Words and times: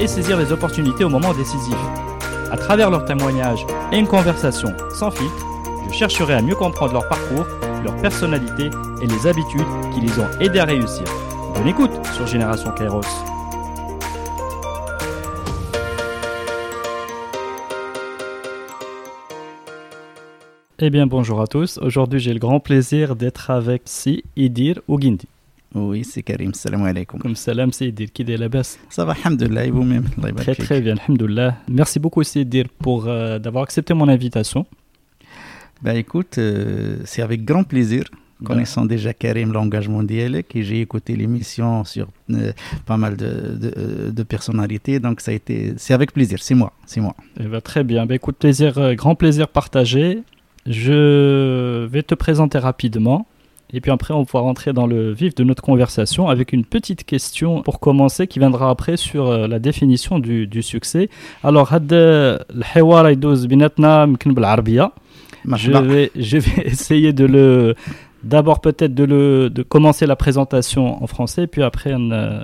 et 0.00 0.06
saisir 0.06 0.38
les 0.38 0.52
opportunités 0.52 1.04
au 1.04 1.08
moment 1.08 1.32
décisif. 1.34 1.76
À 2.50 2.56
travers 2.56 2.90
leurs 2.90 3.04
témoignages 3.04 3.66
et 3.92 3.98
une 3.98 4.06
conversation 4.06 4.68
sans 4.90 5.10
filtre, 5.10 5.46
je 5.88 5.94
chercherai 5.94 6.34
à 6.34 6.42
mieux 6.42 6.54
comprendre 6.54 6.92
leur 6.92 7.08
parcours, 7.08 7.46
leur 7.82 7.96
personnalité 7.96 8.70
et 9.02 9.06
les 9.06 9.26
habitudes 9.26 9.66
qui 9.94 10.00
les 10.00 10.18
ont 10.18 10.40
aidés 10.40 10.60
à 10.60 10.64
réussir. 10.64 11.04
Bonne 11.54 11.68
écoute 11.68 11.92
sur 12.14 12.26
Génération 12.26 12.70
Kairos. 12.72 13.02
Eh 20.78 20.90
bien, 20.90 21.06
bonjour 21.06 21.40
à 21.40 21.46
tous. 21.46 21.78
Aujourd'hui, 21.78 22.20
j'ai 22.20 22.34
le 22.34 22.38
grand 22.38 22.60
plaisir 22.60 23.16
d'être 23.16 23.50
avec 23.50 23.82
Si 23.86 24.24
Idir 24.36 24.80
Ougindi. 24.88 25.26
Oui, 25.76 26.04
c'est 26.04 26.22
Karim. 26.22 26.54
Salam 26.54 26.84
alaikum. 26.84 27.20
Comme 27.20 27.36
salam, 27.36 27.70
Seydir. 27.70 28.10
Qui 28.12 28.22
est 28.22 28.78
Ça 28.88 29.04
va, 29.04 29.12
alhamdoulilah. 29.12 29.66
Et 29.66 29.70
vous-même? 29.70 30.04
Très, 30.36 30.54
très 30.54 30.80
bien, 30.80 30.96
alhamdoulilah. 30.96 31.58
Merci 31.68 31.98
beaucoup, 31.98 32.22
Seydir, 32.22 32.66
pour 32.78 33.06
euh, 33.06 33.38
d'avoir 33.38 33.64
accepté 33.64 33.92
mon 33.92 34.08
invitation. 34.08 34.66
Ben 35.82 35.94
écoute, 35.94 36.38
euh, 36.38 36.98
c'est 37.04 37.20
avec 37.20 37.44
grand 37.44 37.64
plaisir. 37.64 38.04
Bah. 38.40 38.48
Connaissant 38.48 38.84
déjà 38.84 39.12
Karim, 39.12 39.52
l'engagement 39.52 40.02
dialecte, 40.02 40.56
et 40.56 40.62
j'ai 40.62 40.80
écouté 40.80 41.16
l'émission 41.16 41.84
sur 41.84 42.08
euh, 42.30 42.52
pas 42.84 42.96
mal 42.96 43.16
de, 43.16 44.10
de, 44.10 44.22
personnalités, 44.22 45.00
donc 45.00 45.22
ça 45.22 45.30
a 45.30 45.34
été, 45.34 45.72
c'est 45.78 45.94
avec 45.94 46.12
plaisir, 46.12 46.42
c'est 46.42 46.54
moi, 46.54 46.74
c'est 46.84 47.00
moi. 47.00 47.14
Eh 47.40 47.44
ben, 47.44 47.62
très 47.62 47.82
bien, 47.82 48.04
ben, 48.04 48.14
écoute, 48.14 48.36
plaisir, 48.36 48.94
grand 48.94 49.14
plaisir 49.14 49.48
partagé. 49.48 50.22
Je 50.66 51.86
vais 51.86 52.02
te 52.02 52.14
présenter 52.14 52.58
rapidement. 52.58 53.26
Et 53.72 53.80
puis 53.80 53.90
après, 53.90 54.14
on 54.14 54.24
pourra 54.24 54.42
rentrer 54.42 54.72
dans 54.72 54.86
le 54.86 55.12
vif 55.12 55.34
de 55.34 55.42
notre 55.44 55.62
conversation 55.62 56.28
avec 56.28 56.52
une 56.52 56.64
petite 56.64 57.04
question 57.04 57.62
pour 57.62 57.80
commencer 57.80 58.26
qui 58.26 58.38
viendra 58.38 58.70
après 58.70 58.96
sur 58.96 59.26
euh, 59.28 59.48
la 59.48 59.58
définition 59.58 60.18
du, 60.18 60.62
succès. 60.62 61.08
Alors, 61.42 61.72
euh, 61.72 62.38
je 65.56 65.72
vais, 65.72 66.10
je 66.16 66.38
vais 66.38 66.62
essayer 66.66 67.12
de 67.12 67.24
le 67.24 67.74
d'abord 68.22 68.60
peut-être 68.60 68.94
de 68.94 69.04
de 69.48 69.62
commencer 69.62 70.06
la 70.06 70.16
présentation 70.16 71.02
en 71.02 71.06
français 71.06 71.46
puis 71.46 71.62
après 71.62 71.94
on, 71.94 72.10
euh, 72.10 72.42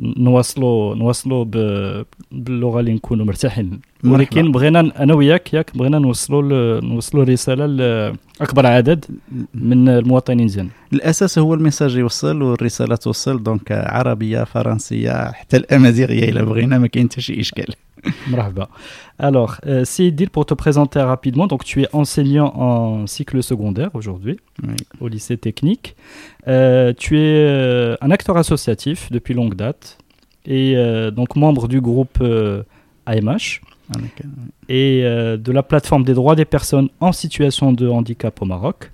نواصلوا 0.00 0.94
نواصلوا 0.94 1.44
باللغة 2.32 2.80
اللي 2.80 2.92
نكونوا 2.92 3.26
مرتاحين. 3.26 3.80
ولكن 4.04 4.52
بغينا 4.52 4.80
أنا 5.02 5.14
وياك 5.14 5.54
ياك 5.54 5.76
بغينا 5.76 5.98
نوصلوا 5.98 6.80
نوصلوا 6.80 7.24
رسالة 7.24 7.66
لاكبر 7.66 8.66
عدد 8.66 9.04
من 9.54 9.88
المواطنين 9.88 10.46
ديالنا 10.46 10.70
الأساس 10.92 11.38
هو 11.38 11.54
الميساج 11.54 11.96
يوصل 11.96 12.42
والرسالة 12.42 12.96
توصل 12.96 13.42
دونك 13.42 13.72
عربية 13.72 14.44
فرنسية 14.44 15.32
حتى 15.32 15.56
الأمازيغية 15.56 16.28
إلا 16.28 16.42
بغينا 16.42 16.78
ما 16.78 16.86
كاين 16.86 17.08
حتى 17.08 17.20
شي 17.20 17.40
إشكال. 17.40 17.74
alors 19.18 19.56
euh, 19.66 19.84
pour 20.32 20.46
te 20.46 20.54
présenter 20.54 21.00
rapidement 21.00 21.46
donc 21.46 21.64
tu 21.64 21.82
es 21.82 21.88
enseignant 21.92 22.52
en 22.56 23.06
cycle 23.06 23.42
secondaire 23.42 23.90
aujourd'hui 23.94 24.38
Oui. 24.62 24.74
au 25.00 25.08
lycée 25.08 25.36
technique. 25.36 25.96
Euh, 26.48 26.92
tu 26.96 27.18
es 27.18 27.44
euh, 27.46 27.96
un 28.00 28.10
acteur 28.10 28.36
associatif 28.36 29.10
depuis 29.10 29.34
longue 29.34 29.54
date 29.54 29.98
et 30.46 30.76
euh, 30.76 31.10
donc 31.10 31.36
membre 31.36 31.68
du 31.68 31.80
groupe 31.80 32.22
AMH 33.06 33.60
Donc, 33.90 34.22
et 34.68 35.02
de 35.02 35.52
la 35.52 35.62
plateforme 35.62 36.04
des 36.04 36.14
droits 36.14 36.36
des 36.36 36.44
personnes 36.44 36.88
en 37.00 37.12
situation 37.12 37.72
de 37.72 37.88
handicap 37.88 38.40
au 38.40 38.44
Maroc. 38.46 38.92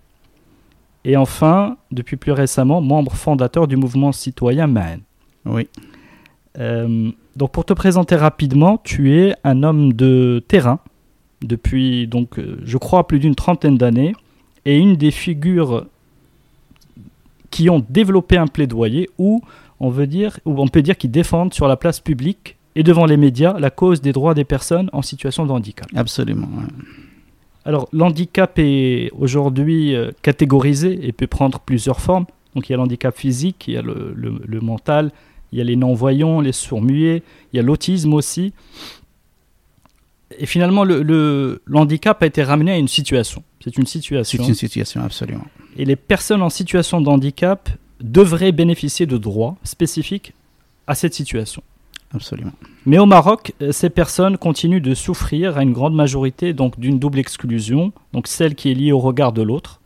Et 1.05 1.17
enfin, 1.17 1.77
depuis 1.93 2.17
plus 2.17 2.33
récemment, 2.33 2.81
membre 2.81 3.13
fondateur 3.13 3.69
du 3.69 3.77
mouvement 3.77 4.11
citoyen 4.11 4.67
MAN. 4.67 4.99
oui, 5.45 5.69
Euh, 6.59 7.11
donc 7.37 7.53
pour 7.53 7.65
te 7.65 7.73
présenter 7.75 8.17
rapidement, 8.17 8.79
tu 8.83 9.15
es 9.19 9.35
un 9.45 9.63
homme 9.63 9.93
de 9.93 10.43
terrain 10.49 10.79
depuis, 11.43 12.07
donc, 12.07 12.39
euh, 12.39 12.59
je 12.65 12.79
crois, 12.79 13.07
plus 13.07 13.19
d'une 13.19 13.35
trentaine 13.35 13.77
d'années 13.77 14.15
et 14.65 14.79
une 14.79 14.97
des 14.97 15.11
figures 15.11 15.87
qui 17.51 17.71
ont 17.71 17.85
développé 17.89 18.37
un 18.37 18.47
plaidoyer 18.47 19.09
où 19.19 19.43
on, 19.81 19.91
veut 19.91 20.07
dire, 20.07 20.39
où 20.45 20.61
on 20.61 20.69
peut 20.69 20.83
dire 20.83 20.97
qu'ils 20.97 21.11
défendent 21.11 21.55
sur 21.55 21.69
la 21.69 21.77
place 21.77 22.01
publique 22.01 22.57
et 22.75 22.83
devant 22.83 23.07
les 23.07 23.17
médias 23.17 23.59
la 23.59 23.71
cause 23.71 24.01
des 24.01 24.13
droits 24.13 24.35
des 24.35 24.45
personnes 24.45 24.91
en 24.93 25.03
situation 25.03 25.47
de 25.47 25.53
handicap. 25.53 25.87
absolument. 25.95 26.47
ouais. 26.47 26.65
Alors, 27.65 27.89
l'handicap 27.93 28.53
est 28.59 29.11
aujourd'hui 29.19 29.95
euh, 29.95 30.11
catégorisé 30.23 31.07
et 31.07 31.13
peut 31.13 31.27
prendre 31.27 31.59
plusieurs 31.61 32.01
formes. 32.01 32.27
Donc, 32.55 32.69
il 32.69 32.73
y 32.73 32.75
a 32.75 32.79
l'handicap 32.79 33.17
physique, 33.17 33.67
il 33.67 33.75
y 33.75 33.77
a 33.77 33.83
le, 33.83 34.13
le- 34.15 34.41
le 34.47 34.61
mental, 34.61 35.11
il 35.53 35.59
y 35.59 35.61
a 35.61 35.65
les 35.65 35.77
non-voyants, 35.77 36.41
les 36.41 36.53
sourds-muets, 36.53 37.23
il 37.53 37.57
y 37.57 37.61
a 37.61 37.63
l'autisme 37.63 38.15
aussi. 38.15 38.53
Et 40.39 40.47
finalement, 40.47 40.85
le, 40.85 41.03
le- 41.03 41.63
l'handicap 41.67 42.23
a 42.23 42.27
été 42.27 42.43
ramené 42.43 42.73
à 42.73 42.77
une 42.79 42.89
situation. 42.89 43.43
C'est 43.63 43.77
une 43.77 43.87
C'est 43.87 43.93
situation. 43.99 44.45
une 44.45 44.55
situation, 44.55 45.01
absolument. 45.03 45.47
Et 45.77 45.85
les 45.85 45.97
personnes 45.97 46.43
en 46.43 46.51
situation 46.51 47.01
de 47.01 47.09
handicap 47.09 47.69
devraient 48.01 48.53
bénéficier 48.53 49.07
de 49.07 49.17
droits 49.19 49.57
spécifiques 49.63 50.35
à 50.87 50.95
cette 50.95 51.15
situation. 51.15 51.63
Absolument. 52.15 52.53
Mais 52.87 52.99
au 52.99 53.07
Maroc, 53.07 53.53
euh, 53.63 53.73
ces 53.73 53.91
personnes 53.91 54.37
continuent 54.39 54.81
de 54.83 54.95
souffrir 54.95 55.57
à 55.59 55.63
une 55.63 55.73
grande 55.73 55.95
majorité 55.95 56.53
donc 56.53 56.79
d'une 56.79 56.99
double 56.99 57.19
exclusion, 57.19 57.93
donc 58.13 58.27
celle 58.29 58.55
qui 58.55 58.71
est 58.71 58.75
liée 58.75 58.93
au 58.93 59.01
regard 59.01 59.33
de 59.33 59.43
l'autre, 59.43 59.81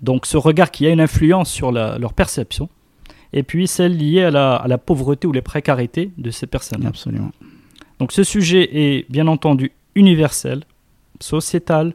donc 0.00 0.26
ce 0.26 0.36
regard 0.36 0.70
qui 0.70 0.86
a 0.86 0.90
une 0.90 1.00
influence 1.00 1.50
sur 1.50 1.70
la- 1.72 1.98
leur 1.98 2.12
perception, 2.12 2.68
et 3.32 3.42
puis 3.42 3.66
celle 3.66 3.96
liée 3.96 4.22
à 4.22 4.30
la, 4.30 4.56
à 4.56 4.68
la 4.68 4.78
pauvreté 4.78 5.26
ou 5.26 5.32
les 5.32 5.42
précarités 5.42 6.10
de 6.16 6.30
ces 6.30 6.46
personnes. 6.46 6.86
Absolument. 6.86 7.32
Donc 7.98 8.12
ce 8.12 8.24
sujet 8.24 8.68
est 8.72 9.10
bien 9.10 9.26
entendu 9.26 9.72
universel, 9.94 10.64
sociétal, 11.20 11.94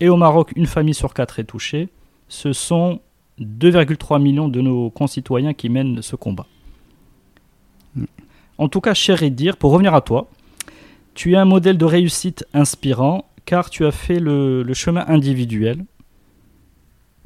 et 0.00 0.08
au 0.08 0.16
Maroc, 0.16 0.52
une 0.56 0.66
famille 0.66 0.94
sur 0.94 1.14
quatre 1.14 1.38
est 1.38 1.44
touchée. 1.44 1.88
Ce 2.28 2.52
sont 2.52 3.00
2,3 3.40 4.20
millions 4.20 4.48
de 4.48 4.60
nos 4.60 4.90
concitoyens 4.90 5.54
qui 5.54 5.68
mènent 5.68 6.02
ce 6.02 6.16
combat. 6.16 6.46
En 8.58 8.68
tout 8.68 8.80
cas, 8.80 8.94
cher 8.94 9.22
Edir, 9.22 9.56
pour 9.56 9.72
revenir 9.72 9.94
à 9.94 10.00
toi, 10.00 10.28
tu 11.14 11.32
es 11.32 11.36
un 11.36 11.44
modèle 11.44 11.78
de 11.78 11.84
réussite 11.84 12.46
inspirant 12.54 13.24
car 13.46 13.70
tu 13.70 13.84
as 13.84 13.90
fait 13.90 14.20
le, 14.20 14.62
le 14.62 14.74
chemin 14.74 15.04
individuel 15.08 15.84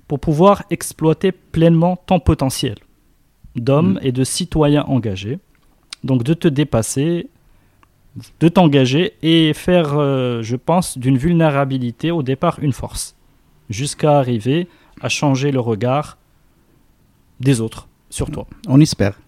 pour 0.07 0.21
pouvoir 0.21 0.65
exploiter 0.71 1.33
pleinement 1.33 1.97
ton 2.07 2.19
potentiel 2.19 2.77
d'homme 3.57 3.95
Mm. 3.95 4.01
et 4.03 4.13
de 4.13 4.25
citoyen 4.25 4.85
engagé. 4.85 5.39
Donc 6.05 6.23
de 6.23 6.35
te 6.35 6.49
dépasser, 6.49 7.29
de 8.41 8.49
t'engager 8.49 9.15
et 9.23 9.53
faire, 9.53 9.95
euh, 9.99 10.43
je 10.43 10.57
pense, 10.57 10.99
d'une 10.99 11.17
vulnérabilité 11.19 12.11
au 12.11 12.23
départ 12.23 12.59
une 12.61 12.73
force, 12.73 13.17
jusqu'à 13.71 14.19
arriver 14.19 14.69
à 15.01 15.09
changer 15.09 15.51
le 15.53 15.61
regard 15.61 16.19
des 17.41 17.61
autres 17.61 17.89
sur 18.11 18.31
toi. 18.31 18.47
On 18.69 18.81
espère. 18.81 19.19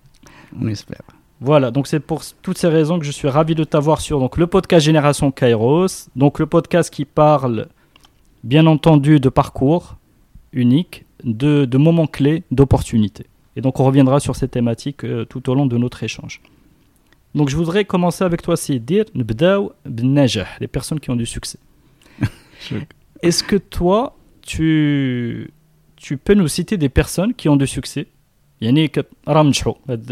On 0.60 0.66
espère. 0.68 1.02
Voilà, 1.40 1.70
donc 1.70 1.86
c'est 1.86 2.00
pour 2.00 2.22
toutes 2.42 2.58
ces 2.58 2.68
raisons 2.68 2.98
que 2.98 3.04
je 3.04 3.10
suis 3.12 3.28
ravi 3.28 3.54
de 3.54 3.64
t'avoir 3.64 4.00
sur 4.00 4.18
donc, 4.18 4.36
le 4.36 4.46
podcast 4.46 4.84
Génération 4.84 5.30
Kairos, 5.30 6.08
donc 6.16 6.38
le 6.38 6.46
podcast 6.46 6.92
qui 6.92 7.04
parle 7.04 7.68
bien 8.44 8.66
entendu 8.66 9.20
de 9.20 9.28
parcours 9.28 9.96
unique, 10.52 11.04
de, 11.24 11.64
de 11.64 11.78
moments 11.78 12.06
clés, 12.06 12.42
d'opportunités. 12.50 13.26
Et 13.59 13.61
donc 13.65 13.79
on 13.81 13.85
reviendra 13.89 14.19
sur 14.19 14.35
ces 14.35 14.47
thématiques 14.57 15.03
euh, 15.05 15.25
tout 15.31 15.43
au 15.49 15.53
long 15.57 15.65
de 15.73 15.77
notre 15.77 15.99
échange. 16.09 16.35
Donc 17.37 17.47
je 17.51 17.55
voudrais 17.61 17.83
commencer 17.93 18.23
avec 18.29 18.41
toi, 18.41 18.55
c'est 18.57 18.79
dire 18.79 19.05
نبداو 19.15 19.71
بالنجاح, 19.85 20.57
les 20.61 20.67
personnes 20.77 20.99
qui 20.99 21.09
ont 21.13 21.15
du 21.23 21.25
succès. 21.25 21.59
Est-ce 23.21 23.43
que 23.43 23.55
toi, 23.77 24.15
tu, 24.41 25.51
tu 25.95 26.17
peux 26.17 26.33
nous 26.41 26.47
citer 26.57 26.77
des 26.77 26.89
personnes 26.89 27.33
qui 27.33 27.47
ont 27.49 27.55
du 27.57 27.67
succès 27.67 28.05
يعني 28.61 28.87
ك- 28.87 29.05
راهم 29.27 29.47
نجحوا 29.47 29.73
هاد 29.89 30.11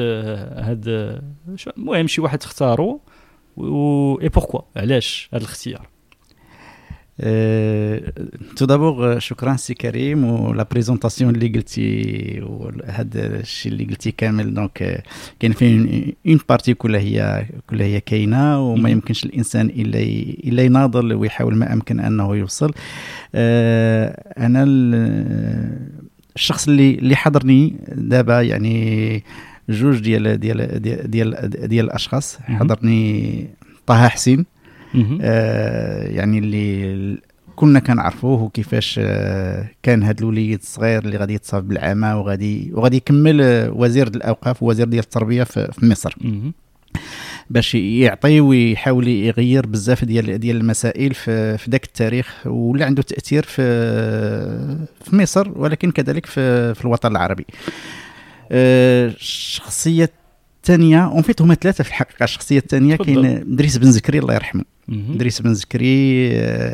هاد 0.57 1.21
شو- 1.55 1.71
المهم 1.77 2.07
شي 2.07 2.21
واحد 2.21 2.43
اختاروا 2.43 2.97
و 3.57 4.19
اي 4.21 4.29
بوركوا 4.29 4.61
علاش 4.75 5.29
هذا 5.33 5.41
الاختيار 5.43 5.87
Euh, 7.22 8.00
d'abord, 8.60 9.02
euh, 9.02 9.18
شكرا 9.18 9.56
سي 9.56 9.74
كريم 9.74 10.24
ولا 10.24 10.66
بريزونطاسيون 10.70 11.34
اللي 11.34 11.48
قلتي 11.48 12.40
هذا 12.86 13.40
الشيء 13.40 13.72
اللي 13.72 13.84
قلتي 13.84 14.10
كامل 14.10 14.54
دونك 14.54 15.04
كاين 15.40 15.52
فيه 15.52 16.14
اون 16.26 16.40
بارتي 16.48 16.74
كلها 16.74 17.00
هي 17.00 17.46
كلها 17.66 17.86
هي 17.86 18.00
كاينة 18.00 18.60
وما 18.60 18.90
يمكنش 18.90 19.24
الانسان 19.24 19.66
الا 19.66 19.98
الا 20.48 20.62
يناضل 20.62 21.14
ويحاول 21.14 21.56
ما 21.56 21.72
امكن 21.72 22.00
انه 22.00 22.36
يوصل 22.36 22.72
أنا 23.34 24.64
الشخص 26.36 26.68
اللي 26.68 26.94
اللي 26.94 27.16
حضرني 27.16 27.76
دابا 27.88 28.42
يعني 28.42 29.24
جوج 29.68 29.98
ديال 29.98 30.40
ديال 30.40 30.82
ديال 30.82 31.10
ديال, 31.10 31.50
ديال 31.68 31.84
الاشخاص 31.84 32.38
حضرني 32.38 33.46
طه 33.86 34.08
حسين 34.08 34.38
آه 34.38 34.57
يعني 36.14 36.38
اللي 36.38 37.18
كنا 37.58 37.80
كنعرفوه 37.80 38.42
وكيفاش 38.42 39.00
آه 39.02 39.68
كان 39.82 40.02
هذا 40.02 40.20
الوليد 40.20 40.58
الصغير 40.62 41.04
اللي 41.04 41.16
غادي 41.16 41.34
يتصاب 41.34 41.68
بالعمى 41.68 42.12
وغادي 42.12 42.70
وغادي 42.74 42.96
يكمل 42.96 43.40
آه 43.42 43.70
وزير 43.70 44.06
الأوقاف 44.06 44.62
ووزير 44.62 44.86
ديال 44.88 45.02
التربية 45.02 45.42
في, 45.42 45.72
مصر. 45.82 46.16
باش 47.50 47.74
يعطي 47.74 48.40
ويحاول 48.40 49.08
يغير 49.08 49.66
بزاف 49.66 50.04
ديال 50.04 50.38
ديال 50.38 50.56
المسائل 50.56 51.14
في, 51.14 51.58
في 51.58 51.70
ذاك 51.70 51.84
التاريخ 51.84 52.46
واللي 52.46 52.84
عنده 52.84 53.02
تأثير 53.02 53.42
في 53.42 53.62
في 55.04 55.16
مصر 55.16 55.52
ولكن 55.56 55.90
كذلك 55.90 56.26
في, 56.26 56.74
في 56.74 56.84
الوطن 56.84 57.10
العربي. 57.10 57.46
الشخصيه 58.52 60.04
آه، 60.04 60.27
الثانية 60.58 61.04
اون 61.04 61.22
فيت 61.22 61.42
هما 61.42 61.54
ثلاثة 61.54 61.84
في 61.84 61.90
الحقيقة 61.90 62.24
الشخصية 62.24 62.58
الثانية 62.58 62.96
كاين 62.96 63.24
ادريس 63.26 63.76
بن 63.76 63.90
زكري 63.92 64.18
الله 64.18 64.34
يرحمه. 64.34 64.64
ادريس 65.14 65.42
بن 65.42 65.54
زكري 65.54 66.30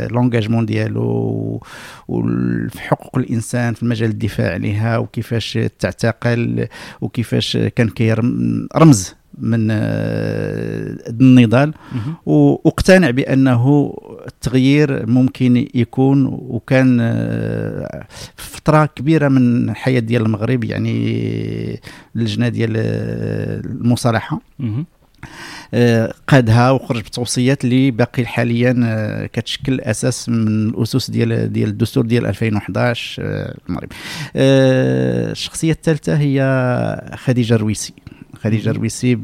لونجاجمون 0.07 0.67
ديالو 0.67 1.61
وفي 2.09 2.81
حقوق 2.81 3.19
الإنسان 3.19 3.75
في 3.75 3.83
المجال 3.83 4.11
الدفاع 4.11 4.53
عليها 4.53 4.99
وكيفاش 4.99 5.59
تعتقل 5.79 6.69
وكيفاش 7.01 7.57
كان 7.57 7.89
كيرمز 7.89 9.15
من 9.39 9.69
آه، 9.71 10.97
النضال. 11.09 11.75
وأقتنع 12.27 13.11
بأنه 13.11 13.95
التغيير 14.27 15.07
ممكن 15.07 15.69
يكون 15.75 16.27
وكان 16.27 16.99
آه، 17.01 18.07
فترة 18.37 18.87
كبيرة 18.87 19.29
من 19.29 19.71
الحياة 19.71 20.01
ديال 20.01 20.23
المغرب 20.23 20.65
يعني 20.65 21.81
اللجنة 22.17 22.49
ديال 22.49 22.75
آه، 22.77 23.61
المصالحة. 23.61 24.41
قادها 26.29 26.71
وخرج 26.71 27.01
بتوصيات 27.01 27.65
اللي 27.65 27.91
باقي 27.91 28.27
حاليا 28.27 29.29
كتشكل 29.33 29.81
أساس 29.81 30.29
من 30.29 30.69
الأسس 30.69 31.11
ديال 31.11 31.53
ديال 31.53 31.69
الدستور 31.69 32.07
ديال 32.07 32.27
2011 32.27 33.23
المغرب. 33.69 33.89
الشخصية 34.37 35.73
الثالثة 35.73 36.17
هي 36.17 36.41
خديجة 37.17 37.55
الرويسي. 37.55 37.95
خديجة 38.45 38.71
الرويسي 38.71 39.15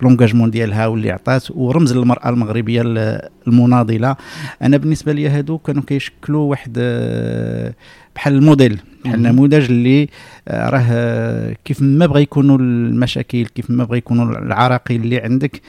بلونجاجمون 0.00 0.50
ديالها 0.50 0.86
واللي 0.86 1.10
عطات 1.10 1.50
ورمز 1.50 1.92
للمراه 1.92 2.28
المغربية 2.28 2.82
المناضلة. 3.46 4.16
أنا 4.62 4.76
بالنسبة 4.76 5.12
لي 5.12 5.28
هادو 5.28 5.58
كانوا 5.58 5.82
كيشكلوا 5.82 6.50
واحد 6.50 6.76
آه، 6.78 7.74
بحال 8.14 8.34
الموديل 8.34 8.80
بحال 9.04 9.14
النموذج 9.14 9.64
اللي 9.70 10.08
آه، 10.48 10.68
راه 10.70 10.86
آه، 10.90 11.56
كيف 11.64 11.82
ما 11.82 12.06
بغى 12.06 12.22
يكونوا 12.22 12.58
المشاكل 12.58 13.46
كيف 13.46 13.70
ما 13.70 13.84
بغى 13.84 13.98
يكونوا 13.98 14.38
العراقيل 14.38 15.00
اللي 15.00 15.18
عندك 15.18 15.60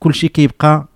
كل 0.00 0.14
شيء 0.14 0.30
كيبقى 0.30 0.88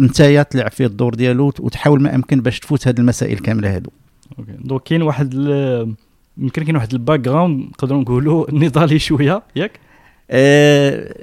نتايا 0.00 0.42
تلعب 0.42 0.70
فيه 0.70 0.86
الدور 0.86 1.14
ديالو 1.14 1.46
وتحاول 1.46 2.02
ما 2.02 2.14
أمكن 2.14 2.40
باش 2.40 2.60
تفوت 2.60 2.88
هذه 2.88 2.98
المسائل 2.98 3.38
كاملة 3.38 3.74
هادو. 3.74 3.90
دونك 4.48 4.82
كاين 4.82 5.02
واحد 5.02 5.34
يمكن 6.38 6.62
كاين 6.62 6.76
واحد 6.76 6.92
الباك 6.92 7.20
جراوند 7.20 7.60
نقدروا 7.60 8.00
نقولوا 8.00 8.46
نضالي 8.64 8.98
شوية 8.98 9.42
ياك؟ 9.56 9.80
أه 10.30 11.14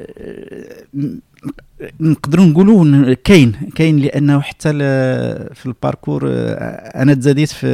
نقدروا 2.00 2.46
نقولوا 2.46 3.14
كاين 3.14 3.52
كاين 3.76 3.98
لأنه 3.98 4.42
حتى 4.42 4.72
في 5.54 5.66
الباركور 5.66 6.24
آه، 6.28 7.02
أنا 7.02 7.14
تزاديت 7.14 7.50
في 7.50 7.68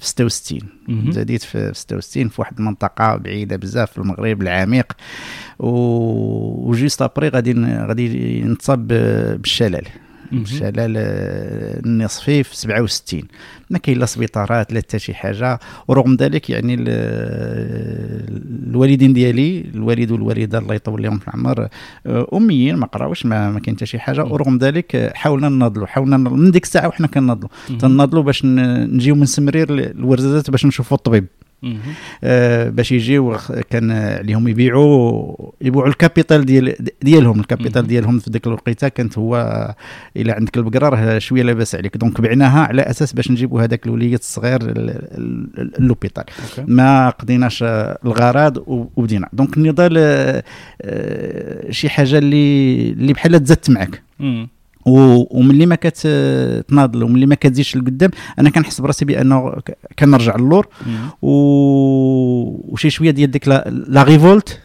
في 0.00 0.06
66 0.06 0.60
تزاديت 1.10 1.42
في 1.42 1.70
66 1.74 2.28
في 2.28 2.40
واحد 2.40 2.58
المنطقة 2.58 3.16
بعيدة 3.16 3.56
بزاف 3.56 3.92
في 3.92 3.98
المغرب 3.98 4.42
العميق. 4.42 4.92
وجيست 5.58 7.02
أبري 7.02 7.28
غادي 7.28 7.52
غادي 7.64 8.42
نتصاب 8.42 8.88
بالشلل. 8.88 9.86
الشلال 10.32 10.96
النصفي 11.86 12.42
في 12.42 12.56
67 12.56 13.22
ما 13.70 13.78
كاين 13.78 13.98
لا 13.98 14.06
سبيطارات 14.06 14.72
لا 14.72 14.78
حتى 14.80 14.98
شي 14.98 15.14
حاجة. 15.14 15.58
ورغم 15.88 16.14
ذلك 16.14 16.50
يعني 16.50 16.76
الوالدين 18.68 19.12
ديالي 19.12 19.64
الوالد 19.74 20.10
والوالدة 20.10 20.58
الله 20.58 20.74
يطول 20.74 21.02
لهم 21.02 21.18
في 21.18 21.28
العمر 21.28 21.68
آه، 22.06 22.26
أميين 22.34 22.76
ما 22.76 22.86
قراوش 22.86 23.26
ما, 23.26 23.50
ما 23.50 23.60
كاين 23.60 23.76
حتى 23.76 23.86
شي 23.86 23.98
حاجة. 23.98 24.24
ورغم 24.24 24.58
ذلك 24.58 25.10
حاولنا 25.14 25.48
نناضلوا 25.48 25.86
حاولنا 25.86 26.16
من 26.16 26.50
ديك 26.50 26.64
الساعة 26.64 26.88
وحنا 26.88 27.06
كنناضلوا 27.06 27.48
تناضلوا 27.78 28.22
باش 28.22 28.44
نجيو 28.44 29.14
من 29.14 29.26
سمرير 29.26 29.68
الورزازات 29.70 30.50
باش 30.50 30.66
نشوفوا 30.66 30.96
الطبيب. 30.96 31.26
آه 32.24 32.68
باش 32.68 32.92
يجيو 32.92 33.36
كان 33.70 33.90
عليهم 33.90 34.48
يبيعوا 34.48 35.36
يبيعوا 35.60 35.88
الكابيتال 35.88 36.44
ديال 36.44 36.74
ديالهم. 37.02 37.40
الكابيتال 37.40 37.86
ديالهم 37.86 38.18
في 38.18 38.30
ديك 38.30 38.46
الوقيتة 38.46 38.88
كانت 38.88 39.18
هو 39.18 39.74
إلى 40.16 40.32
عندك 40.32 40.56
البقرة 40.56 40.88
راه 40.88 41.18
شوية 41.18 41.42
لاباس 41.42 41.74
عليك. 41.74 41.96
دونك 41.96 42.20
بعناها 42.20 42.60
على 42.60 42.82
أساس 42.82 43.12
باش 43.12 43.30
نجيبوا 43.30 43.62
هذاك 43.62 43.86
الوليد 43.86 44.14
الصغير 44.14 44.58
اللوبيتال 45.78 46.24
ما 46.66 47.10
قضيناش 47.10 47.62
الغرض 47.62 48.62
وبدينا. 48.66 49.28
دونك 49.32 49.56
النضال 49.56 49.94
آه 50.82 51.70
شي 51.70 51.88
حاجة 51.88 52.18
اللي 52.18 52.90
اللي 52.90 53.12
بحال 53.12 53.44
تزدت 53.44 53.70
معك 53.70 54.02
وملي 54.86 55.66
ما 55.66 55.74
كتناضل 55.74 57.02
وملي 57.02 57.26
ما 57.26 57.34
كتزيدش 57.34 57.76
لقدام 57.76 58.10
أنا 58.38 58.50
كنحس 58.50 58.80
براسي 58.80 59.04
بأنه 59.04 59.54
كنرجع 59.98 60.36
للور. 60.36 60.66
وشي 61.22 62.90
شوية 62.90 63.10
ديال 63.10 63.30
ديك 63.30 63.48
لا 63.48 64.02
ريفولت 64.02 64.60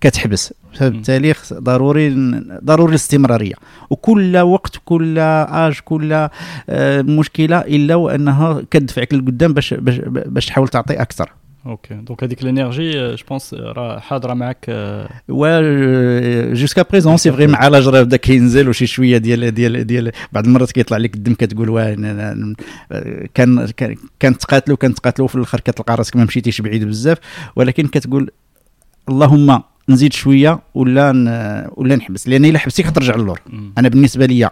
كتحبس. 0.00 0.54
فبالتالي 0.74 1.34
ضروري 1.52 2.14
ضروري 2.64 2.90
الاستمرارية. 2.90 3.54
وكل 3.90 4.36
وقت 4.36 4.80
كل 4.84 5.18
اج 5.18 5.78
كل 5.84 6.28
آه، 6.68 7.02
مشكلة 7.02 7.58
إلا 7.58 7.94
وأنها 7.94 8.62
كتدفعك 8.70 9.14
لقدام 9.14 9.52
باش 9.52 9.74
باش 9.74 10.46
تحاول 10.46 10.68
تعطي 10.68 10.94
أكثر. 10.94 11.32
أوكي 11.66 11.94
دونك 11.94 12.24
هذيك 12.24 12.42
الانرجي 12.42 12.90
جو 12.90 13.24
بونس 13.28 13.54
راه 13.54 13.98
حاضره 13.98 14.34
معك 14.34 14.66
و 15.28 15.60
جوسكا 16.52 16.82
بريزون 16.82 17.16
سي 17.16 17.32
فري 17.32 17.46
مع 17.46 17.68
لاج 17.68 17.88
راه 17.88 18.02
بدا 18.02 18.16
كينزل 18.16 18.68
وشي 18.68 18.86
شوية 18.86 19.18
ديال 19.18 19.54
ديال 19.54 19.86
ديال 19.86 20.12
بعض 20.32 20.46
المرات 20.46 20.72
كيطلع 20.72 20.96
لك 20.96 21.14
الدم 21.14 21.34
كتقول 21.34 21.68
واه 21.68 21.94
كان 23.34 23.68
كان 24.20 24.38
تقاتلوا 24.38 24.76
كان 24.76 24.94
تقاتلوا 24.94 25.28
في 25.28 25.34
الآخر 25.34 25.60
كتلقى 25.60 25.96
راسك 25.96 26.16
ما 26.16 26.24
مشيتيش 26.24 26.60
بعيد 26.60 26.84
بزاف 26.84 27.18
ولكن 27.56 27.86
كتقول 27.86 28.30
اللهم 29.08 29.62
نزيد 29.88 30.12
شوية 30.12 30.60
ولا 30.74 31.70
ولا 31.76 31.96
نحبس 31.96 32.28
لأن 32.28 32.44
إلا 32.44 32.58
حبستي 32.58 32.82
كترجع 32.82 33.16
للور. 33.16 33.40
أنا 33.78 33.88
بالنسبة 33.88 34.26
ليا 34.26 34.50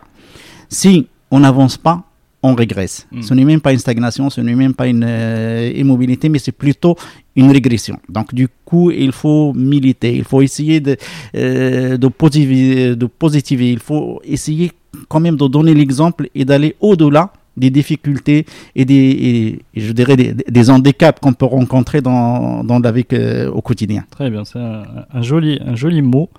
سي 0.69 1.07
اون 1.33 1.45
افونس 1.45 1.77
با 1.77 2.01
on 2.43 2.55
régresse. 2.55 3.07
Hmm. 3.13 3.23
Ce 3.23 3.35
n'est 3.35 3.45
même 3.45 3.61
pas 3.61 3.73
une 3.73 3.79
stagnation, 3.79 4.31
ce 4.31 4.41
n'est 4.41 4.55
même 4.55 4.75
pas 4.75 4.87
une 4.87 5.05
euh, 5.07 5.73
immobilité, 5.75 6.29
mais 6.29 6.39
c'est 6.39 6.53
plutôt 6.53 6.97
une 7.37 7.51
régression. 7.51 7.99
Donc 8.09 8.35
du 8.35 8.49
coup, 8.65 8.91
il 8.91 9.13
faut 9.13 9.53
militer, 9.53 10.15
il 10.17 10.25
faut 10.25 10.41
essayer 10.43 10.81
de, 10.81 10.97
euh, 11.35 11.97
de, 11.99 12.09
positiver, 12.09 13.71
il 13.73 13.79
faut 13.79 14.21
essayer 14.25 14.73
quand 15.09 15.21
même 15.21 15.37
de 15.37 15.47
donner 15.47 15.75
l'exemple 15.75 16.29
et 16.35 16.45
d'aller 16.45 16.77
au-delà 16.81 17.33
des 17.57 17.69
difficultés 17.69 18.47
et 18.75 18.85
des, 18.85 19.61
je 19.77 19.93
dirais 19.93 20.17
des, 20.17 20.71
handicaps 20.71 21.21
qu'on 21.21 21.35
peut 21.35 21.47
rencontrer 21.47 22.01
euh, 22.07 23.51
au 23.51 23.61
quotidien. 23.61 24.05
Très 24.11 24.31
bien, 24.31 24.45
c'est 24.45 24.59
un, 24.59 25.23
joli, 25.23 25.61
un 25.65 25.75
joli 25.77 26.01
mot. 26.01 26.31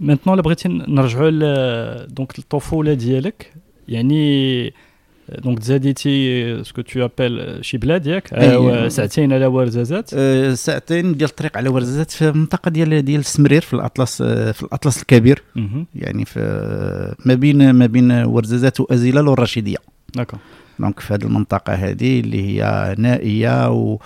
Maintenant, 0.00 0.36
la 0.36 0.42
Bretagne, 0.42 0.84
donc 0.86 2.36
le 2.36 2.42
tofu, 2.48 2.84
يعني 3.88 4.72
دونك 5.38 5.58
تزاديتي 5.58 6.64
سكو 6.64 6.82
تو 6.82 7.04
ابل 7.04 7.58
شي 7.60 7.78
بلاد 7.78 8.06
ياك 8.06 8.34
أيوة. 8.34 8.88
ساعتين 8.88 9.32
على 9.32 9.46
ورزازات 9.46 10.10
أه 10.14 10.54
ساعتين 10.54 11.16
ديال 11.16 11.30
الطريق 11.30 11.56
على 11.56 11.68
ورزازات 11.68 12.10
في 12.10 12.28
المنطقة 12.28 12.70
ديال 12.70 13.04
ديال 13.04 13.20
السمرير 13.20 13.62
في 13.62 13.74
الأطلس 13.74 14.22
في 14.22 14.62
الأطلس 14.62 15.00
الكبير. 15.00 15.42
يعني 15.94 16.24
في 16.24 16.40
ما 17.24 17.34
بين 17.34 17.70
ما 17.70 17.86
بين 17.86 18.12
ورزازات 18.12 18.80
وازيلال 18.80 19.28
والرشيديه 19.28 19.76
داكور 20.14 20.40
دونك 20.78 21.00
في 21.00 21.14
هذه 21.14 21.24
المنطقة 21.24 21.74
هذه 21.74 22.20
اللي 22.20 22.42
هي 22.42 22.94
نائية 22.98 23.70
و 23.70 23.98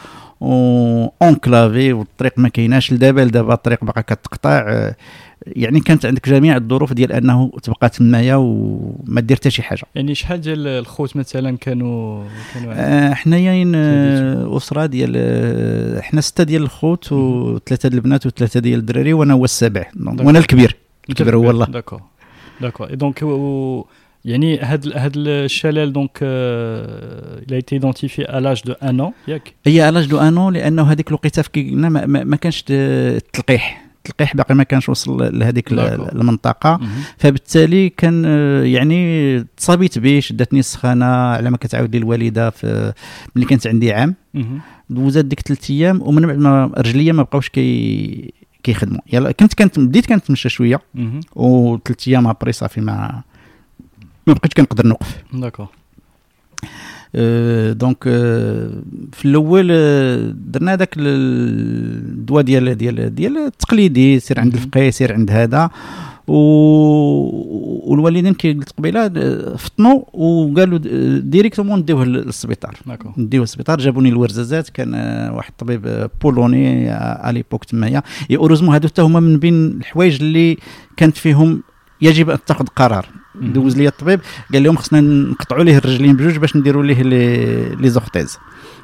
اونكلافي 1.23 1.93
والطريق 1.93 2.33
ما 2.37 2.49
كايناش. 2.49 2.93
لدابا 2.93 3.21
لدابا 3.21 3.55
الطريق 3.55 3.85
باقا 3.85 4.01
كتقطع. 4.01 4.93
يعني 5.47 5.81
كانت 5.81 6.07
عندك 6.07 6.29
جميع 6.29 6.57
الظروف 6.57 6.93
ديال 6.93 7.13
أنه 7.13 7.51
تبقى 7.63 7.89
تمايا 7.89 8.37
وما 8.37 9.21
دير 9.21 9.37
حتى 9.37 9.51
شي 9.51 9.63
حاجة. 9.63 9.83
يعني 9.95 10.15
شحال 10.15 10.41
ديال 10.41 10.67
الخوت 10.67 11.17
مثلا 11.17 11.57
كانوا 11.57 12.25
كانوا 12.55 12.73
آه، 12.77 13.15
حنايا 13.15 13.73
آه، 13.75 14.57
أسرة 14.57 14.87
ديال 14.87 15.13
آه، 15.17 16.01
حنا 16.01 16.21
ستة 16.21 16.45
ديال 16.45 16.63
الخوت 16.63 17.13
وثلاثه 17.13 17.89
ديال 17.89 17.99
البنات 17.99 18.27
وثلاثه 18.27 18.61
ديال 18.61 18.79
الدراري 18.79 19.13
وأنا 19.13 19.35
هو 19.35 19.45
السابع. 19.45 19.87
دونك 19.95 20.21
وأنا 20.21 20.39
الكبير. 20.39 20.77
الكبير 21.11 21.37
هو 21.37 21.51
الله. 21.51 21.67
داكور 21.67 22.01
داكور 22.61 22.95
دونك 22.95 23.25
يعني 24.25 24.59
هاد 24.59 24.93
هاد 24.97 25.13
الشلال 25.17 25.93
دونك 25.93 26.19
il 27.49 27.55
a 27.55 27.59
été 27.59 27.77
identifié 27.77 28.25
à 28.27 28.41
l'âge 28.41 28.63
de 28.63 28.77
1 28.81 29.01
an 29.01 29.13
ياك 29.29 29.55
هي 29.67 29.91
à 29.91 29.93
l'âge 29.93 30.09
de 30.09 30.15
1 30.15 30.37
an 30.37 30.53
لأنه 30.53 30.83
هذيك 30.83 31.09
الوقيتة 31.09 31.43
في 31.43 31.71
ما, 31.71 31.89
ما, 31.89 32.25
ما 32.25 32.37
كانش 32.37 32.65
التلقيح 32.71 33.92
التلقيح 34.07 34.37
باقي 34.37 34.55
ما 34.55 34.63
كانش 34.63 34.89
وصل 34.89 35.39
لهذيك 35.39 35.73
المنطقة. 35.73 36.81
فبالتالي 37.19 37.89
كان 37.89 38.25
يعني 38.65 39.45
تصابيت 39.57 39.99
به 39.99 40.21
شدتني 40.21 40.59
السخانة 40.59 41.07
على 41.07 41.51
ما 41.51 41.57
كتعاود 41.57 41.97
لي 41.97 41.99
الوالدة 41.99 42.51
في 42.51 42.93
ملي 43.37 43.47
كانت 43.47 43.67
عندي 43.67 43.93
عام. 43.93 44.15
دوزات 44.91 45.25
ديك 45.25 45.41
ثلاث 45.41 45.71
أيام 45.71 46.03
ومن 46.03 46.27
بعد 46.27 46.39
ما 46.39 46.73
رجليا 46.79 47.13
ما 47.13 47.23
بقاوش 47.23 47.49
كي 47.49 48.35
كيخدموا. 48.63 49.01
يلا 49.13 49.33
كنت 49.33 49.55
كنت 49.55 49.79
بديت 49.79 50.07
كنتمشى 50.07 50.49
شوية. 50.49 50.81
وثلاث 51.35 52.09
أيام 52.09 52.27
ابري 52.27 52.53
صافي 52.53 52.81
ما 52.81 53.23
ما 54.27 54.35
بقيتش 54.35 54.55
كنقدر 54.55 54.87
نوقف. 54.87 55.23
داكور. 55.33 55.67
دونك 57.73 58.05
في 59.13 59.25
الأول 59.25 59.67
درنا 60.53 60.73
هذاك 60.73 60.95
الدواء 60.99 62.43
ديال 62.43 62.75
ديال 62.75 63.15
ديال 63.15 63.37
التقليدي. 63.37 64.21
سير 64.21 64.41
عند 64.41 64.55
الفقيه 64.55 64.91
سير 64.91 65.13
عند 65.13 65.31
هذا. 65.31 65.71
و... 66.27 66.37
والوالدين 67.91 68.35
كي 68.35 68.53
قلت 68.53 68.71
قبيلة 68.79 69.09
فطنوا 69.57 70.03
وقالوا 70.13 70.79
ديريكتومون 71.19 71.79
نديوه 71.79 72.05
للسبيطار. 72.05 72.79
نديوه 73.19 73.43
للسبيطار. 73.43 73.79
جابوني 73.79 74.09
الورزازات. 74.09 74.69
كان 74.69 74.95
واحد 75.35 75.51
الطبيب 75.51 76.11
بولوني 76.23 76.93
اليبوك 77.31 77.65
تمايا 77.65 78.03
اي 78.31 78.37
اوروزمون 78.37 78.73
هادو 78.73 78.89
حتى 78.89 79.03
هما 79.03 79.21
من 79.21 79.39
بين 79.39 79.67
الحوايج 79.67 80.23
اللي 80.23 80.57
كانت 80.97 81.17
فيهم 81.17 81.63
يجب 82.03 82.31
أن 82.31 82.39
تاخذ 82.47 82.67
قرار. 82.67 83.22
دوز 83.35 83.77
لي 83.77 83.89
الطبيب 83.89 84.21
قال 84.53 84.63
لهم 84.63 84.77
خصنا 84.77 85.01
نقطعوا 85.01 85.65
ليه 85.65 85.79
الرجلين 85.79 86.17
بجوج 86.17 86.37
باش 86.37 86.57
نديروا 86.57 86.83
ليه 86.83 87.03
لي 87.75 87.89
زوختيز 87.91 88.39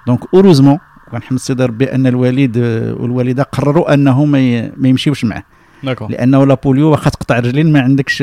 دونك 0.06 0.20
اوروزمون 0.34 0.78
كنحمد 1.10 1.32
السيد 1.38 1.62
ربي 1.62 1.84
أن 1.84 2.06
الوالد 2.06 2.58
والوالدة 3.00 3.42
قرروا 3.42 3.94
أنه 3.94 4.24
ما, 4.24 4.70
ما 4.76 4.88
يمشيوش 4.88 5.24
معاه. 5.24 5.44
داكور 5.84 6.10
لأنه 6.10 6.44
لا 6.46 6.54
بوليو 6.54 6.90
واخا 6.90 7.10
تقطع 7.10 7.38
الرجلين 7.38 7.72
ما 7.72 7.80
عندكش 7.80 8.18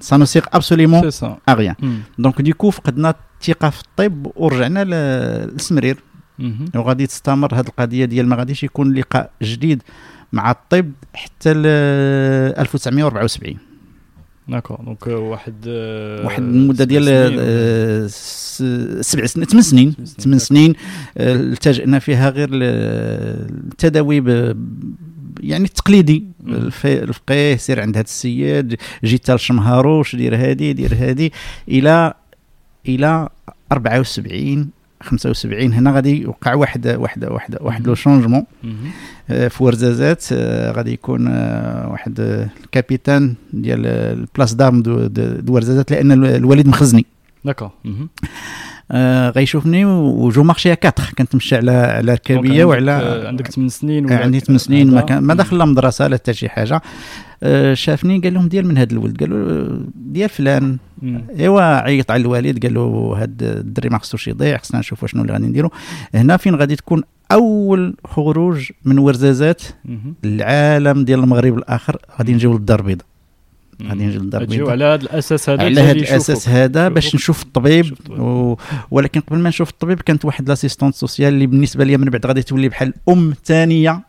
سا 0.00 0.24
سيغ 0.24 0.42
ابسوليمون 0.52 1.02
اغيان 1.48 1.74
دونك 2.18 2.42
ديكو 2.42 2.70
فقدنا 2.70 3.14
الثقة 3.40 3.70
في 3.70 3.80
الطب 3.80 4.26
ورجعنا 4.36 4.84
للسمرير. 4.84 5.96
وغادي 6.76 7.06
تستمر 7.06 7.54
هذه 7.54 7.66
القضية 7.68 8.04
ديال 8.04 8.28
ما 8.28 8.36
غاديش 8.36 8.64
يكون 8.64 8.94
لقاء 8.94 9.30
جديد 9.42 9.82
مع 10.32 10.50
الطب 10.50 10.92
حتى 11.14 11.54
ل 11.54 11.66
1974 11.66 13.56
داكور 14.52 14.80
دونك 14.84 15.06
واحد 15.06 15.68
واحد 16.24 16.42
المدة 16.42 16.84
ديال 16.84 17.04
سبع 19.04 19.26
سنين 19.26 19.46
ثمان 19.46 19.62
سنين. 19.62 19.94
ثمان 20.18 20.38
سنين. 20.38 20.74
التجأنا 21.16 21.98
فيها 21.98 22.30
غير 22.30 22.48
التداوي 22.52 24.16
يعني 25.40 25.64
التقليدي. 25.64 26.24
الفقيه 26.84 27.56
سير 27.56 27.80
عند 27.80 27.96
هذا 27.96 28.04
السيد 28.04 28.76
جيت 29.04 29.30
لشمهاروش 29.30 30.16
دير 30.16 30.36
هادي 30.36 30.72
دير 30.72 30.94
هادي 30.94 31.32
إلى 31.68 32.14
إلى 32.88 33.28
74 33.72 34.70
75 35.02 35.72
هنا 35.72 35.92
غادي 35.92 36.22
يوقع 36.22 36.54
واحد 36.54 36.86
واحد 36.86 37.24
واحد 37.24 37.56
واحد 37.60 37.86
لو 37.86 37.94
شونجمون 37.94 38.44
في 39.28 39.56
ورزازات 39.60 40.32
غادي 40.76 40.92
يكون 40.92 41.26
واحد 41.86 42.20
الكابيتان 42.64 43.34
ديال 43.52 43.86
البلاس 43.86 44.54
دارم 44.54 44.82
دو, 44.82 45.06
دو 45.06 45.54
ورزازات 45.54 45.90
لأن 45.90 46.12
الوالد 46.12 46.66
مخزني. 46.66 47.06
داكور. 47.44 47.70
آه 48.92 49.30
غيشوفني 49.30 49.84
وجو 49.84 50.42
مارشي 50.42 50.72
4 50.72 50.92
كنتمشى 51.18 51.56
على 51.56 51.70
على 51.70 52.12
ركابيه 52.12 52.64
وعلى 52.64 53.24
عندك 53.26 53.50
8 53.50 53.70
سنين 53.70 54.04
ولا 54.04 54.16
عندي 54.16 54.40
8 54.40 54.58
سنين 54.58 54.90
ما, 54.90 55.00
كان 55.00 55.22
ما 55.22 55.34
دخل 55.34 55.58
لا 55.58 55.64
مدرسة 55.64 56.06
لا 56.06 56.16
حتى 56.16 56.34
شي 56.34 56.48
حاجة. 56.48 56.82
آه 57.42 57.74
شافني 57.74 58.18
قال 58.18 58.34
لهم 58.34 58.48
ديال 58.48 58.66
من 58.66 58.78
هذا 58.78 58.92
الولد. 58.92 59.20
قال 59.20 59.30
له 59.30 59.80
ديال 59.94 60.28
فلان. 60.28 60.78
إيوا 61.38 61.62
عيط 61.62 62.10
على 62.10 62.20
الوالد. 62.20 62.66
قال 62.66 62.74
له 62.74 63.14
هذا 63.18 63.60
الدري 63.60 63.88
ما 63.88 63.98
خصوش 63.98 64.28
يضيع 64.28 64.58
خصنا 64.58 64.80
نشوفوا 64.80 65.08
شنو 65.08 65.22
اللي 65.22 65.32
غادي 65.32 65.46
نديروا 65.46 65.70
هنا 66.14 66.36
فين 66.36 66.54
غادي 66.54 66.76
تكون 66.76 67.02
أول 67.32 67.96
خروج 68.04 68.70
من 68.84 68.98
ورزازات 68.98 69.62
العالم 70.24 71.04
ديال 71.04 71.20
المغرب 71.20 71.58
الآخر؟ 71.58 71.96
غادي 72.18 72.32
نجيو 72.34 72.52
للدار 72.52 72.80
البيضاء. 72.80 73.06
غادي 73.88 74.06
نجي 74.06 74.18
للدار 74.18 74.42
البيضاء. 74.42 74.70
على 74.70 74.84
هذا 74.84 75.02
الأساس 75.02 75.50
هذا 75.50 75.64
على 75.64 75.80
هذا 75.80 75.92
الأساس 75.92 76.48
هذا 76.48 76.88
باش 76.88 77.14
نشوف 77.14 77.42
الطبيب 77.42 77.94
و... 78.10 78.54
ولكن 78.90 79.20
قبل 79.20 79.38
ما 79.38 79.48
نشوف 79.48 79.70
الطبيب 79.70 80.00
كانت 80.00 80.24
واحد 80.24 80.48
لاسيستونت 80.48 80.94
سوسيال 80.94 81.34
اللي 81.34 81.46
بالنسبة 81.46 81.84
لي 81.84 81.96
من 81.96 82.04
بعد 82.04 82.26
غادي 82.26 82.42
تولي 82.42 82.68
بحال 82.68 82.94
أم 83.08 83.34
ثانية 83.44 84.00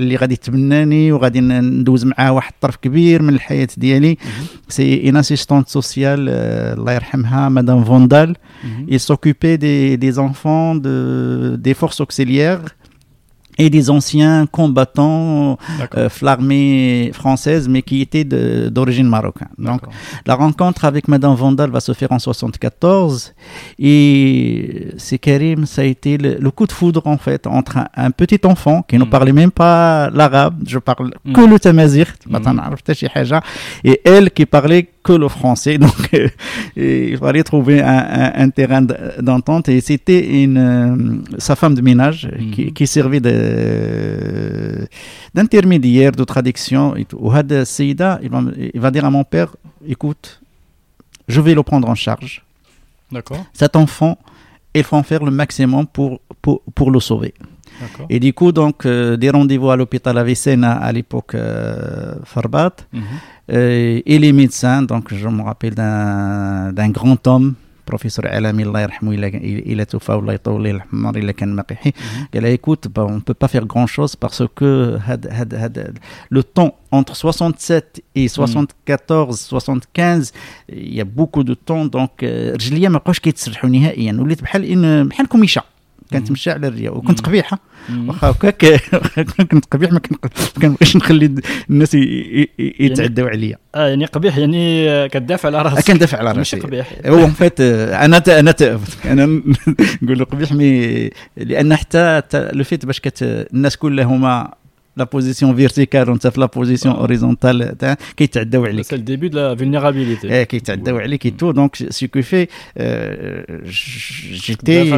اللي 0.00 0.16
غادي 0.16 0.36
تبناني 0.36 1.12
وغادي 1.12 1.40
ندوز 1.40 2.04
معاها 2.04 2.30
واحد 2.30 2.52
الطرف 2.52 2.76
كبير 2.76 3.22
من 3.22 3.34
الحياة 3.34 3.68
ديالي. 3.76 4.16
سي 4.68 5.08
ان 5.08 5.16
اسيستونت 5.16 5.68
سوسيال 5.68 6.28
الله 6.78 6.92
يرحمها 6.92 7.48
مدام 7.48 7.84
فوندال 7.84 8.36
s'occupait 9.12 9.58
des, 9.58 9.96
des 10.04 10.18
enfants 10.18 10.74
de, 10.74 11.56
des 11.66 11.74
forces 11.74 12.00
auxiliaires. 12.00 12.64
Et 13.58 13.70
des 13.70 13.90
anciens 13.90 14.46
combattants 14.46 15.58
euh, 15.96 16.08
l'armée 16.22 17.10
française, 17.12 17.68
mais 17.68 17.82
qui 17.82 18.00
étaient 18.00 18.24
d'origine 18.24 19.08
marocaine. 19.08 19.48
Donc, 19.58 19.82
la 20.26 20.34
rencontre 20.34 20.84
avec 20.84 21.08
Madame 21.08 21.34
Vandal 21.34 21.70
va 21.70 21.80
se 21.80 21.92
faire 21.92 22.12
en 22.12 22.18
74, 22.18 23.34
et 23.78 24.88
c'est 24.96 25.18
Karim, 25.18 25.66
ça 25.66 25.82
a 25.82 25.84
été 25.84 26.16
le, 26.18 26.50
coup 26.50 26.66
de 26.66 26.72
foudre, 26.72 27.02
en 27.06 27.18
fait, 27.18 27.46
entre 27.46 27.78
un, 27.94 28.10
petit 28.10 28.40
enfant 28.44 28.82
qui 28.86 28.98
ne 28.98 29.04
parlait 29.04 29.32
même 29.32 29.50
pas 29.50 30.10
l'arabe, 30.10 30.54
je 30.66 30.78
parle 30.78 31.12
que 31.34 31.40
le 31.40 31.58
tamazir, 31.58 32.06
et 33.84 34.00
elle 34.04 34.30
qui 34.30 34.46
parlait 34.46 34.88
que 35.02 35.12
le 35.12 35.28
français. 35.28 35.78
Donc, 35.82 36.10
il 36.76 37.16
fallait 37.18 37.42
trouver 37.42 37.82
un, 37.82 38.32
un, 38.34 38.48
terrain 38.50 38.82
d'entente. 39.20 39.68
Et 39.68 39.80
c'était 39.80 40.42
une, 40.42 40.58
euh, 40.58 41.38
sa 41.38 41.56
femme 41.56 41.74
de 41.74 41.80
ménage 41.80 42.28
qui, 42.52 42.72
qui, 42.72 42.86
servait 42.86 43.20
d'intermédiaire, 45.34 46.12
de, 46.12 46.24
traduction. 46.24 46.96
Et 46.96 47.06
Seyda, 47.64 48.18
il 48.22 48.30
va, 48.30 48.40
il 48.74 48.80
va 48.80 48.90
dire 48.90 49.04
à 49.04 49.10
mon 49.10 49.24
père 49.24 49.54
écoute, 49.86 50.40
je 51.28 51.40
vais 51.40 51.54
le 51.54 51.62
prendre 51.62 51.88
en 51.88 51.94
charge. 51.94 52.44
D'accord. 53.10 53.44
Cet 53.52 53.76
enfant, 53.76 54.18
il 54.74 54.84
faut 54.84 54.96
en 54.96 55.02
faire 55.02 55.24
le 55.24 55.30
maximum 55.30 55.86
pour, 55.86 56.20
pour, 56.40 56.62
pour 56.74 56.90
le 56.90 57.00
sauver. 57.00 57.34
Et 58.08 58.20
du 58.20 58.32
coup, 58.32 58.52
donc, 58.52 58.86
euh, 58.86 59.16
des 59.16 59.30
rendez-vous 59.30 59.70
à 59.70 59.76
l'hôpital 59.76 60.16
Avicenne 60.16 60.64
à 60.64 60.90
l'époque 60.92 61.34
euh, 61.34 62.14
Farbat. 62.24 62.76
Mm 62.92 62.98
-hmm. 62.98 63.02
euh, 63.52 64.12
et 64.12 64.18
les 64.18 64.32
médecins, 64.32 64.82
donc 64.82 65.12
je 65.14 65.28
me 65.28 65.42
rappelle 65.42 65.74
d'un 65.74 66.90
grand 66.90 67.26
homme 67.26 67.54
professeur 67.84 68.24
Alami, 68.26 68.64
Allah 68.64 68.88
il 69.02 69.80
est 69.80 69.94
au 69.94 69.98
faoul, 69.98 70.24
il 70.28 70.66
est. 70.66 70.82
Elle 72.32 72.40
mhm. 72.40 72.44
a 72.44 72.48
écoute, 72.50 72.88
bah, 72.88 73.06
on 73.08 73.16
ne 73.16 73.20
peut 73.20 73.34
pas 73.34 73.48
faire 73.48 73.66
grand 73.66 73.86
chose 73.86 74.16
parce 74.16 74.42
que 74.54 74.98
had, 75.06 75.28
had, 75.30 75.54
had, 75.54 75.98
le 76.30 76.42
temps 76.42 76.76
entre 76.90 77.16
67 77.16 78.02
et 78.14 78.22
mhm. 78.22 78.28
74, 78.28 79.40
75, 79.40 80.32
il 80.68 80.94
y 80.94 81.00
a 81.00 81.04
beaucoup 81.04 81.44
de 81.44 81.54
temps. 81.54 81.84
Donc, 81.86 82.22
euh, 82.22 82.54
je 82.58 82.70
l'ai 82.70 82.80
dit, 82.80 82.86
je 82.86 82.90
l'ai 82.90 82.98
dit, 82.98 83.40
je 83.52 83.66
l'ai 83.66 83.72
dit, 83.72 83.90
je 83.90 84.58
l'ai 84.58 84.66
dit, 84.66 84.76
je 84.76 85.38
l'ai 85.38 85.46
dit, 85.46 85.58
كوميشه 86.18 86.52
كنت 86.52 86.64
على 86.64 86.68
الرياء 86.68 86.96
وكنت 86.96 87.20
قبيحة. 87.20 87.58
واخا 88.06 88.30
هكاك 88.30 88.64
كنت 89.50 89.64
قبيح 89.70 89.92
ما 89.92 90.00
كنبغيش 90.62 90.96
نخلي 90.96 91.34
الناس 91.70 91.94
يتعداو 92.58 93.26
عليا. 93.26 93.56
آه 93.74 93.88
يعني 93.88 94.04
قبيح 94.04 94.36
يعني 94.38 95.08
كتدافع 95.08 95.48
على 95.48 95.62
راسك. 95.62 95.86
كندافع 95.92 96.18
على 96.18 96.28
راسي. 96.28 96.38
ماشي 96.38 96.56
قبيح. 96.56 96.92
هو 97.06 97.26
فات 97.26 97.60
أنا 97.60 98.18
تا 98.18 98.38
أنا 98.40 98.50
تا 98.50 98.80
أنا 99.12 99.26
نقول 100.02 100.24
قبيح 100.24 100.52
مي 100.52 101.10
لأن 101.36 101.76
حتى 101.76 102.22
لو 102.34 102.64
فيت 102.64 102.86
باش 102.86 103.00
كت 103.00 103.22
الناس 103.22 103.76
كلها 103.76 104.04
هما 104.04 104.54
لا 104.97 105.03
بوزيسيون 105.03 105.55
فيرتيكال 105.55 106.09
وانت 106.09 106.27
في 106.27 106.39
لا 106.39 106.45
بوزيسيون 106.45 106.95
اوريزونتال 106.95 107.95
كيتعداو 108.17 108.65
عليك 108.65 108.85
سي 108.85 108.95
الديبي 108.95 109.29
دو 109.29 109.39
لا 109.39 109.55
فولنيرابيليتي 109.55 110.29
ايه 110.29 110.43
كيتعداو 110.43 110.97
عليك 110.97 111.39
تو 111.39 111.51
دونك 111.51 111.75
سي 111.75 112.07
كو 112.07 112.21
في 112.21 112.47
جيتي 114.31 114.95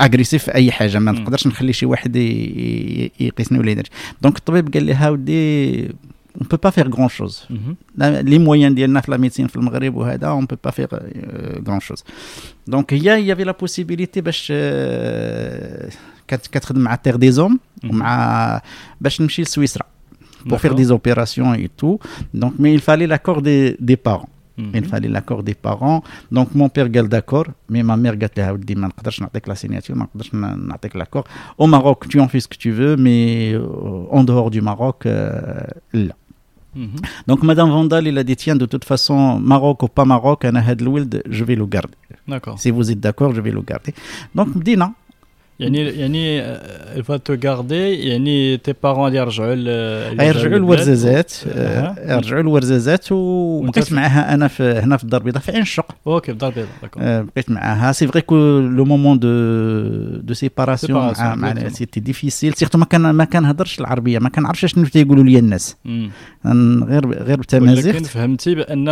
اغريسيف 0.00 0.44
في 0.44 0.54
اي 0.54 0.72
حاجه 0.72 0.98
ما 0.98 1.12
نقدرش 1.12 1.46
نخلي 1.46 1.72
شي 1.72 1.86
واحد 1.86 2.16
يقيسني 2.16 3.58
ولا 3.58 3.70
يدير 3.70 3.86
دونك 4.22 4.38
الطبيب 4.38 4.74
قال 4.74 4.84
لي 4.84 4.94
هاودي 4.94 5.88
on 6.40 6.44
peut 6.44 6.62
pas 6.66 6.70
faire 6.70 6.88
grand 6.88 7.12
chose. 7.18 7.36
Mm 7.50 7.56
-hmm. 7.56 7.74
Les 8.32 8.38
moyens 8.48 8.74
de 8.74 9.10
la 9.10 9.18
médecine 9.18 9.46
في 9.46 9.56
المغرب 9.56 9.94
وهذا 9.96 10.40
on 10.40 10.46
peut 10.46 10.68
pas 10.68 10.72
faire 10.72 10.92
euh, 10.92 11.60
grand 11.68 11.80
chose. 11.80 12.02
Donc 12.70 12.92
il 12.92 13.02
y, 13.02 13.10
a, 13.10 13.18
il 13.18 13.26
y 13.26 13.32
avait 13.32 13.44
la 13.44 13.54
possibilité 13.54 14.20
باش 14.20 14.48
كانت 14.48 16.13
كتخدم 16.28 16.80
مع 16.80 16.94
تيغ 16.94 17.16
دي 17.16 17.30
زوم 17.30 17.58
ومع 17.84 18.60
باش 19.00 19.20
نمشي 19.20 19.42
لسويسرا 19.42 19.86
pour 20.48 20.58
faire 20.64 20.74
des 20.74 20.90
opérations 20.90 21.52
et 21.64 21.68
tout. 21.80 21.98
Donc 22.40 22.54
mais 22.58 22.72
il 22.72 22.80
fallait 22.80 23.06
l'accord 23.06 23.40
des, 23.42 23.76
des 23.78 23.98
parents. 24.08 24.32
Mm-hmm. 24.58 24.78
Il 24.80 24.84
fallait 24.92 25.12
l'accord 25.16 25.42
des 25.42 25.54
parents. 25.68 26.00
Donc 26.36 26.48
mon 26.54 26.68
père 26.74 26.88
قال 26.94 27.08
d'accord, 27.08 27.48
mais 27.68 27.82
ma 27.82 27.96
mère 27.96 28.16
قالت 28.20 28.38
لها 28.38 28.50
ودي 28.52 28.74
ما 28.74 28.86
نقدرش 28.86 29.20
نعطيك 29.20 29.48
لا 29.48 29.54
سيناتور 29.54 29.96
ما 29.96 30.04
نقدرش 30.04 30.34
نعطيك 30.34 30.96
l'accord. 30.96 31.24
Au 31.58 31.66
Maroc, 31.66 32.08
tu 32.08 32.20
en 32.20 32.28
fais 32.28 32.40
ce 32.40 32.48
que 32.48 32.56
tu 32.56 32.70
veux, 32.70 32.96
mais 32.96 33.54
en 34.10 34.24
dehors 34.24 34.50
du 34.50 34.62
Maroc, 34.62 35.06
لا. 35.94 36.16
Mm-hmm. 36.76 37.26
Donc 37.26 37.42
Madame 37.42 37.70
Vandal, 37.70 38.06
il 38.06 38.16
a 38.16 38.24
dit 38.24 38.36
tiens 38.36 38.56
de 38.56 38.64
toute 38.64 38.86
façon 38.86 39.38
Maroc 39.40 39.82
ou 39.82 39.88
pas 39.88 40.06
Maroc, 40.06 40.44
أنا 40.44 40.70
هاد 40.70 40.80
الولد 40.80 41.22
je 41.28 41.44
vais 41.44 41.56
le 41.56 41.66
garder. 41.66 41.98
D'accord. 42.28 42.58
Si 42.58 42.70
vous 42.70 42.90
êtes 42.90 43.00
d'accord, 43.00 43.34
je 43.34 43.40
vais 43.40 43.50
le 43.50 43.60
garder. 43.60 43.92
Donc 44.34 44.48
بدينا 44.58 44.92
يعني 45.59 45.79
يعني 45.79 46.55
va 47.01 47.17
te 47.29 47.33
garder. 47.45 47.71
يعني 47.71 48.57
tes 48.57 48.73
parents 48.85 49.13
يرجعوا 49.13 49.53
يرجعوا 50.23 50.57
لورزازات 50.57 51.33
يرجعوا 52.07 52.41
لورزازات 52.41 53.11
وبقيت 53.11 53.93
معاها 53.93 54.33
أنا 54.33 54.47
في 54.47 54.63
هنا 54.63 54.97
في 54.97 55.03
الدار 55.03 55.21
البيضاء 55.21 55.41
في 55.41 55.51
عين 55.51 55.61
الشق. 55.61 55.95
أوكي 56.07 56.25
في 56.25 56.31
الدار 56.31 56.49
البيضاء 56.49 57.23
بقيت 57.23 57.49
معاها. 57.49 57.91
سي 57.91 58.07
فري 58.07 58.21
كو 58.21 58.35
لو 58.59 58.85
مومون 58.85 59.19
دو 59.19 59.27
دو 60.19 60.33
سيباراسيون 60.33 61.13
مع 61.19 61.35
مع 61.35 61.69
سيتي 61.69 61.99
ديفيسيل 61.99 62.53
سيرتو 62.53 62.77
ما 62.77 62.85
كان 62.85 63.09
ما 63.09 63.25
كنهضرش 63.25 63.79
العربية. 63.79 64.19
ما 64.19 64.29
كنعرفش 64.29 64.65
شنو 64.65 64.85
تيقولوا 64.85 65.23
لي 65.23 65.39
الناس. 65.39 65.75
غير 66.45 67.23
غير 67.23 67.37
بالتمازيغ 67.37 67.93
ولكن 67.93 68.03
فهمتي 68.03 68.55
بان 68.55 68.85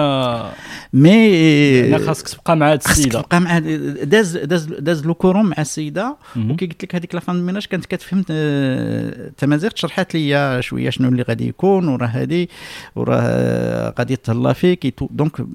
مي 0.94 2.00
خاصك 2.00 2.28
تبقى 2.28 2.58
مع 2.58 2.72
هاد 2.72 2.82
السيدة. 2.86 3.22
تبقى 3.22 3.42
مع 3.42 3.60
داز 4.04 4.38
داز 4.38 4.66
داز 4.66 5.06
لو 5.06 5.14
كورون 5.14 5.46
مع 5.46 5.56
السيدة. 5.60 6.18
وكي 6.54 6.66
قلت 6.66 6.84
لك 6.84 6.96
هذيك 6.96 7.16
لافان 7.16 7.46
ميناج 7.46 7.66
كانت 7.66 7.86
كتفهم 7.86 8.26
التمازيغ 8.30 9.72
شرحت 9.76 10.16
لي 10.16 10.62
شوية 10.62 10.90
شنو 10.90 11.10
اللي 11.10 11.22
غادي 11.22 11.48
يكون 11.48 11.88
وراه 11.88 12.08
هادي 12.08 12.50
وراه 12.96 13.94
غادي 14.00 14.16
تهلا 14.16 14.54
فيك 14.54 14.94
دونك 15.12 15.46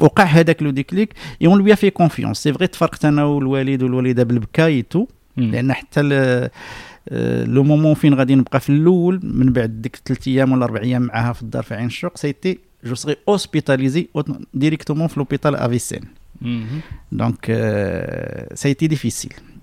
وقع 0.00 0.24
هذاك 0.24 0.62
لو 0.62 0.70
ديكليك 0.70 1.14
اي 1.42 1.46
اون 1.46 1.58
لوي 1.58 1.76
في 1.76 1.90
كونفيونس 1.90 2.36
سي 2.38 2.52
فري 2.52 2.66
تفرقت 2.66 3.04
أنا 3.04 3.24
والوالد 3.24 3.82
والوالدة 3.82 4.22
بالبكاي 4.22 4.82
تو 4.82 5.06
لأن 5.36 5.72
حتى 5.72 6.02
لو 7.44 7.64
مومون 7.64 7.94
فين 7.94 8.14
غادي 8.14 8.34
نبقى 8.34 8.60
في 8.60 8.70
الأول 8.70 9.20
من 9.22 9.52
بعد 9.52 9.82
ديك 9.82 9.96
ثلاث 10.06 10.28
أيام 10.28 10.52
ولا 10.52 10.64
أربع 10.64 10.80
أيام 10.80 11.02
معاها 11.02 11.32
في 11.32 11.42
الدار 11.42 11.62
في 11.62 11.74
عين 11.74 11.86
الشوق 11.86 12.16
سيتي 12.16 12.58
جو 12.84 12.94
سري 12.94 13.16
اوسبيتاليزي 13.28 14.08
ديريكتومون 14.54 15.06
في 15.08 15.20
لوبيتال 15.20 15.56
افيسين 15.56 16.00
دونك 17.12 17.44
سيتي 18.54 18.86
ديفيسيل 18.86 19.32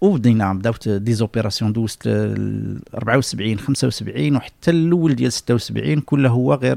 وبدينا 0.00 0.52
بداوت 0.52 0.88
دي 0.88 1.12
زوبيراسيون 1.14 1.72
دوزت 1.72 2.06
74 2.06 3.58
75 3.58 4.36
وحتى 4.36 4.70
الأول 4.70 5.14
ديال 5.14 5.32
76 5.32 6.00
كله 6.00 6.28
هو 6.28 6.54
غير 6.54 6.76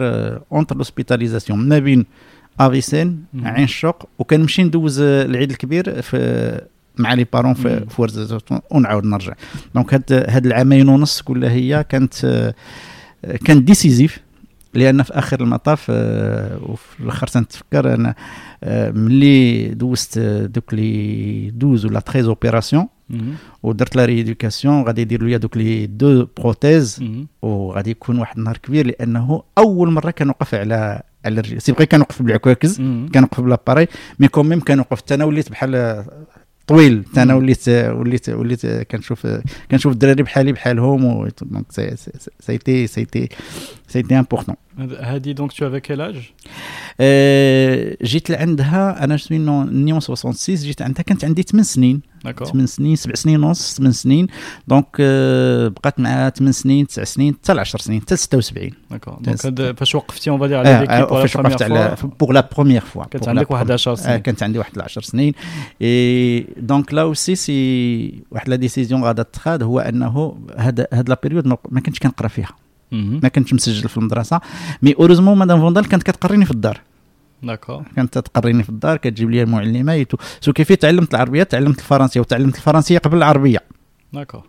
اونتر 0.51 0.77
لوسبيتاليزاسيون 0.77 1.69
ما 1.69 1.79
بين 1.79 2.05
افيسين 2.59 3.23
عين 3.43 3.63
الشوق 3.63 4.09
وكنمشي 4.19 4.63
ندوز 4.63 4.99
العيد 5.01 5.51
الكبير 5.51 6.01
في 6.01 6.61
مع 6.97 7.13
لي 7.13 7.25
بارون 7.33 7.53
في, 7.53 7.85
ورزازات 7.97 8.43
ونعاود 8.71 9.05
نرجع. 9.05 9.33
دونك 9.75 9.93
هاد 9.93 10.03
هاد 10.29 10.45
العامين 10.45 10.89
ونص 10.89 11.21
كلها 11.21 11.51
هي 11.51 11.85
كانت 11.89 12.53
كانت 13.45 13.63
ديسيزيف 13.63 14.19
لأن 14.73 15.03
في 15.03 15.13
آخر 15.13 15.41
المطاف 15.41 15.89
وفي 15.89 16.99
الآخر 16.99 17.27
تنتفكر 17.27 17.93
أنا 17.93 18.15
ملي 18.93 19.67
دوزت 19.67 20.19
دوك 20.19 20.73
لي 20.73 21.47
12 21.47 21.87
ولا 21.87 21.99
13 21.99 22.27
اوبيراسيون 22.29 22.87
ودرت 23.63 23.95
لا 23.95 24.05
ريديوكاسيون 24.05 24.83
غادي 24.83 25.01
يديروا 25.01 25.29
لي 25.29 25.37
دوك 25.37 25.57
لي 25.57 25.85
دو 25.85 26.27
بروتيز. 26.37 27.03
وغادي 27.41 27.91
يكون 27.91 28.19
واحد 28.19 28.37
النهار 28.37 28.57
كبير 28.57 28.87
لأنه 28.87 29.43
أول 29.57 29.91
مرة 29.91 30.11
كنوقف 30.11 30.55
على 30.55 31.01
على 31.25 31.39
الرجل. 31.39 31.61
سي 31.61 31.71
بغي 31.71 31.85
كنوقف 31.85 32.21
بالعكاكز 32.21 32.77
كنوقف 33.13 33.41
بلاباري 33.41 33.87
مي 34.19 34.27
كوميم 34.27 34.59
كنوقف 34.59 34.97
حتى 34.97 35.13
أنا 35.13 35.25
وليت 35.25 35.49
بحال 35.49 36.05
طويل 36.67 37.05
حتى 37.11 37.21
أنا 37.21 37.35
وليت 37.35 37.69
وليت 37.69 38.29
وليت 38.29 38.65
كنشوف 38.65 39.27
كنشوف 39.71 39.93
الدراري 39.93 40.23
بحالي 40.23 40.51
بحالهم 40.51 41.29
دونك 41.41 41.71
سايتي 42.39 42.87
سايتي 42.87 43.29
سايتي 43.87 44.19
امبورطون 44.19 44.55
هادي 44.99 45.33
دونك 45.33 45.51
تو 45.51 45.67
افيك 45.67 45.81
كيل 45.81 46.01
اج 46.01 46.31
جيت 48.03 48.29
لعندها 48.29 49.03
أنا 49.03 49.17
سوي 49.17 49.37
نيون 49.37 49.99
66 49.99 50.55
جيت 50.55 50.81
عندها 50.81 51.03
كانت 51.03 51.25
عندي 51.25 51.41
8 51.41 51.63
سنين. 51.63 52.01
8 52.23 52.65
سنين 52.65 52.95
7 52.95 53.15
سنين 53.15 53.43
ونص 53.43 53.77
8 53.77 53.91
سنين. 53.91 54.27
دونك 54.67 55.01
بقات 55.71 55.99
معها 55.99 56.29
8 56.29 56.51
سنين 56.51 56.87
9 56.87 57.05
سنين 57.05 57.33
حتى 57.33 57.53
ل 57.53 57.59
10 57.59 57.79
سنين 57.79 58.01
حتى 58.01 58.15
76 58.15 58.71
داكور 58.91 59.17
دونك 59.21 59.79
فاش 59.79 59.95
وقفتي 59.95 60.29
اون 60.29 60.39
فادير 60.39 60.57
على 60.57 60.69
ليكيب 60.69 61.07
فاش 61.09 61.35
وقفت 61.35 61.61
على 61.61 61.95
بوغ 62.19 62.31
لا 62.31 62.49
بروميير 62.55 62.81
فوا 62.81 63.05
كانت 63.05 63.27
عندك 63.27 63.51
واحد 63.51 63.71
10 63.71 63.95
سنين. 63.95 64.17
كانت 64.17 64.43
عندي 64.43 64.59
واحد 64.59 64.79
10 64.79 65.01
سنين. 65.01 65.33
اي 65.81 66.47
دونك 66.57 66.93
لا 66.93 67.01
اوسي 67.01 67.35
سي 67.35 68.23
واحد 68.31 68.49
لا 68.49 68.55
ديسيزيون 68.55 69.03
غادا 69.03 69.23
تخاد 69.23 69.63
هو 69.63 69.79
أنه 69.79 70.37
هاد 70.57 70.87
هاد 70.93 71.09
لا 71.09 71.19
بيريود 71.23 71.47
ما 71.47 71.81
كنتش 71.85 71.99
كنقرأ 71.99 72.27
فيها. 72.27 72.55
ما 72.91 73.27
كنتش 73.27 73.53
مسجل 73.53 73.89
في 73.89 73.97
المدرسة. 73.97 74.41
مي 74.81 74.95
أوريزمون 74.99 75.37
مدام 75.37 75.59
فوندال 75.59 75.87
كانت 75.87 76.03
كتقريني 76.03 76.45
في 76.45 76.51
الدار. 76.51 76.81
داكور. 77.43 77.83
كانت 77.95 78.17
تقريني 78.17 78.63
في 78.63 78.69
الدار 78.69 78.97
كتجيب 78.97 79.29
لي 79.29 79.43
المعلمة 79.43 80.05
سو 80.41 80.53
كيفية 80.53 80.75
تعلمت 80.75 81.13
العربية؟ 81.13 81.43
تعلمت 81.43 81.79
الفرنسية 81.79 82.19
وتعلمت 82.19 82.55
الفرنسية 82.55 82.97
قبل 82.97 83.17
العربية. 83.17 83.59
داكور. 84.13 84.43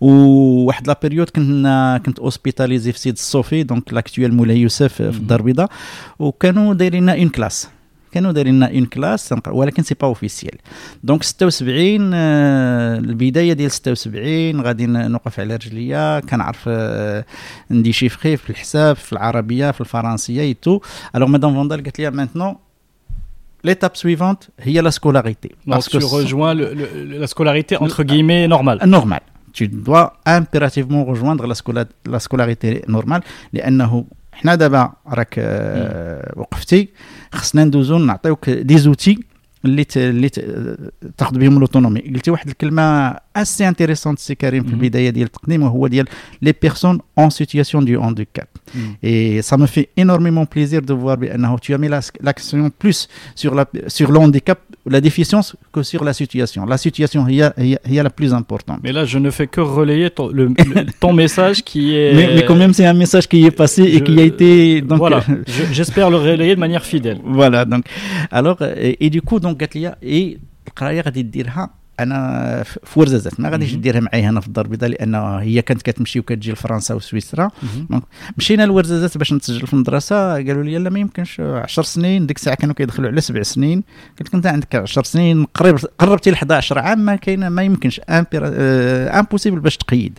وواحد 0.00 0.86
لا 0.86 0.98
بيريود 1.02 1.28
كنت 1.28 2.02
كنت 2.06 2.18
اوسبيتاليزي 2.18 2.92
في 2.92 2.98
سيد 2.98 3.14
الصوفي 3.14 3.62
دونك 3.62 3.92
لاكتويل 3.92 4.34
مولاي 4.34 4.60
يوسف 4.60 4.92
في 4.94 5.16
الدار 5.18 5.40
البيضاء. 5.40 5.70
وكانوا 6.18 6.74
دايرين 6.74 7.02
لنا 7.02 7.12
اون 7.12 7.28
كلاس 7.28 7.68
كانوا 8.11 8.31
دايرين 8.31 8.55
لنا 8.55 8.71
اون 8.71 8.85
كلاس 8.85 9.33
ولكن 9.47 9.83
سي 9.83 9.95
با 10.01 10.07
اوفيسيال 10.07 10.57
دونك 11.03 11.23
76 11.23 12.13
البدايه 12.13 13.53
ديال 13.53 13.71
76 13.71 14.61
غادي 14.61 14.85
نوقف 14.85 15.39
على 15.39 15.55
رجليا 15.55 16.19
كنعرف 16.19 16.69
ندي 17.71 17.93
شيفخي 17.93 18.37
في 18.37 18.49
الحساب 18.49 18.95
في 18.95 19.13
العربيه 19.13 19.71
في 19.71 19.81
الفرنسيه 19.81 20.41
اي 20.41 20.53
تو 20.53 20.79
الوغ 21.15 21.29
مدام 21.29 21.53
فوندال 21.53 21.83
قالت 21.83 21.99
لي 21.99 22.11
مانتنون 22.11 22.55
l'étape 23.67 23.95
suivante 23.95 24.49
هي 24.59 24.81
la 24.81 24.91
scolarité. 24.91 25.49
Parce 25.67 25.89
que 25.89 25.97
tu 25.97 26.05
rejoins 26.05 26.53
le, 26.53 26.65
le, 26.79 27.17
la 27.19 27.27
scolarité 27.27 27.77
entre 27.77 28.03
guillemets 28.03 28.47
normale. 28.47 28.79
Normale. 28.85 29.25
Tu 29.53 29.67
dois 29.67 30.05
impérativement 30.25 31.03
rejoindre 31.11 31.43
la, 31.47 31.55
scola, 31.55 31.85
la 32.05 32.19
scolarité 32.19 32.83
normale 32.87 33.23
لأنه 33.53 34.05
حنا 34.39 34.55
دابا 34.55 34.93
راك 35.07 35.39
وقفتي 36.35 36.89
خصنا 37.31 37.63
ندوزو 37.63 37.97
نعطيوك 37.97 38.49
دي 38.49 38.77
زوتي 38.77 39.19
اللي 39.65 39.83
ت... 39.83 39.97
اللي 39.97 40.29
ت... 40.29 40.39
تاخذ 41.17 41.37
بهم 41.37 41.59
لوتونومي 41.59 41.99
قلتي 41.99 42.31
واحد 42.31 42.47
الكلمه 42.47 43.15
اسي 43.35 43.67
انتريسونت 43.67 44.19
سي 44.19 44.35
كريم 44.35 44.63
في 44.63 44.73
البدايه 44.73 45.09
ديال 45.09 45.25
التقديم 45.25 45.63
وهو 45.63 45.87
ديال 45.87 46.05
لي 46.41 46.53
بيرسون 46.61 46.99
اون 47.17 47.29
سيتياسيون 47.29 47.85
دو 47.85 48.01
هانديكاب 48.01 48.47
اي 49.03 49.41
سا 49.41 49.55
مو 49.55 49.65
في 49.65 49.87
انورميمون 49.99 50.47
بليزير 50.55 50.83
دو 50.83 50.99
فوار 50.99 51.17
بانه 51.17 51.57
tu 51.57 51.73
as 51.73 51.77
mis 51.77 51.89
l'action 52.25 52.69
plus 52.83 53.07
sur 53.35 53.55
la 53.55 53.65
sur 53.87 54.11
le 54.11 54.19
handicap 54.19 54.57
la 54.86 55.00
déficience 55.00 55.56
que 55.72 55.82
sur 55.82 56.04
la 56.04 56.12
situation. 56.12 56.64
La 56.64 56.78
situation, 56.78 57.26
il 57.28 57.36
y 57.36 57.42
a, 57.42 57.52
il 57.58 57.78
y 57.88 57.98
a 57.98 58.02
la 58.02 58.10
plus 58.10 58.32
importante. 58.32 58.80
Mais 58.82 58.92
là, 58.92 59.04
je 59.04 59.18
ne 59.18 59.30
fais 59.30 59.46
que 59.46 59.60
relayer 59.60 60.10
ton, 60.10 61.12
message 61.12 61.62
qui 61.62 61.94
est. 61.94 62.14
Mais, 62.14 62.44
quand 62.44 62.56
même, 62.56 62.72
c'est 62.72 62.86
un 62.86 62.94
message 62.94 63.28
qui 63.28 63.44
est 63.44 63.50
passé 63.50 63.82
et 63.82 64.00
qui 64.02 64.18
a 64.18 64.22
été. 64.22 64.82
Voilà. 64.86 65.22
Euh, 65.28 65.42
j'espère 65.72 66.10
le 66.10 66.16
relayer 66.16 66.54
de 66.54 66.60
manière 66.60 66.84
fidèle. 66.84 67.20
Voilà. 67.40 67.64
Donc, 67.64 67.84
alors, 68.30 68.58
et, 68.76 69.08
du 69.10 69.22
coup, 69.22 69.40
donc, 69.40 69.58
Gatlia 69.58 69.96
et 70.02 70.38
أنا 72.02 72.62
في 72.62 73.00
ورزازات 73.00 73.40
ما 73.40 73.48
غاديش 73.48 73.72
مهم. 73.72 73.80
ديرها 73.80 74.00
معايا 74.00 74.30
هنا 74.30 74.40
في 74.40 74.46
الدار 74.46 74.64
البيضاء 74.64 74.90
لأن 74.90 75.14
هي 75.14 75.62
كانت 75.62 75.82
كتمشي 75.82 76.18
وكتجي 76.18 76.52
لفرنسا 76.52 76.94
وسويسرا. 76.94 77.50
مشينا 78.36 78.66
لورزازات 78.66 79.18
باش 79.18 79.32
نتسجل 79.32 79.66
في 79.66 79.74
المدرسة 79.74 80.32
قالوا 80.34 80.62
لي 80.62 80.78
لا 80.78 80.90
ما 80.90 80.98
يمكنش 80.98 81.40
10 81.40 81.82
سنين 81.82 82.26
ديك 82.26 82.36
الساعة 82.36 82.56
كانوا 82.56 82.74
كيدخلوا 82.74 83.08
على 83.10 83.20
سبع 83.20 83.42
سنين 83.42 83.82
قلت 84.18 84.28
لك 84.28 84.34
أنت 84.34 84.46
عندك 84.46 84.74
10 84.74 85.02
سنين 85.02 85.44
قريب 85.44 85.76
قربتي 85.98 86.30
ل 86.30 86.34
11 86.34 86.78
عام 86.78 86.98
ما 86.98 87.16
كاين 87.16 87.46
ما 87.46 87.62
يمكنش 87.62 88.00
امبوسيبل 88.08 89.60
باش 89.60 89.76
تقيد. 89.76 90.18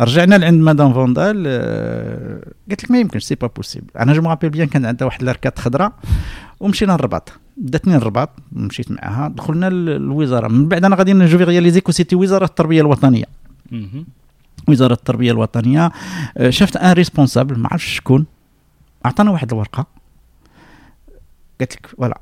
رجعنا 0.00 0.34
لعند 0.34 0.62
مدام 0.62 0.92
فوندال 0.92 1.44
آه، 1.46 2.44
قالت 2.68 2.84
لك 2.84 2.90
ما 2.90 2.98
يمكنش 2.98 3.24
سي 3.24 3.34
با 3.34 3.46
بوسيبل 3.46 3.86
أنا 3.98 4.12
جو 4.12 4.22
مابيل 4.22 4.50
بيان 4.50 4.68
كان 4.68 4.86
عندها 4.86 5.06
واحد 5.06 5.22
الاركات 5.22 5.58
خضراء 5.58 5.92
ومشينا 6.60 6.92
للرباط. 6.92 7.32
داتني 7.56 7.96
الرباط 7.96 8.30
مشيت 8.52 8.90
معاها 8.90 9.28
دخلنا 9.28 9.70
للوزارة. 9.70 10.48
من 10.48 10.68
بعد 10.68 10.84
أنا 10.84 10.96
غادي 10.96 11.12
نجو 11.12 11.38
رياليزي 11.38 11.80
كو 11.80 11.92
سيتي 11.92 12.16
وزارة 12.16 12.44
التربية 12.44 12.80
الوطنية. 12.80 13.24
وزارة 14.68 14.92
التربية 14.92 15.32
الوطنية 15.32 15.92
آه، 16.36 16.50
شفت 16.50 16.76
أن 16.76 16.92
ريسبونسابل 16.92 17.58
ما 17.58 17.68
عرفتش 17.72 17.96
شكون 17.96 18.26
عطانا 19.04 19.30
واحد 19.30 19.52
الورقة. 19.52 19.86
قالت 21.60 21.72
لك 21.72 21.86
فوالا 21.86 22.20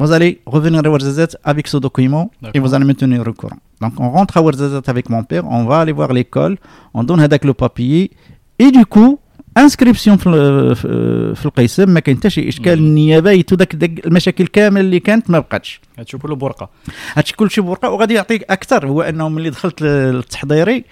Vous 0.00 0.10
allez 0.16 0.32
revenir 0.56 0.80
à 0.84 0.88
Ouarzazate 0.92 1.34
avec 1.52 1.64
ce 1.72 1.76
document 1.86 2.24
et 2.30 2.44
D'accord. 2.44 2.62
vous 2.64 2.72
allez 2.74 2.86
me 2.90 2.94
tenir 3.02 3.20
au 3.30 3.34
courant. 3.40 3.60
Donc 3.82 3.94
on 4.04 4.08
rentre 4.18 4.34
à 4.38 4.42
Ouarzazate 4.44 4.88
avec 4.94 5.06
mon 5.14 5.22
père, 5.30 5.44
on 5.58 5.62
va 5.70 5.76
aller 5.82 5.92
voir 6.00 6.10
l'école, 6.18 6.54
on 6.94 7.02
donne 7.04 7.20
هذاك 7.20 7.44
le 7.46 7.52
papier 7.54 8.10
et 8.58 8.70
du 8.70 8.84
coup 8.94 9.18
انسكريبسيون 9.58 10.16
في 10.16 10.26
ال- 10.28 10.76
في 10.76 11.34
في 11.34 11.46
القسم 11.46 11.90
ما 11.90 12.00
كاين 12.00 12.16
حتى 12.16 12.30
شي 12.30 12.48
اشكال 12.48 12.80
مم. 12.80 12.86
النيابه 12.86 13.30
يتو 13.30 13.56
داك 13.56 13.76
داك 13.76 14.06
المشاكل 14.06 14.46
كامل 14.46 14.80
اللي 14.80 15.00
كانت 15.00 15.30
ما 15.30 15.38
بقاتش 15.38 15.80
تشوفوا 16.06 16.30
له 16.30 16.36
برقه 16.36 16.68
هادشي 17.16 17.36
كلشي 17.36 17.60
بورقه 17.60 17.90
وغادي 17.90 18.14
يعطيك 18.14 18.44
اكثر 18.50 18.86
هو 18.86 19.02
انه 19.02 19.28
ملي 19.28 19.50
دخلت 19.50 19.82
للتحضيري 19.82 20.84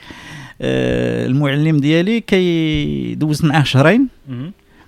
آه، 0.62 1.26
المعلم 1.26 1.76
ديالي 1.76 2.20
كيدوز 2.20 3.44
معاه 3.44 3.62
شهرين 3.62 4.08
Mhm. 4.28 4.32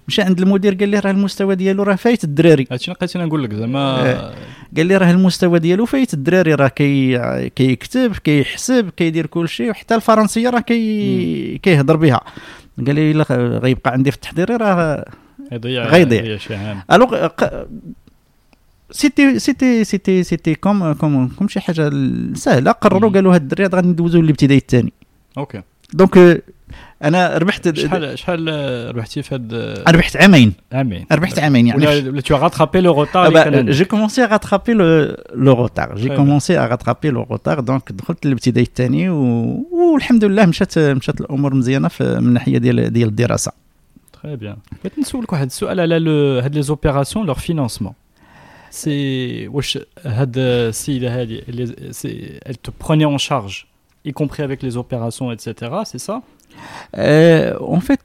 مشى 0.08 0.22
عند 0.22 0.41
المدير 0.41 0.74
قال 0.74 0.89
لي 0.89 1.00
راه 1.00 1.12
المستوى 1.12 1.56
ديالو 1.56 1.84
راه 1.84 1.96
فايت 1.96 2.24
الدراري. 2.24 2.67
هادشي 2.72 2.91
اللي 2.91 3.10
أنا 3.15 3.26
نقول 3.26 3.43
لك 3.43 3.54
زعما 3.54 3.80
آه. 3.80 4.36
قال 4.78 4.86
لي 4.86 4.98
راه 4.98 5.12
المستوى 5.12 5.60
ديالو 5.60 5.86
فايت 5.86 6.13
الدراري 6.13 6.54
راه 6.54 6.67
كي 6.67 7.50
كيكتب 7.50 8.15
كيحسب 8.15 8.89
كيدير 8.98 9.26
كل 9.26 9.50
شيء 9.50 9.70
وحتى 9.70 9.96
الفرنسية 9.96 10.50
راه 10.50 10.60
كي 10.60 11.58
كيهضر 11.58 11.96
بها. 11.96 12.22
قال 12.86 12.96
لي 12.96 13.12
إلا 13.12 13.26
غيبقى 13.60 13.91
عندي 13.91 14.12
في 14.12 14.17
التحضيري 14.17 14.56
راه 14.56 15.06
يضيع 15.52 15.86
غيضيع. 15.86 16.38
ألوغ 16.91 17.28
سيتي 18.91 19.39
سيتي 19.39 19.84
سيتي 19.84 20.24
سيتي 20.24 20.56
كوم 20.56 20.93
كوم 20.93 21.28
كوم 21.28 21.48
شي 21.48 21.60
حاجة 21.60 21.91
سهلة. 22.34 22.72
قرروا. 22.72 23.12
قالوا 23.12 23.36
هاد 23.36 23.41
الدراري 23.41 23.76
غادي 23.76 23.88
ندوزو 23.88 24.22
للابتدائي 24.22 24.60
الثاني. 24.60 24.93
أوكي. 25.38 25.62
دونك 25.93 26.43
انا 27.02 27.38
ربحت 27.38 27.76
شحال 27.78 28.18
شحال 28.18 28.48
آه، 28.48 28.90
ربحتي 28.90 29.22
في 29.22 29.35
هاد 29.35 29.55
آه، 29.55 29.85
ربحت 29.90 30.16
عامين 30.16 30.52
عامين 30.72 31.07
ربحت 31.12 31.38
عامين 31.38 31.66
يعني 31.66 31.87
ولا 31.87 32.11
ولا 32.11 32.20
tu 32.20 32.24
as 32.35 32.48
rattrapé 32.50 32.81
le 32.81 32.90
retard 32.90 33.24
Ah 33.24 33.26
اللي 33.26 33.40
bah, 33.40 33.44
كان 33.44 33.55
euh, 33.55 33.57
عندك. 33.57 33.72
j'ai 33.74 33.87
commencé 33.87 34.20
à 34.22 34.26
rattraper 34.26 34.74
le, 34.74 35.16
le 35.35 35.52
retard. 35.52 35.96
J'ai 35.96 36.09
Très 36.09 36.16
commencé 36.16 36.57
à 36.57 36.66
rattraper 36.66 37.11
le 37.11 37.20
retard 37.20 37.62
donc 37.62 37.92
دخلت 37.92 38.26
للابتدائي 38.26 38.66
الثاني 38.66 39.09
و... 39.11 39.22
والحمد 39.72 40.24
لله 40.24 40.46
مشات 40.46 40.78
مشات 40.78 41.20
الامور 41.20 41.55
مزيانه 41.55 41.88
في 41.88 42.05
من 42.05 42.26
الناحيه 42.28 42.59
ديال 42.59 42.92
ديال 42.92 43.09
الدراسه. 43.09 43.52
Très 44.16 44.37
bien. 44.37 44.57
بغيت 44.85 44.98
نسولك 44.98 45.33
واحد 45.33 45.46
السؤال 45.46 45.81
على 45.81 45.98
لو 45.98 46.38
هاد 46.40 46.55
لي 46.55 46.62
زوبيراسيون 46.62 47.26
لور 47.26 47.35
فينانسمون 47.35 47.92
سي 48.70 49.48
واش 49.48 49.78
هاد 50.05 50.35
السيده 50.38 51.20
هادي 51.20 51.42
اللي 51.48 51.92
سي 51.92 52.38
elle 52.48 52.57
te 52.57 52.70
prenait 52.85 53.05
en 53.05 53.18
charge 53.18 53.66
y 54.09 54.12
compris 54.12 54.42
avec 54.42 54.62
les 54.62 54.76
opérations 54.76 55.28
etc 55.33 55.42
c'est 55.85 56.02
ça 56.09 56.16
Euh, 56.16 56.36
en 57.76 57.81
fait 57.81 58.00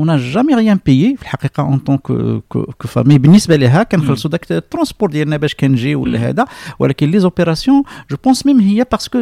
on 0.00 0.04
n'a 0.04 0.18
jamais 0.18 0.54
rien 0.54 0.76
payé 0.76 1.16
في 1.16 1.22
الحقيقه 1.22 1.62
en 1.62 1.78
tant 1.78 1.98
que 1.98 2.40
que, 2.50 2.58
que 2.78 2.88
famille 2.88 3.18
بالنسبه 3.18 3.56
لها 3.56 3.82
كنخلصوا 3.82 4.30
داك 4.30 4.52
الترونسبور 4.52 5.10
ديالنا 5.10 5.36
باش 5.36 5.54
كنجي 5.54 5.94
مم. 5.94 6.02
ولا 6.02 6.18
هذا 6.28 6.44
ولكن 6.78 7.10
لي 7.10 7.18
زوبيراسيون 7.18 7.82
جو 8.10 8.16
بونس 8.24 8.46
ميم 8.46 8.60
هي 8.60 8.86
باسكو 8.92 9.18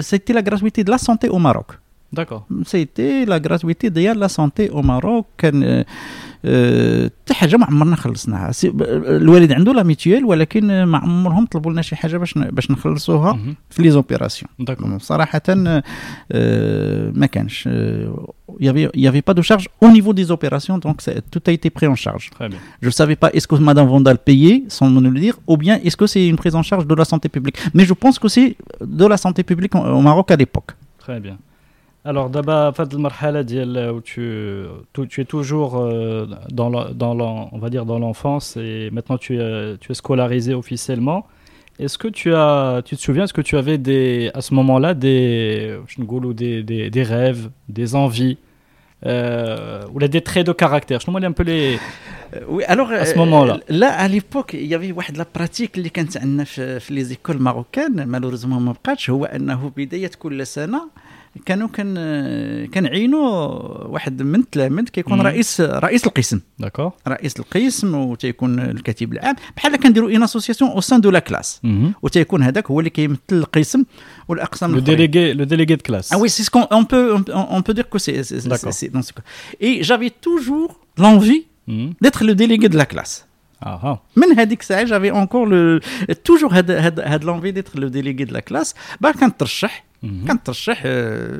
سيتي 0.00 0.32
لا 0.32 0.40
gratuité 0.40 0.84
de 0.84 0.90
la 0.90 0.98
santé 0.98 1.28
au 1.28 1.38
Maroc. 1.38 1.78
d'accord 2.20 2.42
سيتي 2.64 3.24
لا 3.24 3.36
غراتويتي 3.36 3.88
ديال 3.88 4.20
لا 4.20 4.26
سونتي 4.26 4.70
او 4.70 4.82
ماروك 4.82 5.26
كان 5.38 5.62
آه، 5.62 5.84
آه، 6.44 7.10
حتى 7.24 7.34
حاجه 7.34 7.56
ما 7.56 7.66
عمرنا 7.66 7.96
خلصناها 7.96 8.52
سي- 8.52 8.68
ب- 8.70 8.82
الوالد 9.06 9.52
عنده 9.52 9.72
لا 9.72 9.82
ميتيال 9.82 10.24
ولكن 10.24 10.70
آه، 10.70 10.84
ما 10.84 10.98
عمرهم 10.98 11.46
طلبوا 11.46 11.72
لنا 11.72 11.82
شي 11.82 11.96
حاجه 11.96 12.16
باش 12.16 12.36
ن- 12.36 12.50
باش 12.50 12.70
نخلصوها 12.70 13.32
Mhm. 13.32 13.54
في 13.74 13.82
لي 13.82 13.90
زوبيراسيون 13.90 14.50
d'accord 14.70 14.96
صراحه 15.02 15.40
آه، 16.32 17.12
ما 17.14 17.26
كانش 17.26 17.66
يافي 18.60 18.90
يافي 18.94 19.22
با 19.26 19.32
دو 19.32 19.42
شارج 19.42 19.66
او 19.82 19.88
نيفو 19.88 20.12
دي 20.12 20.24
زوبيراسيون 20.24 20.80
دونك 20.80 21.00
tout 21.00 21.48
a 21.48 21.52
été 21.52 21.70
pris 21.70 21.86
en 21.86 21.96
charge 21.96 22.30
très 22.38 22.48
bien 22.48 22.58
je 22.82 22.86
ne 22.86 22.92
savais 22.92 23.16
pas 23.16 23.30
est-ce 23.36 23.46
que 23.48 23.54
Madame 23.70 23.86
Vandal 23.88 24.18
payait 24.18 24.64
sans 24.68 24.88
me 24.90 25.00
le 25.00 25.20
dire 25.20 25.36
ou 25.46 25.56
bien 25.56 25.76
est-ce 25.84 25.96
que 25.96 26.06
c'est 26.12 26.26
une 26.32 26.36
prise 26.42 26.54
en 26.54 26.62
charge 26.70 26.86
de 26.86 26.94
la 27.00 27.04
santé 27.12 27.28
publique 27.36 27.56
mais 27.74 27.84
je 27.90 27.94
pense 28.02 28.16
que 28.22 28.28
c'est 28.34 28.50
de 29.00 29.06
la 29.12 29.16
santé 29.24 29.40
publique 29.50 29.74
au 29.74 29.80
au 29.98 30.02
Maroc 30.08 30.26
à 30.34 30.36
l'époque 30.42 30.70
Très 31.06 31.20
bien. 31.26 31.36
Alors 32.06 32.30
d'abord, 32.30 32.72
في 32.74 32.82
هذه 32.82 32.92
المرحلة 32.94 33.40
ديال 33.40 33.90
où 33.90 34.00
tu, 34.00 34.66
tu, 34.92 35.08
tu 35.08 35.20
es 35.20 35.24
toujours 35.24 35.76
euh, 35.76 36.26
dans, 36.50 36.68
la, 36.68 36.92
dans 36.92 37.14
la, 37.14 37.48
on 37.52 37.58
va 37.58 37.70
dire 37.70 37.84
dans 37.86 37.98
l'enfance 38.00 38.56
et 38.56 38.90
maintenant 38.90 39.18
tu 39.18 39.38
es, 39.40 39.76
tu 39.80 39.92
es 39.92 39.94
scolarisé 39.94 40.52
officiellement. 40.54 41.26
Est-ce 41.78 41.98
que 41.98 42.08
tu 42.08 42.34
as, 42.34 42.82
tu 42.84 42.96
te 42.96 43.00
souviens, 43.00 43.24
est-ce 43.24 43.32
que 43.32 43.40
tu 43.40 43.56
avais 43.56 43.78
des, 43.78 44.30
à 44.34 44.40
ce 44.40 44.52
moment-là 44.54 44.94
des, 44.94 45.76
je 45.86 46.00
ne 46.00 46.06
sais 46.06 46.20
pas, 46.20 46.34
des, 46.34 46.62
des, 46.64 46.90
des 46.90 47.02
rêves, 47.02 47.50
des 47.68 47.94
envies 47.94 48.36
euh, 49.06 49.82
ou 49.92 49.98
là, 49.98 50.08
des 50.08 50.20
traits 50.20 50.46
de 50.46 50.52
caractère 50.52 51.00
Je 51.00 51.10
un 51.10 51.32
peu 51.32 51.42
les. 51.42 51.78
Euh, 52.34 52.40
Oui, 52.48 52.62
alors 52.64 52.90
À 52.90 53.04
ce 53.04 53.14
euh, 53.14 53.18
moment-là. 53.18 53.58
là 53.68 53.90
à 53.92 54.06
l'époque 54.08 54.52
il 54.54 54.66
y 54.66 54.74
avait 54.74 54.92
واحد 54.92 55.16
لا 55.16 55.26
براتيك 55.34 55.78
اللي 55.78 55.88
كانت 55.88 56.16
عندنا 56.16 56.44
في 56.44 56.80
في 56.80 56.94
لي 56.94 57.04
زيكول 57.04 57.42
ماروكان 57.42 58.06
مالوريزمون 58.08 58.62
ما 58.62 58.72
بقاتش 58.72 59.10
هو 59.10 59.24
انه 59.24 59.72
بدايه 59.76 60.10
كل 60.18 60.46
سنه 60.46 60.88
كانوا 61.45 61.67
كان 61.67 61.95
كنعينوا 62.73 63.27
واحد 63.87 64.21
من 64.21 64.39
التلامذ 64.39 64.83
كيكون 64.83 65.21
رئيس 65.21 65.61
رئيس 65.61 66.07
القسم. 66.07 66.39
داكور. 66.59 66.91
رئيس 67.07 67.39
القسم 67.39 67.95
وتيكون 67.95 68.59
الكاتب 68.59 69.13
العام. 69.13 69.35
بحال 69.57 69.75
كنديروا 69.75 70.11
اون 70.11 70.23
اسوسياسيون 70.23 70.71
أو 70.71 70.81
سان 70.81 71.01
دو 71.01 71.09
لا 71.09 71.19
كلاس 71.19 71.61
وتيكون 72.01 72.43
هذاك 72.43 72.71
هو 72.71 72.79
اللي 72.79 72.89
كيمثل 72.89 73.19
القسم 73.31 73.83
والأقسام 74.27 74.71
لو 74.71 74.79
ديليغي 74.79 75.33
لو 75.33 75.43
ديليغي 75.43 75.75
دو 75.75 75.83
كلاس 75.83 76.13
آه 76.13 76.17
وي 76.17 76.29
سي 76.29 76.43
سكون 76.43 76.61
اون 76.61 76.83
بو 76.83 77.23
اون 77.29 77.61
بو 77.61 77.71
دير 77.73 77.85
كو 77.85 77.97
سي 77.97 78.23
سي 78.23 78.87
دون 78.87 79.01
سو 79.01 79.13
اي 79.61 79.81
جافي 79.81 80.11
توجور 80.21 80.75
لونفي 80.97 81.43
d'être 82.03 82.23
le 82.23 82.33
délégué 82.33 82.69
de 82.69 82.77
la 82.77 82.85
classe. 82.85 83.26
Ah, 83.65 83.69
ah. 83.83 83.97
من 84.15 84.39
هذيك 84.39 84.61
الساعة 84.61 84.83
جافي 84.83 85.11
اونكور 85.11 85.79
توجور 86.25 86.53
هاد 86.53 86.71
هاد 86.71 86.99
هاد 86.99 87.23
لونفي 87.23 87.51
ديتر 87.51 87.79
لو 87.79 87.87
ديليغي 87.87 88.23
دو 88.23 88.33
لا 88.33 88.39
كلاس 88.39 88.75
باغ 89.01 89.11
كنترشح. 89.11 89.87
كنترشح 90.27 90.83
آه، 90.85 91.39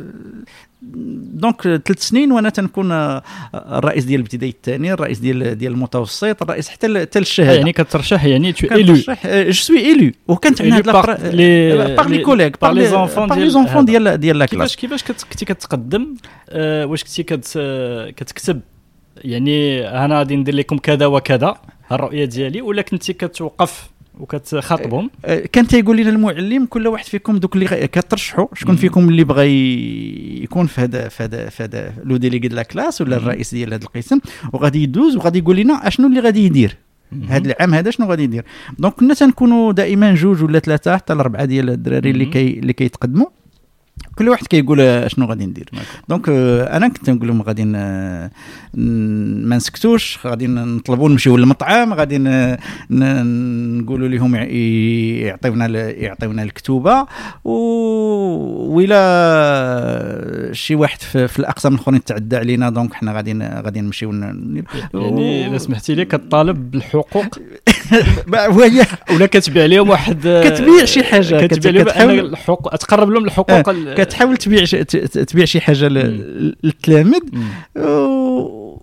دونك 1.34 1.62
ثلاث 1.62 1.90
آه، 1.90 1.96
سنين 2.00 2.32
وأنا 2.32 2.50
تنكون 2.50 2.92
آه، 2.92 3.24
الرئيس 3.54 4.04
ديال 4.04 4.20
الابتدائي 4.20 4.52
الثاني 4.52 4.94
الرئيس 4.94 5.20
ديال 5.20 5.58
ديال 5.58 5.72
المتوسط 5.72 6.42
الرئيس 6.42 6.70
حتى 6.70 7.02
حتى 7.02 7.20
الشهادة. 7.20 7.54
يعني 7.54 7.74
كترشح 7.74 8.26
يعني 8.26 8.54
تو 8.54 8.68
ايلو 8.76 8.94
جو 9.26 9.52
سوي 9.52 9.80
ايلو 9.80 10.12
وكانت 10.28 10.62
عندنا 10.62 10.78
هاد 10.78 10.84
بار 10.84 11.18
لي 11.22 11.96
بار 11.96 12.08
لي 12.10 12.18
كوليغ 12.18 12.50
بار 12.62 12.74
لي 12.74 12.88
زونفون 12.88 13.28
ديال 13.28 13.52
زونفون 13.52 13.86
ديال 13.86 14.18
ديال 14.18 14.40
لا 14.40 14.46
كلاس 14.46 14.76
كيفاش 14.76 15.04
كيفاش 15.04 15.24
كنتي 15.24 15.46
كتقدم؟ 15.46 16.16
واش 16.56 17.04
كنتي 17.04 17.24
كتكتب 18.12 18.62
يعني 19.18 19.88
أنا 20.06 20.18
غادي 20.20 20.36
ندير 20.36 20.56
لكم 20.56 20.78
كذا 20.78 21.06
وكذا. 21.06 21.56
الرؤية 21.92 22.26
ديالي 22.26 22.62
ولا 22.62 22.82
كنتي 22.82 23.14
كتوقف 23.14 23.90
وكتخاطبهم 24.20 25.10
آه، 25.26 25.40
كان 25.40 25.68
تيقول 25.68 25.98
لنا 25.98 26.10
المعلم 26.10 26.66
كل 26.66 26.88
واحد 26.88 27.06
فيكم 27.06 27.38
دوك 27.38 27.56
اللي 27.56 27.88
كترشحوا 27.88 28.48
شكون. 28.54 28.76
فيكم 28.76 29.10
اللي 29.10 29.24
بغى 29.24 29.48
يكون 30.44 30.68
في 30.68 30.82
هذا 30.82 31.08
في 31.08 31.24
هذا 31.24 31.50
في 31.50 31.64
هذا 31.64 31.94
لو 32.04 32.18
ديليغي 32.18 32.48
لا 32.48 32.64
كلاس 32.64 33.02
ولا. 33.02 33.18
الرئيس 33.18 33.54
ديال 33.54 33.74
هذا 33.74 33.84
القسم 33.84 34.20
وغادي 34.54 34.84
يدوز 34.84 35.16
وغادي 35.16 35.40
يقول 35.40 35.56
لنا 35.58 35.88
أشنو 35.88 36.08
اللي 36.08 36.20
غادي 36.20 36.46
يدير 36.46 36.78
هذا 37.30 37.52
العام 37.52 37.74
هذا 37.74 37.92
شنو 37.92 38.08
غادي 38.08 38.24
يدير 38.24 38.46
دونك 38.80 38.94
كنا 38.94 39.14
تنكونوا 39.14 39.72
دائما 39.72 40.16
جوج 40.16 40.44
ولا 40.44 40.60
ثلاثة 40.60 40.96
حتى 40.96 41.14
لاربعه 41.14 41.46
ديال 41.46 41.70
الدراري 41.70 42.12
اللي. 42.12 42.26
كي 42.26 42.60
اللي 42.60 42.74
كيتقدموا 42.74 43.28
كل 44.20 44.30
واحد 44.30 44.48
كيقول 44.48 44.82
اشنو 44.82 45.26
غادي 45.26 45.46
ندير. 45.46 45.70
دونك 46.10 46.30
أنا 46.30 46.88
كنت 46.88 47.10
نقول 47.10 47.28
لهم 47.28 47.42
غادي 47.42 47.66
ما 47.66 48.30
نسكتوش 49.56 50.20
غادي 50.26 50.48
نطلبوا 50.48 51.10
نمشيو 51.10 51.38
للمطعم 51.38 51.94
غادي 51.94 52.18
نقولوا 52.90 54.08
لهم 54.08 54.36
يع- 54.36 54.44
يعطيونا 55.28 55.66
يعطيونا 55.90 56.44
الكتوبة 56.44 57.06
و- 57.44 58.76
وإلا 58.76 60.50
شي 60.54 60.76
واحد 60.76 61.02
في, 61.02 61.40
الأقسام 61.40 61.74
الأخرين 61.76 62.04
تعدى 62.04 62.38
علينا 62.38 62.70
دونك 62.70 62.94
حنا 62.94 63.14
غادي 63.14 63.34
غادي 63.66 63.82
نمشيو 63.82 64.14
يعني 64.14 65.48
إذا 65.48 65.58
سمحتي 65.58 65.96
لي 65.96 66.06
كطالب 66.06 66.72
بالحقوق؟ 66.72 67.26
ولا 69.12 69.26
كتبيع 69.26 69.66
لهم 69.66 69.90
واحد 69.90 70.42
كتبيع 70.46 70.86
شي 70.86 71.04
حاجة 71.04 71.48
كتبيع 71.48 71.72
لهم 71.72 72.10
الحقوق 72.20 72.76
تقرب 72.76 73.10
لهم 73.10 73.26
الحقوق 73.26 73.70
تحاول 74.10 74.38
تبيع 74.38 74.66
تبيع 75.28 75.46
شي 75.46 75.62
حاجة 75.62 75.88
للتلامذ 75.88 77.22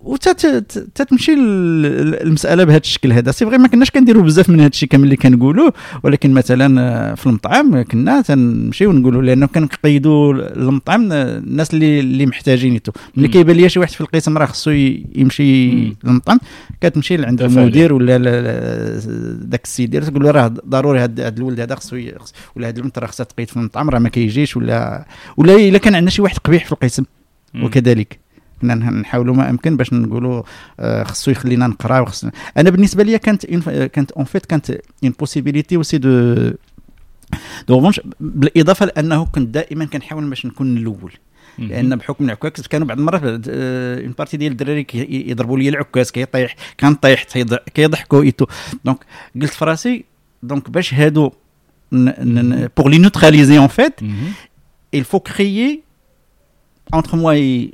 وتتمشي 0.05 1.33
المسألة 1.33 2.63
بهذا 2.63 2.77
الشكل 2.77 3.13
هذا 3.13 3.31
سي 3.31 3.45
فغي 3.45 3.57
ما 3.57 3.67
كناش 3.67 3.91
كنديروا 3.91 4.23
بزاف 4.23 4.49
من 4.49 4.59
هذا 4.59 4.67
الشيء 4.69 4.89
كامل 4.89 5.03
اللي 5.03 5.15
كنقولوه 5.15 5.73
ولكن 6.03 6.31
مثلا 6.33 6.81
آه، 6.81 7.13
في 7.15 7.27
المطعم 7.27 7.81
كنا 7.81 8.21
تنمشيو 8.21 8.91
نقولوا 8.91 9.21
لأنه 9.21 9.45
كنقيدوا 9.47 10.33
المطعم 10.33 11.11
الناس 11.11 11.73
اللي 11.73 11.99
اللي 11.99 12.25
محتاجينيتو 12.25 12.91
ملي. 13.17 13.27
كيبان 13.27 13.55
لي 13.55 13.69
شي 13.69 13.79
واحد 13.79 13.91
في 13.91 14.01
القسم 14.01 14.37
راه 14.37 14.45
خصو 14.45 14.71
يمشي. 15.15 15.71
للمطعم 16.03 16.39
كتمشي 16.81 17.17
لعند. 17.17 17.41
المدير 17.41 17.93
ولا 17.93 18.17
لا- 18.17 18.41
لا- 18.41 18.99
ذاك 19.49 19.63
السيد 19.63 20.01
تقول 20.01 20.23
له 20.23 20.31
راه 20.31 20.47
ضروري 20.67 20.99
هاد 20.99 21.19
الولد 21.19 21.59
هذا 21.59 21.75
خصو 21.75 21.95
ولا 22.55 22.67
هاد 22.67 22.77
البنت 22.77 22.99
راه 22.99 23.07
خصها 23.07 23.23
تقيد 23.23 23.49
في 23.49 23.57
المطعم 23.57 23.89
راه 23.89 23.99
ما 23.99 24.09
كيجيش 24.09 24.57
ولا 24.57 25.05
ولا 25.37 25.55
إلا 25.55 25.77
كان 25.77 25.95
عندنا 25.95 26.09
شي 26.11 26.21
واحد 26.21 26.37
قبيح 26.37 26.65
في 26.65 26.71
القسم. 26.71 27.03
وكذلك 27.63 28.24
كنا 28.73 28.89
نحاولوا 28.91 29.35
ما 29.35 29.49
امكن 29.49 29.77
باش 29.77 29.93
نقولوا 29.93 30.43
آه، 30.79 31.03
خصو 31.03 31.31
يخلينا 31.31 31.67
نقرا 31.67 31.99
وخصنا 31.99 32.31
أنا 32.57 32.69
بالنسبة 32.69 33.03
لي 33.03 33.19
كانت 33.19 33.45
إن- 33.45 33.69
كانت 33.69 34.11
اون 34.11 34.25
فيت 34.25 34.45
كانت 34.45 34.71
اون 35.03 35.13
بوسيبيليتي 35.19 35.75
اوسي 35.75 35.97
دو 35.97 36.33
دو 37.67 37.75
ريفونش 37.75 38.01
بالإضافة 38.19 38.85
لأنه 38.85 39.25
كنت 39.25 39.47
دائما 39.49 39.85
كنحاول 39.85 40.29
باش 40.29 40.45
نكون 40.45 40.77
الأول. 40.77 41.13
لأن 41.59 41.95
بحكم 41.95 42.25
العكاز 42.25 42.67
كانوا 42.67 42.87
بعض 42.87 42.97
المرات 42.99 43.21
اون 43.23 44.11
بارتي 44.17 44.37
ديال 44.37 44.51
الدراري 44.51 44.85
يضربوا 45.09 45.59
لي 45.59 45.69
العكاز 45.69 46.11
كيطيح 46.11 46.55
كنطيح 46.79 47.23
كيضحكوا 47.73 48.21
ايتو 48.23 48.45
دونك 48.85 48.97
قلت 49.41 49.53
في 49.53 49.65
راسي 49.65 50.05
دونك 50.43 50.69
باش 50.69 50.93
هادو 50.93 51.31
بور 51.91 52.89
لي 52.89 52.97
نوتراليزي 52.97 53.57
اون 53.57 53.67
فيت 53.67 53.93
il 54.95 55.03
faut 55.03 55.19
créer 55.31 55.79
entre 56.95 57.15
moi 57.15 57.33
et, 57.35 57.73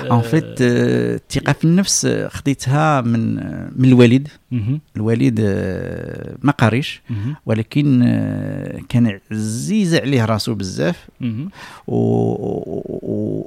اون 0.00 0.20
فيت 0.22 0.44
الثقة 0.60 1.52
في 1.52 1.64
النفس 1.64 2.04
آه، 2.04 2.28
خديتها 2.28 3.00
من 3.00 3.38
آه، 3.38 3.70
من 3.76 3.88
الوالد. 3.88 4.28
الوالد 4.96 5.40
آه، 5.42 6.36
ما 6.42 6.52
قاريش. 6.52 7.02
ولكن 7.46 8.00
كان 8.88 9.18
عزيز 9.30 9.94
عليه 9.94 10.24
راسو 10.24 10.54
بزاف. 10.54 11.08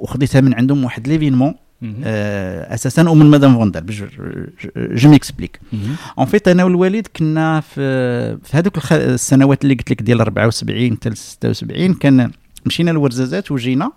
وخديتها 0.00 0.40
من 0.40 0.54
عندهم 0.54 0.84
واحد 0.84 1.08
ليفينمون 1.08 1.54
أساسا 2.02 3.08
ومن 3.08 3.26
مدام 3.26 3.54
فوندال 3.54 3.86
جو 4.76 5.10
ميكسبليك. 5.10 5.60
اون 6.18 6.26
فيت 6.26 6.48
أنا 6.48 6.64
والوالد 6.64 7.06
كنا 7.16 7.60
في 7.60 8.36
في 8.44 8.56
هذوك 8.56 8.92
السنوات 8.92 9.62
اللي 9.62 9.74
قلت 9.74 9.90
لك 9.90 10.02
ديال 10.02 10.20
74 10.20 10.96
حتى 10.96 11.08
ل 11.08 11.16
76 11.16 11.94
كان 11.94 12.30
مشينا 12.66 12.90
لورزازات 12.90 13.52
وجينا. 13.52 13.92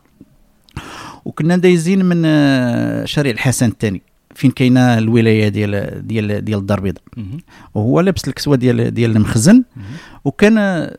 وكنا 1.29 1.57
دايزين 1.57 2.05
من 2.05 2.21
آه، 2.25 3.05
شارع 3.05 3.31
الحسن 3.31 3.67
الثاني. 3.67 4.01
فين 4.35 4.51
كاينة 4.51 4.97
الولاية 4.97 5.47
ديال 5.47 6.07
ديال 6.07 6.45
ديال 6.45 6.59
الدار 6.59 6.77
البيضاء. 6.77 7.03
وهو 7.75 7.99
لابس 8.01 8.27
الكسوة 8.27 8.55
ديال 8.55 8.93
ديال 8.93 9.11
المخزن. 9.15 9.63
وكان 10.25 10.57
آه، 10.57 10.97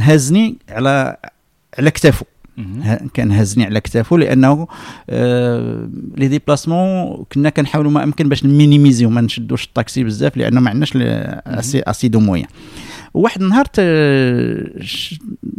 هازني 0.00 0.56
على 0.68 1.16
على 1.78 1.90
كتافه. 1.90 2.26
كان 3.14 3.32
هازني 3.32 3.64
على 3.64 3.80
كتافه 3.80 4.18
لأنه 4.18 4.66
آه 5.10 5.88
لي 6.16 6.28
ديبلاسمون 6.28 7.24
كنا 7.32 7.50
كنحاولوا 7.50 7.90
ما 7.90 8.04
أمكن 8.04 8.28
باش 8.28 8.44
نمينيميزيو 8.44 9.10
ما 9.10 9.20
نشدوش 9.20 9.64
الطاكسي 9.64 10.04
بزاف 10.04 10.36
لأنه 10.36 10.60
ما 10.60 10.70
عندناش 10.70 10.96
ل- 10.96 11.02
اسي 11.46 11.80
اسي 11.80 12.08
دو 12.08 12.20
مويان 12.20 12.46
واحد 13.14 13.42
النهار 13.42 13.64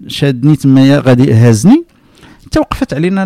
شادني 0.07 0.55
تمايا 0.55 0.99
غادي 0.99 1.33
هازني. 1.33 1.83
توقفت 2.51 2.93
علينا 2.93 3.25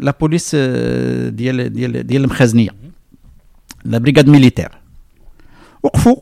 لا 0.00 0.14
بوليس 0.20 0.52
آه، 0.54 1.28
ديال 1.28 1.72
ديال 1.72 2.06
ديال 2.06 2.24
المخازنية. 2.24 2.70
لا 3.84 3.98
بريغاد 3.98 4.28
ميليتير 4.28 4.68
وقفوا 5.82 6.16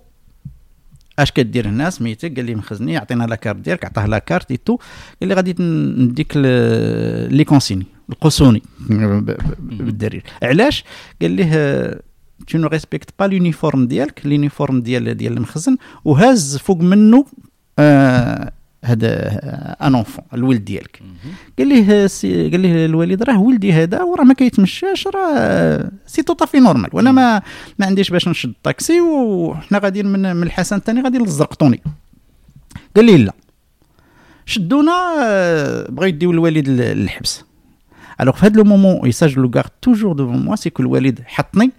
اش 1.19 1.31
كدير 1.31 1.69
هنا؟ 1.69 1.91
سميتك 1.91 2.37
قال 2.37 2.45
لي 2.45 2.55
مخزني 2.55 2.97
عطينا 2.97 3.25
لا 3.25 3.35
كارت 3.37 3.59
ديالك 3.59 3.85
عطاه 3.85 4.07
لا 4.07 4.19
كارت 4.19 4.51
ايتو 4.51 4.77
قال 5.21 5.29
لي 5.29 5.35
غادي 5.35 5.55
نديك 5.63 6.37
لي 6.37 7.45
كونسيني 7.45 7.87
القصوني 8.11 8.63
بالدرير. 9.59 10.25
علاش؟ 10.43 10.85
قال 11.23 11.31
ليه 11.31 12.01
tu 12.51 12.59
ne 12.59 12.67
respectes 12.67 13.13
pas 13.19 13.29
l'uniforme 13.29 13.87
ديالك 13.87 14.21
l'uniforme 14.25 14.75
ديال 14.75 15.17
ديال 15.17 15.33
المخزن 15.33 15.77
وهاز 16.05 16.57
فوق 16.57 16.81
منه 16.81 17.27
آه 17.79 18.53
هذا 18.85 19.29
ان 19.83 19.95
اونفون 19.95 20.25
الولد 20.35 20.65
ديالك. 20.65 21.03
قال 21.59 21.69
ليه 21.69 22.07
سي 22.07 22.51
قال 22.51 22.61
ليه 22.61 22.87
الوالد 22.87 23.23
راه 23.23 23.41
ولدي 23.41 23.73
هذا 23.73 24.03
وراه 24.03 24.25
ما 24.25 24.35
كيتمشاش 24.35 25.07
راه 25.07 25.91
سي 26.07 26.23
تو 26.23 26.33
طافي 26.33 26.61
نورمال 26.61 26.91
وأنا 26.93 27.13
ما 27.13 27.43
ما 27.79 27.87
عنديش 27.87 28.11
باش 28.11 28.29
نشد 28.29 28.49
الطاكسي 28.49 29.01
وحنا 29.01 29.79
غاديين 29.79 30.07
من 30.07 30.37
من 30.37 30.43
الحسن 30.43 30.77
الثاني 30.77 31.01
غادي 31.03 31.19
للزرقطوني 31.19 31.81
قال 32.97 33.05
لي 33.05 33.17
لا. 33.17 33.33
شدونا 34.47 34.93
آه، 35.23 35.91
بغاو 35.91 36.09
يديو 36.09 36.31
الوالد 36.31 36.69
للحبس 36.69 37.45
الوغ 38.21 38.37
في 38.37 38.47
هذا 38.47 38.57
لو 38.57 38.65
مومون 38.65 39.09
يساج 39.09 39.39
لو 39.39 39.51
غارد 39.57 39.71
توجور 39.83 40.13
دوفون 40.13 40.45
موا 40.45 40.57
سي 40.57 40.71
كو 40.71 40.83
الوالد 40.83 41.21
حطني 41.27 41.71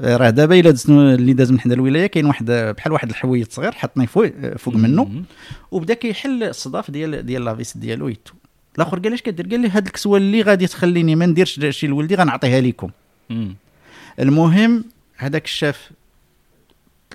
راه 0.00 0.30
دابا 0.30 0.60
الا 0.60 0.70
دزت 0.70 0.88
اللي 0.88 1.32
داز 1.32 1.52
من 1.52 1.60
حدا 1.60 1.74
الولايه 1.74 2.06
كاين 2.06 2.26
واحد 2.26 2.50
بحال 2.50 2.92
واحد 2.92 3.10
الحويط 3.10 3.52
صغير 3.52 3.72
حطني 3.72 4.06
فوق 4.06 4.26
فوق 4.56 4.74
منه. 4.74 5.22
وبدا 5.70 5.94
كيحل 5.94 6.42
الصداف 6.42 6.90
ديال 6.90 7.26
ديال 7.26 7.44
لافيس 7.44 7.76
ديالو 7.76 8.08
يتو 8.08 8.34
الآخر 8.76 8.98
قال 8.98 9.12
اش 9.12 9.22
كدير 9.22 9.48
قال 9.48 9.60
لي 9.60 9.68
هاد 9.68 9.86
الكسوه 9.86 10.18
اللي 10.18 10.42
غادي 10.42 10.66
تخليني 10.66 11.16
ما 11.16 11.26
نديرش 11.26 11.60
شي 11.70 11.86
لولدي 11.86 12.14
غنعطيها 12.14 12.60
لكم 12.60 12.90
مهم. 13.30 13.56
المهم 14.20 14.84
هذاك 15.16 15.44
الشاف 15.44 15.90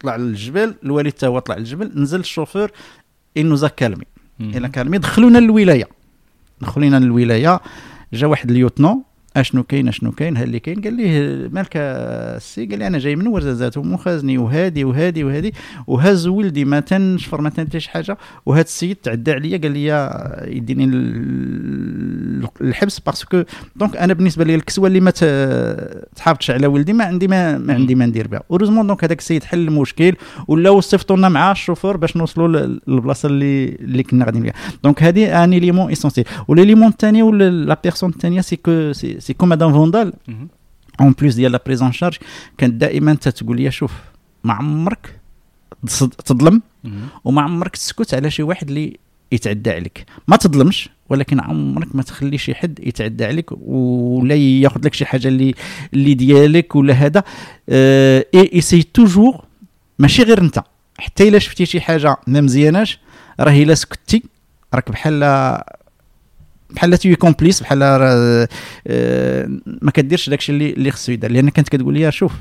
طلع 0.01 0.15
للجبل 0.15 0.75
الوالد 0.83 1.11
تا 1.11 1.27
هو 1.27 1.39
طلع 1.39 1.57
للجبل 1.57 1.91
نزل 1.95 2.19
الشوفور 2.19 2.71
انو 3.37 3.57
كالمي 3.57 4.05
مهم. 4.39 4.49
إلى 4.49 4.69
كالمي 4.69 4.97
دخلونا 4.97 5.37
للولايه 5.37 5.87
دخلونا 6.61 6.99
للولايه 6.99 7.59
جا 8.15 8.27
واحد 8.27 8.51
اليوتنون 8.51 9.03
أشنو 9.35 9.63
كاين 9.63 9.87
أشنو 9.87 10.11
كاين؟ 10.11 10.37
ها 10.37 10.43
اللي 10.43 10.59
كاين 10.59 10.81
قال 10.81 10.93
ليه 10.93 11.47
مالك 11.53 11.69
السي؟ 11.75 12.65
قال 12.65 12.79
لي 12.79 12.87
أنا 12.87 12.97
جاي 12.99 13.15
من 13.15 13.27
ورزازات 13.27 13.77
ومخازني 13.77 14.37
وهادي 14.37 14.83
وهادي 14.83 15.23
وهادي 15.23 15.53
وهاز 15.87 16.27
ولدي 16.27 16.65
ما 16.65 16.79
تنشفر 16.79 17.41
ما 17.41 17.49
تنتيش 17.49 17.87
حاجة. 17.87 18.17
وهذا 18.45 18.61
السيد 18.61 18.95
تعدى 18.95 19.31
عليا 19.31 19.57
قال 19.57 19.71
لي 19.71 19.85
يديني 20.57 20.83
ال- 20.85 22.47
الحبس 22.61 22.99
باسكو 22.99 23.43
دونك 23.75 23.97
أنا 23.97 24.13
بالنسبة 24.13 24.43
لي 24.43 24.55
الكسوة 24.55 24.87
اللي 24.87 24.99
ما 24.99 25.11
تحافظش 26.15 26.51
على 26.51 26.67
ولدي 26.67 26.93
ما 26.93 27.03
عندي 27.03 27.27
ما, 27.27 27.57
ما 27.57 27.73
عندي 27.73 27.95
ما 27.95 28.05
ندير 28.05 28.27
بها. 28.27 28.41
اوروزمون 28.51 28.87
دونك 28.87 29.03
هذاك 29.03 29.19
السيد 29.19 29.43
حل 29.43 29.67
المشكل 29.67 30.13
ولا 30.47 30.69
وصفتونا 30.69 31.29
مع 31.29 31.51
الشوفور 31.51 31.97
باش 31.97 32.17
نوصلوا 32.17 32.47
لل- 32.47 32.81
للبلاصة 32.87 33.27
اللي 33.29 33.65
اللي 33.65 34.03
كنا 34.03 34.25
غاديين 34.25 34.43
فيها 34.43 34.53
دونك 34.83 35.03
هذه 35.03 35.43
ان 35.43 35.53
اليمون 35.53 35.91
اسونسيال 35.91 36.25
وليليمون 36.47 36.87
الثاني 36.87 37.23
ولا 37.23 37.49
لا 37.49 37.79
بيرسون 37.83 38.09
الثانية 38.09 38.41
سي 38.41 38.55
كو 38.55 38.91
سي 38.93 39.19
سي 39.25 39.33
كو 39.33 39.45
مدام 39.45 39.73
فوندال. 39.73 40.13
اون 41.01 41.11
بليس 41.11 41.35
ديال 41.35 41.51
لا 41.51 41.61
بريزون 41.65 41.91
شارج 41.91 42.17
كانت 42.57 42.73
دائما 42.73 43.13
تتقول 43.13 43.57
لي 43.57 43.71
شوف 43.71 43.91
ما 44.43 44.53
عمرك 44.53 45.19
تظلم. 46.25 46.61
وما 47.23 47.41
عمرك 47.41 47.75
تسكت 47.75 48.13
على 48.13 48.31
شي 48.31 48.43
واحد 48.43 48.67
اللي 48.67 48.97
يتعدى 49.31 49.71
عليك 49.71 50.05
ما 50.27 50.37
تظلمش 50.37 50.89
ولكن 51.09 51.39
عمرك 51.39 51.95
ما 51.95 52.03
تخلي 52.03 52.37
شي 52.37 52.55
حد 52.55 52.79
يتعدى 52.83 53.25
عليك 53.25 53.51
ولا 53.51 54.35
ياخذ 54.35 54.85
لك 54.85 54.93
شي 54.93 55.05
حاجة 55.05 55.27
اللي 55.27 55.55
اللي 55.93 56.13
ديالك 56.13 56.75
ولا 56.75 56.93
هذا 56.93 57.23
اي 57.69 58.49
ايسي 58.53 58.83
توجور 58.83 59.45
ماشي 59.99 60.23
غير 60.23 60.41
انت 60.41 60.63
حتى 60.97 61.27
الا 61.27 61.39
شفتي 61.39 61.65
شي 61.65 61.81
حاجة 61.81 62.17
ما 62.27 62.41
مزياناش 62.41 62.99
راه 63.39 63.51
الا 63.51 63.75
سكتي 63.75 64.23
راك 64.73 64.91
بحال 64.91 65.23
بحال 66.74 66.98
تي 66.98 67.14
كومبليس 67.14 67.60
بحال 67.62 67.78
آه، 68.86 69.48
ما 69.82 69.90
كديرش 69.90 70.30
داكشي 70.30 70.52
اللي 70.52 70.70
اللي 70.70 70.90
خصو 70.90 71.12
يدار 71.12 71.30
لان 71.30 71.48
كانت 71.48 71.68
كتقول 71.68 71.94
لي 71.94 72.12
شوف 72.12 72.32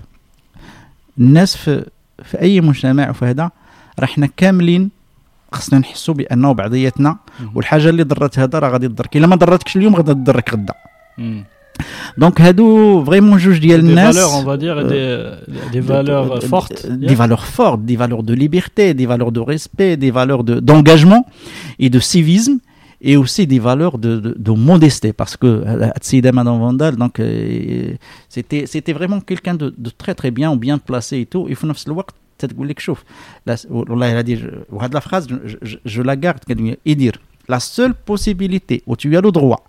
الناس 1.20 1.58
في 1.58 1.86
في 2.24 2.42
اي 2.42 2.62
مجتمع 2.62 3.10
وفي 3.10 3.26
هذا 3.26 3.52
راه 4.00 4.06
حنا 4.06 4.30
كاملين 4.38 4.90
خصنا 5.52 5.80
نحسوا 5.80 6.14
بانه 6.14 6.52
بعضياتنا 6.52 7.18
والحاجه 7.56 7.90
اللي 7.90 8.04
ضرت 8.04 8.40
هذا 8.40 8.60
راه 8.60 8.70
غادي 8.70 8.88
تضرك 8.88 9.18
الا 9.18 9.28
ما 9.28 9.36
ضرتكش 9.36 9.78
اليوم 9.78 9.96
غادي 9.96 10.14
تضرك 10.14 10.54
غدا 10.54 10.74
دونك 12.18 12.42
هادو 12.42 13.04
فريمون 13.04 13.38
جوج 13.38 13.58
ديال 13.58 13.80
الناس 13.80 14.16
des 14.16 14.20
valeurs 14.20 14.34
on 14.34 14.44
va 14.44 14.58
dire 14.58 14.78
des, 14.88 15.08
des 15.74 15.80
valeurs 15.80 16.44
fortes 16.44 16.88
des 16.88 17.16
valeurs 17.16 17.46
fortes 17.46 17.84
des 17.86 17.96
valeurs 17.96 18.24
de 18.24 18.34
liberté 18.34 18.94
des 18.94 19.06
valeurs 19.06 19.32
de 19.32 19.40
respect 19.40 19.98
des 19.98 20.12
valeurs 20.12 20.44
de 20.44 20.60
d'engagement 20.60 21.24
et 21.80 21.90
de 21.90 22.00
civisme 22.00 22.58
et 23.02 23.16
aussi 23.16 23.48
des 23.48 23.60
valeurs 23.60 23.98
de, 23.98 24.20
de, 24.20 24.36
de 24.38 24.52
modestie 24.52 25.14
parce 25.14 25.38
que 25.38 25.64
Atsida 25.96 26.32
Madame 26.32 26.60
Vandal 26.60 26.96
donc 26.98 27.22
c'était 28.28 28.66
c'était 28.66 28.94
vraiment 28.94 29.22
quelqu'un 29.22 29.56
de, 29.56 29.74
de 29.78 29.90
très 29.90 30.16
très 30.16 30.32
bien 30.32 30.56
bien 30.56 30.78
placé 30.78 31.20
et 31.20 31.26
tout 31.26 31.46
il 31.50 31.56
faut 31.56 31.68
نفس 31.68 31.88
الوقت 31.88 32.16
تقول 32.40 32.68
لك 32.70 32.80
شوف 32.80 33.04
والله 33.70 34.20
هذه 34.20 34.52
وهذه 34.70 34.92
la 34.94 35.02
phrase 35.02 35.28
je, 35.46 35.58
je, 35.62 35.78
je 35.86 36.02
la 36.02 36.16
garde 36.16 36.40
et 36.86 36.96
dire 36.96 37.14
la 37.50 37.60
seule 37.60 37.94
possibilité 37.94 38.84
où 38.86 38.96
tu 38.96 39.18
as 39.18 39.22
le 39.22 39.32
droit 39.32 39.64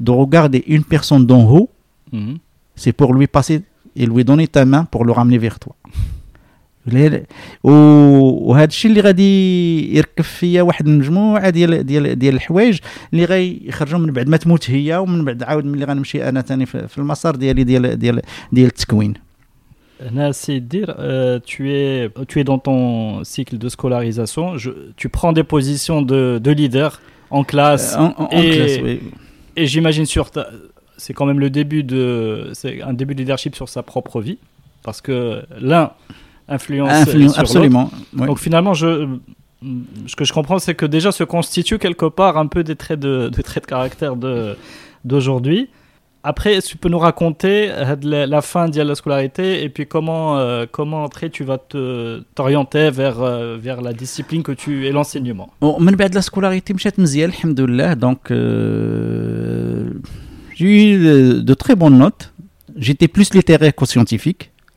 de 0.00 0.10
regarder 0.10 0.62
une 0.66 0.84
personne 0.84 1.26
d'en 1.26 1.44
haut, 1.50 1.68
mm-hmm. 2.12 2.36
c'est 2.74 2.92
pour 2.92 3.12
lui 3.12 3.26
passer 3.26 3.62
et 3.94 4.06
lui 4.06 4.24
donner 4.24 4.46
ta 4.46 4.64
main 4.64 4.84
pour 4.84 5.04
le 5.04 5.12
ramener 5.12 5.38
vers 5.38 5.58
toi. 5.58 5.74
وهذا 7.64 8.64
الشيء 8.64 8.90
اللي 8.90 9.00
غادي 9.00 9.96
يركب 9.96 10.24
فيا 10.24 10.62
واحد 10.62 10.88
المجموعه 10.88 11.50
ديال 11.50 11.86
ديال 11.86 12.18
ديال 12.18 12.34
الحوايج 12.34 12.78
اللي 13.12 13.24
غيخرجوا 13.24 13.98
من 13.98 14.12
بعد 14.12 14.28
ما 14.28 14.36
تموت 14.36 14.70
هي 14.70 14.96
ومن 14.96 15.24
بعد 15.24 15.42
عاود 15.42 15.64
ملي 15.64 15.84
غنمشي 15.84 16.28
انا 16.28 16.40
ثاني 16.40 16.66
في 16.66 16.98
المسار 16.98 17.36
ديالي 17.36 17.64
ديال 17.64 17.98
ديال 17.98 18.22
ديال 18.52 18.66
التكوين 18.66 19.14
هنا 20.00 20.32
سي 20.32 20.58
دير 20.58 20.86
tu 21.40 21.62
es 21.70 22.10
tu 22.28 22.40
es 22.40 22.44
dans 22.44 22.58
ton 22.58 23.24
cycle 23.24 23.58
de 23.58 23.68
scolarisation 23.68 24.58
je, 24.58 24.70
tu 24.96 25.08
prends 25.08 25.32
des 25.32 25.44
positions 25.44 26.02
de, 26.02 26.38
de 26.46 26.50
leader 26.50 27.00
en 27.30 27.44
classe 27.44 27.96
en, 27.96 28.14
en, 28.18 28.28
et, 28.30 28.36
en 28.36 28.54
classe 28.56 28.78
oui 28.84 29.00
et 29.56 29.66
j'imagine 29.66 30.06
sur 30.06 30.26
c'est 30.98 31.14
quand 31.14 31.26
même 31.30 31.40
le 31.40 31.50
début 31.50 31.82
de 31.82 32.04
c'est 32.52 32.82
un 32.82 32.92
début 33.00 33.14
de 33.14 33.20
leadership 33.20 33.54
sur 33.60 33.68
sa 33.74 33.82
propre 33.82 34.20
vie 34.20 34.38
parce 34.84 35.00
que 35.00 35.16
l'un 35.70 35.86
influence. 36.47 36.91
Influ 36.91 37.27
absolument. 37.35 37.91
Donc 38.13 38.39
finalement, 38.39 38.73
je, 38.73 39.07
ce 40.07 40.15
que 40.15 40.25
je 40.25 40.33
comprends, 40.33 40.59
c'est 40.59 40.75
que 40.75 40.85
déjà 40.85 41.11
se 41.11 41.23
constitue 41.23 41.77
quelque 41.77 42.05
part 42.05 42.37
un 42.37 42.47
peu 42.47 42.63
des 42.63 42.75
traits 42.75 42.99
de, 42.99 43.29
traits 43.29 43.63
de 43.63 43.69
caractère 43.69 44.15
d'aujourd'hui. 45.03 45.69
Après, 46.23 46.61
tu 46.61 46.77
peux 46.77 46.89
nous 46.89 46.99
raconter 46.99 47.71
euh, 47.71 47.95
la 48.03 48.41
fin 48.43 48.69
de 48.69 48.79
la 48.79 48.93
scolarité 48.93 49.63
et 49.63 49.69
puis 49.69 49.87
comment, 49.87 50.37
euh, 50.37 50.67
comment 50.71 51.03
après 51.03 51.31
tu 51.31 51.43
vas 51.43 51.57
t'orienter 51.57 52.91
vers, 52.91 53.21
euh, 53.21 53.57
vers 53.59 53.81
la 53.81 53.91
discipline 53.91 54.43
que 54.43 54.51
tu 54.51 54.85
et 54.85 54.91
l'enseignement. 54.91 55.51
Bon, 55.61 55.79
de 55.79 56.15
la 56.15 56.21
scolarité, 56.21 56.75
donc 57.95 58.31
euh, 58.31 59.89
j'ai 60.55 60.91
eu 60.91 61.41
de 61.41 61.53
très 61.55 61.75
bonnes 61.75 61.97
notes. 61.97 62.33
J'étais 62.75 63.07
plus 63.07 63.33
littéraire 63.33 63.73
qu'au 63.73 63.85
scientifique. 63.85 64.50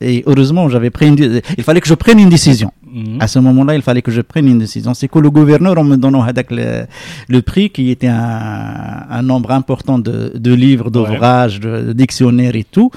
Et 0.00 0.22
heureusement, 0.26 0.68
j'avais 0.68 0.90
pris 0.90 1.08
une, 1.08 1.40
il 1.56 1.64
fallait 1.64 1.80
que 1.80 1.88
je 1.88 1.94
prenne 1.94 2.18
une 2.18 2.28
décision. 2.28 2.72
Mmh. 2.86 3.18
À 3.20 3.26
ce 3.26 3.38
moment-là, 3.38 3.74
il 3.74 3.82
fallait 3.82 4.02
que 4.02 4.10
je 4.10 4.20
prenne 4.20 4.46
une 4.46 4.58
décision. 4.58 4.92
C'est 4.94 5.08
que 5.08 5.18
le 5.18 5.30
gouverneur, 5.30 5.78
en 5.78 5.84
me 5.84 5.96
donnant 5.96 6.24
le, 6.50 6.86
le 7.28 7.42
prix, 7.42 7.70
qui 7.70 7.90
était 7.90 8.08
un, 8.08 9.06
un 9.08 9.22
nombre 9.22 9.52
important 9.52 9.98
de, 9.98 10.32
de 10.34 10.52
livres, 10.54 10.90
d'ouvrages, 10.90 11.60
ouais. 11.64 11.82
de, 11.84 11.92
dictionnaires 11.92 12.54
et 12.56 12.64
tout, 12.64 12.90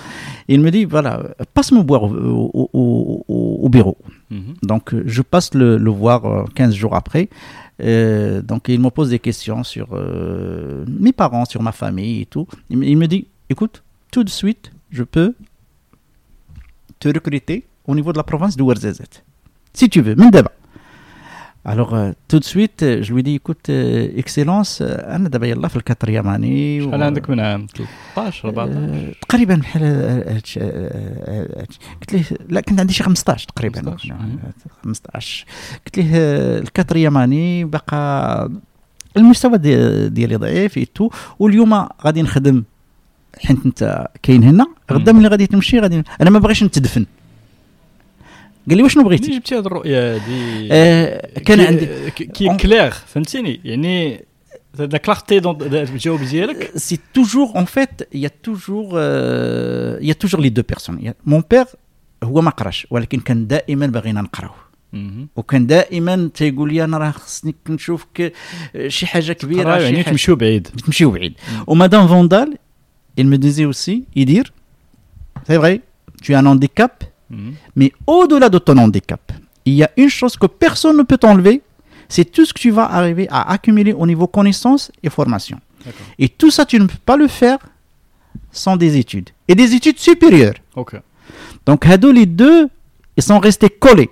il 0.48 0.60
me 0.60 0.72
dit, 0.72 0.86
voilà, 0.86 1.24
passe-moi 1.54 1.84
boire 1.84 2.04
au, 2.04 2.52
au, 2.54 2.70
au, 3.28 3.60
au 3.64 3.70
bureau. 3.70 3.98
Mmh. 4.30 4.38
Donc, 4.64 4.94
je 5.06 5.22
passe 5.22 5.54
le, 5.54 5.78
le 5.78 5.92
voir 5.92 6.46
15 6.56 6.74
jours 6.76 6.96
après. 6.96 7.30
Euh, 7.82 8.42
donc, 8.42 8.70
il 8.70 8.80
me 8.80 8.90
pose 8.90 9.10
des 9.12 9.20
questions 9.20 9.64
sur 9.64 9.90
euh, 9.94 10.84
mes 10.88 11.12
parents, 11.12 11.46
sur 11.46 11.62
ma 11.62 11.72
famille 11.72 12.22
et 12.22 12.26
tout. 12.26 12.48
Il, 12.70 12.84
il 12.84 12.98
me 12.98 13.08
dit, 13.08 13.28
écoute, 13.50 13.84
tout 14.12 14.24
de 14.24 14.30
suite, 14.30 14.72
je 14.92 15.04
peux 15.04 15.36
te 17.00 17.08
recruter 17.18 17.60
au 17.90 17.94
niveau 17.96 18.12
de 18.14 18.18
la 18.18 18.24
province 18.24 18.56
de 18.58 18.64
Ouarzazate. 18.64 19.24
Si 19.74 19.90
tu 19.90 20.02
veux, 20.02 20.16
من 20.16 20.30
دابا. 20.30 20.50
Alors 21.66 21.94
euh, 21.94 22.12
tout 22.30 22.40
de 22.40 22.46
suite 22.46 22.80
je 23.02 23.14
lui 23.14 23.24
dis 23.24 23.36
écoute 23.36 23.70
euh, 23.70 24.22
excellence 24.22 24.82
أنا 24.82 25.30
دابا 25.30 25.48
يلا 25.48 25.68
في 25.68 25.76
الكاتريام 25.76 26.28
اني 26.28 26.82
شحال 26.84 27.04
عندك 27.04 27.30
من 27.30 27.40
عام؟ 27.40 27.68
13 28.16 28.48
14 28.50 29.16
تقريبا 29.22 29.56
بحال 29.56 29.84
قلت 32.02 32.14
له 32.14 32.24
لا 32.50 32.62
كنت 32.62 32.80
عندي 32.80 32.94
شي 32.94 33.04
15 33.04 33.48
تقريبا. 33.48 33.98
15 34.84 35.46
قلت 35.86 35.98
له 36.00 36.10
الكاتريام 36.60 37.18
اني 37.18 37.64
بقى 37.66 38.50
المستوى 39.18 39.58
ديالي 40.10 40.36
ضعيف 40.36 40.80
تو 40.96 41.10
واليوم 41.40 41.88
غادي 42.06 42.22
نخدم 42.22 42.64
حيت 43.46 43.58
انت 43.66 44.08
كاين 44.24 44.44
هنا 44.44 44.68
غدا 44.92 45.12
ملي 45.12 45.28
غادي 45.28 45.48
تمشي 45.48 45.80
غادي 45.80 46.04
أنا 46.22 46.30
ما 46.30 46.40
باغيش 46.40 46.64
نتدفن. 46.64 47.06
قال 48.70 48.78
لي 48.78 48.84
واشنو 48.84 49.04
بغيتي؟ 49.04 49.38
جبتي 49.38 49.56
هذه 49.56 49.66
الرؤية 49.66 50.16
هذه 50.16 50.68
آه 50.72 51.40
كان 51.40 51.60
عندي 51.60 52.12
كي 52.12 52.58
كلير 52.58 52.92
فهمتيني؟ 52.92 53.62
يعني 53.64 54.26
la 54.80 55.00
clarté 55.00 55.42
dans 55.42 55.56
الجواب 55.62 56.24
ديالك 56.24 56.78
سي 56.78 57.00
توجور 57.14 57.48
اون 57.56 57.66
فيت 57.66 57.90
يا 58.14 58.30
توجور 58.44 59.00
يا 60.02 60.14
توجور 60.14 60.42
لي 60.42 60.50
دو 60.50 60.62
بيرسون 60.70 61.14
مون 61.26 61.44
بير 61.52 61.66
هو 62.24 62.42
ما 62.42 62.50
قراش 62.50 62.88
ولكن 62.90 63.20
كان 63.20 63.48
دائما 63.48 63.88
باغينا 63.88 64.22
نقراو. 64.22 64.52
وكان 65.36 65.68
دائما 65.68 66.30
تيقول 66.34 66.74
لي 66.74 66.84
أنا 66.84 66.98
راه 66.98 67.12
خصني 67.12 67.56
نشوفك 67.70 68.34
شي 68.88 69.06
حاجة 69.06 69.34
كبيرة 69.34 69.78
يعني 69.78 70.04
تمشيو 70.04 70.36
بعيد. 70.36 70.68
تمشيو 70.86 71.12
بعيد. 71.12 71.34
ومدام 71.68 72.08
فوندال 72.08 72.58
il 73.18 73.28
me 73.28 73.38
disait 73.38 73.66
aussi, 73.66 74.06
Idir, 74.16 74.46
c'est 75.46 75.58
vrai, 75.58 75.82
tu 76.22 76.34
as 76.34 76.40
un 76.40 76.46
handicap, 76.46 77.04
mmh. 77.30 77.50
mais 77.76 77.92
au-delà 78.06 78.50
de 78.50 78.58
ton 78.58 78.78
handicap, 78.78 79.32
il 79.66 79.74
y 79.74 79.84
a 79.84 79.92
une 79.98 80.10
chose 80.10 80.38
que 80.38 80.46
personne 80.46 80.98
ne 80.98 81.04
peut 81.04 81.18
t'enlever, 81.18 81.62
c'est 82.10 82.26
tout 82.26 82.46
ce 82.46 82.54
que 82.54 82.60
tu 82.60 82.72
vas 82.72 82.86
arriver 82.86 83.28
à 83.30 83.52
accumuler 83.52 83.94
au 83.94 84.08
niveau 84.08 84.28
connaissance 84.28 84.92
et 85.04 85.10
formation. 85.10 85.60
Et 86.20 86.30
tout 86.30 86.52
ça, 86.52 86.66
tu 86.66 86.80
ne 86.80 86.86
peux 86.86 86.98
pas 87.06 87.18
le 87.18 87.28
faire 87.28 87.60
sans 88.52 88.76
des 88.78 88.98
études. 88.98 89.30
Et 89.48 89.56
des 89.56 89.74
études 89.74 90.00
supérieures. 90.00 90.56
Okay. 90.76 91.00
Donc, 91.66 91.86
Hado, 91.86 92.12
les 92.12 92.26
deux, 92.26 92.70
ils 93.20 93.24
sont 93.24 93.40
restés 93.40 93.70
collés. 93.86 94.10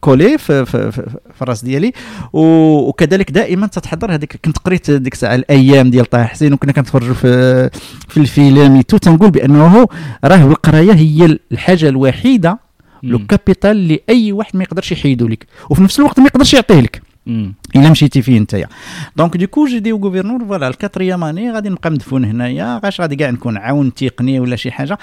كولي 0.00 0.38
في, 0.38 0.66
في, 0.66 0.92
في, 0.92 1.02
في 1.34 1.42
الراس 1.42 1.64
ديالي 1.64 1.92
وكذلك 2.32 3.30
دائما 3.30 3.66
تتحضر 3.66 4.14
هذيك 4.14 4.36
كنت 4.44 4.58
قريت 4.58 4.90
ديك 4.90 5.12
الساعة 5.12 5.34
الأيام 5.34 5.90
ديال 5.90 6.04
طه 6.06 6.24
حسين 6.24 6.52
وكنا 6.52 6.72
كنتفرجوا 6.72 7.14
في 7.14 7.70
في 8.08 8.16
الفيلم 8.16 8.80
تو 8.80 8.96
تنقول 8.96 9.30
بانه 9.30 9.88
راه 10.24 10.36
القرايه 10.46 10.92
هي 10.92 11.38
الحاجة 11.52 11.88
الوحيده 11.88 12.58
لو 13.02 13.26
كابيتال 13.26 13.70
اللي 13.70 14.00
اي 14.08 14.32
واحد 14.32 14.56
ما 14.56 14.62
يقدرش 14.62 14.92
يحيدو 14.92 15.28
لك 15.28 15.46
وفي 15.70 15.82
نفس 15.82 15.98
الوقت 16.00 16.20
ما 16.20 16.26
يقدرش 16.26 16.54
يعطيه 16.54 16.80
لك 16.80 17.02
إلا 17.26 17.90
مشيتي 17.90 18.22
فيه 18.22 18.38
نتايا. 18.38 18.68
دونك 19.16 19.36
ديكو 19.36 19.66
جي 19.66 19.80
دي 19.80 19.92
غوفرنور 19.92 20.44
فوالا 20.44 20.68
الكاتريام 20.68 21.24
اني 21.24 21.52
غادي 21.52 21.68
نبقى 21.68 21.90
مدفون 21.90 22.24
هنايا. 22.24 22.80
غاش 22.84 23.00
غادي 23.00 23.16
كاع 23.16 23.30
نكون 23.30 23.56
عاون 23.56 23.94
تقني 23.94 24.40
ولا 24.40 24.56
شي 24.56 24.70
حاجة. 24.70 24.98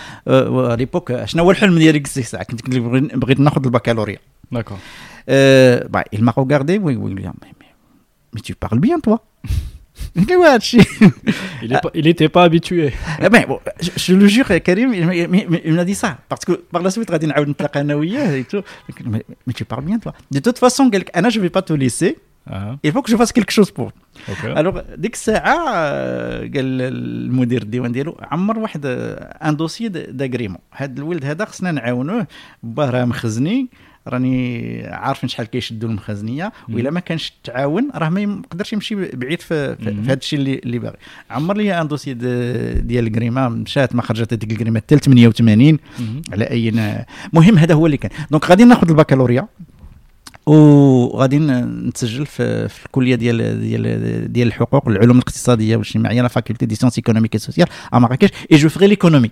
ليبوك 0.75 1.25
شنو 1.25 1.43
هو 1.43 1.51
الحلم 1.51 1.77
ديالي؟ 1.77 1.99
ديك 1.99 2.05
الساعة 2.17 2.43
كنت 2.43 2.69
بغيت 3.15 3.39
ناخذ 3.39 3.65
البكالوريا. 3.65 4.17
D'accord. 4.55 4.79
Euh, 5.29 5.83
bah, 5.89 6.05
il 6.15 6.23
m'a 6.23 6.31
regardé, 6.31 6.77
oui, 6.77 6.95
oui, 6.95 7.11
mais, 7.15 7.51
mais 8.33 8.41
tu 8.41 8.55
parles 8.55 8.79
bien, 8.79 8.97
toi. 9.05 9.17
il 11.94 12.04
n'était 12.04 12.28
pas 12.28 12.44
habitué. 12.44 12.92
Eh 13.20 13.28
ben, 13.28 13.44
bon, 13.46 13.60
je, 13.80 13.90
je, 13.96 14.14
le 14.14 14.26
jure, 14.26 14.48
Karim, 14.62 14.92
il, 14.92 15.02
il, 15.12 15.60
il 15.64 15.74
m'a 15.74 15.84
dit 15.84 15.94
ça. 15.94 16.18
Parce 16.28 16.44
que 16.44 16.52
par 16.52 16.82
la 16.82 16.90
suite, 16.90 17.10
et 17.10 18.44
tout. 18.44 18.62
Mais, 19.04 19.24
mais 19.46 19.52
tu 19.52 19.64
parles 19.64 19.84
bien, 19.84 19.98
toi. 19.98 20.12
De 20.30 20.40
toute 20.40 20.58
façon, 20.58 20.90
Anna, 21.12 21.30
je 21.30 21.38
ne 21.38 21.42
vais 21.42 21.50
pas 21.50 21.62
te 21.62 21.72
laisser. 21.72 22.18
il 22.82 22.92
faut 22.92 23.02
que 23.02 23.10
je 23.10 23.16
fasse 23.16 23.32
quelque 23.32 23.52
chose 23.52 23.70
pour 23.70 23.92
الوغ 24.44 24.80
ديك 24.96 25.14
الساعه 25.14 25.54
قال 26.38 26.82
المدير 26.82 27.62
الديوان 27.62 27.92
ديالو 27.92 28.16
عمر 28.20 28.58
واحد 28.58 28.86
ان 29.42 29.56
دوسي 29.56 29.88
داغريمون 29.88 30.58
هذا 30.70 30.92
الولد 31.00 31.24
هذا 31.24 31.44
خصنا 31.44 31.72
نعاونوه 31.72 32.26
باه 32.62 32.90
راه 32.90 33.04
مخزني 33.04 33.68
راني 34.09 34.81
عارف 34.87 35.25
شحال 35.25 35.45
كيشدوا 35.45 35.89
المخازنية 35.89 36.51
وإلا 36.69 36.91
ما 36.91 36.99
كانش 36.99 37.33
التعاون 37.37 37.89
راه 37.95 38.09
ما 38.09 38.21
يقدرش 38.21 38.73
يمشي 38.73 38.95
بعيد 38.95 39.41
في, 39.41 39.75
في, 39.75 39.83
في 39.83 40.01
هذا 40.01 40.13
الشيء 40.13 40.39
اللي, 40.39 40.55
اللي 40.55 40.79
باغي. 40.79 40.97
عمر 41.31 41.57
لي 41.57 41.81
ان 41.81 41.87
دوسي 41.87 42.13
ديال 42.13 43.07
الكريمه 43.07 43.49
مشات 43.49 43.95
ما 43.95 44.01
خرجت 44.01 44.33
هذيك 44.33 44.51
الكريمه 44.51 44.79
حتى 44.79 44.97
88 44.97 45.77
على 46.31 46.43
أي 46.43 46.71
مهم 47.33 47.57
هذا 47.57 47.73
هو 47.73 47.85
اللي 47.85 47.97
كان. 47.97 48.11
دونك 48.31 48.45
غادي 48.45 48.63
ناخذ 48.63 48.89
البكالوريا 48.89 49.47
وغادي 50.45 51.39
نتسجل 51.39 52.25
في, 52.25 52.69
في 52.69 52.85
الكلية 52.85 53.15
ديال 53.15 53.59
ديال 53.61 54.33
ديال 54.33 54.47
الحقوق 54.47 54.87
العلوم 54.87 55.17
الاقتصادية 55.17 55.75
والاجتماعية 55.75 56.21
لا 56.21 56.27
فاكولتي 56.27 56.65
دي 56.65 56.75
سيونس 56.75 56.97
ايكونوميك 56.97 57.33
اي 57.33 57.39
سوسيال 57.39 57.67
ا 57.93 57.99
مراكش 57.99 58.29
اي 58.51 58.57
جو 58.57 58.69
فغي 58.69 58.87
ليكونومي 58.87 59.31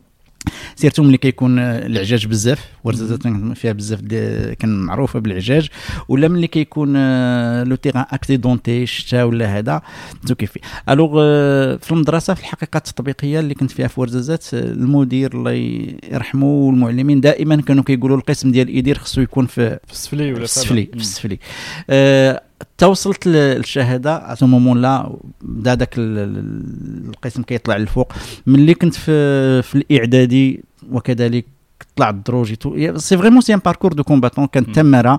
سيرتو 0.75 1.03
ملي 1.03 1.17
كيكون 1.17 1.59
العجاج 1.59 2.27
بزاف 2.27 2.65
ورزازات 2.83 3.27
فيها 3.55 3.71
بزاف 3.71 4.01
كان 4.59 4.79
معروفة 4.79 5.19
بالعجاج 5.19 5.67
ولا 6.09 6.27
ملي 6.27 6.47
كيكون 6.47 6.93
لو 7.63 7.75
تيغان 7.75 8.05
اكسيدونتي 8.11 8.83
الشتاء 8.83 9.25
ولا 9.25 9.57
هذا 9.57 9.81
تو 10.27 10.35
كيفي. 10.35 10.59
الوغ 10.89 11.11
في 11.77 11.91
المدرسة 11.91 12.33
في 12.33 12.39
الحقيقة 12.39 12.77
التطبيقية 12.77 13.39
اللي 13.39 13.53
كنت 13.53 13.71
فيها 13.71 13.87
في 13.87 14.01
ورزازات 14.01 14.45
المدير 14.53 15.33
الله 15.33 15.51
يرحمه 16.11 16.45
والمعلمين 16.45 17.21
دائما 17.21 17.61
كانوا 17.61 17.83
كيقولوا 17.83 18.17
القسم 18.17 18.51
ديال 18.51 18.69
الايدير 18.69 18.97
خصو 18.97 19.21
يكون 19.21 19.45
في 19.45 19.79
في 19.87 19.93
السفلي 19.93 20.27
ولا 20.27 20.35
في 20.35 20.43
السفلي 20.43 20.85
في 20.85 20.97
السفلي. 20.97 21.39
آه 22.61 22.65
توصلت 22.77 23.27
للشهادة 23.27 24.15
ا 24.15 24.45
مومون 24.45 24.81
لا 24.81 25.13
بدا 25.41 25.73
داك 25.73 25.93
القسم 25.97 27.43
كيطلع 27.43 27.77
للفوق. 27.77 28.13
ملي 28.47 28.73
كنت 28.73 28.95
في 28.95 29.61
في 29.61 29.75
الإعدادي 29.75 30.63
وكذلك 30.91 31.45
طلع 31.95 32.09
الدروج 32.09 32.53
سي 32.95 33.17
فريمون 33.17 33.41
سي 33.41 33.53
ان 33.53 33.59
باركور 33.65 33.93
دو 33.93 34.03
كومباتون 34.03 34.47
كان 34.47 34.71
تمارة. 34.71 35.17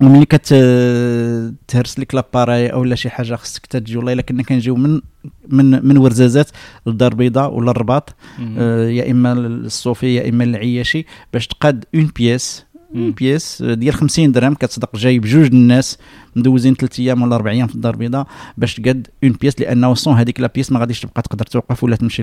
وملي 0.00 0.24
كتهرس 0.24 1.98
لك 1.98 2.14
لاباراي 2.14 2.72
أو 2.72 2.84
لا 2.84 2.94
شي 2.94 3.10
حاجة 3.10 3.34
خصك 3.34 3.66
تجي 3.66 3.96
والله 3.96 4.12
الا 4.12 4.22
كنا 4.22 4.42
كنجيو 4.42 4.76
من 4.76 5.00
من 5.48 5.86
من 5.86 5.96
ورزازات 5.96 6.50
للدار 6.86 7.12
البيضاء 7.12 7.54
ولا 7.54 7.70
الرباط. 7.70 8.14
آه 8.58 8.88
يا 8.88 9.10
إما 9.10 9.32
الصوفي 9.32 10.14
يا 10.14 10.28
إما 10.28 10.44
العياشي 10.44 11.06
باش 11.32 11.46
تقاد 11.46 11.84
اون 11.94 12.10
بياس 12.16 12.64
بياس. 12.94 13.62
ديال 13.62 13.94
50 13.94 14.32
درهم 14.32 14.54
كتصدق 14.54 14.96
جايب 14.96 15.24
جوج 15.26 15.46
الناس 15.46 15.98
مدوزين 16.36 16.74
ثلاث 16.74 17.00
أيام 17.00 17.22
ولا 17.22 17.36
أربع 17.36 17.50
أيام 17.50 17.66
في 17.66 17.74
الدار 17.74 17.94
البيضاء 17.94 18.26
باش 18.58 18.74
تقاد 18.74 19.06
اون 19.24 19.32
بياس 19.32 19.60
لأنه 19.60 19.94
سون 19.94 20.14
هذيك 20.14 20.40
لا 20.40 20.50
بياس 20.54 20.72
ما 20.72 20.80
غاديش 20.80 21.00
تبقى 21.00 21.22
تقدر 21.22 21.44
توقف 21.44 21.84
ولا 21.84 21.96
تمشي 21.96 22.22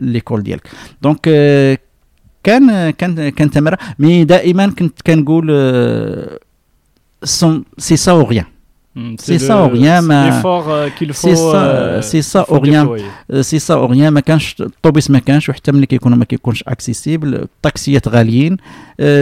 ليكول 0.00 0.42
ديالك. 0.42 0.68
دونك 1.02 1.20
كان 2.44 2.90
كان 2.90 3.28
كان 3.28 3.50
تمرة. 3.50 3.78
مي 3.98 4.24
دائما 4.24 4.66
كنت 4.66 5.02
كنقول 5.02 5.50
سي 7.78 7.96
سا 7.96 8.12
أو 8.12 8.32
سي 9.18 9.38
سا 9.38 9.54
أو 9.54 9.66
ريان 9.66 10.04
ما 10.04 10.42
سي 11.12 11.34
سا 11.34 12.00
سي 12.00 12.22
سا 12.22 12.40
أو 12.40 12.56
ريان 12.56 12.98
سي 13.40 13.58
سا 13.58 13.74
أو 13.74 13.86
ريان 13.86 14.12
ما 14.12 14.20
كانش 14.20 14.56
الطوبيس 14.60 15.10
ما 15.10 15.18
كانش 15.18 15.48
وحتى 15.48 15.72
ملي 15.72 15.86
كيكونوا 15.86 16.18
ما 16.18 16.24
كيكونش 16.24 16.62
اكسيسيبل 16.68 17.34
الطاكسيات 17.34 18.08
غاليين 18.08 18.56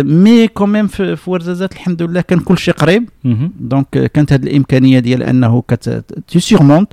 مي 0.02 0.48
كوميم 0.48 0.86
في 0.86 1.16
ورزازات 1.26 1.72
الحمد 1.72 2.02
لله 2.02 2.20
كان 2.20 2.40
كل 2.40 2.58
شيء 2.58 2.74
قريب 2.74 3.08
دونك 3.60 3.88
كانت 4.14 4.32
هذه 4.32 4.42
الامكانيه 4.42 4.98
ديال 4.98 5.22
انه 5.22 5.62
كت 5.68 6.04
تي 6.28 6.40
سيغمونت 6.40 6.92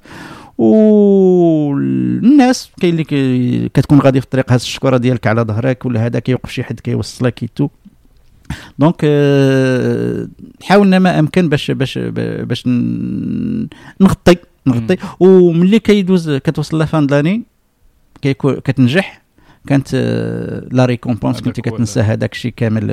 والناس 1.56 2.70
كاين 2.82 2.94
اللي 2.94 3.70
كتكون 3.74 4.00
غادي 4.00 4.20
في 4.20 4.26
الطريق 4.26 4.52
هز 4.52 4.62
الشكوره 4.62 4.98
ديالك 4.98 5.28
على 5.28 5.42
ظهرك 5.42 5.86
ولا 5.86 6.06
هذا 6.06 6.20
كيوقف 6.20 6.52
شي 6.52 6.64
حد 6.64 6.80
كيوصلك 6.80 7.34
كيتو 7.34 7.70
دونك 8.80 9.02
حاولنا 10.64 11.00
ما 11.00 11.20
أمكن 11.20 11.50
باش 11.50 11.72
باش 11.72 11.98
باش 11.98 12.68
نغطي 14.02 14.38
نغطي. 14.68 14.98
وملي 15.20 15.80
كيدوز 15.80 16.32
كتوصل 16.32 16.80
لافان 16.80 17.08
دلاني 17.08 17.44
كتنجح 18.42 19.22
كانت 19.68 19.96
لا 20.72 20.86
ريكومبونس 20.86 21.42
كنت 21.42 21.60
كتنسى 21.60 22.00
هذاك 22.00 22.34
الشيء 22.34 22.54
كامل 22.58 22.88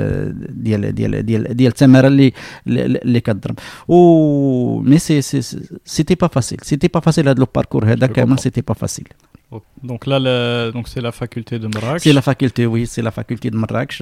ديال 0.49 0.95
ديال 0.95 1.25
ديال 1.25 1.57
ديال 1.57 1.71
الثمره 1.71 2.07
اللي 2.07 2.33
اللي 2.67 3.19
كتضرب. 3.19 3.59
و 3.87 4.79
مي 4.79 4.97
سي 4.97 5.21
سي 5.21 5.59
سيتي 5.85 6.15
با 6.15 6.27
فاسيل. 6.27 6.59
سيتي 6.61 6.87
با 6.87 6.99
فاسيل 6.99 7.29
هذا 7.29 7.39
لو 7.39 7.47
باركور 7.55 7.85
هذا 7.85 8.07
كامل 8.07 8.39
سيتي 8.39 8.61
با 8.61 8.73
فاسيل. 8.73 9.07
Donc 9.91 10.07
là, 10.07 10.17
le, 10.25 10.35
donc 10.75 10.85
c'est 10.91 11.03
la 11.09 11.13
faculté 11.21 11.59
de 11.63 11.67
Marrakech. 11.67 12.03
C'est 12.05 12.15
la 12.19 12.23
faculté, 12.29 12.61
oui, 12.73 12.81
c'est 12.93 13.03
la 13.09 13.13
faculté 13.19 13.51
de 13.51 13.57
Marrakech. 13.63 14.01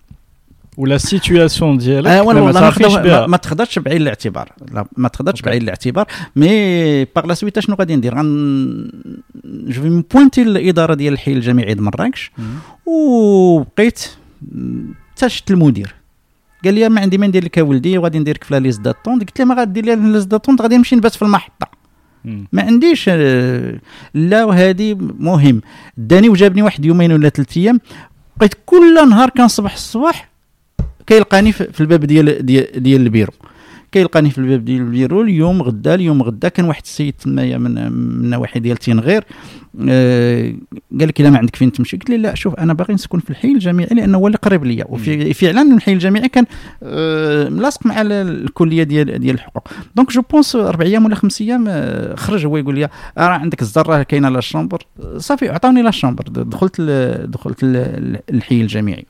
ولا 0.81 0.97
سيتوياسيون 0.97 1.77
ديالك 1.77 2.07
آه 2.07 2.23
ما, 2.23 2.33
ما, 2.33 3.27
ما 3.27 3.37
تقدرش 3.37 3.79
بعين 3.79 4.01
الاعتبار. 4.01 4.51
لا 4.71 4.85
ما 4.97 5.07
تقدرش 5.07 5.41
بعين 5.41 5.61
الاعتبار. 5.61 6.07
مي 6.35 7.05
باغ 7.05 7.25
لا 7.25 7.33
سويت 7.33 7.59
شنو 7.59 7.75
غادي 7.75 7.95
ندير؟ 7.95 8.15
غن 8.15 8.91
جو 9.45 9.81
في 9.81 10.03
بوينتي 10.13 10.41
الاداره 10.41 10.93
ديال 10.93 11.13
الحي 11.13 11.33
الجامعي 11.33 11.73
د 11.73 11.81
مراكش 11.81 12.31
وبقيت 12.85 13.99
حتى 15.11 15.29
شفت 15.29 15.51
المدير. 15.51 15.95
قال 16.65 16.73
لي 16.73 16.89
ما 16.89 17.01
عندي 17.01 17.17
ما 17.17 17.27
ندير 17.27 17.43
لك 17.43 17.57
ولدي 17.57 17.97
وغادي 17.97 18.19
نديرك 18.19 18.43
في 18.43 18.53
لا 18.53 18.59
ليست 18.59 18.81
داتون 18.81 19.19
قلت 19.19 19.39
له 19.39 19.45
ما 19.45 19.55
غادي 19.55 19.81
لي 19.81 19.95
ليست 19.95 20.27
داتون 20.27 20.55
غادي 20.61 20.77
نمشي 20.77 20.95
نبات 20.95 21.15
في 21.15 21.21
المحطة. 21.21 21.67
ما 22.25 22.61
عنديش 22.61 23.09
لا 24.13 24.43
وهذه 24.43 24.97
مهم. 25.19 25.61
داني 25.97 26.29
وجابني 26.29 26.61
واحد 26.61 26.85
يومين 26.85 27.11
ولا 27.11 27.29
ثلاث 27.29 27.57
أيام. 27.57 27.79
بقيت 28.37 28.53
كل 28.65 29.09
نهار 29.09 29.29
كنصبح 29.29 29.73
الصباح 29.73 30.30
كيلقاني 31.11 31.51
في 31.51 31.81
الباب 31.81 32.05
ديال 32.05 32.45
ديال, 32.45 32.83
ديال 32.83 33.01
البيرو. 33.01 33.33
كيلقاني 33.91 34.29
في 34.29 34.37
الباب 34.37 34.65
ديال 34.65 34.81
البيرو 34.81 35.21
اليوم 35.21 35.61
غدا 35.61 35.95
اليوم 35.95 36.21
غدا 36.21 36.47
كان 36.49 36.65
واحد 36.65 36.81
السيد 36.83 37.13
تمايا 37.13 37.57
من 37.57 37.77
النواحي 37.77 38.59
ديال 38.59 38.77
تينغير 38.77 39.23
آه 39.89 40.53
قال 40.99 41.07
لك 41.07 41.21
إلا 41.21 41.29
ما 41.29 41.37
عندك 41.37 41.55
فين 41.55 41.71
تمشي؟ 41.71 41.97
قلت 41.97 42.09
له 42.09 42.15
لا 42.15 42.35
شوف 42.35 42.55
أنا 42.55 42.73
باغي 42.73 42.93
نسكن 42.93 43.19
في 43.19 43.29
الحي 43.29 43.47
الجامعي 43.47 43.87
لأنه 43.91 44.17
هو 44.17 44.27
اللي 44.27 44.37
قريب 44.37 44.65
ليا. 44.65 44.85
وفي 44.89 45.33
فعلا 45.33 45.75
الحي 45.75 45.93
الجامعي 45.93 46.29
كان 46.29 46.45
آه 46.83 47.49
ملاصق 47.49 47.85
مع 47.85 48.01
الكلية 48.01 48.83
ديال 48.83 49.19
ديال 49.19 49.35
الحقوق. 49.35 49.67
دونك 49.95 50.11
جو 50.11 50.21
بونس 50.21 50.55
أربع 50.55 50.85
أيام 50.85 51.05
ولا 51.05 51.15
خمس 51.15 51.41
أيام 51.41 51.65
آه 51.67 52.15
خرج 52.15 52.45
هو 52.45 52.57
يقول 52.57 52.75
لي 52.75 52.89
راه 53.17 53.23
عندك 53.23 53.61
الزرة 53.61 54.03
كاينة 54.03 54.29
لا 54.29 54.41
شامبر 54.41 54.85
صافي 55.17 55.49
عطاوني 55.49 55.81
لا 55.81 55.91
شامبر 55.91 56.23
دخلت 56.23 56.81
دخلت 57.25 57.57
الحي 58.29 58.61
الجامعي. 58.61 59.05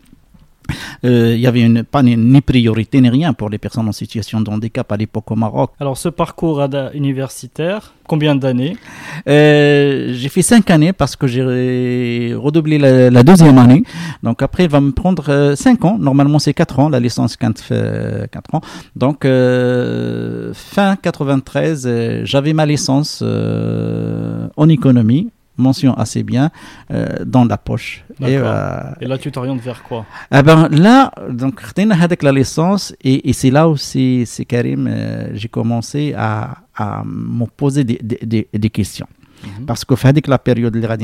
Il 1.03 1.39
y 1.39 1.47
avait 1.47 1.61
une, 1.61 1.83
pas 1.83 2.03
ni, 2.03 2.41
priorité 2.41 3.01
ni 3.01 3.09
rien 3.09 3.33
pour 3.33 3.49
les 3.49 3.57
personnes 3.57 3.87
en 3.87 3.91
situation 3.91 4.41
de 4.41 4.49
handicap 4.49 4.91
à 4.91 4.97
l'époque 4.97 5.29
au 5.31 5.35
Maroc. 5.35 5.71
Alors, 5.79 5.97
ce 5.97 6.09
parcours 6.09 6.61
universitaire, 6.93 7.93
combien 8.07 8.35
d'années 8.35 8.75
Euh, 9.27 10.13
j'ai 10.13 10.29
fait 10.29 10.41
cinq 10.41 10.69
années 10.69 10.93
parce 10.93 11.15
que 11.15 11.27
j'ai 11.27 12.33
redoublé 12.35 12.77
la, 12.77 13.09
la 13.09 13.23
deuxième 13.23 13.57
année. 13.57 13.83
Donc 14.23 14.41
après, 14.41 14.65
il 14.65 14.69
va 14.69 14.81
me 14.81 14.91
prendre 14.91 15.25
euh, 15.29 15.55
cinq 15.55 15.85
ans. 15.85 15.97
Normalement, 15.99 16.39
c'est 16.39 16.53
quatre 16.53 16.79
ans. 16.79 16.89
La 16.89 16.99
licence, 16.99 17.37
quand 17.37 17.57
fait 17.59 18.29
quatre 18.31 18.53
ans. 18.55 18.61
Donc 18.95 19.25
euh, 19.25 20.53
fin 20.53 20.95
93, 20.95 21.83
euh, 21.85 22.21
j'avais 22.25 22.53
ma 22.53 22.65
licence 22.65 23.21
euh, 23.23 24.47
en 24.57 24.69
économie, 24.69 25.29
mention 25.61 25.93
assez 25.93 26.23
bien 26.23 26.51
euh, 26.91 27.07
dans 27.25 27.45
la 27.45 27.57
poche. 27.57 28.03
Euh, 28.21 28.81
et, 28.99 29.05
là, 29.05 29.17
tu 29.17 29.31
t'orientes 29.31 29.61
vers 29.61 29.81
quoi? 29.83 30.05
Eh 30.31 30.41
ben, 30.41 30.67
Là, 30.69 31.11
donc, 31.29 31.61
avec 31.77 32.23
la 32.23 32.31
licence, 32.31 32.93
et, 33.01 33.29
et 33.29 33.33
c'est 33.33 33.51
là 33.51 33.69
où, 33.69 33.77
c'est 33.77 34.25
Karim, 34.47 34.87
euh, 34.87 35.29
j'ai 35.33 35.47
commencé 35.47 36.13
à, 36.17 36.57
à 36.75 37.03
me 37.05 37.45
poser 37.45 37.83
des, 37.83 37.99
des, 38.01 38.47
des 38.53 38.69
questions. 38.69 39.07
Mhm. 39.43 39.65
Parce 39.65 39.85
que 39.85 39.95
fait 39.95 40.27
la 40.27 40.37
période 40.37 40.75
où 40.75 40.79
la, 40.79 40.97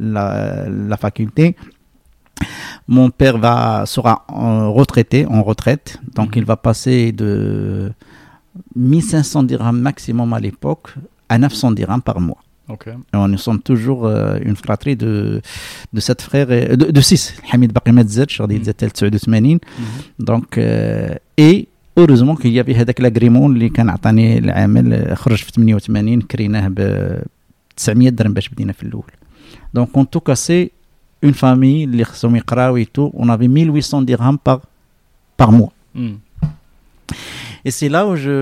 la, 0.00 0.68
la 0.68 0.96
faculté, 0.96 1.56
mon 2.86 3.10
père 3.10 3.38
va, 3.38 3.84
sera 3.86 4.24
retraité, 4.28 5.26
en 5.26 5.42
retraite, 5.42 5.98
donc 6.14 6.36
mhm. 6.36 6.42
il 6.42 6.44
va 6.44 6.56
passer 6.56 7.12
de 7.12 7.92
1500 8.76 9.44
dirhams 9.44 9.80
maximum 9.80 10.32
à 10.32 10.40
l'époque 10.40 10.94
à 11.33 11.37
900 11.37 11.71
dirhams 11.71 12.01
par 12.01 12.19
mois. 12.19 12.41
Ok. 12.69 12.87
Et 12.87 13.17
on- 13.17 13.27
nous 13.27 13.37
sommes 13.47 13.61
toujours 13.61 14.05
euh, 14.05 14.37
une 14.49 14.55
fratrie 14.55 14.95
de, 14.95 15.41
de 15.95 15.99
sept 15.99 16.21
frères, 16.21 16.51
et, 16.51 16.77
de, 16.77 16.85
de 16.97 17.01
six. 17.01 17.33
Hamid 17.51 17.71
باقي 17.73 17.91
ما 17.91 18.03
تزادش 18.03 18.41
غادي 18.41 18.53
Mhm. 18.55 18.57
يتزاد 18.59 18.75
حتى 18.89 19.09
89 19.09 19.59
Mhm. 19.59 20.03
دونك 20.19 20.59
euh, 20.59 21.41
et 21.51 21.65
heureusement 21.99 22.35
qu'il 22.35 22.51
y 22.53 22.59
avait 22.63 22.75
هذاك 22.75 23.01
لاغريمون 23.01 23.53
اللي 23.55 23.69
كان 23.69 23.89
عطاني 23.89 24.37
العامل 24.37 24.93
آه، 24.93 25.13
خرج 25.13 25.37
في 25.37 25.51
88 25.51 26.21
كريناه 26.21 26.67
ب 26.67 26.79
900 27.77 28.09
درهم 28.09 28.33
باش 28.33 28.49
بدينا 28.49 28.73
في 28.73 28.83
الاول 28.83 29.11
دونك 29.73 29.89
en 29.97 30.01
tout 30.03 30.21
cas 30.31 30.35
c'est 30.35 30.69
une 31.25 31.33
famille 31.33 31.83
اللي 31.83 32.03
خصهم 32.03 32.35
يقراو 32.35 32.83
et 32.83 32.85
tout 32.97 33.11
on 33.17 33.29
avait 33.29 33.47
1800 33.47 34.01
dirhams 34.05 34.37
par 34.49 34.59
par 35.41 35.51
mois 35.51 35.71
Mhm. 35.95 36.17
et 37.65 37.71
c'est 37.71 37.89
là 37.89 38.01
où 38.07 38.15
je, 38.15 38.35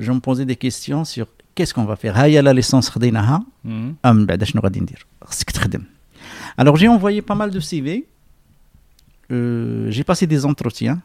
je 0.00 0.10
me 0.12 0.20
posais 0.20 0.46
des 0.52 0.56
questions 0.56 1.04
sur 1.04 1.26
qu'est-ce 1.56 1.74
qu'on 1.74 1.84
va 1.84 1.96
faire 1.96 2.16
هيا 2.16 2.42
la 2.42 2.52
licence 2.62 2.88
خديناها 2.90 3.42
Mhm. 3.64 3.68
اه 4.04 4.12
من 4.12 4.26
بعد 4.26 4.44
شنو 4.44 4.62
غادي 4.62 4.80
ندير 4.80 5.06
خصك 5.24 5.50
تخدم 5.50 5.82
alors 6.60 6.76
j'ai 6.76 6.88
envoyé 6.88 7.22
pas 7.22 7.34
mal 7.34 7.50
de 7.50 7.60
CV 7.60 8.04
euh, 9.32 9.90
j'ai 9.90 10.04
passé 10.04 10.26
des 10.26 10.44
entretiens 10.46 10.98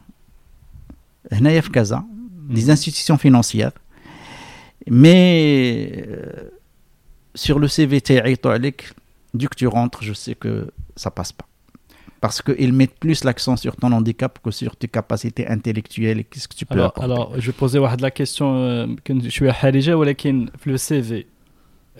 هنايا 1.31 1.61
في 1.61 1.69
كازا 1.69 2.03
des 2.53 2.69
institutions 2.69 3.17
financières 3.17 3.71
mais 4.89 5.91
euh, 6.07 6.43
sur 7.35 7.59
le 7.59 7.67
CV 7.67 7.99
تاعي 8.01 8.37
عليك 8.45 8.93
dès 9.37 9.47
que 9.47 9.55
tu 9.55 9.67
rentres 9.67 10.03
je 10.03 10.13
sais 10.13 10.35
que 10.35 10.71
ça 10.95 11.09
passe 11.11 11.31
pas 11.31 11.45
parce 12.22 12.40
qu'ils 12.40 12.72
mettent 12.72 13.00
plus 13.00 13.24
l'accent 13.24 13.56
sur 13.56 13.74
ton 13.74 13.90
handicap 13.90 14.38
que 14.42 14.52
sur 14.52 14.76
tes 14.76 14.86
capacités 14.86 15.44
intellectuelles 15.48 16.20
et 16.20 16.24
qu'est-ce 16.24 16.46
que 16.46 16.54
tu 16.54 16.64
peux 16.64 16.74
alors. 16.74 16.92
Alors, 17.00 17.32
je 17.36 17.50
posais 17.50 17.80
la 17.98 18.10
question 18.12 18.54
euh, 18.58 18.86
que 19.02 19.12
je 19.20 19.28
suis 19.28 19.48
à 19.48 19.56
Harija, 19.60 19.96
mais 19.96 20.16
le 20.64 20.76
CV, 20.76 21.26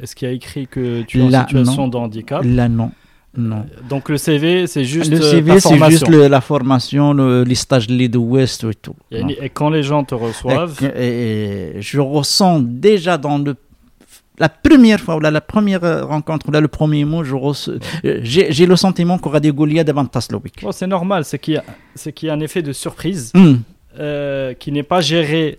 est-ce 0.00 0.14
qu'il 0.14 0.28
y 0.28 0.30
a 0.30 0.34
écrit 0.34 0.68
que 0.68 1.02
tu 1.02 1.20
es 1.20 1.28
là, 1.28 1.42
en 1.42 1.48
situation 1.48 1.88
de 1.88 1.96
handicap 1.96 2.42
Là, 2.44 2.68
non. 2.68 2.92
Non. 3.36 3.56
Euh, 3.56 3.88
donc 3.88 4.10
le 4.10 4.16
CV, 4.16 4.68
c'est 4.68 4.84
juste 4.84 5.10
le 5.10 5.16
euh, 5.16 5.30
CV, 5.30 5.58
c'est 5.58 5.90
juste 5.90 6.08
la 6.08 6.40
formation, 6.40 7.14
le, 7.14 7.42
les 7.42 7.56
stages 7.56 7.88
de 7.88 8.16
l'Ouest 8.16 8.62
et 8.62 8.74
tout. 8.74 8.94
Et, 9.10 9.48
quand 9.48 9.70
les 9.70 9.82
gens 9.82 10.04
te 10.04 10.14
reçoivent, 10.14 10.78
je 10.80 11.98
ressens 11.98 12.60
déjà 12.60 13.18
dans 13.18 13.38
le 13.38 13.56
la 14.42 14.48
première 14.48 15.00
fois, 15.04 15.14
ou 15.16 15.20
là, 15.20 15.30
la 15.30 15.40
première 15.40 15.84
euh, 15.84 16.04
rencontre, 16.04 16.48
ou 16.48 16.52
là, 16.52 16.60
le 16.60 16.68
premier 16.68 17.04
mot, 17.04 17.22
euh, 17.22 18.20
j'ai 18.22 18.66
le 18.66 18.76
sentiment 18.76 19.16
qu'on 19.18 19.30
aura 19.30 19.40
des 19.40 19.52
Goliaths 19.52 19.86
devant 19.86 20.04
Taslovic. 20.04 20.62
bon, 20.62 20.72
c'est 20.72 20.86
normal, 20.98 21.24
c'est 21.24 21.38
qu'il 21.38 21.54
y, 21.54 21.56
a- 21.58 21.64
c'est 21.94 22.12
qu'il 22.12 22.26
y 22.26 22.30
a 22.30 22.34
un 22.34 22.40
effet 22.40 22.62
de 22.62 22.72
surprise 22.72 23.30
Hmm. 23.34 23.56
euh, 23.98 24.54
qui 24.54 24.72
n'est 24.72 24.82
pas 24.94 25.00
géré 25.00 25.58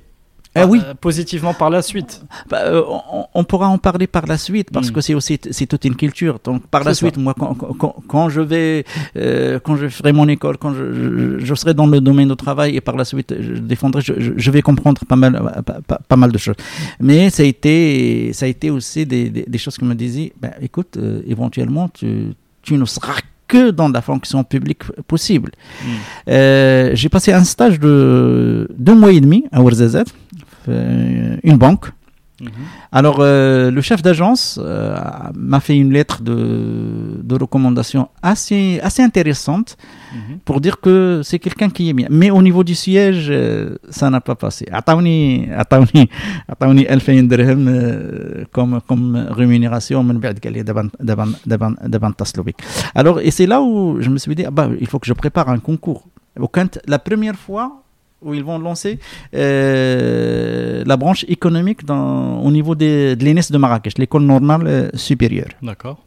Ah 0.55 0.67
oui. 0.67 0.79
euh, 0.85 0.93
positivement 0.93 1.53
par 1.53 1.69
la 1.71 1.81
suite. 1.81 2.21
Bah, 2.49 2.59
euh, 2.65 2.83
on, 2.87 3.25
on 3.33 3.43
pourra 3.43 3.67
en 3.69 3.77
parler 3.79 4.05
par 4.07 4.25
la 4.27 4.37
suite 4.37 4.69
parce 4.71 4.89
Mm. 4.89 4.93
que 4.93 5.01
c'est 5.01 5.13
aussi 5.15 5.39
c'est 5.51 5.65
toute 5.65 5.83
une 5.85 5.95
culture. 5.95 6.39
Donc 6.43 6.67
par 6.67 6.83
la 6.83 6.93
suite, 6.93 7.17
moi 7.17 7.33
quand, 7.37 7.55
quand, 7.55 7.95
quand 8.07 8.29
je 8.29 8.41
vais 8.41 8.85
euh, 9.17 9.59
quand 9.63 9.75
je 9.77 9.87
ferai 9.87 10.11
mon 10.13 10.27
école, 10.27 10.57
quand 10.57 10.73
je, 10.73 10.93
je, 10.93 11.39
je 11.45 11.55
serai 11.55 11.73
dans 11.73 11.87
le 11.87 11.99
domaine 12.01 12.29
du 12.29 12.35
travail 12.35 12.75
et 12.75 12.81
par 12.81 12.95
la 12.95 13.05
suite 13.05 13.33
je 13.39 13.53
défendrai, 13.53 14.01
je, 14.01 14.13
je- 14.37 14.51
vais 14.51 14.61
comprendre 14.61 15.01
pas 15.05 15.15
mal 15.15 15.33
pas, 15.65 15.79
pas- 15.87 15.99
pas 16.07 16.15
mal 16.15 16.31
de 16.31 16.37
choses. 16.37 16.55
Mais 16.99 17.29
ça 17.31 17.41
a 17.43 17.45
été 17.47 18.31
ça 18.33 18.45
a 18.45 18.49
été 18.49 18.69
aussi 18.69 19.05
des, 19.07 19.29
des, 19.31 19.45
des 19.47 19.57
choses 19.57 19.77
qui 19.77 19.85
me 19.85 19.95
disaient, 19.95 20.33
ben, 20.41 20.51
écoute, 20.61 20.97
euh, 20.97 21.21
éventuellement 21.27 21.89
tu 21.89 22.33
tu 22.61 22.77
ne 22.77 22.85
seras 22.85 23.19
que 23.47 23.71
dans 23.71 23.89
la 23.89 24.01
fonction 24.01 24.43
publique 24.43 24.83
possible. 25.07 25.51
Mm. 25.83 25.87
Euh, 26.29 26.91
j'ai 26.93 27.09
passé 27.09 27.33
un 27.33 27.43
stage 27.43 27.79
de 27.79 28.67
deux 28.77 28.95
mois 28.95 29.11
et 29.11 29.19
demi 29.19 29.45
à 29.51 29.61
Ouarzazate, 29.61 30.07
euh, 30.07 30.22
euh, 30.69 31.37
une 31.43 31.57
banque. 31.57 31.87
Mhm. 32.41 32.49
Alors, 32.91 33.17
euh, 33.19 33.69
le 33.71 33.81
chef 33.81 34.01
d'agence 34.01 34.59
euh, 34.61 34.97
m'a 35.35 35.59
fait 35.59 35.77
une 35.77 35.93
lettre 35.93 36.21
de, 36.23 37.21
de 37.23 37.35
recommandation 37.35 38.09
assez, 38.21 38.79
assez 38.81 39.01
intéressante 39.03 39.77
mhm. 40.13 40.39
pour 40.43 40.59
dire 40.59 40.79
que 40.81 41.21
c'est 41.23 41.39
quelqu'un 41.39 41.69
qui 41.69 41.89
est 41.89 41.93
bien. 41.93 42.07
Mais 42.09 42.31
au 42.31 42.41
niveau 42.41 42.63
du 42.63 42.75
siège, 42.75 43.31
ça 43.89 44.09
n'a 44.09 44.19
pas 44.19 44.35
passé. 44.35 44.67
Ataouni, 44.71 45.47
ataouni, 45.55 46.09
ataouni 46.49 46.85
2000 46.85 47.27
dirham 47.27 48.45
comme, 48.51 48.81
comme 48.87 49.27
rémunération, 49.29 50.03
Alors, 52.95 53.19
et 53.21 53.31
c'est 53.31 53.45
là 53.45 53.61
où 53.61 54.01
je 54.01 54.09
me 54.09 54.17
suis 54.17 54.35
dit, 54.35 54.45
ah 54.45 54.51
bah, 54.51 54.69
il 54.81 54.87
faut 54.87 54.99
que 54.99 55.07
je 55.07 55.13
prépare 55.13 55.49
un 55.49 55.59
concours. 55.59 56.07
La 56.87 56.99
première 56.99 57.35
fois, 57.35 57.82
où 58.23 58.33
ils 58.33 58.43
vont 58.43 58.59
lancer 58.59 58.99
euh, 59.35 60.83
la 60.85 60.97
branche 60.97 61.25
économique 61.27 61.85
dans, 61.85 62.39
au 62.41 62.51
niveau 62.51 62.75
des- 62.75 63.15
de 63.15 63.25
l'ENS 63.25 63.51
de 63.51 63.57
Marrakech, 63.57 63.97
l'école 63.97 64.23
normale 64.23 64.63
euh, 64.67 64.89
supérieure. 64.95 65.49
D'accord. 65.61 65.97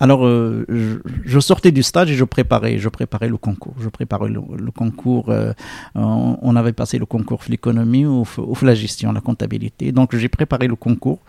Alors, 0.00 0.26
euh, 0.26 0.64
je, 0.68 0.96
je 1.24 1.38
sortais 1.38 1.70
du 1.70 1.84
stage 1.84 2.10
et 2.10 2.14
je 2.14 2.24
préparais, 2.24 2.78
je 2.78 2.88
préparais 2.88 3.28
le 3.28 3.36
concours. 3.36 3.74
Je 3.80 3.88
préparais 3.88 4.28
le, 4.28 4.40
le 4.58 4.70
concours. 4.72 5.26
euh, 5.28 5.52
on, 5.94 6.36
on 6.42 6.56
avait 6.56 6.72
passé 6.72 6.98
le 6.98 7.06
concours 7.06 7.40
de 7.46 7.52
l'économie 7.52 8.04
ou, 8.04 8.24
ou 8.38 8.56
la 8.62 8.74
gestion, 8.74 9.12
la 9.12 9.20
comptabilité. 9.20 9.92
Donc, 9.92 10.16
j'ai 10.16 10.28
préparé 10.28 10.66
le 10.66 10.74
concours. 10.74 11.20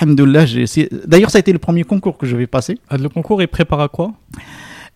Alhamdoulilah, 0.00 0.44
D'ailleurs, 1.06 1.30
ça 1.30 1.38
a 1.38 1.40
été 1.40 1.52
le 1.52 1.58
premier 1.58 1.82
concours 1.84 2.16
que 2.18 2.26
je 2.26 2.36
vais 2.36 2.46
passer. 2.46 2.78
Ah, 2.88 2.96
Le 2.96 3.08
concours 3.08 3.40
il 3.42 3.48
prépare 3.48 3.80
à 3.80 3.88
quoi? 3.88 4.12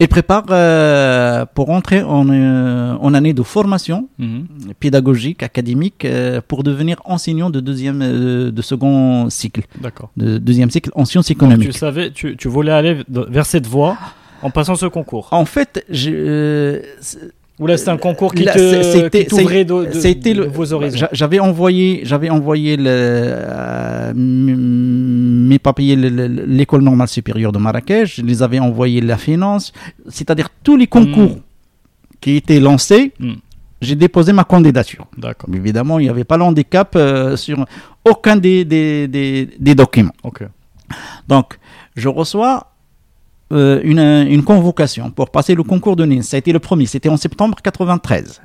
Et 0.03 0.07
prépare 0.09 0.45
euh, 0.51 1.45
pour 1.55 1.69
entrer 1.71 2.03
en, 2.03 2.27
euh, 2.31 2.95
en 3.01 3.13
année 3.13 3.35
de 3.35 3.43
formation 3.43 4.09
Mhm. 4.19 4.47
pédagogique, 4.81 5.43
académique, 5.43 6.05
euh, 6.07 6.41
pour 6.47 6.63
devenir 6.63 6.97
enseignant 7.05 7.51
de 7.51 7.61
deuxième, 7.61 8.01
euh, 8.03 8.51
de 8.51 8.63
second 8.63 9.29
cycle, 9.29 9.63
D'accord. 9.81 10.11
de 10.17 10.39
deuxième 10.39 10.71
cycle 10.71 10.91
en 10.95 11.05
sciences 11.05 11.27
Donc, 11.29 11.37
économiques. 11.37 11.71
tu 11.73 11.79
savais, 11.79 12.11
tu, 12.13 12.37
tu 12.37 12.49
voulais 12.49 12.73
aller 12.73 13.03
vers 13.09 13.45
cette 13.45 13.67
voie 13.67 13.99
en 14.43 14.51
passant 14.51 14.75
ce 14.75 14.87
concours. 14.87 15.29
En 15.33 15.45
fait, 15.45 15.85
je, 15.91 16.11
euh, 16.11 16.81
Ou 17.61 17.67
là 17.67 17.77
c'est 17.77 17.91
un 17.91 17.99
concours 17.99 18.35
qui 18.35 18.45
t'ouvrait 18.45 19.65
vos 20.49 20.73
horizons. 20.73 20.97
j'a- 20.99 21.11
J'avais 21.13 21.39
envoyé, 21.39 22.03
envoyé 22.31 22.77
le, 22.79 22.85
euh, 22.89 24.13
mes 24.15 25.59
papiers 25.59 25.95
le- 25.97 26.09
le- 26.09 26.27
l'école 26.47 26.83
normale 26.83 27.09
supérieure 27.09 27.53
de 27.53 27.59
Marrakech. 27.59 28.17
Je 28.17 28.23
les 28.23 28.43
avais 28.43 28.59
envoyés 28.59 29.01
la 29.01 29.19
finance, 29.19 29.73
c'est-à-dire 30.09 30.49
tous 30.63 30.77
les 30.77 30.87
concours 30.87 31.37
qui 32.21 32.37
étaient 32.37 32.61
lancés. 32.61 33.13
Mm. 33.19 33.33
J'ai 33.83 33.95
déposé 33.95 34.33
ma 34.33 34.45
candidature. 34.45 35.07
Évidemment, 35.55 35.99
il 35.99 36.05
n'y 36.05 36.09
avait 36.11 36.25
pas 36.25 36.37
l'handicap 36.37 36.95
euh, 36.97 37.37
sur 37.37 37.65
aucun 38.05 38.37
des, 38.37 38.65
des, 38.65 39.09
des, 39.09 39.49
des 39.59 39.75
documents. 39.75 40.13
Ok. 40.23 40.43
Donc, 41.29 41.59
je 41.97 42.09
reçois 42.09 42.70
euh, 43.53 43.81
une, 43.83 44.45
convocation 44.45 45.11
pour 45.11 45.31
passer 45.31 45.57
le 45.57 45.65
concours 45.65 45.97
de 45.97 46.05
Nice. 46.05 46.29
Ça 46.29 46.37
a 46.37 46.39
été 46.39 46.53
le 46.53 46.61
premier. 46.61 46.87
C'était 46.87 47.09
en 47.09 47.17
septembre 47.17 47.59
93. 47.63 48.43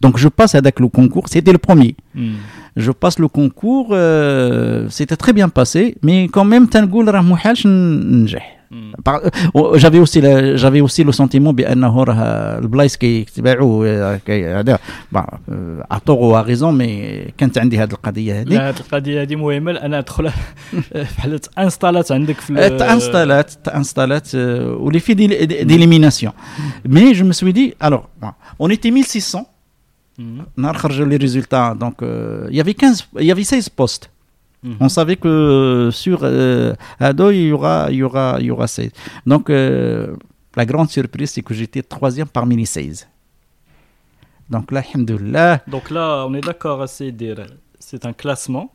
Donc 0.00 0.18
je 0.18 0.28
passe 0.28 0.54
avec 0.54 0.80
le 0.80 0.88
concours. 0.88 1.28
C'était 1.28 1.52
le 1.52 1.58
premier. 1.58 1.96
Hmm. 2.14 2.32
Je 2.76 2.90
passe 2.92 3.18
le 3.18 3.28
concours. 3.28 3.88
Euh, 3.92 4.86
c'était 4.88 5.16
très 5.16 5.32
bien 5.32 5.48
passé. 5.48 5.96
Mais 6.02 6.28
quand 6.28 6.44
même, 6.44 6.68
Tangoul 6.68 7.08
محالش 8.71 8.71
ننجح 8.71 9.01
Par- 9.07 9.21
euh, 9.23 9.77
j'avais 9.83 9.99
aussi 9.99 10.19
la- 10.21 10.55
j'avais 10.57 10.81
aussi 10.81 11.03
le 11.03 11.11
sentiment 11.11 11.51
بانه 11.53 12.03
راه 12.03 12.59
البلايص 12.59 12.95
كيتباعوا 12.97 13.85
آه، 13.87 14.15
كي 14.25 14.47
هذا 14.47 14.79
bon, 15.15 15.17
آه، 15.49 15.87
عطوغو 15.91 16.39
ريزون 16.39 16.77
مي 16.77 17.17
كانت 17.37 17.57
عندي 17.57 17.77
هذه 17.77 17.91
القضيه 17.91 18.41
هذه 18.41 18.45
لا 18.47 18.67
هاد 18.67 18.77
القضيه 18.79 19.21
هذه 19.21 19.35
مهمه 19.35 19.71
لان 19.71 19.93
ادخل 19.93 20.31
بحال 20.95 21.39
انستالات 21.59 22.11
عندك 22.11 22.35
في 22.39 22.53
Euh, 22.55 22.79
t'installات, 22.81 23.69
t'installات, 23.69 24.27
euh, 24.35 24.83
ou 24.83 24.89
les 24.89 24.99
faits 24.99 25.17
d'é- 25.17 25.45
d'é- 25.49 25.65
d'élimination. 25.69 26.31
Mais 26.93 27.13
je 27.19 27.23
me 27.23 27.33
suis 27.39 27.53
dit, 27.59 27.69
alors, 27.87 28.03
bon, 28.21 28.31
on 28.63 28.69
était 28.75 28.91
1600, 28.91 29.43
Mhm. 30.19 30.41
on 30.57 30.63
a 30.69 30.71
recherché 30.75 31.03
les 31.13 31.19
résultats, 31.27 31.69
donc 31.83 31.95
euh, 32.01 32.51
il 32.51 32.55
y 32.59 32.61
avait 32.65 32.77
15, 32.81 32.97
il 33.23 33.27
y 33.31 33.31
avait 33.35 33.47
16 33.53 33.69
postes. 33.79 34.05
On 34.80 34.88
savait 34.88 35.16
que 35.16 35.28
euh, 35.28 35.90
sur 35.90 36.20
euh, 36.22 36.74
Ado, 37.00 37.30
il 37.30 37.48
y 37.48 37.52
aura, 37.52 37.88
il 37.90 37.96
y 37.96 38.02
aura, 38.02 38.36
il 38.38 38.46
y 38.46 38.50
aura 38.50 38.68
16. 38.68 38.90
Donc, 39.26 39.50
euh, 39.50 40.14
la 40.54 40.64
grande 40.64 40.88
surprise, 40.88 41.30
c'est 41.30 41.42
que 41.42 41.54
j'étais 41.54 41.82
troisième 41.82 42.28
parmi 42.28 42.56
les 42.56 42.66
16. 42.66 43.08
Donc 44.50 44.70
là, 44.70 44.82
alhamdoulilah, 44.86 45.62
Donc 45.66 45.90
là, 45.90 46.26
on 46.28 46.34
est 46.34 46.42
d'accord, 46.42 46.86
c'est 46.88 48.06
un 48.06 48.12
classement. 48.12 48.70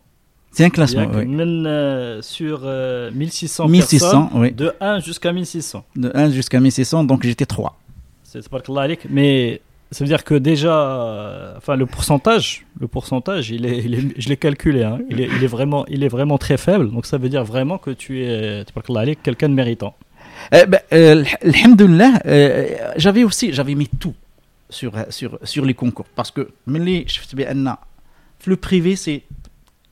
c'est 0.52 0.66
un 0.66 0.70
classement, 0.70 1.08
oui. 1.14 1.26
même, 1.26 1.66
euh, 1.68 2.22
sur 2.22 2.62
euh, 2.64 3.12
1600, 3.12 3.68
1600, 3.68 4.30
oui. 4.34 4.52
personnes, 4.52 4.56
de 4.56 4.74
1 4.82 5.00
jusqu'à 5.02 5.32
1600. 5.32 5.86
De 5.96 6.12
1 6.14 6.32
jusqu'à 6.32 6.60
1600, 6.60 7.04
donc 7.04 7.24
j'étais 7.24 7.46
3. 7.46 7.78
C'est. 8.24 8.42
Mais 9.10 9.62
ça 9.92 10.04
veut 10.04 10.08
dire 10.10 10.26
que 10.26 10.34
déjà, 10.34 10.74
euh, 10.74 11.54
enfin 11.58 11.78
le 11.78 11.86
pourcentage, 11.86 12.66
le 12.80 12.88
pourcentage, 12.88 13.52
il 13.52 13.66
est, 13.66 14.20
je 14.22 14.28
l'ai 14.28 14.36
calculé, 14.36 14.84
hein. 14.84 15.00
il, 15.10 15.22
est, 15.22 15.48
vraiment, 15.48 15.86
il 15.88 16.04
est 16.04 16.10
vraiment 16.10 16.38
très 16.38 16.58
faible. 16.58 16.92
Donc 16.92 17.06
ça 17.06 17.18
veut 17.18 17.30
dire 17.30 17.46
vraiment 17.46 17.78
que 17.78 17.92
tu 17.92 18.24
es, 18.24 18.66
quelqu'un 19.24 19.48
de 19.48 19.54
méritant. 19.54 19.96
Eh 20.52 20.66
ben, 20.66 20.82
euh, 20.94 21.24
euh, 22.26 22.68
j'avais 22.98 23.24
aussi, 23.24 23.54
j'avais 23.54 23.76
mis 23.76 23.88
tout 23.88 24.14
sur 24.70 24.94
sur 25.10 25.40
sur 25.44 25.64
les 25.64 25.74
concours 25.74 26.08
parce 26.16 26.30
que 26.32 26.50
le 28.46 28.56
privé 28.58 28.96
c'est 28.98 29.24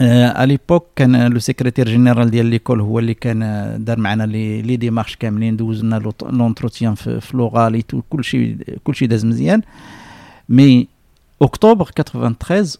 آه، 0.00 0.44
à 0.44 0.46
l'époque 0.48 0.82
كان 0.96 1.26
لو 1.32 1.38
سيكريتير 1.38 1.88
جينيرال 1.88 2.30
ديال 2.30 2.46
ليكول 2.46 2.80
هو 2.80 2.98
اللي 2.98 3.14
كان 3.14 3.42
آه، 3.42 3.76
دار 3.76 3.98
معنا 3.98 4.22
لي 4.24 4.62
لي 4.62 4.76
ديمارش 4.76 5.16
كاملين 5.16 5.56
دوزنا 5.56 6.12
لونتروتيان 6.22 6.94
في 6.94 7.20
في 7.20 7.36
لوغالي 7.36 7.82
تو 7.82 8.02
كل 8.10 8.24
شيء 8.24 8.56
كل 8.84 8.94
شيء 8.94 9.08
داز 9.08 9.24
مزيان 9.26 9.62
مي 10.48 10.88
اكتوبر 11.42 11.84
93 11.86 12.76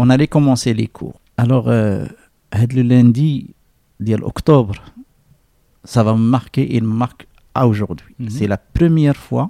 on 0.00 0.10
allait 0.10 0.28
commencer 0.28 0.74
les 0.74 0.88
cours 0.98 1.14
alors 1.42 1.66
euh, 1.68 2.12
هاد 2.54 2.72
لو 2.72 2.82
lundi 2.88 3.44
ديال 4.00 4.24
اكتوبر 4.24 4.80
ça 5.88 6.00
va 6.02 6.12
me 6.14 6.30
marquer 6.36 6.66
il 6.76 6.82
me 6.84 6.94
marque 7.04 7.26
à 7.58 7.66
aujourd'hui 7.66 8.14
Mhm. 8.20 8.30
c'est 8.36 8.48
la 8.54 8.58
première 8.78 9.16
fois 9.28 9.46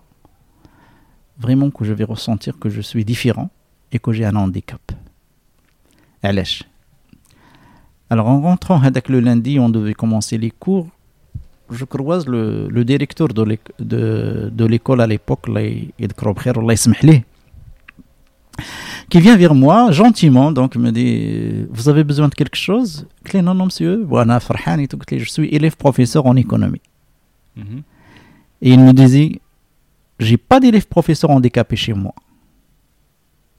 vraiment 1.44 1.70
que 1.76 1.82
je 1.88 1.92
vais 1.98 2.06
ressentir 2.14 2.52
que 2.62 2.68
je 2.76 2.80
suis 2.90 3.04
différent 3.12 3.48
et 3.92 3.98
que 4.04 4.10
j'ai 4.12 4.24
un 4.24 4.36
handicap 4.36 4.80
علاش 6.24 6.64
alors 8.10 8.28
en 8.28 8.40
rentrant 8.40 8.78
هذاك 8.78 9.10
le 9.10 9.20
lundi 9.20 9.58
on 9.58 9.68
devait 9.70 9.94
commencer 9.94 10.38
les 10.38 10.50
cours 10.50 10.86
je 11.70 11.84
croise 11.84 12.26
le, 12.26 12.68
le 12.68 12.84
directeur 12.84 13.28
de 13.28 13.42
l'éc- 13.50 13.72
de, 13.80 14.50
de 14.58 14.64
l'école 14.66 15.00
à 15.00 15.06
l'époque 15.06 15.48
الله 15.48 15.86
يذكره 15.98 16.32
بخير 16.32 16.58
والله 16.58 16.72
يسمح 16.72 17.04
ليه 17.04 17.24
qui 19.10 19.18
vient 19.20 19.36
vers 19.36 19.54
moi 19.54 19.90
gentiment 20.00 20.50
donc 20.58 20.76
me 20.76 20.90
dit 20.98 21.66
vous 21.76 21.88
avez 21.88 22.04
besoin 22.04 22.28
de 22.28 22.34
quelque 22.34 22.56
chose 22.56 23.04
قلت 23.24 23.34
له 23.34 23.42
non 23.42 23.54
non 23.58 23.66
monsieur 23.70 24.06
وانا 24.12 24.38
فرحان 24.38 24.84
et 24.86 24.88
tout 24.88 24.98
قلت 24.98 25.14
له 25.14 25.24
je 25.24 25.30
suis 25.30 25.48
élève 25.56 25.76
professeur 25.76 26.26
en 26.26 26.36
économie 26.36 26.82
Mhm. 27.56 27.82
et 28.62 28.70
il 28.74 28.80
me 28.80 28.92
disait 28.92 29.30
j'ai 30.26 30.36
pas 30.50 30.58
d'élève 30.60 30.86
professeur 30.96 31.30
handicapé 31.30 31.76
chez 31.76 31.94
moi 31.94 32.14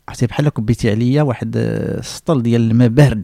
حسيت 0.09 0.29
بحال 0.29 0.49
كبيتي 0.49 0.91
عليا 0.91 1.21
واحد 1.21 1.57
آه، 1.57 1.99
السطل 1.99 2.41
ديال 2.43 2.61
الماء 2.71 2.87
بارد 2.87 3.23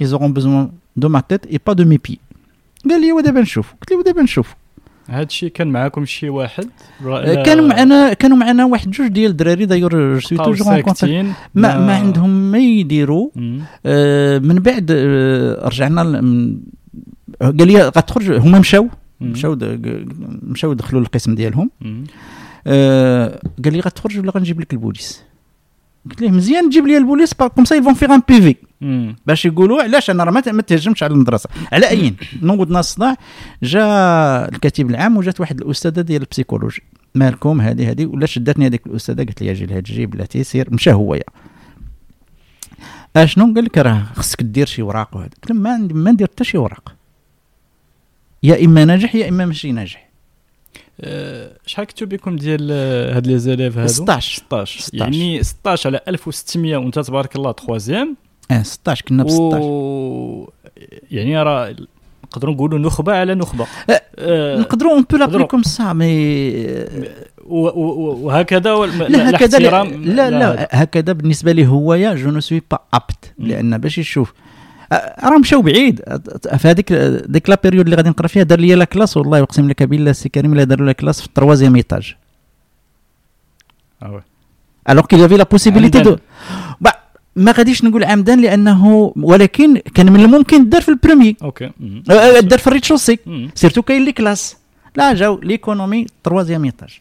ils 0.00 0.14
auront 0.14 0.30
besoin 0.30 0.70
de 0.96 1.06
ma 1.06 1.22
tête 1.22 1.46
et 1.54 1.58
pas 1.58 1.74
de 1.74 1.84
mes 1.84 1.98
pieds. 1.98 2.20
قال 2.90 3.00
لي 3.00 3.12
ودابا 3.12 3.40
نشوف. 3.40 3.74
قلت 3.80 3.90
له 3.92 3.98
ودابا 3.98 4.22
نشوف. 4.22 4.54
هاد 5.08 5.26
الشيء 5.26 5.48
كان 5.48 5.68
معاكم 5.68 6.04
شي 6.04 6.28
واحد؟ 6.28 6.68
آه، 7.06 7.42
كانوا 7.42 7.68
معنا 7.68 8.12
كانوا 8.12 8.36
معنا 8.36 8.64
واحد 8.64 8.90
جوج 8.90 9.08
ديال 9.08 9.30
الدراري. 9.30 9.66
دايور 9.66 10.20
سوي 10.20 10.38
توجور 10.38 10.66
ساكتين. 10.66 11.32
ما, 11.54 11.78
ما 11.86 11.96
عندهم 11.96 12.30
ما 12.30 12.58
يديروا. 12.58 13.30
آه، 13.86 14.38
من 14.38 14.54
بعد 14.54 14.90
آه، 14.90 15.68
رجعنا 15.68 16.02
قال 17.40 17.68
لي 17.68 17.82
غتخرج. 17.82 18.30
هما 18.30 18.58
مشاو. 18.58 18.88
مشاو 19.20 19.58
مشاو 20.42 20.72
دخلوا 20.72 21.00
القسم 21.00 21.34
ديالهم. 21.34 21.70
آه، 22.66 23.40
قال 23.64 23.72
لي 23.72 23.80
غتخرج 23.80 24.18
ولا 24.18 24.30
غنجيب 24.30 24.60
لك 24.60 24.72
البوليس؟ 24.72 25.22
قلت 26.10 26.20
ليه 26.20 26.30
مزيان 26.30 26.70
تجيب 26.70 26.86
لي 26.86 26.96
البوليس 26.96 27.34
كوم 27.34 27.64
سا 27.64 27.76
يفون 27.76 27.94
فيغ 27.94 28.14
ان 28.14 28.22
بي 28.28 28.42
في. 28.42 28.56
باش 29.26 29.44
يقولوا 29.44 29.82
علاش 29.82 30.10
أنا 30.10 30.24
راه 30.24 30.30
ما 30.30 30.40
تهجمش 30.40 31.02
على 31.02 31.12
المدرسة. 31.12 31.48
على 31.72 31.90
اين 31.90 32.16
نوضنا 32.42 32.80
الصداع 32.80 33.16
جا 33.62 33.84
الكاتب 34.48 34.90
العام 34.90 35.16
وجات 35.16 35.40
واحد 35.40 35.60
الأستاذة 35.60 36.00
ديال 36.00 36.22
البسيكولوجي. 36.22 36.82
مالكم 37.14 37.60
هذه 37.60 37.90
هذه 37.90 38.06
ولا 38.06 38.26
شداتني 38.26 38.66
هذيك 38.66 38.86
الأستاذة 38.86 39.16
قالت 39.16 39.42
لي 39.42 39.50
أجي 39.50 39.66
لهاد 39.66 39.82
جيب 39.82 40.10
بلاتي 40.10 40.44
سير 40.44 40.74
مشى 40.74 40.92
هو 40.92 41.14
يا. 41.14 41.22
اشنو 43.16 43.54
قال 43.54 43.64
لك 43.64 43.78
راه 43.78 44.06
خصك 44.14 44.42
دير 44.42 44.66
شي 44.66 44.82
وراق 44.82 45.16
وهذا. 45.16 45.28
قلت 45.28 45.50
له 45.50 45.56
ما 45.56 46.10
ندير 46.10 46.26
حتى 46.26 46.44
شي 46.44 46.58
وراق. 46.58 46.94
يا 48.42 48.64
إما 48.64 48.84
ناجح 48.84 49.14
يا 49.14 49.28
إما 49.28 49.46
ماشي 49.46 49.72
ناجح. 49.72 50.11
شحال 51.66 51.86
كنتو 51.86 52.06
بكم 52.06 52.36
ديال 52.36 52.68
آه، 52.72 53.16
هاد 53.16 53.26
لي 53.26 53.38
زيليف 53.38 53.78
هادو؟ 53.78 53.88
16 53.88 54.36
16 54.36 54.80
16. 54.80 55.02
يعني 55.02 55.42
16 55.42 55.90
على 55.90 56.00
1600 56.08 56.76
وأنت 56.76 56.98
تبارك 56.98 57.36
الله 57.36 57.52
تخوازيام. 57.52 58.16
آه 58.50 58.62
16 58.62 59.04
كنا 59.08 59.22
ب 59.22 59.28
16 59.28 59.58
و 59.62 60.52
يعني 61.10 61.42
راه 61.42 61.76
نقدروا 62.24 62.54
نقولوا 62.54 62.78
نخبة 62.78 63.12
على 63.12 63.34
نخبة. 63.34 63.66
آه، 63.90 64.02
آه، 64.18 64.58
نقدروا 64.58 64.92
اون 64.92 65.02
بو 65.10 65.16
لابلي 65.16 65.26
نقدروا. 65.26 65.46
كوم 65.46 65.62
سا 65.62 65.92
مي 65.92 66.64
وهكذا 67.46 68.74
لا 68.74 69.30
هكذا 69.30 69.58
لا 69.58 69.84
لا, 69.84 70.30
لا 70.30 70.68
هكذا 70.70 71.12
بالنسبة 71.12 71.52
لي 71.52 71.66
هويا 71.66 72.14
جو 72.14 72.30
نو 72.30 72.40
سوي 72.40 72.62
با 72.70 72.78
ابت. 72.94 73.32
لأن 73.38 73.78
باش 73.78 73.98
يشوف. 73.98 74.32
راه 75.24 75.38
مشاو 75.38 75.62
بعيد 75.62 76.00
في 76.58 76.68
هذيك 76.68 76.92
ديك 77.26 77.50
لا 77.50 77.58
بيريود 77.62 77.84
اللي 77.84 77.96
غادي 77.96 78.08
نقرا 78.08 78.26
فيها 78.26 78.42
دار 78.42 78.60
لي 78.60 78.74
لا 78.74 78.84
كلاس 78.84 79.16
والله 79.16 79.38
يقسم 79.38 79.68
لك 79.68 79.82
بالله 79.82 80.12
سي 80.12 80.28
كريم 80.28 80.54
لا 80.54 80.64
دار 80.64 80.80
لا 80.80 80.92
كلاس 80.92 81.20
في 81.20 81.26
التروازيام 81.26 81.72
وي. 84.02 84.22
الوغ 84.90 85.06
كيل 85.06 85.20
يافي 85.20 85.36
لا 85.36 85.44
بوسيبيليتي. 85.44 86.02
دو 86.02 86.16
ما 87.36 87.52
غاديش 87.52 87.84
نقول 87.84 88.04
عمدا 88.04 88.36
لأنه 88.36 89.12
ولكن 89.16 89.78
كان 89.94 90.12
من 90.12 90.20
الممكن 90.20 90.68
دار 90.68 90.82
في 90.82 90.88
البرومي 90.88 91.36
أوكي 91.42 91.70
مم. 91.80 92.02
أه، 92.10 92.40
دار 92.40 92.58
في 92.58 92.66
الريتشوسي. 92.66 93.18
سيرتو 93.54 93.82
كاين 93.82 94.04
لي 94.04 94.12
كلاس 94.12 94.56
لا 94.96 95.14
جاو 95.14 95.40
ليكونومي 95.40 96.06
تروازيام 96.24 96.64
ايتاج 96.64 97.00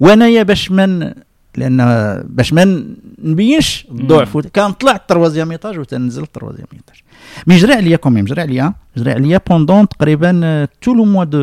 وأنايا 0.00 0.42
باش 0.42 0.70
من 0.70 1.12
لان 1.57 1.77
باش 2.25 2.53
ما 2.53 2.85
نبينش 3.23 3.87
الضعف 3.91 4.37
كان 4.37 4.71
طلع 4.71 4.95
التروازيام 4.95 5.51
ايطاج 5.51 5.79
وتنزل 5.79 6.23
التروازيام 6.23 6.67
ايطاج 6.73 7.01
مي 7.47 7.57
جرى 7.57 7.73
عليا 7.73 7.97
كوميم 7.97 8.25
جرى 8.25 8.41
عليا 8.41 8.73
جرى 8.97 9.11
عليا 9.11 9.41
بوندون 9.49 9.87
تقريبا 9.87 10.67
تو 10.81 10.93
لو 10.93 11.05
موا 11.05 11.23
دو 11.23 11.39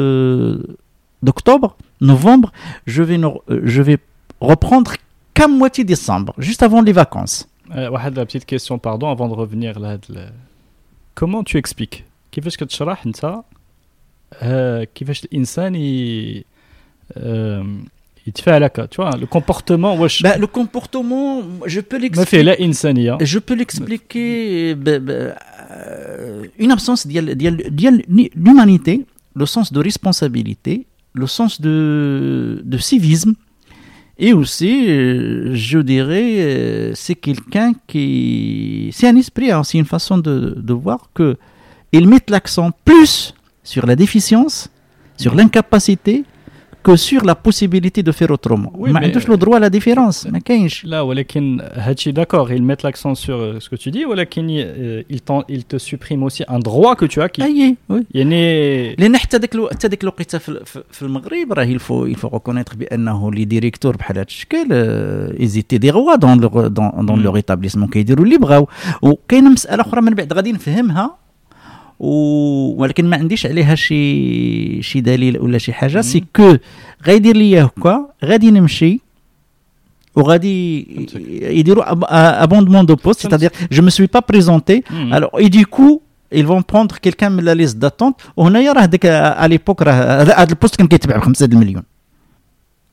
d'octobre, 1.22 1.76
novembre, 2.01 2.51
je 2.86 3.03
vais, 3.03 3.20
je 3.74 3.82
vais 3.82 3.98
reprendre 4.40 4.92
qu'à 5.34 5.48
moitié 5.48 5.84
décembre, 5.84 6.32
juste 6.38 6.62
avant 6.62 6.80
les 6.80 6.92
vacances. 6.92 7.46
Euh, 7.76 7.90
la 7.90 8.24
petite 8.26 8.46
question, 8.46 8.78
pardon, 8.78 9.09
avant 9.11 9.28
de 9.28 9.34
revenir 9.34 9.78
là. 9.78 9.98
Comment 11.14 11.44
tu 11.44 11.59
expliques 11.59 12.05
كيفاش 12.32 12.57
كتشرح 12.57 13.07
انت 13.07 13.42
كيفاش 14.94 15.24
الانسان 15.24 15.74
il 18.28 18.34
te 18.34 18.41
fait 18.41 18.51
alaka, 18.51 18.88
tu 18.88 18.97
vois, 18.97 19.11
le 19.19 19.28
comportement, 19.28 19.95
wesh. 19.97 20.23
Bah, 20.23 20.38
le 20.38 20.47
comportement, 20.47 21.43
je 21.65 21.80
peux 21.80 21.99
l'expliquer. 21.99 22.43
Je 23.21 23.39
peux 23.39 23.53
l'expliquer 23.53 24.73
bah, 24.73 24.99
bah, 24.99 25.13
euh, 25.71 26.45
une 26.57 26.71
absence 26.71 27.05
d'humanité, 27.05 29.05
le 29.36 29.45
sens 29.45 29.71
de 29.71 29.80
responsabilité, 29.80 30.88
le 31.13 31.28
sens 31.28 31.61
de, 31.61 32.78
civisme, 32.80 33.36
et 34.17 34.34
aussi, 34.34 34.89
euh, 34.89 35.53
je 35.53 35.78
dirais, 35.78 36.36
euh, 36.38 36.91
c'est 36.95 37.15
quelqu'un 37.15 37.73
qui. 37.86 38.89
C'est 38.93 39.07
un 39.07 39.17
esprit, 39.17 39.51
hein, 39.51 39.63
c'est 39.63 39.78
une 39.78 39.86
façon 39.86 40.17
de, 40.17 40.73
voir 40.73 41.09
que 41.13 41.38
ils 41.91 42.07
mettent 42.07 42.32
l'accent 42.32 42.71
plus 42.86 43.36
sur 43.63 43.86
la 43.86 43.95
déficience, 43.95 44.69
sur 45.17 45.36
l'incapacité, 45.36 46.23
que 46.84 46.96
sur 46.96 47.24
la 47.24 47.34
possibilité 47.34 48.03
de 48.03 48.12
faire 48.12 48.30
autrement. 48.30 48.72
Oui, 48.74 48.90
mais 48.92 49.12
le 49.32 49.36
droit 49.36 49.57
à 49.57 49.61
la 49.61 49.70
différence. 49.70 50.26
Là, 50.84 51.05
d'accord, 52.20 52.53
ils 52.53 52.62
mettent 52.62 52.82
l'accent 52.82 53.14
sur 53.14 53.36
euh, 53.36 53.61
ce 53.61 53.68
que 53.68 53.76
tu 53.76 53.90
dis, 53.90 54.05
ou 54.07 54.12
euh, 54.12 55.03
ils, 55.09 55.20
ils 55.48 55.64
te 55.64 55.78
suppriment 55.78 56.22
aussi 56.22 56.42
un 56.48 56.59
droit 56.59 56.96
que 56.96 57.05
tu 57.05 57.20
as 57.20 57.28
qui. 57.28 57.42
oui. 57.88 58.07
لان 58.14 59.16
حتى 59.16 59.36
ذاك 59.36 59.57
حتى 59.70 59.88
ذاك 59.88 60.03
الوقيته 60.03 60.38
في 60.38 61.03
المغرب 61.03 61.53
راه 61.53 61.64
il 61.64 61.78
faut 61.78 62.07
il 62.07 62.16
faut 62.16 62.28
reconnaître 62.28 62.76
بانه 62.76 63.32
لي 63.32 63.44
ديريكتور 63.44 63.96
بحال 63.96 64.16
هذا 64.16 64.26
الشكل 64.26 64.66
ils 65.38 65.59
étaient 65.59 65.78
des 65.78 65.90
rois 65.90 66.16
dans 66.18 66.36
leur 66.36 66.70
dans, 66.70 67.03
dans 67.03 67.16
leur 67.16 67.36
établissement 67.38 67.86
كيديروا 67.90 68.24
اللي 68.24 68.38
بغاو 68.38 68.68
وكاينه 69.03 69.51
مساله 69.51 69.82
اخرى 69.82 70.01
من 70.01 70.14
بعد 70.14 70.32
غادي 70.32 70.53
نفهمها 70.53 71.16
ولكن 71.99 73.05
ما 73.09 73.17
عنديش 73.17 73.45
عليها 73.45 73.75
شي 73.75 74.81
شي 74.81 75.01
دليل 75.01 75.39
ولا 75.39 75.57
شي 75.57 75.73
حاجة. 75.73 76.01
سي 76.01 76.23
كو 76.35 76.57
غيدير 77.07 77.37
لي 77.37 77.61
هكا 77.61 78.07
غادي 78.25 78.51
نمشي 78.51 78.99
وغادي 80.15 80.87
يديروا 81.41 81.83
abondement 82.45 82.83
de 82.83 82.95
poste. 82.95 83.21
c'est-à-dire 83.21 83.49
je 83.71 83.81
me 83.81 83.89
suis 83.89 84.07
pas 84.07 84.21
présenté. 84.21 84.83
alors 85.11 85.31
et 85.39 85.49
du 85.49 85.65
coup 85.65 86.01
ils 86.31 86.45
vont 86.45 86.61
prendre 86.61 86.99
quelqu'un 86.99 87.29
من 87.29 87.43
la 87.43 87.55
liste 87.55 87.77
d'attente. 87.77 88.21
وهنايا 88.37 88.73
راه 88.73 88.85
ديك 88.85 89.05
à 89.05 89.47
l'époque 89.47 89.81
راه 89.81 90.21
هذا 90.21 90.43
البوست 90.43 90.75
كان 90.75 90.87
كيتباع 90.87 91.17
ب 91.17 91.21
5 91.21 91.45
المليون. 91.45 91.83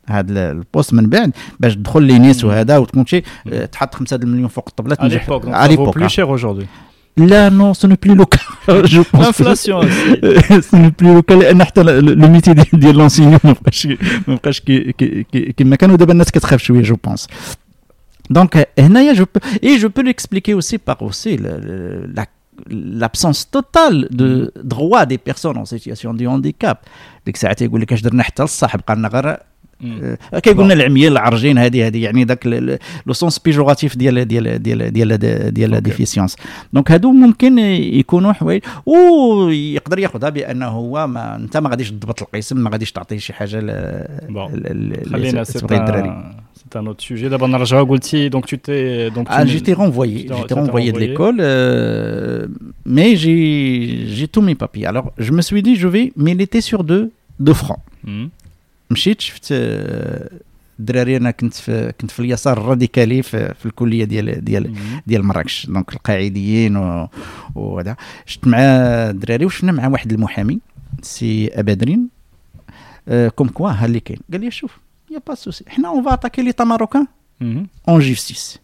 هذا 0.09 0.51
البوست 0.51 0.95
من 0.95 1.07
بعد 1.07 1.33
باش 1.61 1.75
تدخل 1.75 2.03
لي 2.03 2.19
ناس 2.19 2.45
وهذا 2.45 2.79
وتكون 2.79 3.07
شي 3.07 3.23
تحط 3.73 3.95
5 3.95 4.17
المليون 4.17 4.49
فوق 4.49 4.65
الطبلة 4.69 4.95
تنجح. 4.95 5.27
à 5.31 5.69
l'époque 5.69 5.95
plus 5.95 6.09
cher 6.09 6.29
aujourd'hui. 6.29 6.67
Là, 7.17 7.51
non, 7.51 7.75
ce 7.75 7.87
n'est 7.87 7.97
plus 7.97 8.15
le 8.15 8.25
cas. 8.25 8.39
L'inflation 8.69 9.83
Ce 9.83 10.77
n'est 10.77 10.91
plus 10.93 11.15
le 11.15 11.23
cas. 11.23 11.37
Le 11.37 12.29
métier 12.29 12.55
de 12.55 12.91
l'enseignant, 12.97 13.39
je 16.85 16.95
pense. 16.95 17.27
Donc, 18.31 18.57
euh, 18.57 18.65
je 18.79 19.25
peux, 19.25 19.41
et 19.61 19.79
je 19.79 19.87
peux 19.89 20.03
l'expliquer 20.03 20.55
aussi 20.55 20.79
par 20.79 21.03
aussi 21.03 21.37
la 21.39 22.27
l'absence 22.69 23.51
totale 23.51 24.07
de 24.11 24.53
droit 24.63 25.07
des 25.07 25.19
personnes 25.19 25.57
en 25.57 25.65
situation 25.65 26.15
de 26.15 26.27
handicap. 26.27 26.85
Dès 27.25 27.33
ça 27.35 27.49
a 27.49 27.53
été 27.53 27.67
dit, 27.69 27.87
je 27.91 28.03
للصح 29.82 29.98
بقى 29.98 30.06
لنا 30.06 30.18
غير 30.34 30.40
كيقولنا 30.42 30.74
العميان 30.74 31.12
العرجين 31.12 31.58
هذه 31.58 31.88
هذه 31.88 32.04
يعني 32.04 32.24
ذاك 32.24 32.48
لو 33.06 33.14
سونس 33.14 33.40
بيجوراتيف 33.40 33.98
ديال 33.98 34.28
ديال 34.28 34.64
ديال 34.64 34.94
ديال 34.94 35.18
ديال 35.54 35.72
لا 35.72 35.80
ديفيسيونس 35.80 36.36
دونك 36.74 36.92
هادو 36.92 37.12
ممكن 37.12 37.60
يكونوا 37.60 38.34
حوايج 38.34 38.62
ويقدر 38.86 40.00
ياخذها 40.00 40.30
بانه 40.30 40.68
هو 40.68 41.08
ما 41.08 41.36
انت 41.36 41.58
ما 41.58 41.70
غاديش 41.70 41.92
تضبط 41.92 42.22
القسم 42.22 42.58
ما 42.58 42.70
غاديش 42.70 42.92
تعطيه 42.92 43.18
شي 43.18 43.34
حاجه 43.34 43.60
خلينا 45.12 45.44
C'est 46.70 46.76
un 46.76 46.86
autre 46.88 47.02
sujet. 47.02 47.30
D'abord, 47.30 47.48
Narja 47.48 47.82
Goulti, 47.84 48.30
donc 48.30 48.46
tu 48.46 48.58
t'es. 48.60 49.10
Donc 49.16 49.28
ah, 49.30 49.46
j'étais 49.46 49.72
renvoyé. 49.72 50.28
J'étais 50.38 50.54
renvoyé 50.54 50.92
de 50.92 51.00
l'école, 51.00 51.38
euh, 51.40 52.48
mais 52.86 53.16
j'ai 53.16 54.28
tous 54.28 54.42
mes 54.42 54.56
papiers. 54.56 54.86
Alors, 54.86 55.14
je 55.18 55.32
me 55.32 55.42
suis 55.42 55.62
dit, 55.64 55.78
je 55.78 55.88
vais 55.88 56.12
militer 56.18 56.60
sur 56.60 56.84
deux, 56.84 57.12
deux 57.40 57.54
fronts. 57.54 57.84
Mmh. 58.04 58.26
مشيت 58.93 59.21
شفت 59.21 59.49
الدراري 60.81 61.17
أنا 61.17 61.31
كنت 61.31 61.55
في 61.55 61.93
كنت 62.01 62.11
في 62.11 62.21
اليسار 62.21 62.59
الراديكالي 62.59 63.23
في, 63.23 63.55
في 63.55 63.67
الكلية 63.67 64.05
ديال 64.05 64.45
ديال 64.45 64.75
ديال 65.07 65.25
مراكش. 65.25 65.67
دونك 65.67 65.93
القاعديين 65.93 66.77
وهذا. 67.55 67.97
شفت 68.27 68.47
مع 68.47 68.59
الدراري 68.59 69.45
وشفنا 69.45 69.73
مع 69.73 69.89
واحد 69.89 70.13
المحامي 70.13 70.59
سي 71.03 71.51
أبادرين. 71.61 72.09
آه 73.09 73.29
كوم 73.29 73.49
كوا 73.49 73.71
ها 73.71 73.87
اللي 73.87 74.01
كاين. 74.01 74.21
قال 74.33 74.41
لي 74.41 74.51
شوف 74.51 74.79
يا 75.11 75.21
با 75.27 75.35
سوسي 75.35 75.65
حنا 75.69 75.89
اون 75.89 76.05
فا 76.05 76.15
اتاكي 76.15 76.43
ليتا 76.43 76.65
ماروكان 76.65 77.07
اون 77.89 78.01
جيستيس 78.01 78.59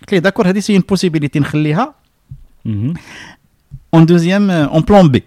قلت 0.00 0.12
ليه 0.12 0.18
داكور 0.18 0.48
هذه 0.48 0.58
سي 0.58 0.72
اون 0.72 0.82
بوسيبيليتي 0.88 1.38
نخليها. 1.38 1.94
اون 3.94 4.06
دوزيام 4.06 4.50
اون 4.50 4.82
بلان 4.82 5.08
بي 5.08 5.22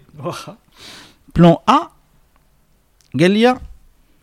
بلان 1.36 1.56
ا 1.68 1.90
قال 3.19 3.31
لي 3.31 3.57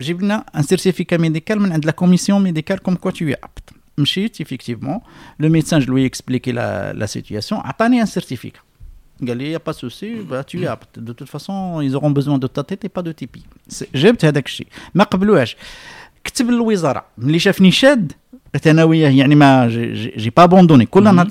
جيب 0.01 0.23
لنا 0.23 0.45
ان 0.57 0.63
سيرتيفيكا 0.63 1.17
ميديكال 1.17 1.61
من 1.61 1.73
عند 1.73 1.85
لا 1.85 1.93
كوميسيون 1.93 2.43
ميديكال 2.43 2.79
كوم 2.79 2.95
كوا 2.95 3.11
تو 3.11 3.25
ابت 3.25 3.71
مشيت 3.99 4.43
effectivement 4.43 5.01
لو 5.41 5.49
ميدسان 5.49 5.81
جو 5.81 5.93
لوي 5.93 6.07
اكسبليكي 6.07 6.53
لا 6.53 6.93
لا 6.93 7.07
سيتوياسيون 7.07 7.61
عطاني 7.61 8.01
ان 8.01 8.07
سيرتيفيكا 8.07 8.61
قال 9.29 9.37
لي 9.37 9.53
يا 9.53 9.61
با 9.67 9.73
سوسي 9.73 10.23
با 10.23 10.43
تو 10.43 10.59
ابت 10.59 10.99
دو 10.99 11.13
توت 11.13 11.29
فاسون 11.29 11.91
ils 11.91 11.95
auront 11.95 12.11
besoin 12.11 12.39
de 12.39 12.47
ta 12.47 12.63
tête 12.63 12.85
et 12.85 12.89
pas 12.89 13.03
de 13.03 13.13
tipi 13.13 13.41
جبت 13.95 14.25
هذاك 14.25 14.47
الشيء 14.47 14.67
ما 14.95 15.05
قبلوهاش 15.05 15.57
كتب 16.25 16.51
للوزاره 16.51 17.05
ملي 17.19 17.39
شافني 17.39 17.71
شاد 17.71 18.13
قلت 18.55 18.67
انا 18.67 18.85
وياه 18.85 19.11
يعني 19.11 19.35
ما 19.35 19.69
جي 20.17 20.31
با 20.37 20.47
بوندوني 20.47 20.87
كل 20.87 21.05
نهار 21.05 21.29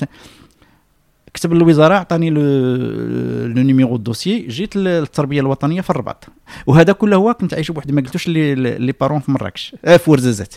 كتب 1.36 1.52
للوزارة 1.52 1.94
عطاني 1.94 2.30
لو 2.30 3.62
نيميرو 3.62 3.96
دوسيي 3.96 4.46
جيت 4.48 4.76
للتربية 4.76 5.40
الوطنية 5.40 5.80
في 5.80 5.90
الرباط. 5.90 6.24
وهذا 6.66 6.92
كله 6.92 7.16
هو 7.16 7.34
كنت 7.34 7.54
عايش 7.54 7.70
بوحدي 7.70 7.92
ما 7.92 8.00
قلتوش 8.00 8.28
لي 8.28 8.54
لي 8.54 8.92
بارون 8.92 9.20
في 9.20 9.30
مراكش. 9.30 9.76
آه 9.84 9.96
في 9.96 10.10
ورزازات 10.10 10.54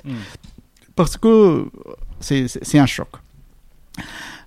باسكو 0.98 1.66
سي 2.22 2.48
سي 2.48 2.82
ان 2.82 2.88
شوك 2.88 3.20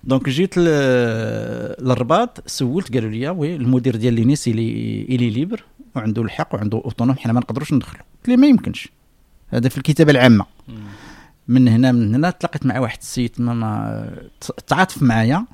دونك 0.03 0.29
جيت 0.29 0.57
للرباط 0.57 2.43
سولت 2.49 2.93
قالوا 2.93 3.09
لي 3.09 3.29
وي 3.29 3.55
المدير 3.55 3.95
ديال 3.95 4.13
لينيس 4.13 4.47
الي 4.47 5.01
الي 5.09 5.29
ليبر 5.29 5.63
وعنده 5.95 6.21
الحق 6.21 6.55
وعنده 6.55 6.77
اوتونوم 6.77 7.15
حنا 7.17 7.33
ما 7.33 7.39
نقدروش 7.39 7.73
ندخلوا 7.73 8.03
قلت 8.17 8.27
لي 8.27 8.37
ما 8.37 8.47
يمكنش. 8.47 8.89
هذا 9.49 9.69
في 9.69 9.77
الكتابة 9.77 10.11
العامة. 10.11 10.45
من 11.47 11.67
هنا 11.67 11.91
من 11.91 12.15
هنا 12.15 12.29
تلاقيت 12.29 12.65
مع 12.65 12.79
واحد 12.79 12.97
السيد 13.01 13.31
ما 13.37 14.13
تعاطف 14.67 15.03
معايا. 15.03 15.45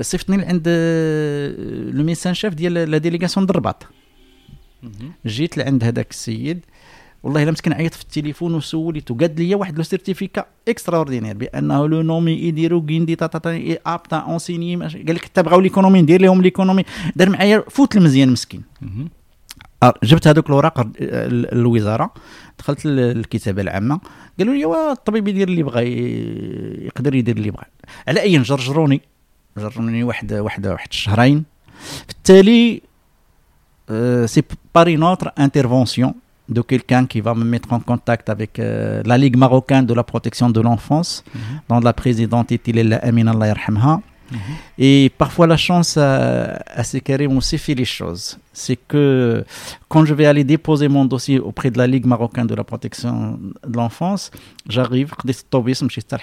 صيفطني 0.00 0.36
لعند 0.36 0.68
لو 1.94 2.04
ميسان 2.04 2.34
شاف 2.34 2.54
ديال 2.54 2.72
لا 2.72 2.98
ديليغاسيون 2.98 3.50
الرباط. 3.50 3.86
جيت 5.26 5.56
لعند 5.56 5.84
هذاك 5.84 6.10
السيد 6.10 6.60
والله 7.22 7.42
إلا 7.42 7.50
مسكين 7.50 7.72
عيط 7.72 7.94
في 7.94 8.02
التليفون 8.02 8.54
وسوليته 8.54 9.16
قاد 9.16 9.40
لي 9.40 9.54
واحد 9.54 9.76
لو 9.76 9.82
سيرتيفيكا 9.82 10.44
إكسترا 10.68 10.96
أوردينير 10.96 11.36
بأنه 11.36 11.88
لو 11.88 12.02
نومي 12.02 12.32
يديروا 12.32 12.82
كيندي 12.86 13.16
تا 13.16 13.26
تا 13.26 13.78
ابتا 13.86 14.16
اونسيني 14.16 14.76
قال 14.76 15.14
لك 15.14 15.24
حتى 15.24 15.42
بغاو 15.42 15.60
ليكونومي 15.60 16.02
ندير 16.02 16.22
لهم 16.22 16.42
ليكونومي. 16.42 16.84
دار 17.16 17.30
معايا 17.30 17.64
فوت 17.70 17.96
المزيان 17.96 18.30
مسكين. 18.30 18.62
جبت 20.04 20.26
هذوك 20.26 20.46
الاوراق 20.46 20.86
للوزاره 21.00 22.14
دخلت 22.58 22.86
للكتابة 22.86 23.62
العامة. 23.62 24.00
قالوا 24.38 24.54
لي 24.54 24.92
الطبيب 24.92 25.28
يدير 25.28 25.48
اللي 25.48 25.62
بغى 25.62 25.84
يقدر 26.86 27.14
يدير 27.14 27.36
اللي 27.36 27.50
بغى. 27.50 27.64
على 28.08 28.20
أي 28.22 28.38
جرجروني؟ 28.38 29.00
جرني 29.57 30.03
واحد 30.03 30.33
واحد 30.33 30.67
واحد 30.67 30.87
الشهرين 30.91 31.43
في 32.07 32.11
التالي 32.11 32.81
سي 34.25 34.43
par 34.77 34.87
une 34.87 35.03
autre 35.03 35.31
intervention 35.37 36.15
de 36.47 36.61
quelqu'un 36.61 37.05
qui 37.05 37.21
va 37.21 37.33
me 37.35 37.43
mettre 37.43 37.71
en 37.73 37.79
contact 37.79 38.29
avec 38.29 38.59
euh, 38.59 39.03
la 39.05 39.17
Ligue 39.17 39.37
marocaine 39.37 39.85
de 39.85 39.93
la 39.93 40.03
protection 40.03 40.49
de 40.49 40.61
l'enfance, 40.61 41.11
mm 41.23 41.39
-hmm. 41.39 41.59
dont 41.69 41.81
la 41.89 41.93
présidente 42.01 42.47
est 42.55 42.65
Amina 43.09 43.31
Allah 43.35 43.47
yarhamha. 43.53 43.93
Et 44.77 45.11
parfois, 45.17 45.47
la 45.47 45.57
chance 45.57 45.97
à, 45.97 46.11
à 46.81 46.83
ces 46.83 47.01
carrés 47.01 47.27
aussi 47.27 47.57
fait 47.57 47.75
les 47.83 47.89
choses. 47.99 48.25
C'est 48.63 48.79
que 48.91 49.43
quand 49.91 50.03
je 50.05 50.13
vais 50.13 50.27
aller 50.31 50.43
déposer 50.43 50.87
mon 50.97 51.05
dossier 51.05 51.39
auprès 51.39 51.71
de 51.71 51.77
la 51.77 51.87
Ligue 51.87 52.05
marocaine 52.05 52.47
de 52.53 52.55
la 52.61 52.63
protection 52.63 53.39
de 53.71 53.75
l'enfance, 53.79 54.23
j'arrive, 54.67 55.13
خديت 55.19 55.39
الطوبيس 55.39 55.83
مشيت 55.83 56.13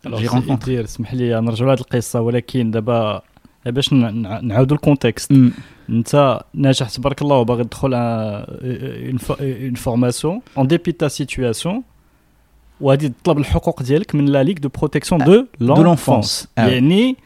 حتى 0.00 0.08
لحي 0.08 0.16
الرياض 0.16 0.20
نزلت 0.20 0.20
جي 0.20 0.38
رونكونتري 0.38 0.84
اسمح 0.84 1.14
لي 1.14 1.40
نرجعوا 1.40 1.70
لهذه 1.70 1.80
القصه 1.80 2.20
ولكن 2.20 2.70
دابا 2.70 3.22
باش 3.66 3.92
نعاودوا 3.92 4.76
الكونتكست 4.76 5.32
انت 5.88 6.40
ناجح 6.54 6.90
تبارك 6.90 7.22
الله 7.22 7.36
وباغي 7.36 7.64
تدخل 7.64 7.94
اون 7.94 9.74
فورماسيون 9.74 10.40
اون 10.58 10.66
ديبي 10.66 10.92
تا 10.92 11.08
سيتوياسيون 11.08 11.82
وهذه 12.80 13.12
تطلب 13.22 13.38
الحقوق 13.38 13.82
ديالك 13.82 14.14
من 14.14 14.26
لا 14.26 14.42
ليغ 14.42 14.54
دو 14.54 14.68
بروتيكسيون 14.68 15.24
دو 15.24 15.46
لونفونس 15.60 16.48
يعني 16.56 17.16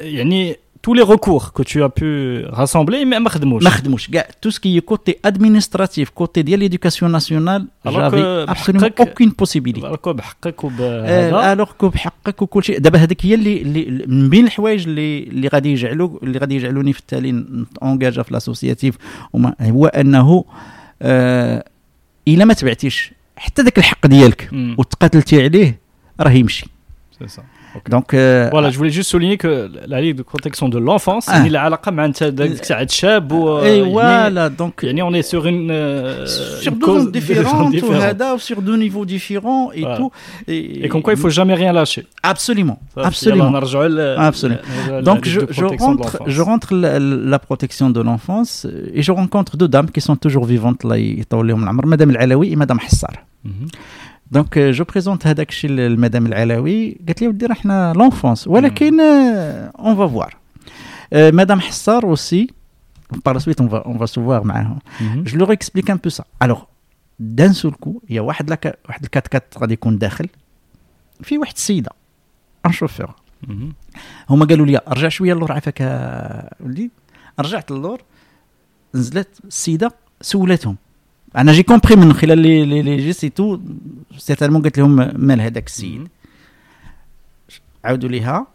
يعني 0.00 0.56
tous 0.81 0.93
les 0.93 1.03
recours 1.03 1.53
que 1.53 1.63
tu 1.63 1.83
as 1.83 1.89
pu 1.89 2.43
rassembler 2.49 3.05
mais 3.05 3.27
خدموش 3.27 4.09
كاع 4.09 4.27
tout 4.45 4.51
ce 4.51 4.59
qui 4.59 4.77
est 4.77 4.85
côté 4.93 5.19
administratif 5.23 6.09
côté 6.09 6.43
ديال 6.43 6.59
l'éducation 6.59 7.07
nationale 7.09 7.65
j'avais 7.85 8.45
absolument 8.47 8.89
aucune 8.99 9.31
possibilité. 9.33 9.85
Alors 9.85 11.77
que 11.77 11.85
بحقك 11.85 12.41
وكل 12.41 12.63
شيء 12.63 12.79
دابا 12.79 12.99
هذيك 12.99 13.25
هي 13.25 13.33
اللي, 13.33 13.61
اللي 13.61 14.05
من 14.07 14.29
بين 14.29 14.45
الحوايج 14.45 14.87
اللي 14.87 15.23
اللي 15.23 15.47
غادي 15.47 15.71
يجعلوا 15.71 16.19
اللي 16.23 16.39
غادي 16.39 16.55
يجعلوني 16.55 16.93
في 16.93 16.99
التالي 16.99 17.45
اونجاجا 17.83 18.23
في 18.23 18.33
لاسوسياتيف 18.33 18.97
هو 19.61 19.87
أنه 19.87 20.45
آه 21.01 21.65
إلا 22.27 22.45
ما 22.45 22.53
تبعتيش 22.53 23.13
حتى 23.35 23.61
ذاك 23.61 23.77
الحق 23.77 24.07
ديالك 24.07 24.49
وتقاتلتي 24.77 25.43
عليه 25.43 25.79
راه 26.19 26.31
يمشي. 26.31 26.65
سي 27.27 27.41
Donc, 27.89 28.13
euh, 28.13 28.49
voilà, 28.51 28.69
je 28.69 28.77
voulais 28.77 28.89
juste 28.89 29.09
souligner 29.09 29.37
que 29.37 29.69
la 29.87 30.01
Ligue 30.01 30.17
de 30.17 30.23
protection 30.23 30.69
de 30.69 30.77
l'enfance, 30.77 31.25
ah. 31.29 31.43
il 31.45 31.55
a 31.55 31.63
Et 33.63 33.81
voilà, 33.81 34.49
donc. 34.49 34.85
On 35.03 35.13
est 35.13 35.21
sur 35.23 35.45
une. 35.47 35.71
Euh, 35.71 36.25
sur 36.25 36.73
deux 36.73 36.85
zones 36.85 37.11
différentes, 37.71 37.73
sur 38.39 38.61
deux 38.61 38.77
niveaux 38.77 39.05
différents 39.05 39.71
et 39.71 39.83
tout. 39.97 40.11
Et, 40.47 40.85
et 40.85 40.89
comme 40.89 41.01
quoi, 41.01 41.13
il 41.13 41.17
ne 41.17 41.21
faut 41.21 41.29
jamais 41.29 41.55
rien 41.55 41.73
lâcher. 41.73 42.05
Absolument. 42.23 42.79
Absolument. 42.95 43.53
Absolument. 44.17 44.59
Donc, 45.03 45.27
je, 45.27 45.41
je 45.49 45.65
rentre, 45.65 46.19
je 46.27 46.41
rentre 46.41 46.73
la, 46.75 46.99
la 46.99 47.39
protection 47.39 47.89
de 47.89 48.01
l'enfance 48.01 48.67
et 48.93 49.01
je 49.01 49.11
rencontre 49.11 49.57
deux 49.57 49.67
dames 49.67 49.89
qui 49.89 50.01
sont 50.01 50.15
toujours 50.15 50.45
vivantes 50.45 50.83
là, 50.83 50.95
Madame 51.85 52.11
El-Alawi 52.11 52.53
et 52.53 52.55
Madame 52.55 52.79
Hassar. 52.85 53.11
Mm 53.43 53.51
-hmm. 53.51 53.69
دونك 54.31 54.59
جو 54.59 54.83
بريزونت 54.83 55.27
هذاك 55.27 55.49
الشيء 55.49 55.69
للمدام 55.69 56.25
العلاوي 56.25 56.97
قالت 57.07 57.21
لي 57.21 57.27
ودي 57.27 57.45
راه 57.45 57.53
حنا 57.53 57.93
لونفونس 57.95 58.47
ولكن 58.47 58.99
اون 58.99 59.95
فوا 59.95 60.07
فوار 60.07 60.37
مدام 61.13 61.59
حصار 61.59 62.03
اوسي 62.03 62.47
بار 63.25 63.39
سويت 63.39 63.61
اون 63.61 63.97
فوا 63.97 64.05
سو 64.05 64.41
on 64.41 64.45
معاهم 64.45 64.79
جو 65.01 65.39
mhm. 65.39 65.41
leur 65.41 65.51
اكسبليك 65.51 65.91
ان 65.91 65.97
بو 65.97 66.09
سا 66.09 66.23
الوغ 66.43 66.61
دان 67.19 67.53
seul 67.53 67.73
coup 67.85 67.91
هي 68.07 68.19
واحد 68.19 68.49
لك 68.49 68.79
واحد 68.89 69.03
الكات 69.03 69.27
كات 69.27 69.53
غادي 69.57 69.73
يكون 69.73 69.97
داخل 69.97 70.29
في 71.23 71.37
واحد 71.37 71.53
السيده 71.53 71.91
ان 72.65 72.71
شوفور 72.71 73.15
هما 74.29 74.45
قالوا 74.45 74.65
لي 74.65 74.81
رجع 74.87 75.09
شوية 75.09 75.33
اللور 75.33 75.51
عافاك 75.51 75.81
ولدي 76.59 76.91
رجعت 77.39 77.71
اللور 77.71 78.01
نزلت 78.95 79.27
السيده 79.47 79.91
سولتهم 80.21 80.75
انا 81.36 81.52
جي 81.52 81.62
كومبري 81.62 81.96
من 81.96 82.12
خلال 82.12 82.38
لي 82.38 82.64
لي, 82.64 82.82
لي 82.82 82.96
جيست 82.96 83.24
تو 83.24 83.60
سيرتالمون 84.18 84.62
قلت 84.62 84.78
لهم 84.78 84.96
مال 85.26 85.40
هذاك 85.40 85.66
السيد 85.66 86.08
عاودوا 87.84 88.08
ليها 88.08 88.46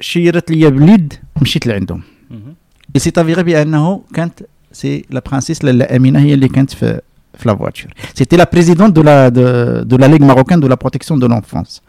شيرت 0.00 0.50
لي 0.50 0.70
باليد 0.70 1.14
مشيت 1.42 1.66
لعندهم 1.66 2.02
اي 2.94 3.00
سي 3.00 3.12
افيغي 3.16 3.42
بانه 3.42 4.02
كانت 4.14 4.42
سي 4.72 5.04
لا 5.10 5.22
برانسيس 5.26 5.64
لاله 5.64 5.96
امينه 5.96 6.20
هي 6.20 6.34
اللي 6.34 6.48
كانت 6.48 6.70
في 6.70 7.00
في 7.38 7.48
لا 7.48 7.56
فواتور 7.56 7.94
سيتي 8.14 8.36
لا 8.36 8.50
بريزيدونت 8.52 8.96
دو 8.96 9.02
لا 9.02 9.28
دو 9.82 9.96
لا 9.96 10.06
ليغ 10.06 10.24
ماروكان 10.24 10.60
دو 10.60 10.68
لا 10.68 10.74
بروتيكسيون 10.74 11.20
دو 11.20 11.26
لونفونس 11.26 11.82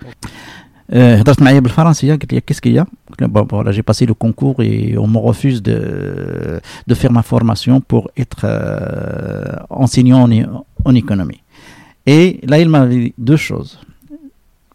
هضرت 0.93 1.41
معايا 1.41 1.59
بالفرنسيه 1.59 2.14
قلت 2.14 2.34
لي 2.34 2.41
كيس 2.41 2.59
كيا 2.59 2.86
قلت 3.09 3.22
لها 3.22 3.30
bon, 3.30 3.45
voilà, 3.45 3.72
j'ai 3.72 3.84
passé 3.84 4.05
le 4.05 4.14
concours 4.14 4.62
et 4.62 4.97
on 4.97 5.07
me 5.07 5.18
refuse 5.18 5.62
de, 5.62 6.59
de 6.88 6.93
faire 6.93 7.12
ma 7.12 7.24
formation 7.24 7.80
pour 7.80 8.12
être 8.18 8.41
euh, 8.43 9.55
enseignant 9.70 10.22
en, 10.28 10.66
en 10.86 10.95
économie. 10.95 11.41
Et 12.05 12.39
là, 12.43 12.59
il 12.59 12.68
m'a 12.70 12.86
dit 12.88 13.14
deux 13.18 13.38
choses. 13.38 13.78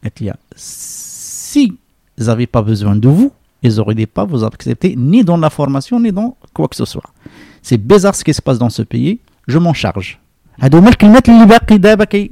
قالت 0.02 0.22
لي 0.22 0.32
si 0.56 1.72
ils 2.18 2.24
n'avaient 2.26 2.46
pas 2.46 2.62
besoin 2.62 2.96
de 2.96 3.08
vous, 3.08 3.30
ils 3.62 3.74
n'auraient 3.76 4.06
pas 4.06 4.24
vous 4.24 4.42
accepter 4.44 4.94
ni 4.96 5.24
dans 5.24 5.36
la 5.36 5.50
formation 5.50 6.00
ni 6.00 6.12
dans 6.12 6.36
quoi 6.54 6.68
que 6.68 6.76
ce 6.76 6.84
soit. 6.84 7.10
C'est 7.62 7.78
bizarre 7.78 8.14
ce 8.14 8.24
qui 8.24 8.32
se 8.32 8.42
passe 8.46 8.58
dans 8.58 8.70
ce 8.70 8.82
pays, 8.82 9.18
je 9.48 9.58
m'en 9.58 9.74
charge. 9.82 10.20
هادو 10.61 10.77
هما 10.77 10.89
الكلمات 10.89 11.29
اللي 11.29 11.45
باقي 11.45 11.77
دابا 11.77 12.03
كي 12.03 12.31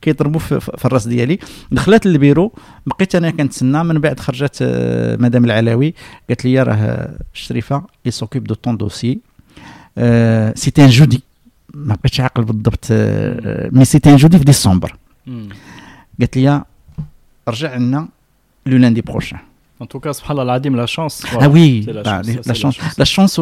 كيضربوا 0.00 0.40
في, 0.40 0.60
في 0.60 0.84
الرأس 0.84 1.08
ديالي. 1.08 1.38
دخلت 1.70 2.06
للبيرو 2.06 2.52
بقيت 2.86 3.14
أنا 3.14 3.30
كنتسنى 3.30 3.84
من 3.84 3.98
بعد 3.98 4.20
خرجت 4.20 4.58
مدام 5.20 5.44
العلاوي. 5.44 5.94
قالت 6.28 6.44
لي 6.44 6.62
راه 6.62 7.14
شريفة 7.32 7.84
اي 8.06 8.10
سوكيب 8.10 8.44
دو 8.44 8.54
طون 8.54 8.76
دوسي 8.76 9.18
سيتي 10.54 10.84
ان 10.84 10.88
جودي 10.88 11.22
ما 11.74 11.94
بقيتش 11.94 12.20
عاقل 12.20 12.44
بالضبط 12.44 12.86
مي 13.72 13.84
سيتي 13.84 14.10
ان 14.10 14.16
جودي 14.16 14.38
في 14.38 14.44
ديسمبر. 14.44 14.96
قالت 16.20 16.36
لي 16.36 16.64
رجع 17.48 17.76
لنا 17.76 18.08
لو 18.66 18.76
لاندي 18.76 19.00
بروشان. 19.00 19.38
En 19.82 19.86
tout 19.86 19.98
cas, 20.04 20.12
subhanallah, 20.18 20.60
la 20.84 20.86
chance. 20.96 21.16
Voilà, 21.32 21.46
ah 21.46 21.48
oui, 21.48 21.84
la, 21.86 22.02
bah, 22.02 22.22
chance, 22.22 22.46
la, 22.50 22.54
chance. 22.62 22.76
la 23.02 23.06
chance. 23.14 23.34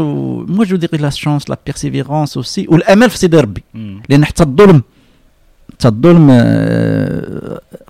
moi 0.57 0.64
je 0.70 0.76
dirais 0.82 1.01
la 1.09 1.11
chance, 1.11 1.43
la 1.53 1.59
persévérance 1.68 2.32
aussi, 2.41 2.66
والامل 2.68 3.11
في 3.11 3.18
سيدي 3.18 3.41
ربي 3.41 3.62
لأن 4.09 4.24
حتى 4.24 4.43
الظلم 4.43 4.82
حتى 5.72 5.88
الظلم 5.88 6.30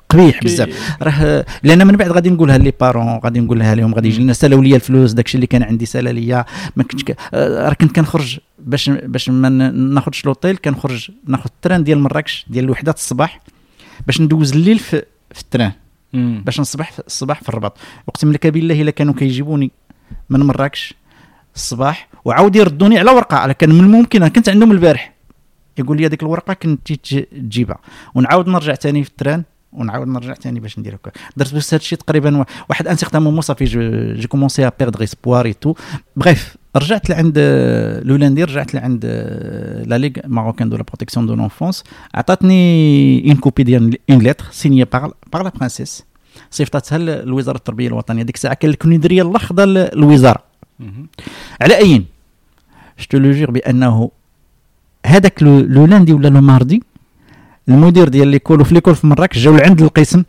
قبيح 0.09 0.45
بزاف 0.45 0.97
راه 1.03 1.45
لأن 1.63 1.87
من 1.87 1.97
بعد 1.97 2.11
غادي 2.11 2.31
نقولها 2.31 2.59
لي 2.59 2.73
بارون 2.81 3.21
غادي 3.25 3.41
نقولها 3.41 3.75
لهم 3.75 3.95
غادي 3.95 4.09
يجي 4.09 4.23
لنا 4.23 4.33
سالاو 4.33 4.63
ليا 4.63 4.77
الفلوس 4.77 5.13
داكشي 5.13 5.35
اللي 5.35 5.47
كان 5.47 5.63
عندي 5.63 5.87
سالا 5.87 6.11
ليا 6.11 6.45
ما 6.77 6.83
كنتش 6.83 7.05
راه 7.35 7.73
كنت 7.75 7.97
كنخرج 7.97 8.39
باش 8.59 8.91
باش 8.91 9.29
ما 9.29 9.49
ناخذش 9.71 10.25
لوطيل 10.25 10.57
كنخرج 10.57 11.11
ناخذ 11.27 11.51
التران 11.57 11.85
ديال 11.85 11.99
مراكش 11.99 12.47
ديال 12.49 12.65
الوحدات 12.65 12.97
الصباح 12.97 13.41
باش 14.07 14.21
ندوز 14.21 14.53
الليل 14.53 14.79
في, 14.79 15.03
في 15.31 15.41
التران 15.41 15.73
باش 16.13 16.61
نصبح 16.61 16.93
الصباح 17.07 17.43
في 17.43 17.49
الرباط. 17.49 17.79
اقسم 18.09 18.33
لك 18.33 18.47
بالله 18.47 18.83
إلا 18.83 18.91
كانوا 18.91 19.15
كيجيبوني. 19.15 19.71
من 20.31 20.41
مراكش 20.41 20.95
الصباح. 21.55 22.09
وعاود 22.25 22.57
يردوني 22.57 22.99
على 22.99 23.11
ورقة. 23.11 23.37
على 23.37 23.55
كان 23.55 23.71
من 23.71 23.81
الممكن. 23.81 24.29
كنت 24.29 24.49
عندهم 24.49 24.73
البارح. 24.73 25.15
يقول 25.79 25.97
لي 25.97 26.07
هذيك 26.07 26.23
الورقة 26.23 26.55
كنت 26.55 26.93
تجيبها. 26.93 27.79
ونعاود 28.15 28.49
نرجع 28.49 28.75
ثاني 28.75 29.05
في 29.05 29.11
التران. 29.11 29.43
ونعاود 29.73 30.09
نرجع 30.09 30.35
ثاني 30.35 30.61
باش 30.61 30.79
ندير 30.79 30.95
هكا. 30.95 31.11
درت 31.37 31.55
بس 31.55 31.75
هذا 31.75 31.83
الشيء 31.83 31.99
تقريبا 31.99 32.45
واحد 32.69 32.89
ان 32.89 32.97
سيغتان 32.97 33.23
مومون 33.23 33.41
صافي 33.41 33.65
جي 34.15 34.29
كومونسي 34.29 34.67
ا 34.67 34.73
بيردغ 34.79 35.03
اسبوار 35.03 35.47
اي 35.47 35.53
تو 35.53 35.75
بريف 36.17 36.57
رجعت 36.77 37.11
لعند 37.11 37.39
لو 38.05 38.17
لاندي 38.17 38.45
رجعت 38.45 38.75
لعند 38.75 39.05
لا 39.87 39.99
ليغ 39.99 40.11
ماروكان 40.27 40.69
دو 40.69 40.77
لا 40.77 40.83
بروتيكسيون 40.83 41.27
دو 41.27 41.35
لونفونس 41.35 41.85
عطاتني 42.15 43.29
اون 43.29 43.37
كوبي 43.37 43.63
ديال 43.63 43.97
اون 44.11 44.19
ليتر 44.19 44.45
سينيي 44.51 44.85
باغ 44.85 45.11
لا 45.35 45.53
برانسيس 45.55 46.05
صيفطتها 46.51 46.99
لوزارة 46.99 47.57
التربية 47.57 47.89
الوطنية. 47.89 48.23
ديك 48.23 48.35
الساعة 48.35 48.55
كان 48.55 48.71
الكونيدريه 48.71 49.23
الاخضر 49.23 49.65
للوزارة. 49.65 50.43
على 51.61 51.79
اين 51.79 52.05
شتو 52.97 53.19
لو 53.19 53.31
جير 53.31 53.51
بأنه 53.51 54.11
هذاك 55.07 55.43
لو 55.43 55.87
لاندي 55.87 56.13
ولا 56.13 56.29
لو 56.29 56.41
ماردي 56.41 56.83
المدير 57.69 58.09
ديال 58.09 58.29
ليكول 58.29 58.61
وفي 58.61 58.75
ليكول 58.75 58.95
في 58.95 59.07
مراكش 59.07 59.39
جاو 59.39 59.57
لعند 59.57 59.83
القسم 59.83 60.25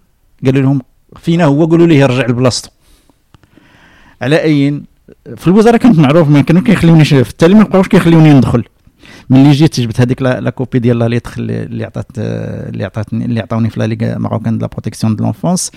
قالوا 0.46 0.62
لهم 0.62 0.82
فينا 1.16 1.46
هو 1.46 1.66
قالوا 1.66 1.88
ليه 1.88 2.00
يرجع 2.00 2.28
لبلاصتو. 2.28 2.70
على 4.22 4.44
اين 4.44 4.91
في 5.36 5.48
الوزارة 5.48 5.78
كنت 5.78 6.00
معروف 6.00 6.30
ما 6.30 6.42
كانوا 6.42 6.62
كيخليونيش 6.62 7.14
في 7.14 7.30
التالي 7.30 7.56
ما 7.56 7.64
بقاوش 7.64 7.88
كيخليوني 7.88 8.34
ندخل. 8.34 8.64
ملي 9.30 9.52
جيت 9.52 9.80
جبت 9.80 10.02
هذيك 10.02 10.22
لا 10.22 10.50
كوبي 10.50 10.80
ديال 10.80 11.00
لا 11.00 11.08
ليتر 11.08 11.32
اللي 11.40 11.84
عطات 11.86 12.08
اللي 12.18 12.84
عطاتني 12.84 13.26
اللي 13.26 13.40
عطاوني 13.40 13.70
في 13.70 13.80
لا 13.80 13.88
ليغ 13.88 14.18
ماروكان 14.20 14.58
دو 14.58 14.62
لا 14.66 14.68
بروتيكسيون 14.68 15.16
دو 15.16 15.24
لونفونس 15.24 15.72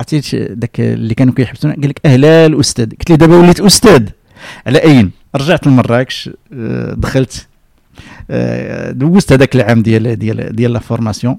عطيت 0.00 0.34
داك 0.34 0.80
اللي 0.80 1.14
كانوا 1.14 1.34
كيحبسونا 1.34 1.74
قال 1.74 1.88
لك 1.88 2.00
أهلا 2.06 2.46
الأستاذ. 2.46 2.90
قلت 2.90 3.10
له 3.10 3.16
دابا 3.16 3.36
وليت 3.36 3.60
أستاذ؟ 3.60 4.08
على 4.66 4.78
أين؟ 4.78 5.10
رجعت 5.36 5.66
لمراكش 5.66 6.30
دخلت 6.92 7.46
دوزت 8.90 9.32
هذاك 9.32 9.56
العام 9.56 9.82
ديال 9.82 10.18
ديال 10.18 10.56
ديال 10.56 10.72
لا 10.72 10.78
فورماسيون 10.78 11.38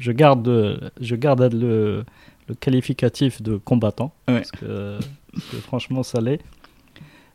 je 0.00 0.10
garde 0.12 0.90
je 1.00 1.14
garde 1.14 1.42
le 1.54 2.04
le 2.48 2.54
qualificatif 2.56 3.40
de 3.42 3.56
combattant 3.58 4.12
Ouais. 4.26 4.38
parce, 4.38 4.50
que, 4.50 4.98
parce 5.32 5.46
que 5.46 5.56
franchement 5.58 6.02
ça 6.02 6.20
l'est. 6.20 6.40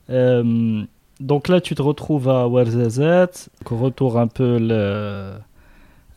Euh, 0.10 0.84
donc 1.20 1.48
là, 1.48 1.62
tu 1.62 1.74
te 1.76 1.82
retrouves 1.82 2.28
à 2.30 2.48
Ouarzazate, 2.50 3.50
retour 3.66 4.20
un 4.20 4.28
peu 4.28 4.58
le 4.60 4.68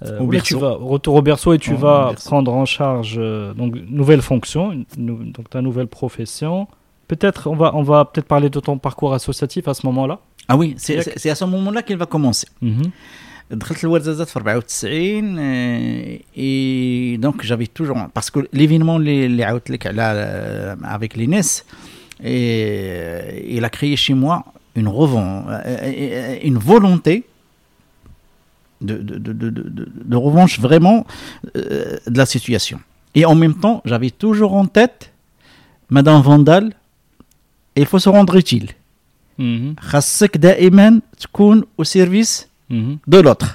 euh, 0.05 0.19
Au 0.19 0.25
tu 0.25 0.27
berceau. 0.31 0.59
vas 0.59 0.73
retour 0.75 1.15
au 1.15 1.23
berceau 1.23 1.53
et 1.53 1.59
tu 1.59 1.75
vas 1.75 2.13
prendre 2.25 2.53
en 2.53 2.65
charge 2.65 3.17
euh, 3.19 3.55
donc 3.55 3.77
nouvelle 3.89 4.23
fonction, 4.23 4.73
une 4.73 5.33
donc 5.33 5.49
ta 5.51 5.63
nouvelle 5.63 5.87
profession. 5.87 6.67
Peut-être 7.07 7.49
on 7.49 7.55
va 7.57 7.75
on 7.75 7.83
va 7.83 8.05
peut-être 8.05 8.27
parler 8.27 8.51
de 8.51 8.61
ton 8.61 8.79
parcours 8.79 9.15
associatif 9.15 9.69
à 9.69 9.75
ce 9.75 9.87
moment-là. 9.87 10.19
Ah 10.49 10.57
oui, 10.57 10.75
c'est 10.79 11.31
à 11.31 11.35
ce 11.35 11.45
moment-là 11.45 11.83
qu'il 11.83 11.97
va 11.97 12.07
commencer. 12.07 12.49
دخلت 13.52 13.84
الورزازات 13.84 14.28
في 14.28 14.34
94 14.40 15.36
آه، 15.40 16.18
et 16.36 17.18
donc 17.22 17.44
j'avais 17.44 17.68
toujours 17.68 17.98
parce 18.20 18.30
que 18.30 18.40
l'événement 18.56 18.96
اللي 18.96 19.26
اللي 19.26 19.44
عاودت 19.44 19.70
لك 19.72 19.88
على 19.88 20.02
آه، 20.02 20.98
avec 20.98 21.18
l'INES 21.18 21.64
et 22.22 23.58
il 23.58 23.64
a 23.66 23.70
créé 23.70 23.96
chez 23.96 24.14
moi 24.24 24.44
une 24.76 24.88
revanche 24.88 25.46
une 26.50 26.58
volonté 26.58 27.16
de, 28.82 28.96
de, 28.98 29.16
de, 29.26 29.32
de, 29.42 29.50
de- 29.50 29.90
de 30.14 30.18
revanche 30.28 30.60
vraiment 30.60 31.00
euh, 31.56 31.98
de 32.14 32.18
la 32.18 32.26
situation. 32.36 32.80
Et 33.16 33.24
en 33.32 33.36
même 33.44 33.56
temps, 33.64 33.78
j'avais 33.86 34.10
toujours 34.24 34.54
en 34.62 34.66
tête 34.66 35.02
Madame 35.90 36.22
Vandal, 36.22 36.66
il 37.82 37.86
faut 37.86 38.00
se 38.00 38.10
rendre 38.10 38.36
utile. 38.36 38.70
Mhm. 39.40 39.76
خاصك 39.80 40.38
دائما 40.38 41.02
تكون 41.20 41.64
au 41.82 41.84
service 41.84 42.47
Mhm. 42.70 42.98
de 43.14 43.20
l'autre. 43.26 43.50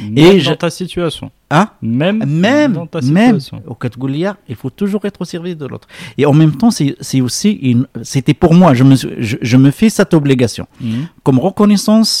Même 0.00 0.38
je- 0.38 0.48
dans 0.50 0.56
ta 0.56 0.70
situation. 0.70 1.30
Ah, 1.50 1.66
Même, 1.82 2.18
même, 2.46 2.72
dans 2.74 2.86
ta 2.86 3.00
même, 3.00 3.40
situation. 3.40 3.62
au 3.66 3.74
Katgoulia, 3.74 4.36
il 4.48 4.56
faut 4.60 4.70
toujours 4.70 5.02
être 5.08 5.20
au 5.20 5.24
service 5.34 5.56
de 5.62 5.66
l'autre. 5.70 5.88
Et 6.18 6.24
en 6.26 6.32
même 6.42 6.54
temps, 6.60 6.70
c'est 6.78 6.90
c'est 7.08 7.20
aussi 7.28 7.50
une, 7.70 7.82
c'était 8.12 8.34
pour 8.42 8.52
moi, 8.60 8.68
je 8.78 8.84
me, 8.90 8.94
suis- 9.00 9.14
je, 9.28 9.36
je 9.50 9.56
me 9.64 9.70
fais 9.78 9.90
cette 9.98 10.12
obligation 10.20 10.66
Mhm. 10.80 11.02
comme 11.24 11.38
reconnaissance 11.48 12.12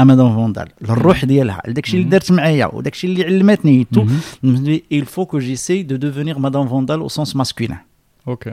à 0.00 0.04
Madame 0.04 0.32
Vandal. 0.34 0.68
الروح 0.82 1.24
ديالها 1.24 1.62
داكشي 1.68 1.96
اللي 1.96 2.06
Mhm. 2.06 2.10
درت 2.10 2.32
معايا 2.32 2.66
وداكشي 2.74 3.06
اللي 3.06 3.24
علمتني 3.24 3.86
tout. 3.94 4.04
Mhm. 4.44 4.80
Il 4.90 5.04
faut 5.04 5.26
que 5.26 5.38
j'essaye 5.40 5.84
de 5.84 5.96
devenir 5.96 6.38
Madame 6.40 6.66
Vandal 6.66 7.00
au 7.02 7.08
sens 7.08 7.34
masculin. 7.34 7.78
Ok. 8.26 8.48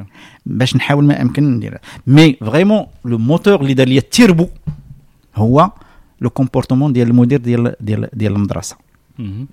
باش 0.45 0.75
نحاول 0.75 1.03
ما 1.05 1.21
امكن 1.21 1.43
ندير 1.51 1.77
مي 2.07 2.33
فريمون 2.33 2.85
لو 3.05 3.17
موتور 3.17 3.61
اللي 3.61 3.73
دار 3.73 3.87
لي 3.87 3.97
التيربو 3.97 4.47
هو 5.35 5.71
لو 6.21 6.29
كومبورتمون 6.29 6.93
ديال 6.93 7.07
المدير 7.07 7.39
ديال 7.39 7.75
ديال 7.81 8.09
ديال 8.13 8.31
المدرسه 8.35 8.75
Mhm. 9.19 9.45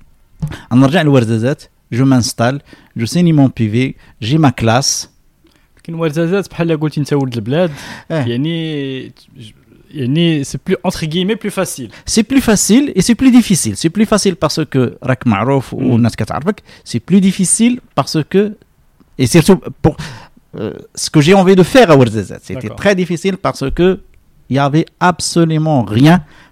نرجع 0.72 1.02
للورزازات 1.02 1.62
جو 1.92 2.04
مانستال 2.04 2.61
جو 2.96 3.07
سيني 3.07 3.32
مون 3.32 3.50
بيفي 3.57 3.94
جي 4.22 4.38
ما 4.38 4.48
كلاس 4.50 5.11
لكن 5.78 5.94
ورزازات 5.94 6.50
بحال 6.50 6.80
قلتي 6.80 7.00
انت 7.00 7.12
ولد 7.12 7.34
البلاد 7.34 7.70
اه. 8.11 8.24
يعني 8.24 9.12
يعني 9.90 10.44
سي 10.44 10.59
بلو 10.66 10.76
انتر 10.86 11.07
غيمي 11.09 11.34
بلو 11.34 11.50
فاسيل 11.50 11.92
سي 12.07 12.22
بلو 12.22 12.40
فاسيل 12.40 12.92
اي 12.96 13.00
سي 13.02 13.14
بلو 13.14 13.30
ديفيسيل 13.30 13.76
سي 13.76 13.88
بلو 13.88 14.04
فاسيل 14.04 14.34
باسكو 14.42 14.86
راك 15.02 15.26
معروف 15.26 15.74
والناس 15.74 16.16
كتعرفك 16.16 16.62
سي 16.84 17.00
بلو 17.09 17.18
ديفيسيل 17.18 17.80
باسكو 17.96 18.50
et 19.22 19.26
surtout 19.26 19.59
pour 19.82 19.96
euh, 19.96 20.74
ce 21.02 21.09
que 21.11 21.20
j'ai 21.24 21.34
envie 21.34 21.57
de 21.57 21.62
faire 21.74 21.90
à 21.90 21.96
Ouarzazate. 21.96 22.42
C'était 22.48 22.61
D'accord. 22.68 22.76
très 22.82 22.94
difficile 23.02 23.36
parce 23.46 23.64
que 23.78 23.88
il 24.50 24.57
y 24.57 24.59
avait 24.68 24.86
absolument 25.11 25.80
rien 25.98 26.16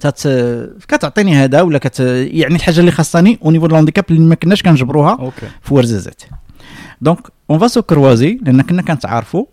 تات 0.00 0.22
كتعطيني 0.88 1.34
هذا 1.34 1.62
ولا 1.62 1.78
كت 1.78 2.00
يعني 2.00 2.54
الحاجة 2.54 2.80
اللي 2.80 2.90
خاصني 2.90 3.38
أو 3.44 3.50
نيفو 3.50 3.66
الهانديكاب 3.66 4.04
اللي 4.10 4.20
ما 4.20 4.34
كناش 4.34 4.62
كنجبروها 4.62 5.30
في 5.62 5.74
ورزازات 5.74 6.22
دونك 7.00 7.18
اون 7.50 7.58
فا 7.58 7.66
سو 7.66 7.82
كروازي 7.82 8.38
لأن 8.42 8.62
كنا 8.62 8.82
كنتعارفوا 8.82 9.44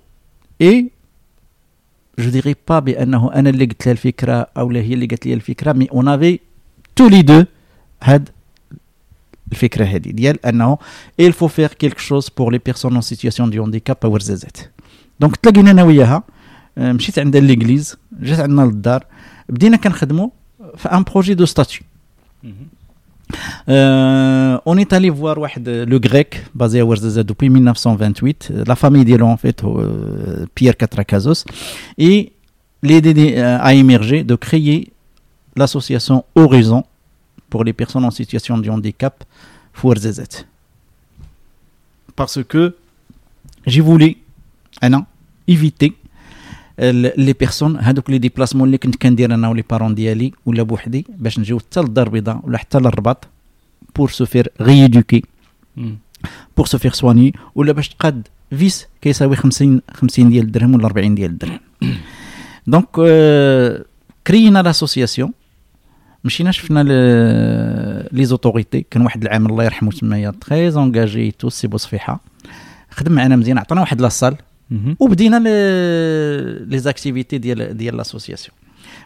اي 0.61 0.91
جو 2.20 2.30
ديغي 2.30 2.55
با 2.70 2.80
بأنه 2.80 3.34
أنا 3.34 3.49
اللي 3.49 3.66
قلت 3.66 3.86
لها 3.86 3.91
الفكرة 3.91 4.47
أو 4.57 4.70
هي 4.70 4.93
اللي 4.93 5.05
قالت 5.05 5.26
لي 5.26 5.34
الفكرة 5.34 5.74
مي 5.74 5.88
اون 5.91 6.07
افي 6.07 6.39
تو 6.95 7.07
لي 7.07 7.22
دو 7.22 7.43
هاد 8.03 8.30
الفكرة 9.51 9.86
هذه 9.86 10.09
ديال 10.09 10.45
أنه 10.45 10.78
il 11.22 11.32
faut 11.32 11.47
faire 11.47 11.78
quelque 11.84 12.01
chose 12.01 12.30
pour 12.30 12.51
les 12.51 12.59
personnes 12.59 12.97
en 12.97 13.01
situation 13.01 13.47
de 13.47 13.59
handicap 13.59 14.05
ورزازات 14.05 14.57
دونك 15.20 15.36
تلاقينا 15.36 15.72
أنا 15.72 15.84
وياها 15.84 16.24
مشيت 16.78 17.20
عندها 17.20 17.41
ليغليز 17.41 17.97
جات 18.22 18.39
عندنا 18.39 18.61
للدار 18.61 19.05
بدينا 19.49 19.76
كنخدموا 19.76 20.28
في 20.76 20.89
ان 20.89 21.03
بروجي 21.03 21.34
دو 21.34 21.45
ستاتيو 21.45 21.82
Euh, 23.68 24.59
on 24.64 24.76
est 24.78 24.93
allé 24.93 25.11
voir 25.11 25.39
واحد, 25.39 25.68
euh, 25.68 25.84
le 25.84 25.99
grec 25.99 26.30
basé 26.55 26.80
à 26.80 26.84
Ouarzazate 26.86 27.26
depuis 27.26 27.51
1928. 27.51 28.49
euh, 28.51 28.64
La 28.66 28.74
famille 28.76 29.05
d'Elo, 29.05 29.26
en 29.26 29.36
fait, 29.36 29.62
euh, 29.64 30.47
Pierre 30.55 30.76
Katrakazos. 30.76 31.45
Et 31.99 32.32
l'idée 32.82 33.34
euh, 33.36 33.59
a 33.61 33.74
émergé 33.74 34.24
de 34.24 34.34
créer 34.34 34.93
l'association 35.57 36.24
Horizon 36.34 36.84
pour 37.51 37.64
les 37.64 37.74
personnes 37.74 38.05
en 38.07 38.11
situation 38.11 38.57
de 38.57 38.70
handicap 38.70 39.24
Ouarzazate. 39.82 40.47
Parce 42.16 42.43
que 42.43 42.74
j'ai 43.66 43.82
voulu 43.82 44.16
أنا 44.82 45.05
éviter 45.51 45.86
ال- 45.86 45.93
لي 46.80 47.34
بيرسون 47.39 47.78
هذوك 47.78 48.09
لي 48.09 48.17
ديبلاسمون 48.17 48.67
اللي 48.67 48.78
كنت 48.78 48.95
كندير 48.95 49.34
أنا 49.34 49.49
ولي 49.49 49.63
بارون 49.69 49.95
ديالي 49.95 50.32
ولا 50.45 50.63
بوحدي 50.63 51.05
باش 51.17 51.39
نجيو 51.39 51.59
حتى 51.59 51.80
للدار 51.80 52.07
البيضاء 52.07 52.39
ولا 52.43 52.57
حتى 52.57 52.78
للرباط 52.78 53.28
بور 53.95 54.09
سو 54.09 54.26
فير 54.26 54.51
ريدوكي 54.61 55.24
بور 56.57 56.65
سو 56.65 56.78
فير 56.78 56.91
سواني 56.91 57.34
ولا 57.55 57.71
باش 57.71 57.89
تقاد 57.89 58.28
فيس 58.49 58.88
كيساوي 59.01 59.36
50 59.36 59.82
50 59.93 60.30
ديال 60.30 60.45
الدرهم 60.45 60.76
ولا 60.76 60.86
40 60.86 61.15
ديال 61.15 61.32
الدرهم. 61.32 61.59
دونك 62.67 62.88
كرينا 64.28 64.61
لاسوسياسيون 64.61 65.32
مشينا 66.24 66.51
شفنا 66.51 66.84
لي 68.11 68.26
زوتوريتي 68.26 68.86
كان 68.91 69.01
واحد 69.01 69.21
العام 69.21 69.45
الله 69.45 69.63
يرحمه 69.63 69.91
تمايا 69.91 70.34
تري 70.41 70.69
انجاجي 70.69 71.32
تو 71.32 71.49
سي 71.49 71.67
بوصفيحه 71.67 72.19
خدم 72.89 73.11
معنا 73.11 73.36
مزيان 73.36 73.57
عطانا 73.57 73.82
واحد 73.82 74.01
لاصال. 74.01 74.36
وبدينا 75.01 75.36
لي 76.70 76.78
زاكتيفيتي 76.78 77.39
ديال 77.39 77.76
ديال 77.76 77.97
لاسوسياسيون 77.97 78.57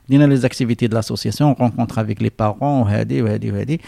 بدينا 0.09 0.24
لي 0.24 0.37
زاكتيفيتي 0.37 0.87
دو 0.87 0.97
لاسوسياسيون 0.97 1.55
رونكونتر 1.61 2.01
افيك 2.03 2.22
لي 2.22 2.30
بارون 2.39 2.57
وهادي 2.62 3.22
وهادي 3.22 3.51
وهادي 3.53 3.80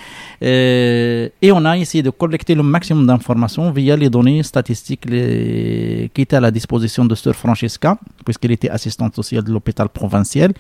اي 0.43 1.51
اون 1.51 1.67
a 1.67 1.77
essayé 1.79 2.03
de 2.03 2.11
collecter 2.11 2.55
le 2.55 2.63
maximum 2.63 3.07
d'informations 3.07 3.71
via 3.73 3.97
les 3.97 4.11
données 4.17 4.43
statistiques 4.43 5.05
les- 5.13 6.11
qui 6.15 6.21
étaient 6.23 6.37
à 6.37 6.45
la 6.49 6.53
disposition 6.59 7.05
de 7.11 7.15
Sœur 7.23 7.35
Francesca 7.43 7.91
puisqu'elle 8.25 8.53
était 8.59 8.71
assistante 8.79 9.15
sociale 9.21 9.45
de 9.49 9.53
l'hôpital 9.55 9.89
provincial 10.01 10.51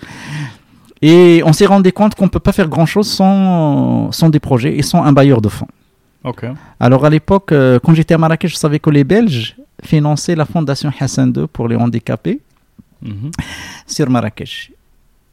et 1.10 1.42
on 1.50 1.52
s'est 1.58 1.66
rendu 1.74 1.90
compte 1.98 2.14
qu'on 2.16 2.28
ne 2.30 2.34
peut 2.36 2.44
pas 2.48 2.54
faire 2.58 2.68
grand 2.76 2.86
chose 2.94 3.08
sans, 3.18 4.10
sans 4.18 4.28
des 4.34 4.42
projets 4.48 4.74
et 4.80 4.82
sans 4.90 5.00
un 5.10 5.12
bailleur 5.18 5.40
de 5.46 5.50
fonds 5.56 5.72
Alors 6.79 7.05
à 7.05 7.09
l'époque, 7.09 7.51
euh, 7.51 7.79
quand 7.83 7.93
j'étais 7.93 8.13
à 8.13 8.17
Marrakech, 8.17 8.51
je 8.51 8.57
savais 8.57 8.79
que 8.79 8.89
les 8.89 9.03
Belges 9.03 9.55
finançaient 9.83 10.35
la 10.35 10.45
fondation 10.45 10.91
Hassan 10.99 11.33
II 11.35 11.47
pour 11.51 11.67
les 11.67 11.75
handicapés 11.75 12.39
Mhm. 13.01 13.31
sur 13.87 14.09
Marrakech. 14.09 14.71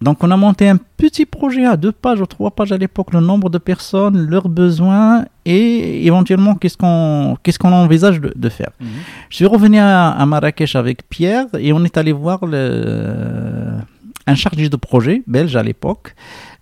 Donc 0.01 0.23
on 0.23 0.31
a 0.31 0.37
monté 0.37 0.69
un 0.69 0.77
petit 0.97 1.25
projet 1.27 1.65
à 1.65 1.77
deux 1.77 1.91
pages 1.91 2.21
ou 2.21 2.27
trois 2.27 2.51
pages 2.53 2.71
à 2.71 2.77
l'époque, 2.77 3.13
le 3.13 3.21
nombre 3.21 3.49
de 3.51 3.59
personnes, 3.59 4.27
leurs 4.29 4.49
besoins 4.49 5.25
et 5.45 6.07
éventuellement 6.07 6.55
qu'est-ce 6.55 6.77
qu'on 6.77 7.37
qu'est-ce 7.43 7.59
qu'on 7.59 7.73
envisage 7.73 8.21
de, 8.21 8.33
de 8.37 8.49
faire. 8.49 8.71
Mhm. 8.81 8.87
Je 9.31 9.37
suis 9.37 9.47
revenu 9.47 9.79
à, 9.79 10.11
à 10.11 10.27
Marrakech 10.27 10.77
avec 10.77 11.09
Pierre 11.09 11.47
et 11.59 11.73
on 11.73 11.83
est 11.83 11.97
allé 11.97 12.13
voir 12.13 12.45
le, 12.47 13.79
un 14.27 14.35
chargé 14.35 14.69
de 14.69 14.77
projet 14.77 15.23
belge 15.27 15.57
à 15.57 15.63
l'époque 15.63 16.15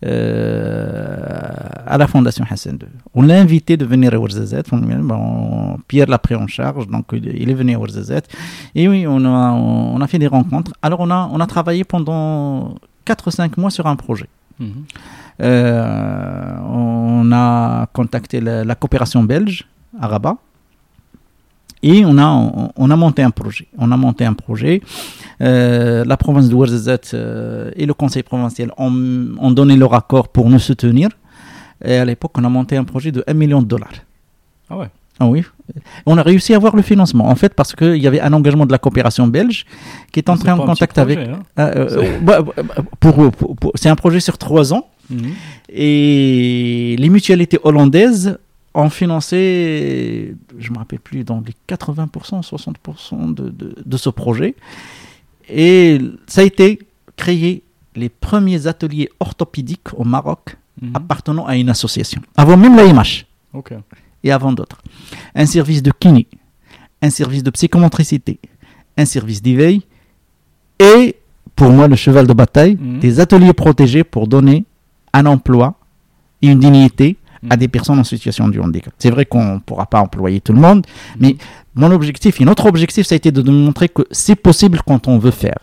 à 0.02 1.96
la 1.98 2.06
Fondation 2.06 2.44
Hassan 2.48 2.74
II. 2.80 2.88
On 3.14 3.22
l'a 3.22 3.40
invité 3.40 3.76
de 3.76 3.84
venir 3.84 4.14
à 4.14 4.18
Ouarzazate. 4.18 4.70
Bon, 4.70 5.78
Pierre 5.88 6.08
l'a 6.08 6.18
pris 6.18 6.34
en 6.34 6.46
charge, 6.46 6.88
donc 6.88 7.06
il 7.12 7.50
est 7.50 7.54
venu 7.54 7.74
à 7.74 7.78
Ouarzazate. 7.78 8.28
Et 8.74 8.88
oui, 8.88 9.06
on 9.06 9.24
a, 9.24 9.52
on 9.52 10.00
a 10.00 10.06
fait 10.06 10.18
des 10.18 10.26
rencontres. 10.26 10.72
Alors 10.82 11.00
on 11.00 11.10
a, 11.10 11.28
on 11.32 11.40
a 11.40 11.46
travaillé 11.46 11.84
pendant 11.84 12.74
4 13.04 13.28
ou 13.28 13.30
5 13.30 13.56
mois 13.56 13.70
sur 13.70 13.86
un 13.86 13.96
projet. 13.96 14.28
Mhm. 14.60 14.84
Euh, 15.42 16.56
on 16.68 17.30
a 17.32 17.86
contacté 17.92 18.40
la, 18.40 18.64
la 18.64 18.74
coopération 18.74 19.22
belge 19.24 19.66
à 20.00 20.06
Rabat. 20.06 20.36
Et 21.86 22.02
on 22.06 22.16
a, 22.16 22.72
on, 22.76 22.90
a 22.90 22.96
monté 22.96 23.22
un 23.22 23.30
projet. 23.30 23.66
On 23.76 23.92
a 23.92 23.96
monté 23.98 24.24
un 24.24 24.32
projet. 24.32 24.80
Euh, 25.42 26.02
la 26.06 26.16
province 26.16 26.48
de 26.48 26.54
Ouarzazate 26.54 27.10
euh, 27.12 27.70
et 27.76 27.84
le 27.84 27.92
conseil 27.92 28.22
provincial 28.22 28.72
ont, 28.78 29.50
donné 29.50 29.76
leur 29.76 29.92
accord 29.92 30.28
pour 30.28 30.48
nous 30.48 30.58
soutenir. 30.58 31.10
Et 31.84 31.96
à 31.96 32.06
l'époque, 32.06 32.32
on 32.38 32.44
a 32.44 32.48
monté 32.48 32.78
un 32.78 32.84
projet 32.84 33.12
de 33.12 33.22
1 33.26 33.34
million 33.34 33.60
de 33.60 33.66
dollars. 33.66 33.92
Ah 34.70 34.78
ouais 34.78 34.88
ah 35.20 35.26
oui. 35.26 35.44
On 36.06 36.16
a 36.18 36.22
réussi 36.22 36.54
à 36.54 36.56
avoir 36.56 36.74
le 36.74 36.82
financement, 36.82 37.28
en 37.28 37.36
fait, 37.36 37.54
parce 37.54 37.74
qu'il 37.74 37.98
y 37.98 38.06
avait 38.08 38.20
un 38.20 38.32
engagement 38.32 38.66
de 38.66 38.72
la 38.72 38.78
coopération 38.78 39.28
belge 39.28 39.64
qui 40.10 40.18
est 40.18 40.28
entré 40.28 40.50
en 40.50 40.58
contact 40.58 40.98
avec. 40.98 41.18
Hein. 41.18 41.38
Euh, 41.58 42.18
bah, 42.20 42.42
bah, 42.42 42.52
pour, 42.98 43.30
c'est 43.76 43.90
un 43.90 43.94
projet 43.94 44.20
sur 44.20 44.38
trois 44.38 44.72
ans. 44.72 44.88
Mhm. 45.10 45.30
Et 45.68 46.96
les 46.98 47.08
mutualités 47.10 47.58
hollandaises 47.62 48.38
ont 48.74 48.90
financé, 48.90 50.34
je 50.58 50.68
ne 50.68 50.74
me 50.74 50.78
rappelle 50.78 50.98
plus, 50.98 51.24
dans 51.24 51.42
les 51.46 51.54
80%, 51.68 52.42
60% 52.42 53.34
de, 53.34 53.48
de, 53.48 53.76
de, 53.84 53.96
ce 53.96 54.10
projet. 54.10 54.56
Et 55.48 56.00
ça 56.26 56.40
a 56.40 56.44
été 56.44 56.80
créé 57.16 57.62
les 57.94 58.08
premiers 58.08 58.66
ateliers 58.66 59.08
orthopédiques 59.20 59.94
au 59.96 60.04
Maroc 60.04 60.56
mhm. 60.82 60.90
appartenant 60.94 61.46
à 61.46 61.56
une 61.56 61.68
association, 61.68 62.20
avant 62.36 62.56
même 62.56 62.76
la 62.76 62.84
IMH 62.84 63.26
et 64.24 64.32
avant 64.32 64.52
d'autres. 64.52 64.78
Un 65.34 65.46
service 65.46 65.82
de 65.82 65.92
kiné, 65.92 66.26
un 67.00 67.10
service 67.10 67.44
de 67.44 67.50
psychomotricité, 67.50 68.40
un 68.96 69.04
service 69.04 69.40
d'éveil 69.40 69.82
et, 70.80 71.16
pour 71.54 71.70
moi, 71.70 71.86
le 71.86 71.94
cheval 71.94 72.26
de 72.26 72.32
bataille, 72.32 72.76
mhm. 72.80 72.98
des 72.98 73.20
ateliers 73.20 73.52
protégés 73.52 74.02
pour 74.02 74.26
donner 74.26 74.64
un 75.12 75.26
emploi 75.26 75.74
et 76.42 76.48
une 76.48 76.58
dignité 76.58 77.16
à 77.50 77.56
des 77.56 77.68
personnes 77.68 77.98
en 77.98 78.04
situation 78.04 78.48
de 78.48 78.58
handicap. 78.60 78.92
C'est 78.98 79.10
vrai 79.10 79.26
qu'on 79.26 79.54
ne 79.54 79.58
pourra 79.58 79.86
pas 79.86 80.00
employer 80.00 80.40
tout 80.40 80.52
le 80.52 80.60
monde, 80.60 80.86
mais 81.18 81.36
mon 81.74 81.90
objectif 81.90 82.40
et 82.40 82.44
notre 82.44 82.66
objectif, 82.66 83.06
ça 83.06 83.14
a 83.14 83.16
été 83.16 83.32
de 83.32 83.42
montrer 83.50 83.88
que 83.88 84.02
c'est 84.10 84.36
possible 84.36 84.80
quand 84.86 85.08
on 85.08 85.18
veut 85.18 85.30
faire. 85.30 85.58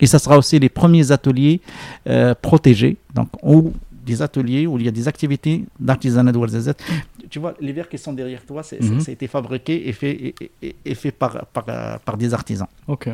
Et 0.00 0.06
ça 0.06 0.18
sera 0.18 0.38
aussi 0.38 0.58
les 0.58 0.68
premiers 0.70 1.12
ateliers 1.12 1.60
euh, 2.08 2.34
protégés, 2.40 2.96
donc 3.14 3.28
ou 3.42 3.72
des 4.04 4.22
ateliers 4.22 4.66
où 4.66 4.78
il 4.78 4.84
y 4.84 4.88
a 4.88 4.90
des 4.90 5.06
activités 5.08 5.64
d'artisanat 5.78 6.32
de 6.32 6.38
Ouarzazate. 6.38 6.82
Tu 7.28 7.38
vois, 7.38 7.54
les 7.60 7.72
verres 7.72 7.88
qui 7.88 7.98
sont 7.98 8.12
derrière 8.12 8.44
toi, 8.44 8.62
mhm. 8.80 9.00
ça 9.00 9.10
a 9.10 9.12
été 9.12 9.26
fabriqué 9.28 9.88
et 9.88 9.92
fait, 9.92 10.34
et, 10.62 10.94
fait 10.94 11.12
par, 11.12 11.46
par, 11.46 12.16
des 12.16 12.34
artisans. 12.34 12.66
Ok. 12.88 13.10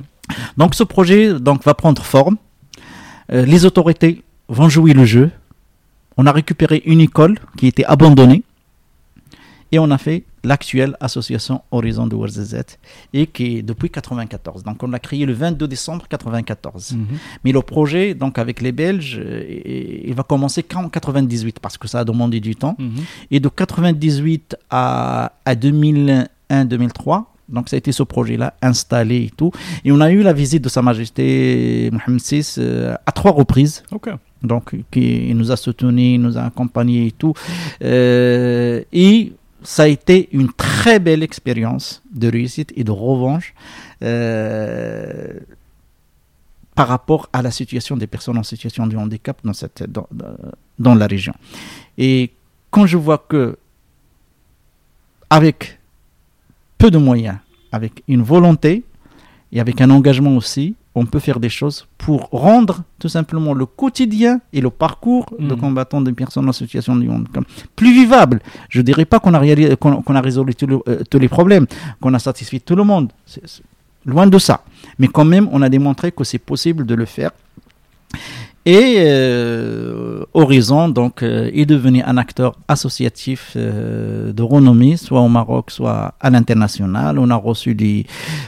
Donc 0.57 0.75
ce 0.75 0.85
projet 0.85 1.39
donc, 1.39 1.65
va 1.65 1.75
prendre 1.75 2.03
forme. 2.03 2.37
Euh, 3.33 3.45
les 3.45 3.65
autorités 3.65 4.23
vont 4.49 4.69
jouer 4.69 4.95
le 4.95 5.05
jeu 5.05 5.31
on 6.17 6.27
a 6.27 6.33
récupéré 6.33 6.83
une 6.87 7.01
école 7.01 7.39
qui 7.57 7.67
était 7.67 7.85
abandonnée 7.85 8.43
et 9.73 9.79
on 9.79 9.91
a 9.91 9.99
fait 9.99 10.25
l'actuelle 10.45 10.97
association 11.01 11.62
Horizon 11.73 12.07
de 12.07 12.14
Ouarzazate 12.14 12.79
et 13.12 13.27
qui 13.27 13.59
est 13.59 13.62
depuis 13.62 13.91
94. 13.91 14.62
Donc 14.62 14.83
on 14.83 14.89
l'a 14.89 15.01
créé 15.01 15.27
le 15.27 15.33
22 15.33 15.67
décembre 15.67 16.07
94. 16.09 16.93
Mhm. 16.93 17.07
Mais 17.45 17.53
le 17.53 17.61
projet 17.62 18.14
donc 18.14 18.39
avec 18.39 18.61
les 18.61 18.73
Belges, 18.73 19.21
euh, 19.21 20.03
il 20.05 20.14
va 20.14 20.23
commencer 20.23 20.62
qu'en 20.62 20.89
98 20.89 21.59
parce 21.59 21.77
que 21.77 21.89
ça 21.89 22.01
a 22.01 22.05
demandé 22.05 22.41
du 22.41 22.55
temps. 22.55 22.77
Mhm. 22.79 22.93
Et 23.33 23.41
de 23.41 23.49
98 23.49 24.57
à, 24.71 25.33
à 25.45 25.55
2001-2003, 25.55 27.25
donc 27.49 27.69
ça 27.69 27.77
a 27.77 27.79
été 27.79 27.91
ce 27.93 28.05
projet-là 28.05 28.55
installé 28.62 29.25
et 29.25 29.31
tout. 29.37 29.51
Et 29.85 29.91
on 29.91 30.01
a 30.01 30.11
eu 30.11 30.23
la 30.23 30.33
visite 30.33 30.62
de 30.62 30.69
Sa 30.69 30.83
Majesté 30.83 31.91
Mohamed 31.93 32.23
VI 32.23 32.55
euh, 32.59 32.95
à 33.05 33.12
trois 33.12 33.33
reprises. 33.33 33.83
Donc 34.43 34.74
qui 34.91 35.34
nous 35.34 35.51
a 35.53 35.57
soutenus, 35.57 36.20
nous 36.20 36.39
a 36.39 36.43
accompagnés 36.43 37.07
et 37.07 37.12
tout. 37.12 37.34
Euh, 37.82 38.82
et 38.93 39.32
ça 39.62 39.84
a 39.84 39.87
été 39.89 40.28
une 40.32 40.53
très 40.53 40.99
belle 40.99 41.22
expérience 41.22 42.03
de 42.12 42.28
réussite 42.30 42.72
et 42.76 42.84
de 42.84 42.91
revanche 42.91 43.55
euh, 44.03 45.32
par 46.74 46.89
rapport 46.89 47.28
à 47.32 47.43
la 47.43 47.51
situation 47.51 47.97
des 47.97 48.07
personnes 48.07 48.39
en 48.39 48.43
situation 48.43 48.87
de 48.87 48.97
handicap 48.97 49.39
dans, 49.43 49.55
cette, 49.55 49.84
dans, 49.91 50.07
dans 50.78 50.95
la 50.95 51.07
région. 51.07 51.34
Et 51.99 52.32
quand 52.70 52.87
je 52.87 52.97
vois 52.97 53.18
que 53.18 53.57
avec 55.30 55.80
peu 56.78 56.91
de 56.91 56.99
moyens, 56.99 57.39
avec 57.72 58.03
une 58.07 58.22
volonté 58.22 58.84
et 59.53 59.61
avec 59.61 59.80
un 59.80 59.91
engagement 59.91 60.37
aussi, 60.37 60.76
on 60.97 61.05
peut 61.05 61.18
faire 61.20 61.38
des 61.38 61.51
choses 61.51 61.86
pour 61.99 62.28
rendre 62.32 62.82
tout 62.99 63.11
simplement 63.11 63.53
le 63.53 63.66
quotidien 63.66 64.40
et 64.55 64.62
le 64.62 64.70
parcours 64.70 65.26
de 65.38 65.55
mm. 65.55 65.59
combattants 65.61 66.01
des 66.01 66.12
personnes 66.14 66.49
en 66.49 66.53
situation 66.53 66.97
de 66.97 67.07
handicap 67.09 67.44
plus 67.76 67.92
vivable. 67.92 68.40
Je 68.70 68.78
ne 68.78 68.82
dirais 68.82 69.05
pas 69.05 69.20
qu'on 69.20 69.34
a, 69.34 69.38
a, 69.38 70.20
résolu 70.22 70.55
euh, 70.62 71.03
tous 71.11 71.18
les 71.18 71.28
problèmes, 71.28 71.66
qu'on 72.01 72.14
a 72.14 72.18
satisfait 72.18 72.61
tout 72.61 72.74
le 72.74 72.82
monde. 72.84 73.12
loin 74.07 74.26
de 74.26 74.38
ça. 74.38 74.64
Mais 74.99 75.09
quand 75.09 75.26
même, 75.26 75.49
on 75.53 75.61
a 75.61 75.68
démontré 75.68 76.12
que 76.12 76.24
c'est 76.24 76.38
possible 76.38 76.86
de 76.86 76.94
le 76.94 77.05
faire. 77.05 77.30
Et 78.69 78.97
euh, 78.99 80.25
Horizon 80.35 80.89
donc 80.89 81.23
euh, 81.23 81.49
est 81.55 81.67
devenu 81.67 82.03
un 82.03 82.17
acteur 82.17 82.59
associatif 82.67 83.53
euh, 83.55 84.33
de 84.33 84.43
renommée, 84.43 84.97
soit 84.97 85.21
au 85.21 85.29
Maroc, 85.29 85.71
soit 85.71 86.14
à 86.21 86.31
l'international. 86.31 87.21
On 87.21 87.31
a 87.31 87.37
reçu 87.37 87.77
des, 87.77 88.07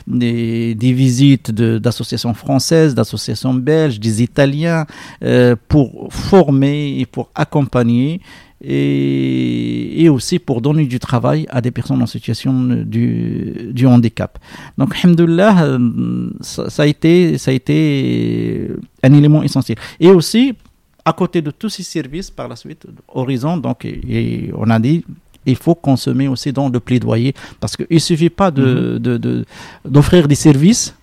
des, 0.09 0.75
des 0.75 0.93
visites 0.93 1.53
d'associations 1.53 2.35
françaises, 2.35 2.97
d'associations 2.97 3.55
belges, 3.55 4.01
des 4.01 4.21
Italiens, 4.21 4.87
pour 5.69 6.09
former 6.11 6.99
et 6.99 7.07
pour 7.07 7.31
accompagner 7.37 8.21
et, 8.61 10.09
aussi 10.09 10.39
pour 10.39 10.61
donner 10.61 10.87
du 10.87 10.99
travail 10.99 11.47
à 11.51 11.61
des 11.61 11.71
personnes 11.71 12.03
en 12.03 12.07
situation 12.07 12.53
du, 12.53 13.71
du 13.73 13.87
handicap. 13.87 14.39
Donc, 14.77 14.95
alhamdoulilah, 14.97 15.65
euh, 15.65 16.31
ça, 16.41 16.71
ça, 16.71 16.83
a 16.83 16.87
été, 16.87 17.39
ça 17.39 17.51
a 17.51 17.55
été 17.55 18.71
un 19.03 19.13
élément 19.13 19.43
essentiel. 19.43 19.79
Et 20.01 20.09
aussi, 20.09 20.55
à 21.05 21.13
côté 21.13 21.43
de 21.43 21.51
tous 21.51 21.69
ces 21.69 21.83
services, 21.83 22.31
par 22.31 22.49
la 22.49 22.57
suite, 22.57 22.87
Horizon, 23.09 23.59
donc, 23.59 23.85
et 23.85 24.51
on 24.57 24.69
a 24.71 24.79
dit, 24.79 25.05
il 25.47 25.57
faut 25.57 25.75
consommer 25.75 26.29
aussi 26.29 26.53
dans 26.53 26.69
le 26.69 26.81
plaidoyer, 26.81 27.35
parce 27.61 27.77
qu'il 27.77 27.87
ne 27.91 27.99
suffit 27.99 28.31
pas 28.31 28.51
d'offrir 28.51 29.01
de, 29.01 29.19
de, 29.19 29.47
de, 29.85 30.27
des 30.27 30.35
services 30.35 30.95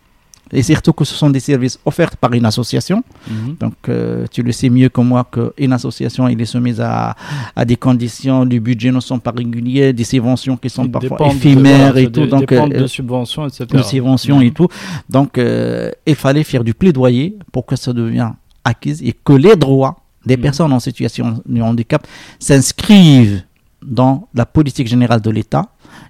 et 0.51 0.61
surtout 0.63 0.93
que 0.93 1.03
ce 1.05 1.15
sont 1.15 1.29
des 1.29 1.39
services 1.39 1.79
offerts 1.85 2.15
par 2.17 2.33
une 2.33 2.45
association. 2.45 3.03
Mhm. 3.29 3.55
Donc, 3.59 3.73
euh, 3.89 4.25
tu 4.31 4.43
le 4.43 4.51
sais 4.51 4.69
mieux 4.69 4.89
que 4.89 5.01
moi 5.01 5.27
qu'une 5.31 5.73
association, 5.73 6.27
il 6.27 6.39
est 6.39 6.45
soumise 6.45 6.79
à, 6.81 7.15
à, 7.55 7.65
des 7.65 7.75
conditions, 7.75 8.45
du 8.45 8.59
budget 8.59 8.91
ne 8.91 8.99
sont 8.99 9.19
pas 9.19 9.31
réguliers, 9.35 9.91
des 9.93 10.03
subventions 10.03 10.57
qui 10.57 10.69
sont 10.69 10.87
parfois 10.87 11.27
éphémères 11.27 11.97
et 11.97 12.11
tout. 12.11 12.27
donc, 12.27 12.51
euh, 12.51 12.67
de 12.67 12.87
subventions, 12.87 13.47
etc. 13.47 13.65
De 13.69 13.81
subventions 13.81 14.39
et 14.41 14.45
mhm. 14.45 14.53
tout. 14.53 14.67
Donc, 15.09 15.37
euh, 15.37 15.89
il 16.05 16.15
fallait 16.15 16.43
faire 16.43 16.63
du 16.63 16.73
plaidoyer 16.73 17.37
pour 17.51 17.65
que 17.65 17.75
ça 17.75 17.91
devienne 17.91 18.33
acquise 18.63 19.01
et 19.03 19.13
que 19.13 19.33
les 19.33 19.55
droits 19.55 19.97
des 20.25 20.37
mhm. 20.37 20.43
personnes 20.43 20.73
en 20.73 20.79
situation 20.79 21.41
de 21.45 21.61
handicap 21.61 22.05
s'inscrivent 22.39 23.43
dans 23.85 24.27
la 24.33 24.45
politique 24.45 24.87
générale 24.87 25.21
de 25.21 25.29
l'État 25.29 25.67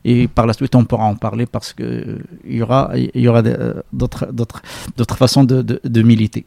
et 0.08 0.28
par 0.28 0.46
la 0.46 0.54
suite, 0.54 0.76
on 0.76 0.86
pourra 0.86 1.06
en 1.06 1.16
parler 1.16 1.48
parce 1.48 1.74
qu'il 1.74 2.22
y 2.48 2.62
aura, 2.62 2.92
y 2.96 3.28
aura 3.28 3.42
euh, 3.44 3.82
d'autres 3.92 5.18
façons 5.18 5.44
de 5.44 6.02
militer. 6.04 6.46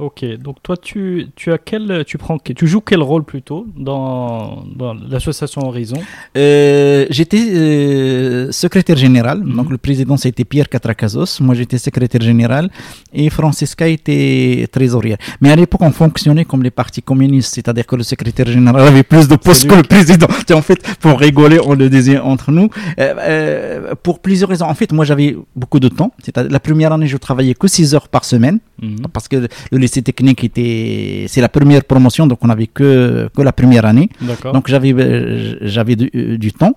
Ok, 0.00 0.24
donc 0.42 0.56
toi 0.60 0.76
tu, 0.76 1.28
tu 1.36 1.52
as 1.52 1.58
quel 1.58 2.02
tu 2.04 2.18
prends 2.18 2.36
tu 2.38 2.66
joues 2.66 2.80
quel 2.80 3.00
rôle 3.00 3.22
plutôt 3.22 3.64
dans, 3.76 4.64
dans 4.74 4.92
l'association 4.92 5.68
Horizon? 5.68 5.98
Euh, 6.36 7.06
J'étais 7.10 7.44
euh, 7.54 8.50
secrétaire 8.50 8.96
général, 8.96 9.38
mhm. 9.38 9.54
donc 9.54 9.70
le 9.70 9.78
président 9.78 10.16
c'était 10.16 10.44
Pierre 10.44 10.68
Catracazos, 10.68 11.40
moi 11.40 11.54
j'étais 11.54 11.78
secrétaire 11.78 12.22
général 12.22 12.70
et 13.12 13.30
Francisca 13.30 13.86
était 13.86 14.66
trésorière. 14.72 15.18
Mais 15.40 15.52
à 15.52 15.56
l'époque 15.56 15.82
on 15.82 15.92
fonctionnait 15.92 16.44
comme 16.44 16.64
les 16.64 16.72
partis 16.72 17.02
communistes, 17.02 17.54
c'est-à-dire 17.54 17.86
que 17.86 17.94
le 17.94 18.02
secrétaire 18.02 18.46
général 18.46 18.82
avait 18.82 19.04
plus 19.04 19.28
de 19.28 19.36
postes 19.36 19.68
que 19.68 19.76
le 19.76 19.84
président. 19.84 20.26
en 20.54 20.62
fait, 20.62 20.82
pour 20.98 21.20
rigoler, 21.20 21.60
on 21.64 21.74
le 21.74 21.88
disait 21.88 22.18
entre 22.18 22.50
nous. 22.50 22.68
Euh, 22.98 23.94
pour 24.02 24.18
plusieurs 24.18 24.48
raisons. 24.48 24.66
En 24.66 24.74
fait, 24.74 24.90
moi 24.92 25.04
j'avais 25.04 25.36
beaucoup 25.54 25.78
de 25.78 25.88
temps. 25.88 26.10
La 26.34 26.58
première 26.58 26.92
année, 26.92 27.06
je 27.06 27.16
travaillais 27.16 27.54
que 27.54 27.68
6 27.68 27.94
heures 27.94 28.08
par 28.08 28.24
semaine 28.24 28.58
mhm. 28.82 29.06
parce 29.12 29.28
que 29.28 29.36
le 29.70 29.83
lycée 29.83 30.01
technique 30.09 30.41
était, 30.49 31.25
c'est 31.31 31.41
la 31.47 31.51
première 31.57 31.83
promotion, 31.91 32.23
donc 32.31 32.39
on 32.45 32.47
n'avait 32.51 32.71
que, 32.77 32.89
que 33.35 33.41
la 33.49 33.53
première 33.59 33.85
année. 33.91 34.07
D'accord. 34.29 34.51
Donc 34.55 34.65
j'avais 34.71 34.91
euh, 34.93 35.55
j'avais 35.75 35.95
du, 36.01 36.07
euh, 36.15 36.37
du 36.45 36.51
temps 36.61 36.75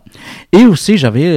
et 0.57 0.63
aussi 0.73 0.93
j'avais 1.03 1.29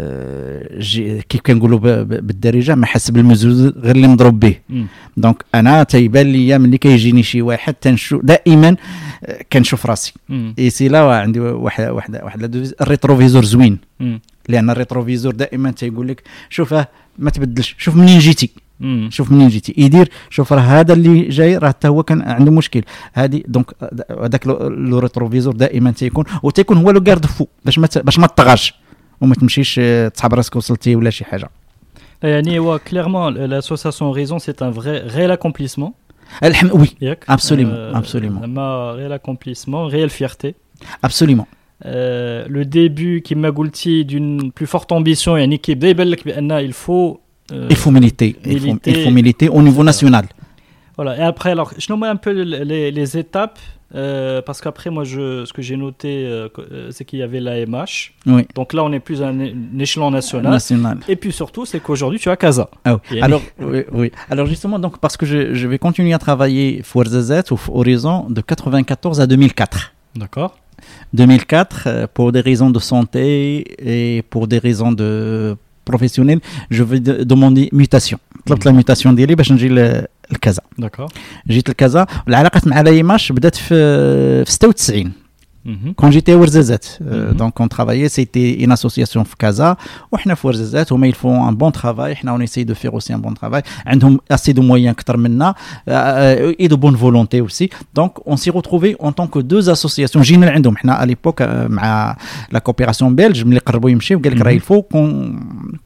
euh, 0.00 0.60
j'ai- 0.78 1.22
كيف 1.28 1.40
كنقولوا 1.40 1.78
ب- 1.78 1.86
ب- 2.08 2.26
بالدارجه 2.26 2.74
ما 2.74 2.86
حسب 2.86 3.16
المزوز 3.16 3.66
غير 3.66 3.96
اللي 3.96 4.08
مضروب 4.08 4.40
به 4.40 4.56
مم. 4.70 4.86
دونك 5.16 5.44
انا 5.54 5.82
تيبان 5.82 6.26
لي 6.26 6.58
ملي 6.58 6.78
كيجيني 6.78 7.22
شي 7.22 7.42
واحد 7.42 7.74
تنشوف 7.74 8.24
دائما 8.24 8.76
آه، 9.24 9.38
كنشوف 9.52 9.86
راسي 9.86 10.12
مم. 10.28 10.54
اي 10.58 10.70
سي 10.70 10.88
لا 10.88 10.98
عندي 11.16 11.40
واحد 11.40 11.88
واحد 11.88 12.20
واحد 12.22 12.42
لدوز- 12.42 12.74
الريتروفيزور 12.80 13.44
زوين 13.44 13.78
مم. 14.00 14.20
لان 14.48 14.70
الريتروفيزور 14.70 15.32
دائما 15.34 15.70
تيقول 15.70 16.08
لك 16.08 16.22
شوف 16.50 16.74
اه 16.74 16.88
ما 17.18 17.30
تبدلش 17.30 17.74
شوف 17.78 17.96
منين 17.96 18.18
جيتي 18.18 18.50
مم. 18.80 19.08
شوف 19.12 19.32
منين 19.32 19.48
جيتي 19.48 19.74
يدير 19.76 20.08
شوف 20.30 20.52
راه 20.52 20.60
هذا 20.60 20.92
اللي 20.92 21.28
جاي 21.28 21.56
راه 21.58 21.68
حتى 21.68 21.88
هو 21.88 22.02
كان 22.02 22.22
عنده 22.22 22.50
مشكل 22.52 22.82
هذه 23.12 23.42
دونك 23.48 23.66
هذاك 24.22 24.46
لو- 24.46 24.68
لو 24.68 24.98
ريتروفيزور 24.98 25.52
دائما 25.56 25.90
تيكون 25.90 26.24
وتيكون 26.42 26.76
هو 26.76 26.90
لو 26.90 27.00
كارد 27.02 27.26
فو 27.26 27.46
باش 27.64 27.78
ما 27.78 27.86
ت- 27.86 27.98
باش 27.98 28.18
ما 28.18 28.26
تطغاش 28.26 28.74
وما 29.20 29.34
تمشيش 29.34 29.80
آه، 29.82 30.08
تصحاب 30.08 30.34
راسك 30.34 30.56
وصلتي 30.56 30.96
ولا 30.96 31.10
شي 31.10 31.24
حاجه 31.24 31.48
يعني 32.22 32.58
هو 32.58 32.78
clairement 32.90 33.32
l'association 33.36 34.14
Raison 34.18 34.38
c'est 34.38 34.62
un 34.62 34.70
vrai 34.78 35.14
réel 35.16 35.36
accomplissement 35.38 35.90
الحمد 36.44 36.72
وي 36.72 36.88
ياك 37.02 37.24
Absolument, 37.24 37.52
آه، 37.66 38.00
absolument. 38.02 38.40
زعما 38.40 38.96
réel 38.96 39.20
accomplissement 39.20 39.92
réelle 39.92 40.10
fierté 40.22 40.48
ابسوليمون 41.04 41.46
Euh, 41.84 42.46
le 42.48 42.64
début 42.64 43.20
كما 43.24 43.50
قلتي 43.50 44.04
d'une 44.04 44.50
plus 44.60 44.66
forte 44.66 44.92
ambition 44.92 45.28
يعني 45.28 45.56
كيبدا 45.56 45.88
يبان 45.88 46.06
لك 46.08 46.24
بان 46.24 46.70
il 46.70 46.74
faut 46.74 47.18
euh, 47.51 47.67
il 47.69 47.75
faut 47.75 47.91
militer 47.91 48.35
il 48.45 48.59
faut, 48.59 48.65
militer. 48.67 48.91
il 48.91 49.03
faut 49.03 49.11
militer 49.11 49.49
au 49.49 49.61
niveau 49.61 49.83
national 49.83 50.25
Voilà. 50.95 51.17
Et 51.17 51.21
après, 51.21 51.51
alors, 51.51 51.71
je 51.77 51.87
nomme 51.89 52.03
un 52.03 52.15
peu 52.15 52.31
les, 52.31 52.91
les 52.91 53.17
étapes, 53.17 53.59
euh, 53.93 54.41
parce 54.41 54.61
qu'après, 54.61 54.89
moi, 54.89 55.03
je, 55.03 55.45
ce 55.45 55.53
que 55.53 55.61
j'ai 55.61 55.75
noté, 55.75 56.25
euh, 56.25 56.47
euh, 56.59 56.89
c'est 56.91 57.05
qu'il 57.05 57.19
y 57.19 57.23
avait 57.23 57.39
l'AMH. 57.39 58.13
oui 58.27 58.47
Donc 58.55 58.73
là, 58.73 58.83
on 58.83 58.91
est 58.91 58.99
plus 58.99 59.21
à 59.21 59.27
un, 59.27 59.39
échelon 59.79 60.11
national. 60.11 60.51
national 60.51 60.99
Et 61.07 61.15
puis 61.15 61.31
surtout, 61.31 61.65
c'est 61.65 61.79
qu'aujourd'hui, 61.79 62.19
tu 62.19 62.29
as 62.29 62.37
Casa. 62.37 62.69
Ah. 62.85 62.99
Yannick. 63.09 63.23
Alors, 63.23 63.41
oui, 63.59 63.83
oui. 63.91 64.11
Alors 64.29 64.45
justement, 64.45 64.79
donc, 64.79 64.99
parce 64.99 65.17
que 65.17 65.25
je, 65.25 65.53
je 65.53 65.67
vais 65.67 65.77
continuer 65.77 66.13
à 66.13 66.19
travailler 66.19 66.81
Fuerzazet 66.83 67.51
au 67.51 67.59
Horizon 67.69 68.27
de 68.29 68.41
94 68.41 69.19
à 69.19 69.27
2004. 69.27 69.93
D'accord. 70.15 70.57
2004, 71.13 71.83
euh, 71.85 72.07
pour 72.11 72.31
des 72.31 72.41
raisons 72.41 72.69
de 72.69 72.79
santé 72.79 73.65
et 73.79 74.23
pour 74.23 74.47
des 74.47 74.57
raisons 74.57 74.91
de 74.91 75.55
professionnelles, 75.90 76.40
je 76.70 76.82
vais 76.82 77.00
de- 77.08 77.24
demander 77.32 77.68
mutation. 77.72 78.18
طلبت 78.46 78.68
la 78.68 78.72
mutation 78.72 79.06
ديالي 79.08 79.34
باش 79.34 79.52
نجي 79.52 79.68
ل- 79.68 80.04
لكذا. 80.32 80.60
D'accord. 80.82 81.08
جيت 81.48 81.68
لكذا 81.70 82.06
العلاقه 82.28 82.60
مع 82.66 82.80
لايماش 82.80 83.32
بدات 83.32 83.54
في 83.56 84.44
في 84.44 84.52
96 84.52 85.12
Mhm. 85.66 85.94
quand 86.00 86.10
j'étais 86.14 86.32
à 86.32 86.36
Ouarzazate, 86.40 86.88
euh, 87.00 87.32
Mhm. 87.32 87.36
donc 87.40 87.52
on 87.64 87.68
travaillait, 87.76 88.08
c'était 88.08 88.50
une 88.64 88.72
association 88.72 89.22
في 89.24 89.34
Casa, 89.44 89.76
وحنا 90.12 90.34
في 90.34 90.48
Ouarzazate, 90.48 90.92
هما 90.92 91.10
ils 91.10 91.14
font 91.14 91.50
un 91.50 91.52
bon 91.52 91.70
travail, 91.80 92.12
حنا 92.14 92.38
on 92.38 92.40
essaye 92.40 92.64
de 92.64 92.74
faire 92.74 92.94
aussi 92.94 93.12
un 93.12 93.18
bon 93.18 93.32
travail, 93.34 93.62
عندهم 93.86 94.18
assez 94.32 94.52
de 94.52 94.60
moyens 94.60 94.88
أكثر 94.90 95.16
منا, 95.16 95.54
euh, 95.88 96.52
et 96.62 96.68
de 96.68 96.74
bonne 96.76 96.96
volonté 96.96 97.40
aussi. 97.40 97.68
Donc 97.98 98.12
on 98.26 98.36
s'est 98.36 98.50
retrouvés 98.58 98.96
en 99.00 99.12
tant 99.12 99.26
que 99.26 99.38
deux 99.40 99.68
associations. 99.70 100.20
جينا 100.20 100.50
عندهم 100.50 100.76
حنا 100.76 101.04
à 101.04 101.06
l'époque 101.08 101.40
euh, 101.40 101.68
مع 101.70 102.16
la 102.54 102.58
coopération 102.60 103.10
belge, 103.20 103.44
ملي 103.46 103.58
قربوا 103.58 103.90
يمشيو 103.90 104.20
قال 104.20 104.32
لك 104.32 104.38
Mhm. 104.38 104.46
راه 104.46 104.58
il 104.58 104.60
faut 104.60 104.96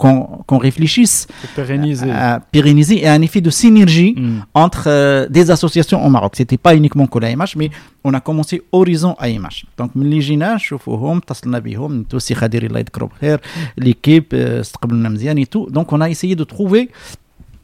qu'on 0.00 0.14
qu'on 0.22 0.42
qu'on 0.48 0.58
réfléchisse 0.58 1.16
Faut 1.42 1.48
pérenniser. 1.60 2.10
à 2.10 2.40
pérenniser 2.54 2.96
et 3.04 3.08
un 3.08 3.22
effet 3.22 3.40
de 3.40 3.50
synergie 3.62 4.14
Mhm. 4.16 4.42
entre 4.64 4.84
euh, 4.88 5.28
des 5.36 5.46
associations 5.56 6.00
au 6.06 6.10
Maroc. 6.16 6.32
C'était 6.40 6.62
pas 6.66 6.74
uniquement 6.80 7.06
que 7.12 7.18
l'AMH, 7.22 7.52
mais 7.60 7.68
on 8.04 8.12
a 8.14 8.20
commencé 8.28 8.54
Horizon 8.72 9.12
AMH. 9.18 9.58
Donc, 9.78 9.90
من 9.96 10.02
اللي 10.06 10.18
جينا 10.20 10.56
شوفوهم 10.58 11.16
اتصلنا 11.16 11.58
بهم 11.58 11.92
نتو 12.00 12.18
سي 12.18 12.34
خدير 12.34 12.62
الله 12.66 12.80
يذكرو 12.80 13.06
بخير 13.06 13.40
l'équipe 13.80 14.32
euh, 14.32 14.60
استقبلنا 14.60 15.08
مزيان 15.08 15.44
et 15.44 15.46
tout. 15.46 15.66
Donc, 15.76 15.86
on 15.92 16.00
a 16.00 16.08
essayé 16.10 16.34
de 16.36 16.44
trouver 16.44 16.88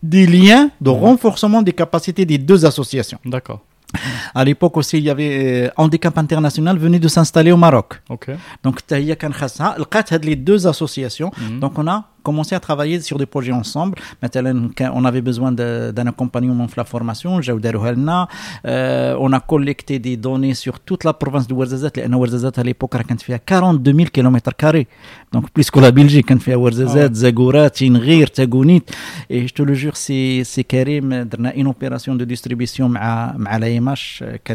des 0.03 0.27
liens 0.27 0.71
de 0.81 0.91
renforcement 0.91 1.63
des 1.63 1.73
capacités 1.83 2.25
des 2.33 2.39
deux 2.39 2.61
associations. 2.71 3.19
D'accord. 3.25 3.61
À 4.35 4.45
l'époque 4.45 4.77
aussi, 4.77 4.99
il 4.99 5.05
y 5.05 5.11
avait 5.11 5.33
euh, 5.67 5.83
Handicap 5.83 6.15
International 6.19 6.77
venait 6.77 6.99
de 6.99 7.09
s'installer 7.09 7.53
au 7.53 7.57
Maroc. 7.57 7.89
Ok. 8.11 8.27
Donc, 8.65 8.77
حتى 8.79 8.95
هي 8.97 9.15
كان 9.15 9.33
خاصها 9.33 9.77
لقات 9.79 10.13
هاد 10.13 10.25
les 10.27 10.37
deux 10.49 10.63
associations 10.73 11.31
Mhm. 11.31 11.61
donc 11.63 11.73
on 11.83 11.87
a 11.89 11.99
commencer 12.24 12.56
à 12.56 12.60
travailler 12.60 13.00
sur 13.02 13.18
des 13.18 13.26
projets 13.26 13.52
ensemble. 13.52 13.98
Maintenant, 14.22 14.70
on 14.94 15.06
avait 15.06 15.22
besoin 15.22 15.52
d'un 15.52 16.08
accompagnement 16.08 16.66
de 16.66 16.72
la 16.78 16.84
formation, 16.84 17.40
euh, 18.66 19.16
on 19.20 19.34
a 19.34 19.40
collecté 19.40 20.00
des 20.00 20.18
données 20.18 20.54
sur 20.54 20.80
toute 20.80 21.04
la 21.04 21.14
province 21.14 21.48
de 21.48 21.54
Ouarzazate. 21.54 21.98
La 21.98 22.18
Ouarzazate, 22.18 22.58
à 22.60 22.64
l'époque, 22.64 22.92
elle 22.96 23.34
a 23.36 23.40
42 23.40 23.94
000 23.94 24.06
km. 24.12 24.52
Donc, 25.32 25.50
plus 25.52 25.70
que 25.72 25.80
la 25.80 25.92
Belgique, 25.92 26.28
elle 26.30 26.40
fait 26.40 26.56
Ouarzazate, 26.56 27.12
ah 27.14 27.16
Zagora, 27.16 27.70
Tingrir, 27.70 28.32
Tagounit. 28.32 28.84
Et 29.30 29.48
je 29.48 29.54
te 29.54 29.62
le 29.64 29.74
jure, 29.74 29.96
c'est 29.98 30.44
Karim, 30.68 31.12
euh, 31.12 31.26
on 31.40 31.46
a 31.46 31.54
une 31.54 31.68
opération 31.68 32.16
de 32.16 32.26
distribution 32.26 32.92
à 32.96 33.60
l'AMH, 33.60 34.22
euh, 34.22 34.38
qui 34.44 34.54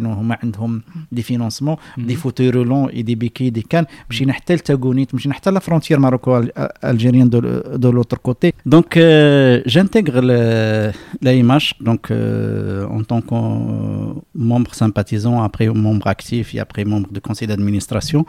des 1.12 1.22
financements, 1.22 1.78
mm-hmm. 1.98 2.06
des 2.06 2.14
fauteuils 2.14 2.50
roulants 2.50 2.88
et 2.92 3.02
des 3.02 3.16
béquilles, 3.16 3.50
des 3.50 3.62
cannes. 3.62 3.86
Je 4.08 4.16
suis 4.16 4.26
Tagounit, 4.62 5.08
je 5.12 5.18
suis 5.18 5.30
la 5.52 5.60
frontière 5.60 6.00
maroco-algérienne 6.00 7.30
euh, 7.34 7.40
de 7.40 7.55
de 7.76 7.88
l'autre 7.88 8.20
côté. 8.20 8.54
Donc 8.64 8.96
euh, 8.96 9.62
j'intègre 9.66 10.20
le- 10.20 10.90
la 11.22 11.32
MH 11.34 11.74
donc 11.80 12.10
euh, 12.10 12.86
en 12.88 13.02
tant 13.02 13.20
que 13.20 13.34
euh, 13.34 14.12
membre 14.34 14.74
sympathisant, 14.74 15.42
après 15.42 15.66
membre 15.68 16.06
actif 16.06 16.54
et 16.54 16.60
après 16.60 16.84
membre 16.84 17.10
de 17.12 17.20
conseil 17.20 17.48
d'administration 17.48 18.24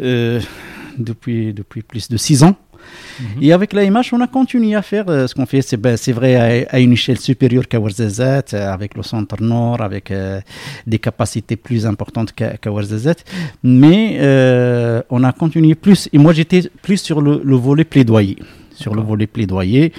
euh, 0.00 0.40
depuis 0.98 1.52
depuis 1.52 1.82
plus 1.82 2.08
de 2.08 2.16
six 2.16 2.42
ans. 2.42 2.56
Mhm. 3.20 3.42
Et 3.42 3.52
avec 3.52 3.72
l'AMH, 3.72 4.12
on 4.12 4.20
a 4.20 4.26
continué 4.28 4.74
à 4.74 4.82
faire 4.82 5.04
euh, 5.08 5.26
ce 5.26 5.34
qu'on 5.34 5.46
fait. 5.46 5.60
C'est 5.62 5.76
ben, 5.76 5.96
vrai 6.14 6.36
à, 6.36 6.74
à 6.76 6.78
une 6.78 6.92
échelle 6.92 7.18
supérieure 7.18 7.66
qu'à 7.68 7.78
Ouarzazate, 7.80 8.54
euh, 8.54 8.72
avec 8.72 8.96
le 8.96 9.02
centre 9.02 9.42
nord, 9.42 9.82
avec 9.82 10.10
euh, 10.10 10.40
des 10.86 10.98
capacités 10.98 11.56
plus 11.56 11.84
importantes 11.86 12.32
qu'à. 12.32 12.54
Mais 13.62 14.16
euh, 14.20 15.02
on 15.10 15.22
a 15.24 15.32
continué 15.32 15.74
plus. 15.74 16.08
Et 16.12 16.18
moi, 16.18 16.32
j'étais 16.32 16.62
plus 16.82 16.98
sur 16.98 17.20
le, 17.20 17.40
le 17.44 17.56
volet 17.56 17.84
plaidoyer 17.84 18.36
sur 18.78 18.94
le 18.94 19.02
volet 19.02 19.26
plaidoyer. 19.26 19.92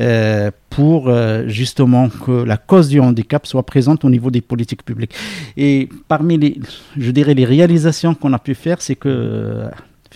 Euh, 0.00 0.50
pour 0.70 1.08
euh, 1.08 1.46
justement 1.48 2.08
que 2.08 2.30
la 2.44 2.56
cause 2.56 2.88
du 2.88 2.98
handicap 2.98 3.46
soit 3.46 3.62
présente 3.62 4.06
au 4.06 4.10
niveau 4.10 4.30
des 4.30 4.40
politiques 4.40 4.84
publiques. 4.84 5.12
Et 5.58 5.90
parmi 6.08 6.38
les, 6.38 6.58
je 6.96 7.10
dirais, 7.10 7.34
les 7.34 7.44
réalisations 7.44 8.14
qu'on 8.14 8.32
a 8.32 8.38
pu 8.38 8.54
faire, 8.54 8.80
c'est 8.80 8.94
que 8.94 9.10
euh, 9.10 9.68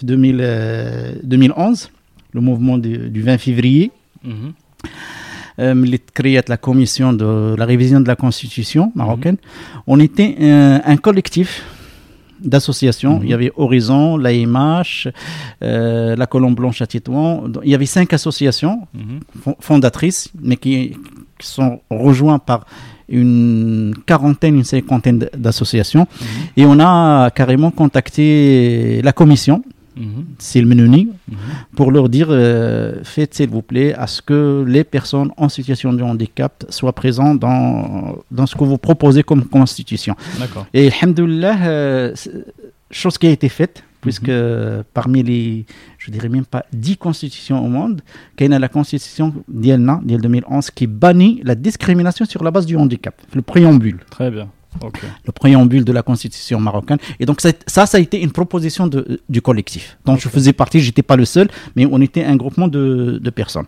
2011, 0.03 1.91
le 2.33 2.41
mouvement 2.41 2.79
du, 2.79 3.21
20 3.21 3.37
février, 3.37 3.91
mm 4.25 4.33
-hmm. 5.59 5.85
les 5.85 5.99
créé 5.99 6.41
la 6.49 6.57
commission 6.57 7.13
de 7.13 7.55
la 7.61 7.67
révision 7.67 8.01
de 8.01 8.09
la 8.09 8.17
constitution 8.17 8.93
marocaine, 8.95 9.39
mhm. 9.43 9.83
on 9.93 9.99
était 10.01 10.33
un 10.93 10.97
collectif 11.07 11.49
d'associations. 12.43 13.17
Mhm. 13.19 13.25
Il 13.25 13.31
y 13.31 13.35
avait 13.35 13.53
Horizon, 13.57 14.17
l'AMH, 14.17 15.09
euh, 15.63 16.17
la 16.17 16.27
Colombe 16.27 16.55
Blanche 16.57 16.83
à 16.83 16.87
Tétouan. 16.87 17.45
Il 17.65 17.71
y 17.71 17.75
avait 17.75 17.87
cinq 17.87 18.13
associations 18.13 18.81
Mhm. 18.95 19.21
fon- 19.43 19.57
fondatrices, 19.61 20.31
mais 20.43 20.57
qui, 20.57 20.97
qui 21.39 21.47
sont 21.47 21.81
rejoints 21.91 22.39
par 22.39 22.67
une 23.09 23.95
quarantaine, 24.05 24.57
une 24.57 24.65
cinquantaine 24.65 25.29
d'associations. 25.37 26.07
Mhm. 26.11 26.27
Et 26.57 26.67
on 26.67 26.79
a 26.81 27.31
carrément 27.31 27.71
contacté 27.71 29.01
la 29.03 29.13
commission. 29.13 29.63
C'est 30.39 30.61
le 30.61 30.67
Menoni, 30.67 31.09
Mhm. 31.29 31.37
pour 31.77 31.91
leur 31.91 32.09
dire 32.09 32.29
euh, 32.31 33.01
faites 33.03 33.35
s'il 33.35 33.51
vous 33.51 33.63
plaît 33.63 33.95
à 33.95 34.07
ce 34.07 34.21
que 34.23 34.65
les 34.67 34.85
personnes 34.85 35.31
en 35.37 35.49
situation 35.49 35.93
de 35.93 36.03
handicap 36.03 36.65
soient 36.69 36.93
présentes 36.93 37.39
dans, 37.41 38.17
dans 38.31 38.47
ce 38.47 38.55
que 38.55 38.65
vous 38.65 38.79
proposez 38.79 39.23
comme 39.23 39.45
constitution. 39.45 40.15
Et 40.75 40.91
alhamdoulilah, 40.93 41.57
euh, 41.67 42.15
chose 42.91 43.19
qui 43.19 43.27
a 43.27 43.31
été 43.31 43.49
faite, 43.49 43.83
puisque 44.01 44.31
parmi 44.95 45.23
les, 45.23 45.67
je 45.99 46.11
dirais 46.11 46.29
même 46.29 46.45
pas 46.45 46.65
10 46.73 46.97
constitutions 46.97 47.65
au 47.65 47.69
monde, 47.69 48.03
qu'il 48.37 48.51
y 48.51 48.55
a 48.55 48.59
la 48.59 48.69
constitution 48.69 49.35
d'Ielna, 49.49 50.01
d'Iel 50.05 50.21
2011, 50.21 50.71
qui 50.71 50.87
bannit 50.87 51.41
la 51.43 51.55
discrimination 51.55 52.25
sur 52.25 52.45
la 52.45 52.51
base 52.53 52.67
du 52.67 52.77
handicap, 52.77 53.15
le 53.35 53.43
préambule 53.43 53.99
Très 54.11 54.31
bien. 54.31 54.49
Le 55.25 55.33
préambule 55.33 55.85
de 55.85 55.93
la 55.93 56.03
constitution 56.03 56.61
marocaine. 56.61 56.99
Et 57.21 57.27
donc 57.27 57.41
ça, 57.41 57.51
ça, 57.67 57.87
a 57.97 58.01
été 58.01 58.21
une 58.21 58.33
proposition 58.33 58.87
de, 58.87 59.21
du 59.29 59.43
collectif 59.43 59.99
dont 60.05 60.17
je 60.17 60.29
faisais 60.29 60.53
partie. 60.53 60.81
J'étais 60.81 61.03
pas 61.03 61.17
le 61.17 61.25
seul, 61.25 61.49
mais 61.75 61.87
on 61.91 62.01
était 62.01 62.25
un 62.25 62.37
groupement 62.37 62.69
de, 62.69 63.19
de 63.23 63.31
personnes. 63.31 63.67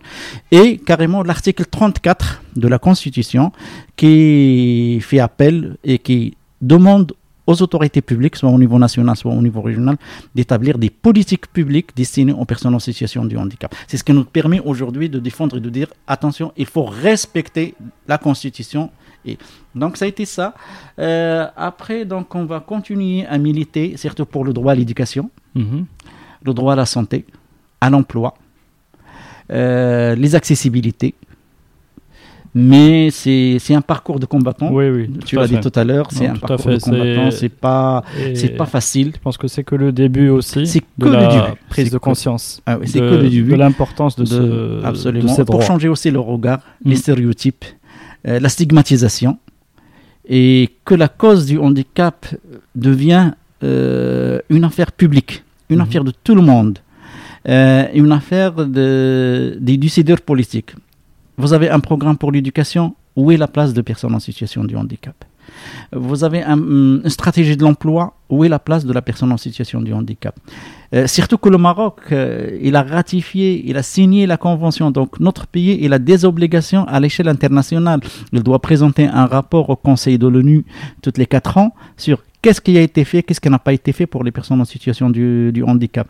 Et 0.51 0.77
carrément 0.77 1.23
l'article 1.23 1.65
34 1.65 2.43
de 2.55 2.67
la 2.67 2.79
constitution 2.79 3.51
qui 3.95 4.99
fait 5.01 5.19
appel 5.19 5.77
et 5.83 5.99
qui 5.99 6.35
demande 6.61 7.13
aux 7.49 7.61
autorités 7.63 8.01
publiques, 8.01 8.35
soit 8.35 8.49
au 8.49 8.59
niveau 8.59 8.77
national, 8.77 9.15
soit 9.15 9.33
au 9.33 9.41
niveau 9.41 9.61
régional, 9.61 9.97
d'établir 10.35 10.77
des 10.77 10.91
politiques 10.91 11.47
publiques 11.51 11.95
destinées 11.95 12.31
aux 12.31 12.45
personnes 12.45 12.75
en 12.75 12.79
situation 12.79 13.25
de 13.25 13.35
handicap. 13.35 13.73
C'est 13.87 13.97
ce 13.97 14.03
qui 14.03 14.13
nous 14.13 14.23
permet 14.23 14.59
aujourd'hui 14.59 15.09
de 15.09 15.17
défendre 15.17 15.57
et 15.57 15.59
de 15.59 15.69
dire 15.69 15.87
attention, 16.05 16.53
il 16.57 16.67
faut 16.67 16.85
respecter 16.85 17.73
la 18.07 18.19
Constitution 18.19 18.91
Et 19.25 19.37
donc 19.75 19.97
ça 19.97 20.05
a 20.05 20.07
été 20.07 20.25
ça. 20.25 20.53
Euh, 20.99 21.45
après, 21.57 22.05
donc 22.05 22.33
on 22.35 22.45
va 22.45 22.59
continuer 22.59 23.25
à 23.25 23.37
militer, 23.37 23.97
surtout 23.97 24.25
pour 24.25 24.45
le 24.45 24.53
droit 24.53 24.71
à 24.71 24.75
l'éducation, 24.75 25.29
Mhm. 25.55 25.85
le 26.45 26.53
droit 26.53 26.73
à 26.73 26.75
la 26.75 26.85
santé, 26.85 27.25
à 27.81 27.89
l'emploi, 27.89 28.33
euh, 29.51 30.15
les 30.15 30.35
accessibilités. 30.35 31.13
Mais 32.55 33.11
c'est 33.11 33.59
un 33.75 33.81
parcours 33.81 34.19
de 34.19 34.25
combattant. 34.25 34.69
Oui, 34.71 34.89
oui. 34.89 35.09
Tu 35.23 35.35
l'as 35.35 35.47
dit 35.47 35.59
tout 35.59 35.71
à 35.75 35.83
l'heure, 35.83 36.07
c'est 36.11 36.25
un 36.25 36.33
tout 36.33 36.39
parcours 36.47 36.71
de 36.71 36.79
combattant. 36.79 37.29
c'est- 37.31 37.49
pas 37.49 38.03
c'est 38.33 38.49
pas 38.57 38.65
facile. 38.65 39.11
Je 39.15 39.19
pense 39.19 39.37
que 39.37 39.47
c'est 39.47 39.63
que 39.63 39.75
le 39.75 39.91
début 39.91 40.29
aussi 40.29 40.65
C'est 40.65 40.79
de 40.97 41.05
que 41.05 41.09
le 41.09 41.15
la 41.15 41.27
début. 41.27 41.57
prise 41.69 41.91
de 41.91 41.97
conscience. 41.99 42.59
Ah 42.65 42.79
oui, 42.79 42.87
c'est 42.87 43.01
de, 43.01 43.09
que 43.09 43.15
le 43.15 43.29
début. 43.29 43.51
de 43.51 43.55
l'importance 43.55 44.15
de, 44.15 44.23
de- 44.23 44.27
ce, 44.81 44.83
absolument. 44.83 45.25
de 45.25 45.35
ces 45.35 45.45
Pour 45.45 45.61
changer 45.61 45.89
aussi 45.89 46.09
le 46.09 46.19
regard, 46.19 46.61
les 46.83 46.93
Mm. 46.95 46.97
stéréotypes, 46.97 47.65
euh, 48.27 48.39
la 48.39 48.49
stigmatisation, 48.49 49.37
et 50.27 50.69
que 50.85 50.95
la 50.95 51.07
cause 51.07 51.45
du 51.45 51.57
handicap 51.57 52.25
devient 52.75 53.31
euh, 53.63 54.39
une 54.49 54.63
affaire 54.63 54.91
publique, 54.91 55.43
une 55.69 55.77
Mhm. 55.77 55.81
affaire 55.81 56.03
de 56.03 56.11
tout 56.23 56.35
le 56.35 56.41
monde, 56.41 56.79
euh, 57.47 57.85
une 57.93 58.11
affaire 58.11 58.53
de, 58.53 59.57
des 59.59 59.77
décideurs 59.77 60.21
politiques. 60.21 60.71
Vous 61.37 61.51
avez 61.53 61.69
un 61.69 61.79
programme 61.79 62.17
pour 62.17 62.31
l'éducation, 62.31 62.95
où 63.15 63.31
est 63.31 63.37
la 63.37 63.47
place 63.47 63.73
de 63.73 63.81
personnes 63.81 64.15
en 64.15 64.19
situation 64.19 64.63
de 64.63 64.75
handicap? 64.75 65.15
Vous 65.91 66.23
avez 66.23 66.43
un- 66.43 66.57
une 66.57 67.01
stratégie 67.09 67.57
de 67.57 67.63
l'emploi, 67.63 68.13
où 68.29 68.43
est 68.45 68.49
la 68.49 68.59
place 68.59 68.85
de 68.85 68.93
la 68.93 69.01
personne 69.01 69.31
en 69.31 69.37
situation 69.37 69.81
de 69.81 69.91
handicap? 69.91 70.35
Euh, 70.93 71.07
surtout 71.07 71.37
que 71.37 71.49
le 71.49 71.57
Maroc, 71.57 71.99
euh, 72.11 72.57
il 72.61 72.75
a 72.75 72.83
ratifié, 72.83 73.63
il 73.65 73.77
a 73.77 73.83
signé 73.83 74.25
la 74.25 74.37
convention. 74.37 74.91
Donc 74.91 75.19
notre 75.19 75.45
pays, 75.47 75.77
il 75.81 75.93
a 75.93 75.99
des 75.99 76.25
obligations 76.25 76.83
à 76.87 76.99
l'échelle 76.99 77.27
internationale. 77.27 77.99
Il 78.33 78.41
doit 78.43 78.59
présenter 78.59 79.05
un 79.07 79.25
rapport 79.25 79.69
au 79.69 79.75
Conseil 79.75 80.17
de 80.17 80.27
l'ONU 80.27 80.65
toutes 81.01 81.17
les 81.17 81.25
quatre 81.27 81.57
ans 81.57 81.73
sur 81.97 82.23
qu'est-ce 82.41 82.61
qui 82.61 82.77
a 82.77 82.81
été 82.81 83.03
fait, 83.03 83.21
qu'est-ce 83.23 83.41
qui 83.41 83.49
n'a 83.49 83.59
pas 83.59 83.73
été 83.73 83.91
fait 83.91 84.05
pour 84.05 84.23
les 84.23 84.31
personnes 84.31 84.61
en 84.61 84.65
situation 84.65 85.09
du, 85.09 85.51
du 85.51 85.63
handicap? 85.63 86.07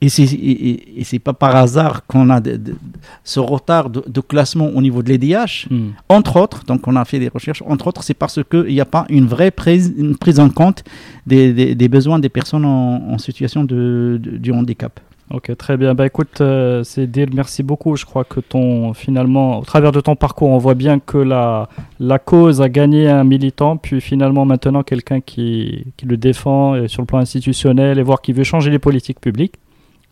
Et 0.00 0.08
c'est 0.08 0.24
et, 0.32 1.18
pas 1.18 1.32
par 1.32 1.56
hasard 1.56 2.04
qu'on 2.06 2.28
a 2.30 2.40
de- 2.40 2.56
de- 2.56 2.76
ce 3.24 3.40
retard 3.40 3.88
de, 3.90 4.02
de 4.06 4.20
classement 4.20 4.68
au 4.68 4.80
niveau 4.82 5.02
de 5.02 5.08
l'EDH. 5.10 5.66
Mm. 5.70 5.90
Entre 6.08 6.36
autres, 6.36 6.64
donc 6.64 6.86
on 6.86 6.96
a 6.96 7.04
fait 7.04 7.18
des 7.18 7.28
recherches, 7.28 7.62
entre 7.66 7.86
autres, 7.88 8.02
c'est 8.02 8.14
parce 8.14 8.40
qu'il 8.50 8.66
n'y 8.74 8.80
a 8.80 8.84
pas 8.84 9.06
une 9.08 9.26
vraie 9.26 9.50
prise, 9.50 9.94
une 9.96 10.16
prise 10.16 10.38
en 10.40 10.50
compte 10.50 10.84
des, 11.26 11.52
des- 11.52 11.74
des 11.74 11.88
besoins 11.88 12.18
des 12.18 12.28
personnes 12.28 12.64
en, 12.64 13.10
en 13.12 13.18
situation 13.18 13.64
du 13.64 14.52
handicap. 14.52 15.00
Ok, 15.30 15.56
très 15.56 15.76
bien. 15.78 15.94
Bah 15.94 16.06
écoute, 16.06 16.40
euh, 16.42 16.84
c'est 16.84 17.06
Dil, 17.06 17.30
merci 17.34 17.62
beaucoup. 17.62 17.96
Je 17.96 18.04
crois 18.04 18.24
que 18.24 18.40
ton, 18.40 18.92
finalement, 18.92 19.58
au 19.60 19.64
travers 19.64 19.90
de 19.90 20.00
ton 20.00 20.16
parcours, 20.16 20.50
on 20.50 20.58
voit 20.58 20.74
bien 20.74 20.98
que 21.00 21.16
la, 21.16 21.68
la 21.98 22.18
cause 22.18 22.60
a 22.60 22.68
gagné 22.68 23.08
un 23.08 23.24
militant, 23.24 23.76
puis 23.78 24.00
finalement 24.02 24.44
maintenant 24.44 24.82
quelqu'un 24.82 25.20
qui, 25.20 25.86
qui 25.96 26.04
le 26.06 26.18
défend 26.18 26.74
euh, 26.74 26.88
sur 26.88 27.00
le 27.02 27.06
plan 27.06 27.18
institutionnel 27.18 27.98
et 27.98 28.02
voir 28.02 28.20
qui 28.20 28.32
veut 28.32 28.44
changer 28.44 28.70
les 28.70 28.78
politiques 28.78 29.18
publiques. 29.20 29.54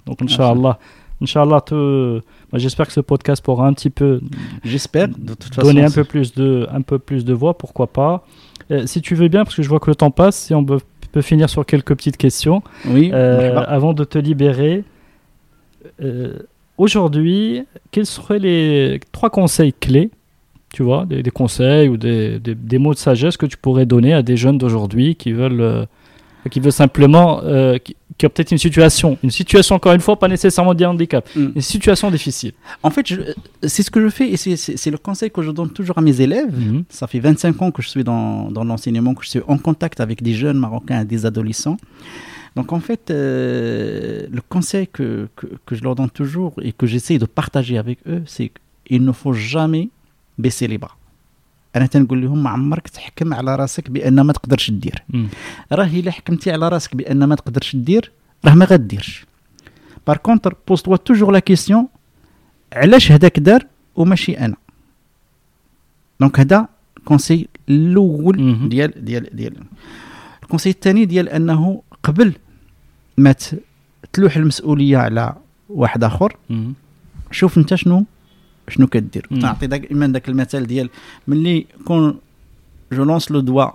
Donc, 0.06 0.22
Inch'Allah, 0.22 0.78
Inch'Allah, 1.20 1.60
te- 1.60 2.18
bah, 2.50 2.58
j'espère 2.58 2.86
que 2.86 2.92
ce 2.92 3.00
podcast 3.00 3.44
pourra 3.44 3.66
un 3.68 3.74
petit 3.74 3.90
peu 3.90 4.20
J'espère, 4.64 5.08
de 5.08 5.34
toute 5.34 5.54
façon. 5.54 5.68
donner 5.68 5.84
un 5.84 5.90
peu 5.90 6.04
plus 6.04 6.32
de, 6.34 6.66
un 6.72 6.80
peu 6.80 6.98
plus 6.98 7.24
de 7.26 7.34
voix, 7.34 7.56
pourquoi 7.56 7.86
pas. 7.86 8.24
Euh, 8.70 8.86
si 8.86 9.02
tu 9.02 9.14
veux 9.14 9.28
bien, 9.28 9.44
parce 9.44 9.54
que 9.56 9.62
je 9.62 9.68
vois 9.68 9.78
que 9.78 9.90
le 9.90 9.94
temps 9.94 10.10
passe, 10.10 10.36
si 10.36 10.54
on 10.54 10.64
peut, 10.64 10.78
peut 11.12 11.20
finir 11.22 11.50
sur 11.50 11.66
quelques 11.66 11.94
petites 11.94 12.16
questions. 12.16 12.62
Oui, 12.88 13.10
Euh, 13.12 13.56
avant 13.68 13.92
de 13.92 14.04
te 14.04 14.18
libérer, 14.18 14.82
euh, 16.02 16.38
aujourd'hui, 16.78 17.62
quels 17.90 18.06
seraient 18.06 18.38
les 18.38 19.00
trois 19.12 19.30
conseils 19.30 19.72
clés, 19.72 20.10
tu 20.72 20.82
vois, 20.82 21.04
des, 21.04 21.22
des 21.22 21.30
conseils 21.30 21.88
ou 21.88 21.96
des, 21.96 22.38
des- 22.38 22.54
des 22.54 22.78
mots 22.78 22.94
de 22.94 22.98
sagesse 22.98 23.36
que 23.36 23.46
tu 23.46 23.56
pourrais 23.56 23.86
donner 23.86 24.14
à 24.14 24.22
des 24.22 24.36
jeunes 24.36 24.58
d'aujourd'hui 24.58 25.14
qui 25.16 25.32
veulent, 25.32 25.60
euh, 25.60 25.84
qui 26.50 26.60
veulent 26.60 26.72
simplement, 26.72 27.40
euh, 27.44 27.78
qui, 27.78 27.94
qui 28.18 28.26
ont 28.26 28.30
peut-être 28.30 28.52
une 28.52 28.58
situation, 28.58 29.16
une 29.22 29.30
situation 29.30 29.74
encore 29.76 29.92
une 29.92 30.00
fois, 30.00 30.18
pas 30.18 30.28
nécessairement 30.28 30.74
de 30.74 30.84
handicap, 30.84 31.28
Mm. 31.36 31.46
une 31.56 31.60
situation 31.62 32.10
difficile? 32.10 32.52
En 32.82 32.90
fait, 32.90 33.06
c'est 33.62 33.82
ce 33.82 33.90
que 33.90 34.00
je 34.02 34.08
fais 34.08 34.28
et 34.30 34.36
c'est- 34.36 34.90
le 34.90 34.98
conseil 34.98 35.30
que 35.30 35.42
je 35.42 35.50
donne 35.50 35.70
toujours 35.70 35.98
à 35.98 36.00
mes 36.02 36.20
élèves. 36.20 36.52
Mhm. 36.58 36.84
Ça 36.88 37.06
fait 37.06 37.20
25 37.20 37.60
ans 37.62 37.70
que 37.70 37.80
je 37.82 37.88
suis 37.88 38.04
dans, 38.04 38.50
dans 38.50 38.64
l'enseignement, 38.64 39.14
que 39.14 39.24
je 39.24 39.30
suis 39.30 39.40
en 39.46 39.58
contact 39.58 40.00
avec 40.00 40.22
des 40.22 40.34
jeunes 40.34 40.58
Marocains 40.58 41.02
et 41.02 41.04
des 41.04 41.24
adolescents. 41.26 41.76
Donc 42.57 42.67
en 42.77 42.81
fait, 42.87 43.03
euh, 43.11 44.27
le 44.37 44.41
conseil 44.53 44.85
que, 44.95 45.07
que, 45.37 45.45
que 45.65 45.73
je 45.77 45.81
leur 45.85 45.95
donne 45.99 46.09
toujours 46.21 46.53
et 46.67 46.71
que 46.79 46.85
j'essaie 46.91 47.17
de 47.23 47.27
partager 47.41 47.75
avec 47.83 47.97
eux, 48.13 48.23
c'est 48.33 48.49
qu'il 48.85 49.03
ne 49.09 49.13
faut 49.21 49.33
jamais 49.53 49.85
baisser 50.45 50.67
les 50.67 50.77
bras. 50.77 50.95
انا 51.75 51.85
تنقول 51.85 52.21
لهم 52.21 52.43
ما 52.43 52.49
عمرك 52.49 52.87
تحكم 52.87 53.33
على 53.33 53.55
راسك 53.55 53.89
بان 53.89 54.21
ما 54.21 54.33
تقدرش 54.33 54.71
دير 54.71 55.03
Mm. 55.13 55.17
راه 55.71 55.85
الا 55.87 56.11
حكمتي 56.11 56.51
على 56.51 56.69
راسك 56.69 56.95
بان 56.95 57.23
ما 57.23 57.35
تقدرش 57.35 57.75
دير 57.75 58.11
راه 58.45 58.53
ما 58.55 58.65
غديرش 58.65 59.25
بار 60.07 60.17
كونتر 60.17 60.55
بوز 60.67 60.81
توا 60.81 60.97
توجور 60.97 61.31
لا 61.31 61.39
كيسيون 61.39 61.87
علاش 62.73 63.11
هذاك 63.11 63.39
دار 63.39 63.65
وماشي 63.95 64.37
انا 64.39 64.55
دونك 66.19 66.39
هذا 66.39 66.67
كونسي 67.05 67.47
الاول 67.69 68.41
مهم. 68.41 68.69
ديال 68.69 69.05
ديال 69.05 69.29
ديال 69.35 69.53
الكونسي 70.43 70.69
الثاني 70.69 71.05
ديال 71.05 71.29
انه 71.29 71.81
قبل 72.02 72.32
ما 73.18 73.34
تلوح 74.12 74.36
المسؤولية 74.36 74.96
على 74.98 75.34
واحد 75.68 76.04
آخر. 76.04 76.36
شوف 77.30 77.58
انت 77.58 77.74
شنو 77.74 78.04
شنو 78.68 78.86
كدير. 78.86 79.26
نعطي 79.30 79.66
دائما 79.66 80.06
ذاك 80.08 80.28
المثال 80.28 80.66
ديال 80.66 80.90
ملي 81.28 81.66
كون 81.84 82.18
جو 82.92 83.04
لونس 83.04 83.30
لو 83.30 83.40
دوا 83.40 83.70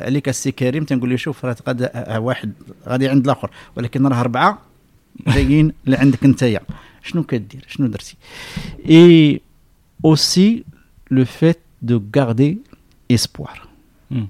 عليك 0.00 0.28
السي 0.28 0.52
كريم 0.52 0.84
تنقول 0.84 1.10
له 1.10 1.16
شوف 1.16 1.44
راه 1.44 1.56
غادي 1.68 1.88
واحد 2.16 2.52
غادي 2.88 3.08
عند 3.08 3.24
الآخر 3.24 3.50
ولكن 3.76 4.06
راه 4.06 4.20
أربعة 4.20 4.58
جايين 5.34 5.72
لعندك 5.86 6.24
نتايا 6.26 6.60
شنو 7.02 7.22
كدير 7.22 7.64
شنو 7.68 7.86
درتي 7.86 8.16
اي 8.88 9.40
اوسي 10.04 10.64
لو 11.10 11.24
فيت 11.24 11.58
دو 11.82 12.02
غاردي 12.16 12.58
espoir 13.12 13.58
مم. 14.10 14.28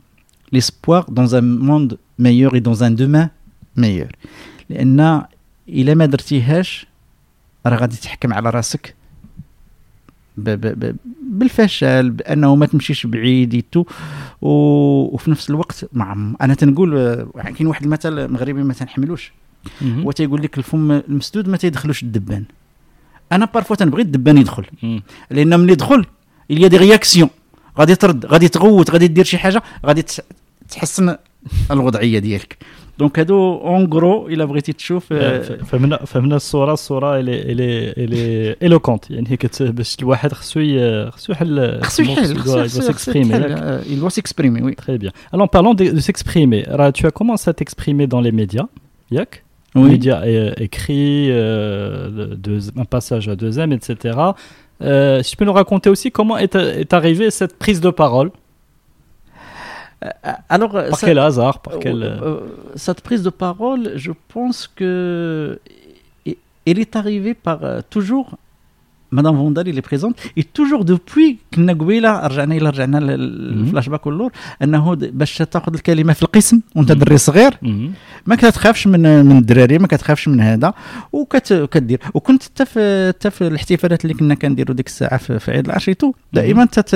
l'espoir 0.54 1.10
dans 1.10 1.34
un 1.34 1.40
monde 1.42 1.98
meilleur 2.18 2.54
et 2.56 2.60
dans 2.60 2.82
un 2.82 2.90
demain 2.90 3.30
meilleur 3.78 4.10
لأن 4.70 5.22
إلا 5.68 5.94
ما 5.94 6.06
درتيهاش 6.06 6.86
راه 7.66 7.76
غادي 7.76 7.96
تحكم 7.96 8.32
على 8.32 8.50
راسك 8.50 8.94
ب 10.36 10.50
ب 10.50 10.66
ب 10.66 10.96
بالفشل 11.22 12.10
بأنه 12.10 12.56
ما 12.56 12.66
تمشيش 12.66 13.06
بعيد 13.06 13.54
يتو. 13.54 13.84
و... 14.42 14.48
وفي 15.14 15.30
نفس 15.30 15.50
الوقت 15.50 15.88
مع 15.92 16.12
أنا 16.40 16.54
تنقول 16.54 16.98
آه، 16.98 17.26
كاين 17.42 17.66
واحد 17.66 17.84
المثل 17.84 18.28
مغربي 18.28 18.62
ما 18.62 18.74
تنحملوش. 18.74 19.32
هو 19.82 20.12
تيقول 20.12 20.42
لك 20.42 20.58
الفم 20.58 20.92
المسدود 20.92 21.48
ما 21.48 21.56
تيدخلوش 21.56 22.02
الدبان. 22.02 22.44
أنا 23.32 23.44
بارفوا 23.44 23.76
تنبغي 23.76 24.02
الدبان 24.02 24.38
يدخل. 24.38 24.66
لأن 25.30 25.60
ملي 25.60 25.72
يدخل 25.72 26.04
il 26.52 26.58
y 26.58 26.64
a 26.64 26.68
des 26.68 26.78
réactions. 26.78 27.28
غادي 27.78 27.94
ترد 27.94 28.26
غادي 28.26 28.48
تغوت 28.48 28.90
غادي 28.90 29.08
دير 29.08 29.24
شي 29.24 29.38
حاجة 29.38 29.62
غادي 29.86 30.04
تحسن 30.68 31.16
الوضعية 31.70 32.18
ديالك. 32.18 32.58
دونك 32.99 33.19
هادو 33.19 33.55
اون 33.55 33.93
غرو 33.93 34.27
الا 34.27 34.45
بغيتي 34.45 34.73
تشوف 34.73 35.13
آه، 35.13 35.39
ف- 35.41 35.51
فهمنا 35.51 35.97
فهمنا 36.05 36.35
الصوره 36.35 36.73
الصوره 36.73 37.19
الي 37.19 37.41
الي 37.51 37.89
الي 37.97 38.55
ايلوكونت 38.63 39.11
يعني 39.11 39.37
كت 39.37 39.63
باش 39.63 39.97
الواحد 40.01 40.33
خصو 40.33 40.59
ي- 40.59 41.11
خصو 41.11 41.31
يحل 41.33 41.79
خصو 41.83 42.03
يحل 42.03 42.35
il 42.35 42.37
خصو 42.39 42.53
doit- 42.53 42.67
il 42.67 42.71
doit 42.71 42.71
خصو- 42.71 42.81
خصو 42.81 42.91
s'exprimer 42.93 43.15
يتحل. 43.35 43.41
ياك؟ 43.51 43.51
آه، 43.59 43.81
il 43.83 43.99
doit 44.01 44.13
s'exprimer 44.13 44.61
oui 44.61 44.75
Très 44.85 44.97
bien. 45.03 45.11
Alors, 45.33 45.45
en 45.45 45.47
parlant 45.57 45.73
de, 45.73 45.83
de 45.97 45.99
s'exprimer, 46.07 46.61
Ra, 46.79 46.91
tu 46.91 47.03
as 47.05 47.11
commencé 47.19 47.45
à 47.49 47.53
t'exprimer 47.59 48.05
dans 48.13 48.21
les 48.27 48.31
médias, 48.41 48.67
Yak 49.11 49.31
oui 49.75 49.89
Médias 49.95 50.21
euh, 50.25 50.53
écrits, 50.67 51.27
euh, 51.29 52.09
de- 52.17 52.35
de- 52.45 52.71
un 52.83 52.87
passage 52.95 53.25
à 53.33 53.35
2M, 53.43 53.71
etc. 53.77 53.89
Euh, 54.81 55.23
si 55.23 55.29
tu 55.31 55.37
peux 55.39 55.47
nous 55.49 55.57
raconter 55.61 55.89
aussi 55.95 56.07
comment 56.17 56.37
est, 56.45 56.55
est 56.83 56.91
arrivée 56.99 57.27
cette 57.39 57.55
prise 57.63 57.79
de 57.87 57.91
parole 58.03 58.29
Euh, 58.29 58.38
Alors 60.48 60.76
euh, 60.76 60.88
Par 60.90 60.98
ça- 60.98 61.06
quel 61.06 61.18
hasard 61.18 61.60
Par 61.60 61.74
Euh, 61.74 61.78
quel... 61.80 62.02
euh, 62.02 62.40
cette 62.74 63.00
prise 63.02 63.22
de 63.22 63.30
parole, 63.30 63.92
je 63.96 64.12
pense 64.28 64.66
que 64.66 65.60
elle 66.66 66.78
est 66.78 66.94
arrivée 66.96 67.34
par 67.34 67.60
toujours. 67.90 68.36
Madame 69.11 69.35
Vondal, 69.37 69.67
elle 69.69 69.77
est 69.77 69.81
présente. 69.93 70.15
Et 70.35 70.43
toujours 70.43 70.83
depuis 70.83 71.37
كنا 71.53 71.73
قبيله 71.73 72.27
رجعنا 72.27 72.55
الى 72.55 72.69
رجعنا 72.69 72.97
للفلاش 72.97 73.89
باك 73.89 74.05
واللور 74.07 74.31
انه 74.63 74.95
د- 74.95 75.17
باش 75.17 75.37
تاخذ 75.37 75.73
الكلمه 75.73 76.13
في 76.13 76.23
القسم 76.23 76.59
وانت 76.75 76.91
مم. 76.91 76.99
دري 76.99 77.17
صغير 77.17 77.51
Mhm. 77.51 77.67
ما 78.25 78.35
كتخافش 78.35 78.87
من 78.87 79.25
من 79.25 79.37
الدراري 79.37 79.77
ما 79.77 79.87
كتخافش 79.87 80.27
من 80.27 80.41
هذا 80.41 80.73
وكتدير 81.13 81.99
وكنت 82.13 82.43
حتى 82.43 82.65
في 82.65 83.07
حتى 83.09 83.29
في 83.29 83.47
الاحتفالات 83.47 84.05
اللي 84.05 84.13
كنا 84.13 84.35
كنديروا 84.35 84.75
ديك 84.75 84.87
الساعه 84.87 85.17
في, 85.17 85.39
في 85.39 85.51
عيد 85.51 85.65
العشيتو 85.65 86.13
دائما 86.33 86.65
تت 86.65 86.95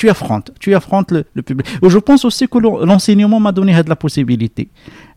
tu 0.00 0.06
affrontes 0.14 0.48
tu 0.64 0.74
affrontes 0.74 1.10
le, 1.16 1.20
le 1.38 1.42
public 1.48 1.66
et 1.84 1.88
je 1.94 1.98
pense 2.08 2.22
aussi 2.28 2.44
que 2.52 2.58
l'en- 2.64 2.80
l'enseignement 2.90 3.40
m'a 3.46 3.52
donné 3.58 3.72
de 3.82 3.88
la 3.94 3.96
possibilité 4.04 4.64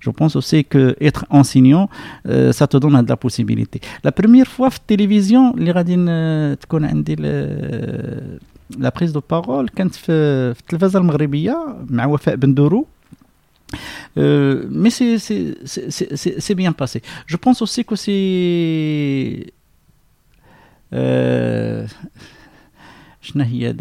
je 0.05 0.09
pense 0.19 0.33
aussi 0.39 0.59
que 0.73 0.81
être 1.09 1.23
enseignant 1.41 1.85
euh, 1.89 2.51
ça 2.59 2.65
te 2.71 2.77
donne 2.83 2.97
de 3.07 3.09
la 3.15 3.19
possibilité 3.25 3.77
la 4.07 4.11
première 4.19 4.47
fois 4.55 4.69
في 4.69 4.77
التلفزيون 4.77 5.53
اللي 5.65 5.71
غادي 5.71 5.95
ن- 5.95 6.57
تكون 6.61 6.85
عندي 6.85 7.15
ال- 7.19 8.39
لا 8.77 8.89
بريز 8.95 9.11
دو 9.11 9.21
بارول 9.29 9.69
كانت 9.69 9.95
في 9.95 10.53
في 10.53 10.59
التلفازه 10.61 10.99
المغربيه 10.99 11.75
مع 11.89 12.05
وفاء 12.05 12.35
بندورو 12.35 12.85
مي 14.69 14.89
سي 14.89 15.17
سي 15.17 15.55
سي 15.65 16.39
سي 16.39 16.53
بيان 16.53 16.73
باسي 16.79 17.01
جو 17.29 17.37
بونس 17.43 17.59
اوسي 17.61 17.83
كو 17.83 17.95
سي 17.95 18.11
شنو 23.26 23.44
هي 23.44 23.74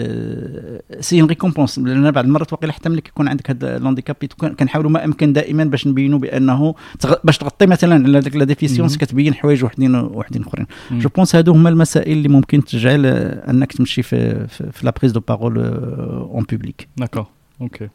سي 0.99 1.21
اون 1.21 1.29
ريكومبونس 1.29 1.79
لأن 1.79 2.11
بعض 2.11 2.25
المرات 2.25 2.53
واقيلا 2.53 2.73
حتى 2.73 2.89
ملي 2.89 3.01
كيكون 3.01 3.27
عندك 3.27 3.49
هذا 3.49 3.77
الهانديكاب 3.77 4.15
كنحاولوا 4.59 4.91
ما 4.91 5.05
أمكن 5.05 5.33
دائما 5.33 5.63
باش 5.63 5.87
نبينوا 5.87 6.19
بأنه 6.19 6.75
باش 7.23 7.37
تغطي 7.37 7.65
مثلا 7.65 7.95
على 7.95 8.19
ديك 8.19 8.35
لا 8.35 8.43
ديفيسيونس 8.45 8.97
كتبين 8.97 9.33
حوايج 9.33 9.63
وحدين 9.63 9.95
وحدين 9.95 10.43
أخرين. 10.43 10.65
جو 10.91 11.09
بونس 11.09 11.35
هادو 11.35 11.51
هما 11.51 11.69
المسائل 11.69 12.17
اللي 12.17 12.29
ممكن 12.29 12.63
تجعل 12.63 13.05
أنك 13.05 13.73
تمشي 13.73 14.03
في 14.03 14.47
في 14.47 14.85
لا 14.85 14.93
بريز 14.99 15.11
دو 15.11 15.19
بارول 15.27 15.57
اون 15.57 16.45
بوبليك 16.51 16.87
داكور 16.97 17.25
أوكي 17.61 17.89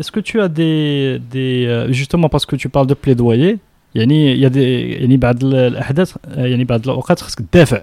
Est-ce 0.00 0.10
que 0.16 0.20
tu 0.20 0.40
as 0.40 0.48
des, 0.48 1.20
des 1.34 1.52
justement 2.00 2.28
parce 2.34 2.46
que 2.50 2.56
tu 2.56 2.68
parles 2.68 2.88
de 2.88 2.94
plaidoyer 2.94 3.58
يعني 3.94 4.40
يا 4.40 4.48
دي 4.48 4.80
يعني 4.90 5.16
بعض 5.16 5.44
الاحداث 5.44 6.16
يعني 6.36 6.64
بعض 6.64 6.80
الاوقات 6.84 7.20
خصك 7.20 7.40
تدافع 7.40 7.82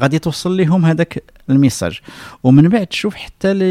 غادي 0.00 0.18
توصل 0.18 0.56
لهم 0.56 0.86
هذاك 0.86 1.22
الميساج. 1.50 2.00
ومن 2.44 2.68
بعد 2.68 2.86
تشوف 2.86 3.14
حتى 3.14 3.54
لي 3.54 3.70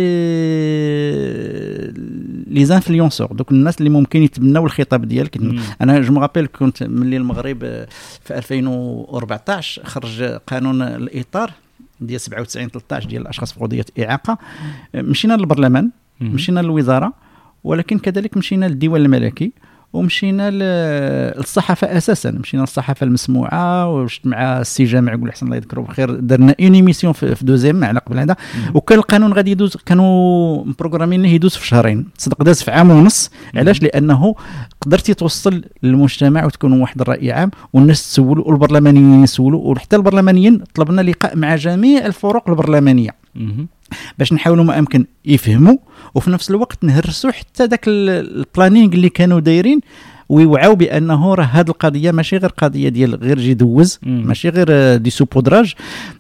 لي 2.47 2.65
زانفلونسور 2.65 3.27
دوك 3.33 3.51
الناس 3.51 3.77
اللي 3.77 3.89
ممكن 3.89 4.23
يتبناو 4.23 4.65
الخطاب 4.65 5.05
ديالك. 5.05 5.37
أنا 5.81 5.99
جو 6.01 6.13
مغابيل 6.13 6.47
كنت 6.47 6.83
ملي 6.83 7.17
المغرب 7.17 7.59
في 8.23 8.37
2014 8.37 9.83
خرج 9.85 10.23
قانون 10.23 10.81
الإطار 10.81 11.51
ديال 12.01 12.21
97 12.21 12.69
13 12.69 13.09
ديال 13.09 13.21
الأشخاص 13.21 13.53
في 13.53 13.59
قضية 13.59 13.85
إعاقة. 13.99 14.37
مشينا 14.95 15.33
للبرلمان 15.33 15.89
مشينا 16.21 16.59
للوزارة 16.59 17.13
ولكن 17.63 17.99
كذلك 17.99 18.37
مشينا 18.37 18.65
للديوان 18.65 19.01
الملكي. 19.01 19.51
ومشينا 19.93 20.51
للصحافة 20.51 21.97
أساسا. 21.97 22.31
مشينا 22.31 22.61
للصحافة 22.61 23.03
المسموعة 23.03 23.93
وشت 23.93 24.27
مع 24.27 24.61
السي 24.61 24.83
جامع 24.83 25.13
يقول 25.13 25.29
احسن 25.29 25.45
الله 25.45 25.57
يذكره 25.57 25.81
بخير. 25.81 26.15
درنا 26.15 26.55
اون 26.61 26.73
ايميسيون 26.73 27.13
في, 27.13 27.35
دوزيام 27.41 27.83
على 27.83 27.99
قبل 27.99 28.19
هذا 28.19 28.35
وكان 28.73 28.97
القانون 28.97 29.33
غادي 29.33 29.51
يدوز 29.51 29.77
كانوا 29.85 30.65
مبروغرامين 30.65 31.21
ليه 31.21 31.29
يدوز 31.29 31.55
في 31.55 31.67
شهرين. 31.67 32.05
صدق 32.17 32.43
داز 32.43 32.63
في 32.63 32.71
عام 32.71 32.91
ونص. 32.91 33.31
علاش؟ 33.55 33.83
لأنه 33.83 34.35
قدرتي 34.81 35.13
توصل 35.13 35.63
للمجتمع 35.83 36.45
وتكون 36.45 36.81
واحد 36.81 37.01
الرأي 37.01 37.31
عام 37.31 37.51
والناس 37.73 38.09
تسولوا 38.09 38.47
والبرلمانيين 38.47 39.23
يسولوا 39.23 39.71
وحتى 39.71 39.95
البرلمانيين 39.95 40.63
طلبنا 40.73 41.01
لقاء 41.01 41.37
مع 41.37 41.55
جميع 41.55 42.05
الفروق 42.05 42.49
البرلمانية. 42.49 43.11
باش 44.19 44.33
نحاولوا 44.33 44.63
ما 44.63 44.79
امكن 44.79 45.05
يفهموا 45.25 45.77
وفي 46.15 46.29
نفس 46.31 46.49
الوقت 46.49 46.83
نهرسوا 46.83 47.31
حتى 47.31 47.65
ذاك 47.65 47.83
البلانينغ 47.87 48.93
اللي 48.93 49.09
كانوا 49.09 49.39
دايرين 49.39 49.79
ويوعوا 50.29 50.73
بأنه 50.73 51.33
راه 51.33 51.43
هذه 51.43 51.69
القضية 51.69 52.11
ماشي 52.11 52.37
غير 52.37 52.49
قضية 52.49 52.89
ديال 52.89 53.15
غير 53.15 53.39
جي 53.39 53.53
دوز 53.53 53.99
ماشي 54.03 54.49
غير 54.49 54.97
دي 54.97 55.09
سوبودراج. 55.09 55.73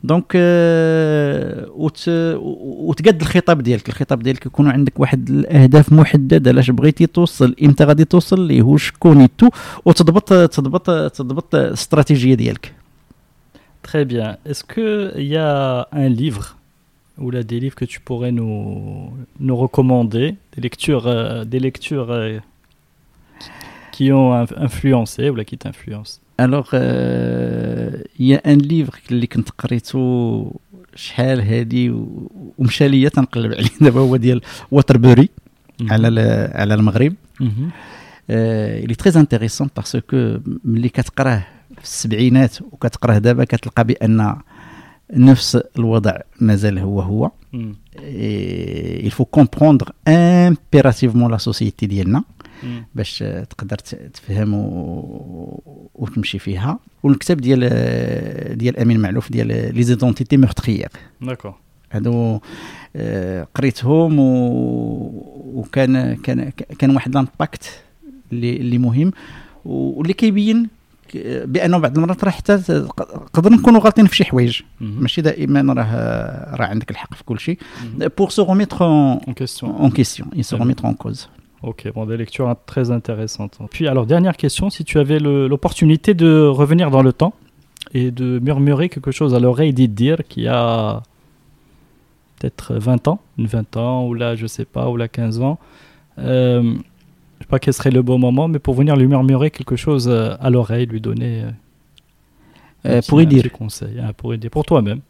دونك 0.03 0.31
وت 1.75 2.03
وتقد 2.07 3.21
الخطاب 3.21 3.61
ديالك. 3.61 3.89
الخطاب 3.89 4.23
ديالك 4.23 4.45
يكون 4.45 4.67
عندك 4.67 4.99
واحد 4.99 5.29
الأهداف 5.29 5.93
محددة 5.93 6.51
لاش 6.51 6.71
بغيتي 6.71 7.05
توصل 7.07 7.55
إمتى 7.63 7.83
غادي 7.83 8.05
توصل 8.05 8.47
ليه 8.47 8.61
وشكون 8.61 9.27
تو 9.37 9.49
وتضبط 9.85 10.33
تضبط 10.33 11.11
تضبط 11.11 11.55
الاستراتيجيه 11.55 12.33
ديالك. 12.35 12.73
Très 13.87 14.05
bien. 14.05 14.37
Est-ce 14.45 14.63
qu'il 14.63 15.23
y 15.33 15.37
a 15.37 15.87
un 15.91 16.09
livre 16.09 16.58
ou 17.18 17.30
là 17.30 17.42
des 17.42 17.60
livres 17.60 17.76
que 17.76 17.84
tu 17.84 18.00
pourrais 18.00 18.32
nous, 18.32 19.10
nous 19.40 19.56
recommander, 19.56 20.36
des 20.54 20.60
lectures, 20.60 21.06
euh, 21.06 21.44
des 21.44 21.60
lectures 21.60 22.10
euh, 22.10 22.38
qui 23.92 24.12
ont 24.12 24.32
influencé 24.56 25.30
ou 25.30 25.36
là 25.36 25.44
qui 25.44 25.56
t'influencent 25.56 26.20
Alors, 26.38 26.70
euh, 26.74 27.90
il 28.18 28.26
y 28.26 28.34
a 28.34 28.40
un 28.44 28.56
livre 28.56 28.98
اللي 29.10 29.26
كنت 29.26 29.50
قريته 29.50 30.52
شحال 30.94 31.40
هادي 31.40 31.94
ومشى 32.58 32.88
ليا 32.88 33.08
تنقلب 33.08 33.52
عليه 33.52 33.68
دابا 33.80 34.00
هو 34.00 34.16
ديال 34.16 34.40
واتربوري 34.70 35.28
على 35.90 36.50
على 36.54 36.74
المغرب 36.74 37.14
il 38.30 38.90
est 38.92 39.00
très 39.04 39.16
intéressant 39.16 39.68
parce 39.68 39.96
que 40.00 40.40
ملي 40.64 40.88
كتقراه 40.88 41.46
في 41.76 41.82
السبعينات 41.82 42.62
وكتقراه 42.72 43.18
دابا 43.18 43.44
كتلقى 43.44 43.84
بان 43.84 44.36
نفس 45.13 45.55
الوضع 45.77 46.17
مازال 46.41 46.79
هو 46.79 47.01
هو. 47.01 47.31
il 49.07 49.11
faut 49.11 49.25
comprendre 49.39 49.85
impérativement 50.07 51.27
la 51.29 51.39
société 51.39 51.85
ديالنا 51.85 52.23
باش 52.95 53.23
تقدر 53.49 53.75
تفهم 54.13 54.53
وتمشي 55.95 56.39
فيها. 56.39 56.79
والكتاب 57.03 57.37
ديال 57.37 57.59
ديال 58.57 58.77
أمين 58.79 58.99
معلوف 58.99 59.31
ديال 59.31 59.75
لي 59.75 59.83
زيدونتيتي 59.83 60.37
مورتريير 60.37 60.89
داكور 61.21 61.53
هادو 61.91 62.39
قريتهم 63.55 64.15
وكان 65.55 66.15
كان 66.15 66.49
كان 66.79 66.95
واحد 66.95 67.13
لامباكت 67.15 67.83
اللي 68.31 68.57
اللي 68.57 68.77
مهم 68.77 69.11
واللي 69.65 70.13
كيبين 70.13 70.67
بانه 71.44 71.78
بعض 71.78 71.98
المرات 71.98 72.24
راه 72.24 72.30
حتى 72.30 72.84
نقدر 72.98 73.52
نكونوا 73.52 73.80
غالطين 73.80 74.06
في 74.06 74.16
شي 74.16 74.24
حوايج 74.24 74.60
ماشي 74.80 75.22
دائما 75.22 75.72
راه 75.72 76.56
راه 76.56 76.66
عندك 76.66 76.90
الحق 76.90 77.14
في 77.14 77.24
كل 77.24 77.40
شيء 77.40 77.58
بور 78.18 78.30
سو 78.30 78.44
remettre 78.44 78.82
en 78.82 79.32
question 79.32 79.66
en 79.84 79.90
question 79.90 80.26
et 80.36 80.42
se 80.42 80.54
remettre 80.54 80.84
en 80.84 80.94
cause 80.94 81.28
Ok, 81.66 81.90
bon, 81.94 82.04
des 82.04 82.18
lectures 82.18 82.54
très 82.66 82.90
intéressantes. 82.90 83.58
Puis, 83.70 83.88
alors, 83.88 84.04
dernière 84.04 84.36
question, 84.36 84.68
si 84.68 84.84
tu 84.84 84.98
avais 84.98 85.18
l'opportunité 85.18 86.12
de 86.12 86.46
revenir 86.46 86.90
dans 86.90 87.00
le 87.00 87.14
temps 87.14 87.32
et 87.94 88.10
de 88.10 88.38
murmurer 88.38 88.90
quelque 88.90 89.10
chose 89.10 89.34
à 89.34 89.40
l'oreille 89.40 89.72
d'Idir 89.72 90.18
qui 90.28 90.46
a 90.46 91.02
peut-être 92.38 92.74
20 92.74 93.08
ans, 93.08 93.18
une 93.38 93.46
20 93.46 93.78
ans, 93.78 94.06
ou 94.06 94.12
là, 94.12 94.36
je 94.36 94.46
sais 94.46 94.66
pas, 94.66 94.90
ou 94.90 94.98
là, 94.98 95.08
15 95.08 95.40
ans, 95.40 95.58
euh, 96.18 96.62
je 96.64 96.76
sais 96.76 96.97
pas 97.48 97.58
quel 97.58 97.74
serait 97.74 97.90
le 97.90 98.02
bon 98.02 98.18
moment, 98.18 98.48
mais 98.48 98.58
pour 98.58 98.74
venir 98.74 98.96
lui 98.96 99.06
murmurer 99.06 99.50
quelque 99.50 99.76
chose 99.76 100.08
à 100.08 100.50
l'oreille, 100.50 100.86
lui 100.86 101.00
donner 101.00 101.42
euh, 101.42 101.50
euh, 102.86 103.02
pour 103.08 103.20
y 103.20 103.26
dire 103.26 103.50
conseil, 103.52 103.98
hein, 104.00 104.12
pour 104.16 104.34
aider, 104.34 104.50
pour 104.50 104.64
toi-même. 104.64 105.00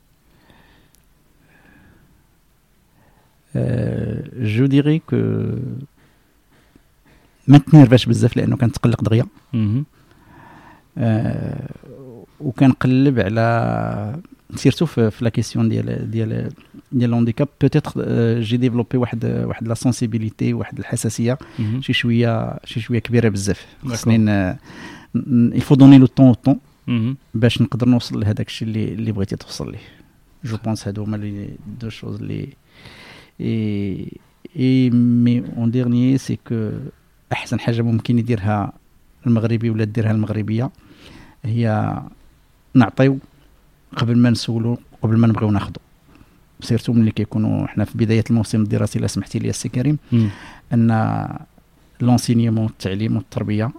Euh, 3.57 4.23
je 4.41 4.65
dirais 4.65 5.01
que 5.07 5.59
ما 7.49 7.59
تنرفاش 7.59 8.07
بزاف 8.07 8.37
لانه 8.37 8.57
كنتقلق 8.57 9.03
دغيا 9.03 9.27
آه 10.99 11.69
وكنقلب 12.41 13.19
على 13.21 14.16
سيرتو 14.55 14.87
في, 14.87 15.11
في 15.11 15.25
لا 15.25 15.31
كيسيون 15.31 15.69
ديال 15.69 16.11
ديال 16.11 16.49
ديال 16.93 17.11
الهانديكاب 17.11 17.49
بوتيتر 17.61 17.93
جي 18.41 18.57
ديفلوبي 18.57 18.99
واحد 18.99 19.25
واحد 19.25 19.69
لا 19.69 19.75
سونسيبيليتي 19.75 20.53
واحد 20.53 20.79
الحساسيه 20.79 21.39
شي 21.81 21.93
شويه 21.93 22.59
شي 22.65 22.81
شويه 22.81 22.99
كبيره 22.99 23.29
بزاف 23.29 23.66
خصني 23.87 24.57
il 25.55 25.62
faut 25.62 25.77
donner 25.77 25.99
le 25.99 26.09
temps 26.09 26.31
au 26.33 26.37
temps 26.49 26.59
باش 27.35 27.62
نقدر 27.62 27.89
نوصل 27.89 28.21
لهذاك 28.21 28.47
الشيء 28.47 28.69
اللي 28.69 28.85
اللي 28.85 29.12
بغيتي 29.12 29.37
توصل 29.37 29.73
ليه 29.73 29.79
جو 30.45 30.57
بونس 30.65 30.89
هادو 30.89 31.05
هما 31.05 31.16
لي 31.16 31.49
دو 31.81 31.89
شوز 31.89 32.21
اللي 32.21 32.49
اي 33.41 34.12
اي 34.57 34.91
مي 34.91 35.43
اون 35.57 35.71
ديرنيي 35.71 36.19
سي 36.19 36.39
كو 36.49 36.71
احسن 37.33 37.61
حاجه 37.61 37.83
ممكن 37.83 38.19
يديرها 38.19 38.73
المغربي 39.27 39.71
ولا 39.71 39.85
ديرها 39.85 40.11
المغربيه 40.11 40.71
هي 41.45 41.95
نعطيو 42.75 43.19
قبل 43.98 44.18
ما 44.18 44.30
نسولو 44.30 44.78
قبل 45.02 45.18
ما 45.18 45.28
نبغيو 45.28 45.52
ناخذو 45.52 45.74
سيرتو 46.61 46.94
ملي 46.94 47.11
كيكونوا 47.11 47.68
حنا 47.68 47.86
في 47.86 47.98
بداية 47.98 48.24
الموسم 48.30 48.61
الدراسي 48.61 48.99
إلا 48.99 49.07
سمحتي 49.07 49.40
لي 49.40 49.49
السي 49.49 49.70
كريم 49.70 49.98
أن 50.74 51.28
لونسينيمون 52.02 52.66
التعليم 52.66 53.16
والتربية 53.16 53.72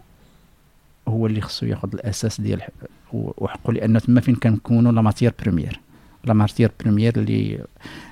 هو 1.08 1.26
اللي 1.26 1.40
خصو 1.40 1.66
ياخذ 1.66 1.88
الأساس 1.94 2.40
ديال 2.40 2.62
وحقه 3.12 3.72
لأن 3.72 4.00
تما 4.00 4.20
فين 4.20 4.34
كنكونوا 4.34 4.92
لا 4.92 5.02
ماتيير 5.02 5.32
بريمير 5.42 5.80
لا 6.24 6.34
ماتير 6.34 6.70
بريمير 6.80 7.12
اللي 7.16 7.64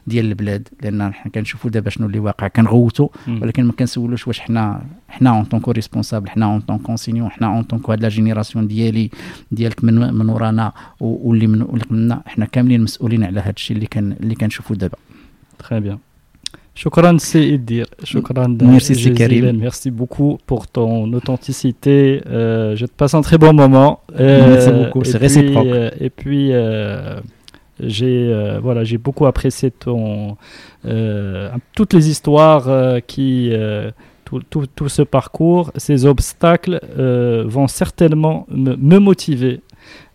ديال 0.08 0.26
البلاد 0.26 0.68
لان 0.84 1.14
حنا 1.14 1.32
كنشوفوا 1.32 1.70
دابا 1.70 1.90
شنو 1.90 2.08
اللي 2.08 2.20
واقع 2.20 2.48
كنغوتوا 2.48 3.08
ولكن 3.28 3.64
ما 3.64 3.72
كنسولوش 3.72 4.28
واش 4.28 4.40
حنا 4.40 4.82
حنا 5.10 5.30
اون 5.30 5.44
طونكو 5.44 5.72
ريسبونسابل 5.72 6.30
حنا 6.30 6.46
اون 6.46 6.60
طونكو 6.60 6.84
كونسينيون 6.84 7.30
حنا 7.30 7.48
اون 7.48 7.64
طونكو 7.64 7.92
هاد 7.92 8.02
لا 8.02 8.10
جينيراسيون 8.10 8.68
ديالي 8.68 9.10
ديالك 9.52 9.84
من 9.84 10.14
من 10.14 10.30
ورانا 10.30 10.72
واللي 11.00 11.48
من 11.48 11.62
اللي 11.62 11.84
قبلنا 11.84 12.22
حنا 12.26 12.46
كاملين 12.46 12.82
مسؤولين 12.82 13.24
على 13.24 13.40
هاد 13.40 13.54
الشيء 13.58 13.76
اللي 13.76 13.88
كان 13.88 14.16
اللي 14.20 14.36
كنشوفوا 14.36 14.76
دابا 14.76 14.98
تري 15.60 15.80
بيان 15.80 15.98
Shukran, 16.76 17.20
c'est 17.20 17.48
Iddir. 17.48 17.86
Shukran, 18.04 18.58
merci, 18.62 19.14
Karim. 19.14 19.58
Merci 19.58 19.92
beaucoup 19.92 20.40
pour 20.48 20.68
ton 20.68 21.12
authenticité. 21.14 22.22
Euh, 22.26 22.76
je 22.76 22.86
te 22.88 22.92
passe 22.92 23.14
un 23.14 23.22
très 23.22 23.38
bon 23.38 23.54
moment. 23.54 24.00
Euh, 24.20 24.50
merci 24.50 24.72
beaucoup, 24.72 25.04
c'est 25.04 25.18
réciproque. 25.18 25.68
Euh, 25.68 25.92
et 26.00 26.10
puis, 26.10 26.50
euh, 26.52 27.20
j'ai 27.81 28.29
euh, 28.33 28.59
voilà, 28.61 28.85
j'ai 28.85 28.99
beaucoup 28.99 29.27
apprécié 29.27 29.71
ton, 29.71 30.37
euh, 30.85 31.51
toutes 31.75 31.93
les 31.93 32.09
histoires 32.09 32.69
qui. 33.07 33.53
Tout, 34.25 34.43
tout, 34.51 34.67
tout, 34.67 34.91
ce 34.91 35.01
parcours, 35.01 35.73
ces 35.77 36.05
obstacles 36.05 36.83
vont 37.47 37.67
certainement 37.67 38.47
me, 38.51 38.77
me 38.77 38.99
motiver 38.99 39.63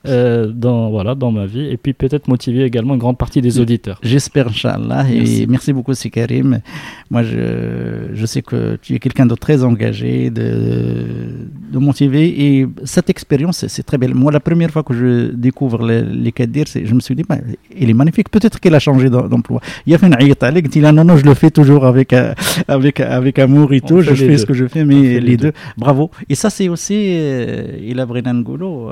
euh, 0.06 0.48
dans, 0.48 0.90
voilà, 0.90 1.16
dans 1.16 1.32
ma 1.32 1.46
vie 1.46 1.66
et 1.66 1.78
puis 1.78 1.94
peut-être 1.94 2.28
motiver 2.28 2.64
également 2.64 2.94
une 2.94 3.00
grande 3.00 3.18
partie 3.18 3.42
des 3.42 3.60
auditeurs. 3.60 4.00
J'espère, 4.04 4.48
Inch'Allah. 4.50 5.06
Et 5.10 5.46
merci 5.48 5.72
beaucoup, 5.72 5.94
Sikarim. 5.94 6.60
Moi, 7.10 7.24
je, 7.24 8.10
je 8.14 8.26
sais 8.26 8.42
que 8.42 8.78
tu 8.82 8.96
es 8.96 9.00
quelqu'un 9.00 9.26
de 9.26 9.36
très 9.36 9.64
engagé, 9.64 10.30
de, 10.30 11.06
de 11.72 11.78
motivé. 11.78 12.22
Et 12.46 12.68
cette 12.84 13.10
expérience, 13.10 13.66
c'est 13.68 13.84
très 13.84 13.98
belle. 13.98 14.14
Moi, 14.14 14.32
la 14.32 14.40
première 14.40 14.72
fois 14.72 14.84
que 14.84 14.94
je 14.94 15.32
découvre 15.32 15.86
les, 15.86 16.02
les 16.02 16.32
Kadir, 16.32 16.66
je 16.68 16.94
me 16.94 17.00
suis 17.00 17.16
dit, 17.16 17.24
bah, 17.28 17.38
il 17.78 17.90
est 17.90 17.94
magnifique. 17.94 18.30
Peut-être 18.30 18.60
qu'il 18.60 18.76
a 18.76 18.80
changé 18.80 19.10
d'emploi. 19.10 19.62
Il 19.86 19.94
a 19.94 19.98
fait 19.98 20.08
une 20.08 20.18
il 20.20 20.70
dit, 20.70 20.80
non, 20.80 20.92
non, 20.92 21.18
je 21.18 21.26
le 21.26 21.34
fais 21.34 21.50
toujours 21.52 21.86
avec, 21.86 22.14
euh, 22.14 22.34
avec, 22.68 23.00
avec 23.00 23.40
amour 23.40 23.74
et 23.74 23.82
tout. 23.82 24.02
Je 24.02 24.14
fais 24.14 24.38
ce 24.38 24.46
que 24.46 24.54
je 24.54 24.68
fais, 24.68 24.84
mais 24.84 25.20
les, 25.20 25.38
deux. 25.38 25.54
Bravo. 25.78 26.12
Et 26.30 26.36
ça, 26.36 26.50
c'est 26.50 26.68
aussi, 26.68 26.96
euh, 26.98 27.78
il 27.82 28.00
a 28.00 28.06
vraiment 28.06 28.34
Ngolo. 28.34 28.92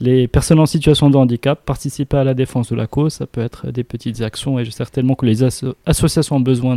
les 0.00 0.28
personnes 0.28 0.60
en 0.60 0.66
situation 0.66 1.10
de 1.10 1.16
handicap, 1.16 1.64
participer 1.64 2.18
à 2.18 2.24
la 2.24 2.34
défense 2.34 2.70
de 2.70 2.76
la 2.76 2.86
cause, 2.86 3.14
ça 3.14 3.26
peut 3.26 3.40
être 3.40 3.70
des 3.70 3.84
petites 3.84 4.20
actions 4.20 4.58
et 4.58 4.64
certainement 4.70 5.14
que 5.14 5.26
les 5.26 5.42
associations 5.86 6.36
ont 6.36 6.40
besoin 6.40 6.76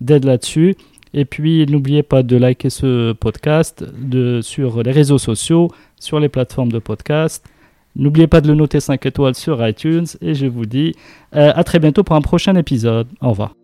d'aide 0.00 0.24
là-dessus. 0.24 0.76
Et 1.14 1.24
puis 1.24 1.64
n'oubliez 1.66 2.02
pas 2.02 2.22
de 2.22 2.36
liker 2.36 2.70
ce 2.70 3.12
podcast 3.12 3.84
sur 4.42 4.82
les 4.82 4.90
réseaux 4.90 5.18
sociaux, 5.18 5.70
sur 5.98 6.20
les 6.20 6.28
plateformes 6.28 6.72
de 6.72 6.80
podcast. 6.80 7.46
N'oubliez 7.96 8.26
pas 8.26 8.40
de 8.40 8.48
le 8.48 8.54
noter 8.54 8.80
5 8.80 9.06
étoiles 9.06 9.36
sur 9.36 9.66
iTunes 9.66 10.06
et 10.20 10.34
je 10.34 10.46
vous 10.46 10.66
dis 10.66 10.94
euh, 11.36 11.52
à 11.54 11.62
très 11.62 11.78
bientôt 11.78 12.02
pour 12.02 12.16
un 12.16 12.22
prochain 12.22 12.56
épisode. 12.56 13.06
Au 13.20 13.30
revoir. 13.30 13.63